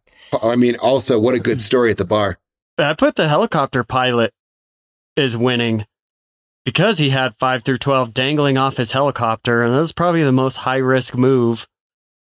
I 0.43 0.57
mean, 0.57 0.77
also, 0.77 1.21
what 1.21 1.35
a 1.35 1.39
good 1.39 1.61
story 1.61 1.91
at 1.91 1.99
the 1.99 2.07
bar. 2.07 2.39
I 2.79 2.95
put 2.95 3.17
the 3.17 3.29
helicopter 3.29 3.85
pilot 3.85 4.33
is 5.17 5.37
winning 5.37 5.85
because 6.69 6.99
he 6.99 7.09
had 7.09 7.35
five 7.39 7.65
through 7.65 7.79
twelve 7.79 8.13
dangling 8.13 8.59
off 8.59 8.77
his 8.77 8.93
helicopter, 8.93 9.63
and 9.63 9.73
that 9.73 9.81
was 9.81 9.91
probably 9.91 10.23
the 10.23 10.31
most 10.31 10.57
high 10.57 10.77
risk 10.77 11.17
move 11.17 11.67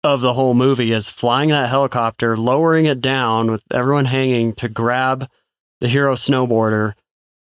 of 0.04 0.20
the 0.20 0.34
whole 0.34 0.54
movie 0.54 0.92
is 0.92 1.10
flying 1.10 1.48
that 1.48 1.68
helicopter, 1.68 2.36
lowering 2.36 2.84
it 2.84 3.00
down 3.00 3.50
with 3.50 3.64
everyone 3.72 4.04
hanging 4.04 4.52
to 4.52 4.68
grab 4.68 5.28
the 5.80 5.88
hero 5.88 6.14
snowboarder. 6.14 6.92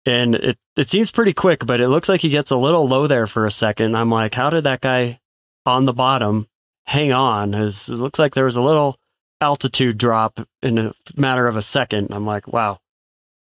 And 0.07 0.37
it, 0.37 0.59
it 0.77 0.89
seems 0.89 1.11
pretty 1.11 1.33
quick, 1.33 1.67
but 1.67 1.81
it 1.81 1.89
looks 1.89 2.09
like 2.09 2.21
he 2.21 2.29
gets 2.29 2.53
a 2.53 2.57
little 2.57 2.87
low 2.87 3.09
there 3.09 3.27
for 3.27 3.47
a 3.47 3.51
second. 3.51 3.97
I'm 3.97 4.13
like, 4.13 4.35
how 4.35 4.51
did 4.51 4.63
that 4.63 4.81
guy 4.81 5.19
on 5.65 5.87
the 5.87 5.93
bottom 5.93 6.47
hang 6.87 7.11
on? 7.11 7.53
It 7.53 7.89
looks 7.89 8.21
like 8.21 8.35
there 8.35 8.45
was 8.45 8.55
a 8.55 8.63
little 8.63 8.97
altitude 9.41 9.99
drop 9.99 10.39
in 10.63 10.79
a 10.79 10.93
matter 11.17 11.49
of 11.49 11.57
a 11.57 11.63
second. 11.63 12.13
I'm 12.13 12.25
like, 12.25 12.47
wow, 12.47 12.79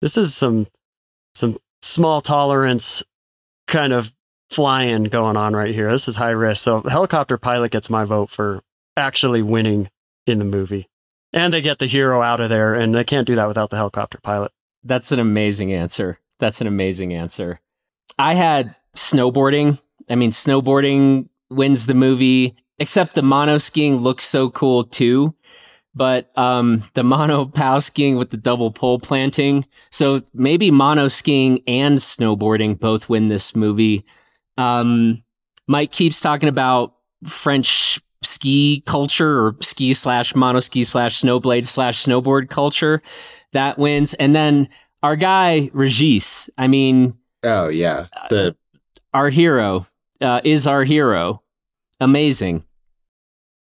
this 0.02 0.16
is 0.16 0.34
some 0.34 0.66
some 1.36 1.58
small 1.80 2.20
tolerance 2.20 3.04
kind 3.66 3.92
of 3.92 4.12
flying 4.50 5.04
going 5.04 5.36
on 5.36 5.54
right 5.54 5.74
here. 5.74 5.90
This 5.90 6.08
is 6.08 6.16
high 6.16 6.30
risk. 6.30 6.62
So 6.62 6.82
helicopter 6.82 7.36
pilot 7.36 7.72
gets 7.72 7.90
my 7.90 8.04
vote 8.04 8.30
for 8.30 8.62
actually 8.96 9.42
winning 9.42 9.90
in 10.26 10.38
the 10.38 10.44
movie. 10.44 10.88
And 11.32 11.52
they 11.52 11.60
get 11.60 11.78
the 11.78 11.86
hero 11.86 12.22
out 12.22 12.40
of 12.40 12.48
there, 12.48 12.74
and 12.74 12.94
they 12.94 13.04
can't 13.04 13.26
do 13.26 13.34
that 13.34 13.48
without 13.48 13.70
the 13.70 13.76
helicopter 13.76 14.18
pilot. 14.22 14.52
That's 14.84 15.12
an 15.12 15.18
amazing 15.18 15.72
answer. 15.72 16.18
That's 16.38 16.60
an 16.60 16.66
amazing 16.66 17.12
answer. 17.12 17.60
I 18.18 18.34
had 18.34 18.74
snowboarding. 18.96 19.78
I 20.08 20.14
mean, 20.14 20.30
snowboarding 20.30 21.28
wins 21.50 21.86
the 21.86 21.94
movie, 21.94 22.56
except 22.78 23.14
the 23.14 23.22
mono 23.22 23.58
skiing 23.58 23.98
looks 23.98 24.24
so 24.24 24.48
cool 24.50 24.84
too. 24.84 25.34
But 25.96 26.30
um, 26.38 26.84
the 26.94 27.02
mono 27.02 27.46
pow 27.46 27.78
skiing 27.78 28.16
with 28.16 28.30
the 28.30 28.36
double 28.36 28.70
pole 28.70 28.98
planting. 29.00 29.66
So 29.90 30.22
maybe 30.34 30.70
mono 30.70 31.08
skiing 31.08 31.62
and 31.66 31.98
snowboarding 31.98 32.78
both 32.78 33.08
win 33.08 33.28
this 33.28 33.56
movie. 33.56 34.04
Um, 34.58 35.22
Mike 35.66 35.92
keeps 35.92 36.20
talking 36.20 36.48
about 36.50 36.94
French 37.26 37.98
ski 38.22 38.82
culture 38.86 39.40
or 39.46 39.56
ski 39.62 39.94
slash 39.94 40.34
mono 40.34 40.60
ski 40.60 40.84
slash 40.84 41.20
snowblade 41.22 41.64
slash 41.64 42.04
snowboard 42.04 42.50
culture. 42.50 43.02
That 43.52 43.78
wins. 43.78 44.14
And 44.14 44.36
then 44.36 44.68
our 45.02 45.16
guy, 45.16 45.70
Regis, 45.72 46.50
I 46.58 46.68
mean, 46.68 47.16
Oh 47.46 47.68
yeah. 47.68 48.06
The 48.28 48.56
our 49.14 49.30
hero 49.30 49.86
uh, 50.20 50.40
is 50.44 50.66
our 50.66 50.84
hero. 50.84 51.42
Amazing. 52.00 52.64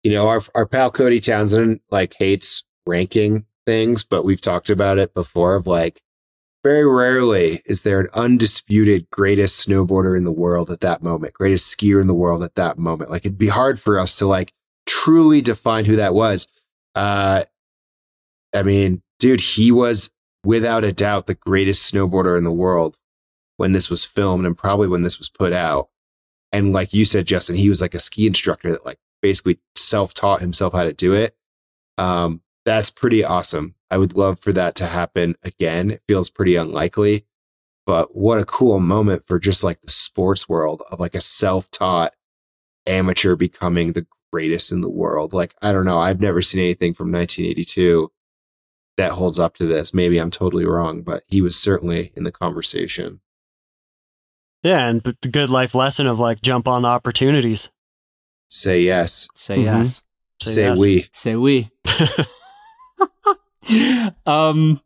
You 0.03 0.11
know, 0.11 0.29
our 0.29 0.43
our 0.55 0.67
pal 0.67 0.91
Cody 0.91 1.21
Townsend 1.21 1.81
like 1.91 2.15
hates 2.19 2.65
ranking 2.87 3.47
things, 3.67 4.05
but 4.05 4.25
we've 4.25 4.41
talked 4.41 4.71
about 4.71 4.99
it 4.99 5.15
before 5.15 5.55
of 5.55 5.67
like 5.67 6.01
very 6.65 6.87
rarely 6.87 7.63
is 7.67 7.83
there 7.83 8.01
an 8.01 8.09
undisputed 8.15 9.09
greatest 9.11 9.67
snowboarder 9.67 10.17
in 10.17 10.25
the 10.25 10.33
world 10.33 10.71
at 10.71 10.81
that 10.81 11.03
moment, 11.03 11.35
greatest 11.35 11.77
skier 11.77 12.01
in 12.01 12.07
the 12.07 12.15
world 12.15 12.43
at 12.43 12.57
that 12.57 12.79
moment. 12.79 13.11
Like 13.11 13.25
it'd 13.25 13.39
be 13.39 13.49
hard 13.49 13.79
for 13.79 13.99
us 13.99 14.17
to 14.17 14.27
like 14.27 14.53
truly 14.87 15.41
define 15.41 15.85
who 15.85 15.97
that 15.97 16.15
was. 16.15 16.49
Uh 16.95 17.45
I 18.55 18.63
mean, 18.63 19.03
dude, 19.19 19.41
he 19.41 19.71
was 19.71 20.11
without 20.45 20.85
a 20.85 20.93
doubt 20.93 21.27
the 21.27 21.35
greatest 21.35 21.93
snowboarder 21.93 22.39
in 22.39 22.45
the 22.45 22.53
world 22.53 22.97
when 23.57 23.73
this 23.73 23.91
was 23.91 24.05
filmed 24.05 24.47
and 24.47 24.57
probably 24.57 24.89
when 24.89 25.03
this 25.03 25.19
was 25.19 25.29
put 25.29 25.53
out. 25.53 25.89
And 26.53 26.73
like 26.73 26.95
you 26.95 27.05
said, 27.05 27.27
Justin, 27.27 27.57
he 27.57 27.69
was 27.69 27.81
like 27.81 27.95
a 27.95 27.99
ski 27.99 28.27
instructor 28.27 28.71
that 28.71 28.87
like 28.87 28.99
basically 29.21 29.59
self-taught 29.77 30.41
himself 30.41 30.73
how 30.73 30.85
to 30.85 30.93
do 30.93 31.15
it. 31.15 31.37
Um, 31.97 32.43
that's 32.65 32.91
pretty 32.91 33.25
awesome. 33.25 33.75
I 33.91 33.99
would 33.99 34.15
love 34.15 34.39
for 34.39 34.53
that 34.53 34.75
to 34.77 34.87
happen 34.87 35.37
again. 35.43 35.93
It 35.93 36.03
feels 36.07 36.31
pretty 36.31 36.57
unlikely, 36.57 37.25
but 37.87 38.15
what 38.15 38.39
a 38.39 38.45
cool 38.45 38.81
moment 38.81 39.27
for 39.27 39.39
just 39.39 39.65
like 39.65 39.81
the 39.81 39.91
sports 39.91 40.49
world 40.49 40.83
of 40.91 41.01
like 41.01 41.15
a 41.15 41.21
self-taught 41.21 42.15
amateur 42.87 43.37
becoming 43.37 43.93
the 43.93 44.07
greatest 44.33 44.73
in 44.73 44.81
the 44.81 44.91
world. 44.91 45.33
Like, 45.33 45.55
I 45.63 45.73
don't 45.73 45.85
know. 45.85 45.99
I've 45.99 46.21
never 46.21 46.43
seen 46.43 46.61
anything 46.61 46.95
from 46.95 47.11
1982 47.13 48.11
that 48.99 49.13
holds 49.13 49.39
up 49.39 49.55
to 49.55 49.67
this. 49.67 49.95
Maybe 49.95 50.19
I'm 50.19 50.31
totally 50.31 50.67
wrong, 50.67 51.03
but 51.03 51.23
he 51.27 51.41
was 51.41 51.57
certainly 51.57 52.13
in 52.15 52.25
the 52.25 52.33
conversation. 52.33 53.21
Yeah, 54.63 54.89
and 54.89 55.03
the 55.03 55.29
good 55.29 55.51
life 55.51 55.75
lesson 55.75 56.07
of 56.07 56.19
like 56.19 56.43
jump 56.43 56.67
on 56.67 56.85
opportunities. 56.85 57.71
Say 58.49 58.83
yes. 58.83 59.29
Say 59.35 59.59
Mhm. 59.59 59.65
yes. 59.65 60.03
Say 60.41 60.51
Say 60.53 60.63
yes. 60.63 60.79
we. 60.79 61.07
Say 61.13 61.37
we. 61.37 61.71
um, 64.27 64.81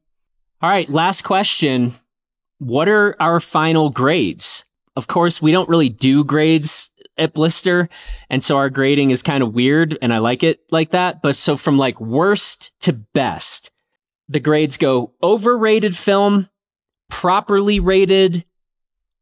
all 0.60 0.70
right. 0.70 0.88
Last 0.88 1.22
question. 1.22 1.94
What 2.58 2.88
are 2.88 3.16
our 3.20 3.40
final 3.40 3.90
grades? 3.90 4.64
Of 4.96 5.06
course, 5.06 5.42
we 5.42 5.52
don't 5.52 5.68
really 5.68 5.88
do 5.88 6.24
grades 6.24 6.90
at 7.18 7.34
Blister. 7.34 7.88
And 8.30 8.42
so 8.42 8.56
our 8.56 8.70
grading 8.70 9.10
is 9.10 9.22
kind 9.22 9.42
of 9.42 9.54
weird 9.54 9.98
and 10.00 10.14
I 10.14 10.18
like 10.18 10.42
it 10.42 10.60
like 10.70 10.90
that. 10.90 11.22
But 11.22 11.36
so 11.36 11.56
from 11.56 11.78
like 11.78 12.00
worst 12.00 12.72
to 12.80 12.92
best, 12.92 13.70
the 14.28 14.40
grades 14.40 14.76
go 14.76 15.12
overrated 15.22 15.96
film, 15.96 16.48
properly 17.10 17.80
rated, 17.80 18.44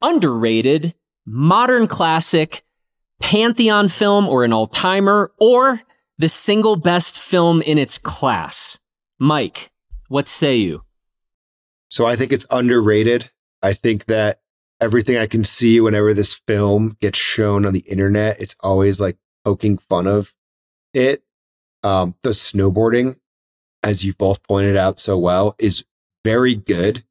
underrated, 0.02 0.94
modern 1.26 1.86
classic, 1.86 2.62
pantheon 3.20 3.88
film 3.88 4.28
or 4.28 4.44
an 4.44 4.52
all 4.52 4.66
timer, 4.66 5.32
or 5.38 5.82
the 6.18 6.28
single 6.28 6.76
best 6.76 7.18
film 7.18 7.62
in 7.62 7.78
its 7.78 7.96
class. 7.96 8.78
Mike, 9.18 9.70
what 10.08 10.28
say 10.28 10.56
you? 10.56 10.82
So 11.88 12.06
I 12.06 12.16
think 12.16 12.32
it's 12.32 12.46
underrated. 12.50 13.30
I 13.62 13.72
think 13.72 14.04
that 14.06 14.40
everything 14.80 15.16
I 15.16 15.26
can 15.26 15.44
see 15.44 15.80
whenever 15.80 16.12
this 16.12 16.34
film 16.34 16.96
gets 17.00 17.18
shown 17.18 17.64
on 17.64 17.72
the 17.72 17.84
internet, 17.88 18.40
it's 18.40 18.56
always 18.60 19.00
like 19.00 19.16
poking 19.44 19.78
fun 19.78 20.06
of 20.06 20.34
it, 20.92 21.22
um, 21.82 22.14
the 22.22 22.30
snowboarding, 22.30 23.16
as 23.82 24.04
you've 24.04 24.18
both 24.18 24.42
pointed 24.42 24.76
out 24.76 24.98
so 24.98 25.18
well, 25.18 25.54
is 25.58 25.84
very 26.24 26.54
good 26.54 27.04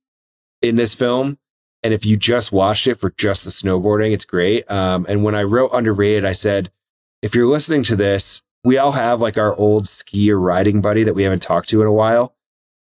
in 0.62 0.76
this 0.76 0.94
film. 0.94 1.39
And 1.84 1.94
if 1.94 2.06
you 2.06 2.18
just 2.18 2.52
watched 2.52 2.88
it 2.88 2.96
for 2.96 3.12
just 3.18 3.44
the 3.44 3.50
snowboarding, 3.50 4.12
it's 4.12 4.26
great. 4.26 4.70
Um, 4.70 5.06
and 5.08 5.24
when 5.24 5.36
I 5.36 5.44
wrote 5.44 5.72
underrated, 5.74 6.26
I 6.26 6.34
said, 6.34 6.72
if 7.22 7.36
you're 7.36 7.48
listening 7.48 7.84
to 7.84 7.96
this, 7.96 8.44
we 8.64 8.78
all 8.78 8.92
have 8.92 9.22
like 9.22 9.38
our 9.38 9.56
old 9.56 9.88
ski 9.88 10.32
or 10.32 10.40
riding 10.40 10.82
buddy 10.82 11.04
that 11.04 11.16
we 11.16 11.24
haven't 11.24 11.42
talked 11.42 11.70
to 11.70 11.82
in 11.82 11.88
a 11.88 11.94
while. 11.94 12.36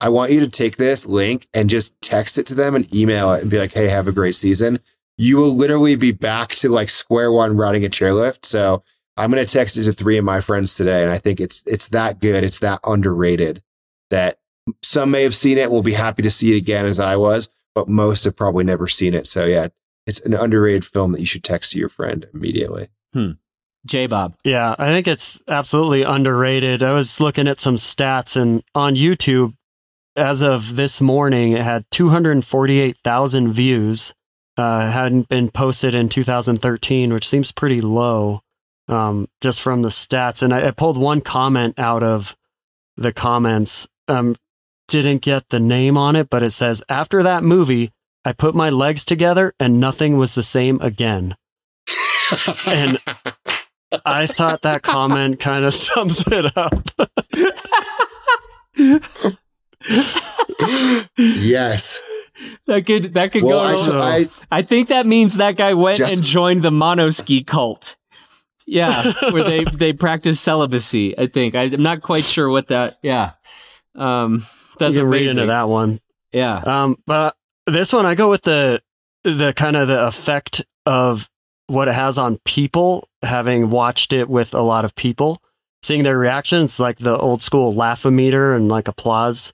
I 0.01 0.09
want 0.09 0.33
you 0.33 0.41
to 0.41 0.49
take 0.49 0.77
this 0.77 1.07
link 1.07 1.49
and 1.55 1.71
just 1.71 2.01
text 2.01 2.39
it 2.39 2.47
to 2.47 2.55
them 2.55 2.75
and 2.75 2.93
email 2.95 3.33
it 3.33 3.43
and 3.43 3.51
be 3.51 3.59
like, 3.59 3.73
hey, 3.73 3.89
have 3.89 4.07
a 4.07 4.13
great 4.13 4.35
season. 4.35 4.81
You 5.17 5.37
will 5.39 5.57
literally 5.57 5.97
be 5.97 6.13
back 6.13 6.51
to 6.51 6.69
like 6.69 6.91
square 6.91 7.33
one 7.33 7.57
riding 7.57 7.85
a 7.85 7.89
chairlift. 7.89 8.45
So 8.45 8.85
I'm 9.17 9.31
going 9.31 9.45
to 9.45 9.53
text 9.53 9.77
it 9.77 9.85
to 9.85 9.93
three 9.93 10.19
of 10.19 10.25
my 10.25 10.41
friends 10.41 10.77
today. 10.77 11.03
And 11.03 11.11
I 11.11 11.19
think 11.19 11.41
it's, 11.41 11.65
it's 11.67 11.89
that 11.89 12.21
good. 12.21 12.45
It's 12.45 12.59
that 12.59 12.81
underrated 12.85 13.63
that 14.11 14.39
some 14.83 15.11
may 15.11 15.23
have 15.23 15.35
seen 15.35 15.59
it. 15.59 15.71
Will 15.71 15.83
be 15.83 15.93
happy 15.93 16.23
to 16.23 16.31
see 16.31 16.55
it 16.55 16.59
again 16.59 16.87
as 16.87 17.01
I 17.01 17.17
was, 17.17 17.49
but 17.75 17.89
most 17.89 18.25
have 18.25 18.37
probably 18.37 18.65
never 18.65 18.89
seen 18.89 19.15
it. 19.15 19.27
So 19.27 19.45
yeah, 19.45 19.69
it's 20.07 20.21
an 20.21 20.35
underrated 20.35 20.85
film 20.85 21.13
that 21.13 21.21
you 21.21 21.27
should 21.27 21.45
text 21.45 21.73
to 21.73 21.79
your 21.79 21.89
friend 21.89 22.27
immediately. 22.33 22.89
Hmm. 23.13 23.33
J 23.87 24.07
Bob. 24.07 24.37
Yeah, 24.45 24.75
I 24.79 24.87
think 24.89 25.07
it's 25.07 25.43
absolutely 25.47 26.03
underrated. 26.03 26.83
I 26.83 26.93
was 26.93 27.21
looking 27.21 27.47
at 27.47 27.61
some 27.61 27.77
stats 27.77 28.41
and 28.41 28.63
on 28.75 28.95
YouTube, 28.95 29.55
as 30.17 30.41
of 30.41 30.77
this 30.77 31.01
morning, 31.01 31.53
it 31.53 31.63
had 31.63 31.85
248,000 31.91 33.53
views. 33.53 34.15
Uh, 34.57 34.89
hadn't 34.89 35.29
been 35.29 35.51
posted 35.51 35.97
in 35.97 36.09
2013, 36.09 37.13
which 37.13 37.29
seems 37.29 37.51
pretty 37.51 37.81
low 37.81 38.41
um, 38.87 39.29
just 39.41 39.61
from 39.61 39.83
the 39.83 39.89
stats. 39.89 40.43
And 40.43 40.55
I, 40.55 40.69
I, 40.69 40.71
pulled 40.71 40.97
one 40.97 41.21
comment 41.21 41.77
out 41.77 42.05
of 42.05 42.37
the 42.97 43.13
comments. 43.13 43.89
Um, 44.07 44.37
didn't 44.89 45.23
get 45.23 45.49
the 45.49 45.61
name 45.61 45.97
on 45.97 46.17
it, 46.17 46.29
but 46.31 46.43
it 46.43 46.53
says, 46.53 46.83
After 46.89 47.23
that 47.23 47.43
movie, 47.43 47.91
I 48.25 48.33
put 48.33 48.55
my 48.55 48.71
legs 48.71 49.05
together 49.05 49.55
and 49.61 49.81
nothing 49.81 50.17
was 50.17 50.35
the 50.35 50.43
same 50.43 50.81
again. 50.81 51.37
and 52.67 52.99
I 54.05 54.27
thought 54.27 54.63
that 54.63 54.83
comment 54.83 55.41
kind 55.41 55.65
of 55.65 55.75
sums 55.75 56.25
it 56.27 56.57
up. 56.57 56.89
yes. 61.19 62.03
That 62.67 62.87
could 62.87 63.15
that 63.15 63.33
could 63.33 63.43
well, 63.45 63.85
go. 63.85 63.99
I, 63.99 64.17
I, 64.17 64.29
I, 64.51 64.63
think 64.63 64.89
that 64.89 65.07
means 65.07 65.37
that 65.37 65.57
guy 65.57 65.75
went 65.75 65.99
just, 65.99 66.15
and 66.15 66.23
joined 66.23 66.63
the 66.63 66.71
monoski 66.71 67.47
cult. 67.47 67.97
Yeah, 68.67 69.13
where 69.31 69.45
they 69.45 69.65
they 69.73 69.93
practice 69.93 70.41
celibacy. 70.41 71.17
I 71.17 71.27
think 71.27 71.55
I, 71.55 71.65
am 71.65 71.83
not 71.83 72.03
quite 72.03 72.25
sure 72.25 72.49
what 72.49 72.69
that. 72.69 72.99
Yeah, 73.03 73.33
um, 73.95 74.47
that's 74.79 74.97
you 74.97 75.05
read 75.05 75.31
into 75.31 75.47
that 75.47 75.69
one. 75.69 76.01
Yeah, 76.33 76.59
um, 76.59 76.97
but 77.07 77.37
this 77.67 77.93
one 77.93 78.07
I 78.07 78.15
go 78.15 78.29
with 78.29 78.43
the 78.43 78.83
the 79.23 79.53
kind 79.55 79.77
of 79.77 79.89
the 79.89 80.07
effect 80.07 80.63
of 80.87 81.29
what 81.67 81.89
it 81.89 81.95
has 81.95 82.19
on 82.19 82.39
people, 82.45 83.09
having 83.23 83.71
watched 83.71 84.13
it 84.13 84.29
with 84.29 84.55
a 84.55 84.61
lot 84.61 84.85
of 84.85 84.95
people, 84.95 85.41
seeing 85.83 86.03
their 86.03 86.19
reactions, 86.19 86.79
like 86.79 86.99
the 86.99 87.17
old 87.17 87.43
school 87.43 87.73
laugh 87.73 88.05
meter 88.05 88.53
and 88.53 88.69
like 88.69 88.89
applause 88.89 89.53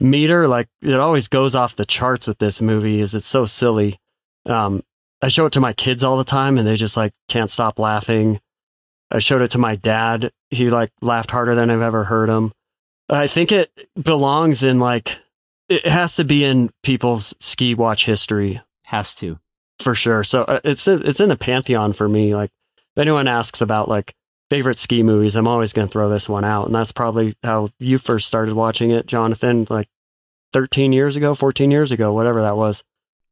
meter, 0.00 0.46
like 0.46 0.68
it 0.82 1.00
always 1.00 1.28
goes 1.28 1.54
off 1.54 1.76
the 1.76 1.86
charts 1.86 2.26
with 2.26 2.38
this 2.38 2.60
movie. 2.60 3.00
Is 3.00 3.14
it's 3.14 3.26
so 3.26 3.46
silly. 3.46 3.98
Um, 4.46 4.82
I 5.20 5.28
show 5.28 5.46
it 5.46 5.52
to 5.54 5.60
my 5.60 5.72
kids 5.72 6.04
all 6.04 6.16
the 6.16 6.24
time, 6.24 6.58
and 6.58 6.66
they 6.66 6.76
just 6.76 6.96
like 6.96 7.12
can't 7.28 7.50
stop 7.50 7.78
laughing. 7.78 8.40
I 9.10 9.18
showed 9.18 9.42
it 9.42 9.50
to 9.52 9.58
my 9.58 9.74
dad. 9.74 10.30
He 10.50 10.70
like 10.70 10.92
laughed 11.00 11.30
harder 11.30 11.54
than 11.54 11.70
I've 11.70 11.80
ever 11.80 12.04
heard 12.04 12.28
him. 12.28 12.52
I 13.08 13.26
think 13.26 13.52
it 13.52 13.70
belongs 14.00 14.62
in 14.62 14.78
like 14.78 15.18
it 15.68 15.86
has 15.86 16.16
to 16.16 16.24
be 16.24 16.44
in 16.44 16.70
people's 16.82 17.34
ski 17.38 17.74
watch 17.74 18.06
history. 18.06 18.60
Has 18.86 19.14
to 19.16 19.38
for 19.80 19.94
sure. 19.94 20.24
So 20.24 20.42
uh, 20.44 20.60
it's 20.64 20.86
it's 20.88 21.20
in 21.20 21.28
the 21.28 21.36
pantheon 21.36 21.92
for 21.92 22.08
me. 22.08 22.34
Like 22.34 22.50
if 22.78 23.00
anyone 23.00 23.28
asks 23.28 23.60
about 23.60 23.88
like 23.88 24.14
favorite 24.50 24.78
ski 24.78 25.02
movies, 25.02 25.36
I'm 25.36 25.48
always 25.48 25.72
going 25.72 25.88
to 25.88 25.92
throw 25.92 26.08
this 26.08 26.28
one 26.28 26.44
out, 26.44 26.66
and 26.66 26.74
that's 26.74 26.92
probably 26.92 27.36
how 27.42 27.70
you 27.78 27.98
first 27.98 28.26
started 28.26 28.54
watching 28.54 28.90
it, 28.90 29.06
Jonathan. 29.06 29.66
Like 29.68 29.88
13 30.52 30.92
years 30.92 31.16
ago, 31.16 31.34
14 31.34 31.70
years 31.70 31.92
ago, 31.92 32.12
whatever 32.12 32.42
that 32.42 32.56
was. 32.56 32.84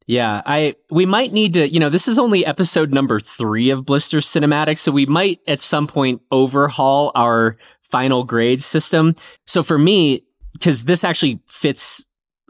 Yeah, 0.08 0.40
I 0.46 0.76
we 0.88 1.04
might 1.04 1.32
need 1.32 1.54
to, 1.54 1.68
you 1.68 1.80
know, 1.80 1.88
this 1.88 2.06
is 2.06 2.18
only 2.18 2.46
episode 2.46 2.92
number 2.92 3.18
3 3.18 3.70
of 3.70 3.84
Blister 3.84 4.18
Cinematic, 4.18 4.78
so 4.78 4.92
we 4.92 5.04
might 5.04 5.40
at 5.48 5.60
some 5.60 5.88
point 5.88 6.22
overhaul 6.30 7.10
our 7.16 7.56
final 7.90 8.24
grade 8.24 8.62
system. 8.62 9.14
So 9.46 9.62
for 9.62 9.78
me, 9.78 10.22
cuz 10.62 10.84
this 10.84 11.04
actually 11.04 11.40
fits 11.46 12.06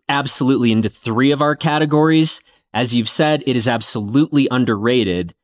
absolutely 0.08 0.72
into 0.72 0.88
3 0.88 1.32
of 1.32 1.42
our 1.42 1.56
categories, 1.56 2.40
as 2.76 2.94
you've 2.94 3.08
said, 3.08 3.42
it 3.46 3.56
is 3.56 3.66
absolutely 3.66 4.48
underrated. 4.50 5.34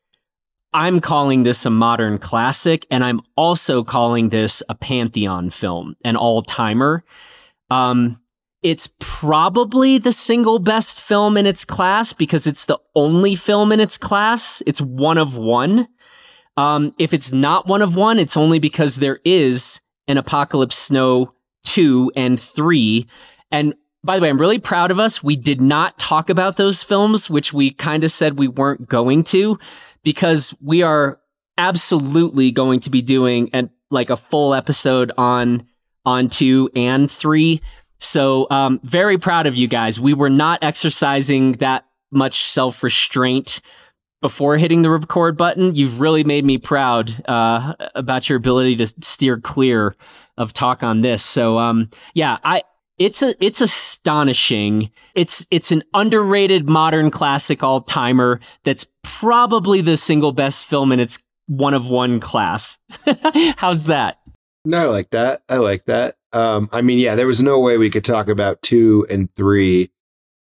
I'm 0.75 1.01
calling 1.01 1.43
this 1.43 1.65
a 1.65 1.71
modern 1.71 2.19
classic, 2.19 2.87
and 2.91 3.03
I'm 3.03 3.21
also 3.37 3.85
calling 3.85 4.29
this 4.29 4.63
a 4.69 4.75
pantheon 4.75 5.49
film, 5.51 5.97
an 6.05 6.17
all 6.17 6.43
timer. 6.43 7.05
Um, 7.71 8.19
it's 8.63 8.93
probably 8.99 9.99
the 9.99 10.13
single 10.13 10.59
best 10.59 11.01
film 11.01 11.37
in 11.37 11.47
its 11.47 11.65
class 11.65 12.13
because 12.13 12.47
it's 12.47 12.67
the 12.67 12.79
only 12.95 13.35
film 13.35 13.73
in 13.73 13.81
its 13.81 13.99
class. 13.99 14.63
It's 14.67 14.81
one 14.81 15.19
of 15.19 15.37
one. 15.37 15.89
Um, 16.57 16.95
if 16.99 17.15
it's 17.15 17.33
not 17.33 17.67
one 17.67 17.83
of 17.83 17.97
one, 17.97 18.19
it's 18.19 18.37
only 18.37 18.59
because 18.59 18.97
there 18.97 19.21
is 19.25 19.81
an 20.09 20.19
Apocalypse 20.19 20.77
Snow 20.77 21.33
2 21.65 22.13
and 22.17 22.39
3. 22.39 23.07
And 23.51 23.75
by 24.05 24.17
the 24.17 24.23
way, 24.23 24.29
I'm 24.29 24.41
really 24.41 24.59
proud 24.59 24.91
of 24.91 24.99
us. 24.99 25.23
We 25.23 25.37
did 25.37 25.61
not 25.61 25.99
talk 25.99 26.29
about 26.29 26.57
those 26.57 26.83
films, 26.83 27.31
which 27.31 27.53
we 27.53 27.71
kind 27.71 28.05
of 28.05 28.11
said 28.11 28.39
we 28.39 28.49
weren't 28.49 28.89
going 28.89 29.25
to, 29.25 29.59
because 30.03 30.55
we 30.61 30.83
are 30.83 31.21
absolutely 31.57 32.51
going 32.51 32.81
to 32.81 32.91
be 32.91 33.01
doing 33.01 33.49
an, 33.53 33.71
like 33.91 34.11
a 34.11 34.17
full 34.17 34.55
episode 34.55 35.13
on 35.17 35.67
on 36.05 36.29
two 36.29 36.69
and 36.75 37.09
three. 37.09 37.63
So, 38.01 38.49
um, 38.51 38.81
very 38.83 39.19
proud 39.19 39.47
of 39.47 39.55
you 39.55 39.69
guys. 39.69 40.01
We 40.01 40.15
were 40.15 40.31
not 40.31 40.59
exercising 40.63 41.53
that 41.53 41.85
much 42.11 42.43
self 42.43 42.83
restraint 42.83 43.61
before 44.23 44.57
hitting 44.57 44.81
the 44.81 44.91
record 44.91 45.37
button. 45.37 45.75
You've 45.75 46.01
really 46.01 46.25
made 46.25 46.47
me 46.47 46.57
proud 46.57 47.23
uh, 47.29 47.75
about 47.95 48.29
your 48.31 48.39
ability 48.39 48.77
to 48.77 48.87
steer 49.03 49.39
clear 49.39 49.95
of 50.39 50.55
talk 50.55 50.83
on 50.83 51.03
this. 51.03 51.23
So, 51.23 51.59
um, 51.59 51.91
yeah, 52.15 52.39
I 52.43 52.63
it's 52.99 53.23
a 53.23 53.35
it's 53.45 53.61
astonishing. 53.61 54.91
It's 55.15 55.47
it's 55.51 55.73
an 55.73 55.83
underrated 55.93 56.69
modern 56.69 57.11
classic 57.11 57.63
all 57.63 57.81
timer 57.81 58.41
that's 58.65 58.87
probably 59.03 59.81
the 59.81 59.97
single 59.97 60.33
best 60.33 60.65
film 60.65 60.93
in 60.93 61.01
its 61.01 61.19
one 61.47 61.75
of 61.75 61.89
one 61.89 62.21
class. 62.21 62.79
How's 63.57 63.87
that? 63.87 64.19
No, 64.65 64.79
I 64.79 64.85
like 64.85 65.11
that. 65.11 65.43
I 65.49 65.57
like 65.57 65.85
that. 65.87 66.15
Um, 66.33 66.69
I 66.73 66.83
mean, 66.83 66.99
yeah, 66.99 67.15
there 67.15 67.27
was 67.27 67.43
no 67.43 67.59
way 67.59 67.77
we 67.77 67.91
could 67.91 68.05
talk 68.05 68.29
about 68.29 68.63
two 68.63 69.07
and 69.11 69.35
three. 69.35 69.91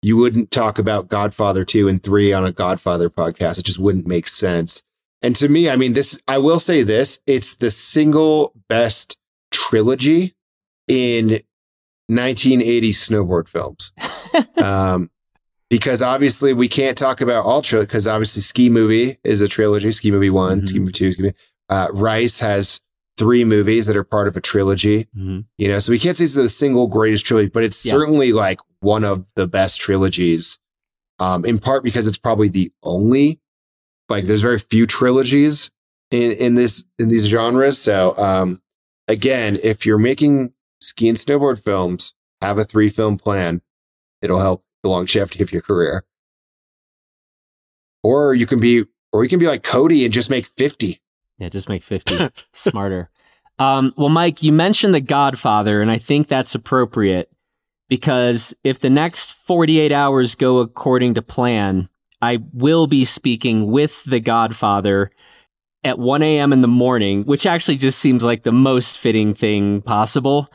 You 0.03 0.17
wouldn't 0.17 0.51
talk 0.51 0.79
about 0.79 1.09
Godfather 1.09 1.65
two 1.65 1.89
and 1.89 2.03
three 2.03 2.33
on 2.33 2.45
a 2.45 2.53
Godfather 2.53 3.11
podcast. 3.11 3.59
It 3.59 3.65
just 3.65 3.79
wouldn't 3.79 4.07
make 4.07 4.29
sense. 4.29 4.83
And 5.23 5.35
to 5.37 5.49
me, 5.49 5.69
I 5.69 5.77
mean, 5.77 5.95
this, 5.95 6.23
I 6.29 6.39
will 6.39 6.61
say 6.61 6.83
this, 6.83 7.21
it's 7.27 7.57
the 7.57 7.71
single 7.71 8.53
best 8.69 9.17
trilogy 9.51 10.35
in 10.87 11.41
1980s 12.11 12.89
snowboard 12.91 13.49
films. 13.49 13.93
um, 14.63 15.11
because 15.69 16.03
obviously 16.03 16.53
we 16.53 16.69
can't 16.69 16.97
talk 16.97 17.21
about 17.21 17.45
Ultra 17.45 17.81
because 17.81 18.07
obviously 18.07 18.43
Ski 18.43 18.71
Movie 18.71 19.17
is 19.25 19.41
a 19.41 19.49
trilogy. 19.49 19.91
Ski 19.93 20.11
Movie 20.11 20.31
One, 20.31 20.59
mm-hmm. 20.59 20.67
Ski 20.67 20.79
Movie 20.79 20.93
Two, 20.93 21.13
Ski 21.13 21.23
Movie. 21.23 21.35
Uh, 21.69 21.89
Rice 21.93 22.39
has 22.41 22.81
three 23.19 23.45
movies 23.45 23.87
that 23.87 23.97
are 23.97 24.05
part 24.05 24.29
of 24.29 24.37
a 24.37 24.41
trilogy. 24.41 25.05
Mm-hmm. 25.17 25.41
You 25.59 25.69
know, 25.69 25.79
so 25.79 25.91
we 25.91 25.99
can't 25.99 26.17
say 26.17 26.25
it's 26.25 26.35
the 26.35 26.49
single 26.49 26.87
greatest 26.87 27.27
trilogy, 27.27 27.49
but 27.49 27.65
it's 27.65 27.85
yeah. 27.85 27.93
certainly 27.93 28.33
like 28.33 28.61
one 28.81 29.05
of 29.05 29.27
the 29.35 29.47
best 29.47 29.81
trilogies. 29.81 30.59
Um, 31.19 31.45
in 31.45 31.59
part 31.59 31.83
because 31.83 32.07
it's 32.07 32.19
probably 32.19 32.49
the 32.49 32.71
only 32.83 33.41
like 34.09 34.25
there's 34.25 34.43
very 34.43 34.59
few 34.59 34.87
trilogies 34.87 35.71
in 36.11 36.33
in 36.33 36.55
this 36.55 36.85
in 36.99 37.09
these 37.09 37.27
genres. 37.27 37.81
So 37.81 38.15
um, 38.19 38.61
again, 39.09 39.59
if 39.63 39.87
you're 39.87 39.99
making 39.99 40.53
ski 40.81 41.09
and 41.09 41.17
snowboard 41.17 41.63
films, 41.63 42.15
have 42.43 42.59
a 42.59 42.65
three 42.65 42.89
film 42.89 43.19
plan. 43.19 43.63
It'll 44.21 44.41
help 44.41 44.65
the 44.83 44.89
longevity 44.89 45.43
of 45.43 45.53
your 45.53 45.63
career. 45.63 46.05
Or 48.03 48.35
you 48.35 48.47
can 48.47 48.61
be, 48.61 48.85
or 49.13 49.25
you 49.25 49.29
can 49.29 49.39
be 49.39 49.47
like 49.47 49.63
Cody 49.63 50.05
and 50.05 50.15
just 50.15 50.31
make 50.31 50.47
50. 50.47 51.01
Yeah, 51.39 51.49
just 51.49 51.69
make 51.69 51.83
50 51.83 52.31
smarter. 52.53 53.11
Um, 53.59 53.95
well, 53.97 54.11
Mike, 54.11 54.43
you 54.43 54.53
mentioned 54.53 54.93
The 54.93 55.01
Godfather, 55.01 55.81
and 55.81 55.91
I 55.91 55.97
think 55.97 56.29
that's 56.29 56.55
appropriate 56.55 57.31
because 57.89 58.55
if 58.65 58.81
the 58.81 58.91
next 58.91 59.33
48 59.33 59.93
hours 59.93 60.35
go 60.35 60.59
according 60.59 61.15
to 61.15 61.23
plan, 61.23 61.89
I 62.21 62.39
will 62.53 62.87
be 62.87 63.05
speaking 63.05 63.71
with 63.71 64.05
The 64.05 64.21
Godfather 64.21 65.11
at 65.85 65.99
1 65.99 66.23
a.m. 66.23 66.53
in 66.53 66.63
the 66.63 66.69
morning, 66.69 67.23
which 67.25 67.47
actually 67.47 67.77
just 67.77 67.99
seems 67.99 68.25
like 68.25 68.43
the 68.43 68.53
most 68.53 68.99
fitting 68.99 69.35
thing 69.35 69.83
possible. 69.83 70.51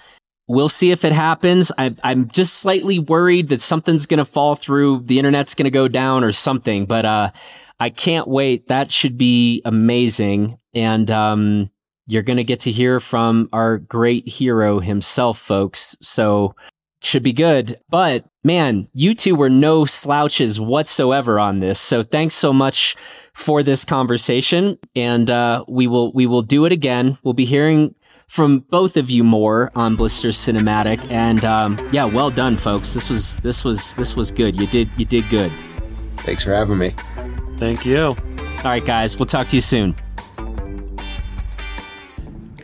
We'll 0.47 0.69
see 0.69 0.91
if 0.91 1.05
it 1.05 1.13
happens. 1.13 1.71
I, 1.77 1.95
am 2.03 2.29
just 2.29 2.55
slightly 2.55 2.99
worried 2.99 3.47
that 3.49 3.61
something's 3.61 4.05
going 4.05 4.17
to 4.17 4.25
fall 4.25 4.55
through, 4.55 5.03
the 5.05 5.19
internet's 5.19 5.55
going 5.55 5.65
to 5.65 5.71
go 5.71 5.87
down 5.87 6.25
or 6.25 6.33
something, 6.33 6.85
but 6.85 7.05
uh, 7.05 7.31
I 7.79 7.89
can't 7.89 8.27
wait. 8.27 8.67
That 8.67 8.91
should 8.91 9.17
be 9.17 9.61
amazing. 9.63 10.57
And 10.73 11.09
um, 11.09 11.69
you're 12.07 12.23
going 12.23 12.37
to 12.37 12.43
get 12.43 12.59
to 12.61 12.71
hear 12.71 12.99
from 12.99 13.47
our 13.53 13.77
great 13.77 14.27
hero 14.27 14.79
himself, 14.79 15.39
folks. 15.39 15.95
So 16.01 16.55
should 17.01 17.23
be 17.23 17.33
good. 17.33 17.77
But 17.89 18.25
man, 18.43 18.87
you 18.93 19.13
two 19.13 19.35
were 19.35 19.49
no 19.49 19.85
slouches 19.85 20.59
whatsoever 20.59 21.39
on 21.39 21.59
this. 21.59 21.79
So 21.79 22.03
thanks 22.03 22.35
so 22.35 22.53
much 22.53 22.95
for 23.33 23.63
this 23.63 23.83
conversation. 23.85 24.77
And 24.95 25.29
uh, 25.29 25.65
we 25.67 25.87
will 25.87 26.11
we 26.13 26.25
will 26.25 26.41
do 26.41 26.65
it 26.65 26.71
again. 26.71 27.17
We'll 27.23 27.33
be 27.33 27.45
hearing 27.45 27.95
from 28.27 28.59
both 28.59 28.95
of 28.95 29.09
you 29.09 29.23
more 29.23 29.71
on 29.75 29.95
Blister 29.95 30.29
Cinematic. 30.29 31.05
And 31.11 31.43
um, 31.43 31.89
yeah, 31.91 32.05
well 32.05 32.31
done, 32.31 32.55
folks. 32.55 32.93
This 32.93 33.09
was 33.09 33.37
this 33.37 33.63
was 33.63 33.95
this 33.95 34.15
was 34.15 34.31
good. 34.31 34.59
You 34.59 34.67
did 34.67 34.89
you 34.97 35.05
did 35.05 35.27
good. 35.29 35.51
Thanks 36.17 36.43
for 36.43 36.53
having 36.53 36.77
me. 36.77 36.93
Thank 37.57 37.85
you. 37.85 38.15
All 38.63 38.69
right, 38.69 38.85
guys. 38.85 39.17
We'll 39.17 39.25
talk 39.25 39.47
to 39.49 39.55
you 39.57 39.61
soon. 39.61 39.95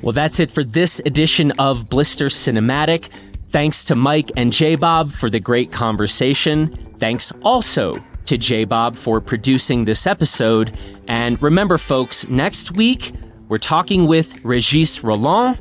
Well, 0.03 0.13
that's 0.13 0.39
it 0.39 0.51
for 0.51 0.63
this 0.63 0.99
edition 1.05 1.51
of 1.59 1.89
Blister 1.89 2.27
Cinematic. 2.27 3.09
Thanks 3.57 3.83
to 3.85 3.95
Mike 3.95 4.31
and 4.37 4.53
J 4.53 4.75
Bob 4.75 5.09
for 5.09 5.31
the 5.31 5.39
great 5.39 5.71
conversation. 5.71 6.67
Thanks 6.67 7.31
also 7.41 7.97
to 8.25 8.37
J 8.37 8.65
Bob 8.65 8.95
for 8.95 9.19
producing 9.19 9.83
this 9.83 10.05
episode. 10.05 10.77
And 11.07 11.41
remember, 11.41 11.79
folks, 11.79 12.27
next 12.27 12.77
week 12.77 13.13
we're 13.49 13.57
talking 13.57 14.05
with 14.05 14.45
Regis 14.45 15.03
Rolland 15.03 15.57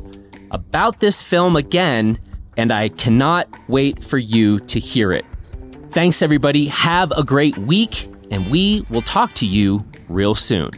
about 0.51 1.01
this 1.01 1.23
film 1.23 1.57
again, 1.57 2.19
and 2.59 2.71
I 2.71 2.91
cannot 2.91 3.49
wait 3.67 4.05
for 4.05 4.19
you 4.19 4.61
to 4.61 4.79
hear 4.79 5.11
it. 5.11 5.25
Thanks, 5.91 6.21
everybody. 6.21 6.67
Have 6.67 7.13
a 7.13 7.25
great 7.25 7.57
week, 7.57 8.11
and 8.31 8.51
we 8.51 8.85
will 8.91 9.01
talk 9.01 9.33
to 9.37 9.47
you 9.47 9.87
real 10.11 10.35
soon. 10.35 10.71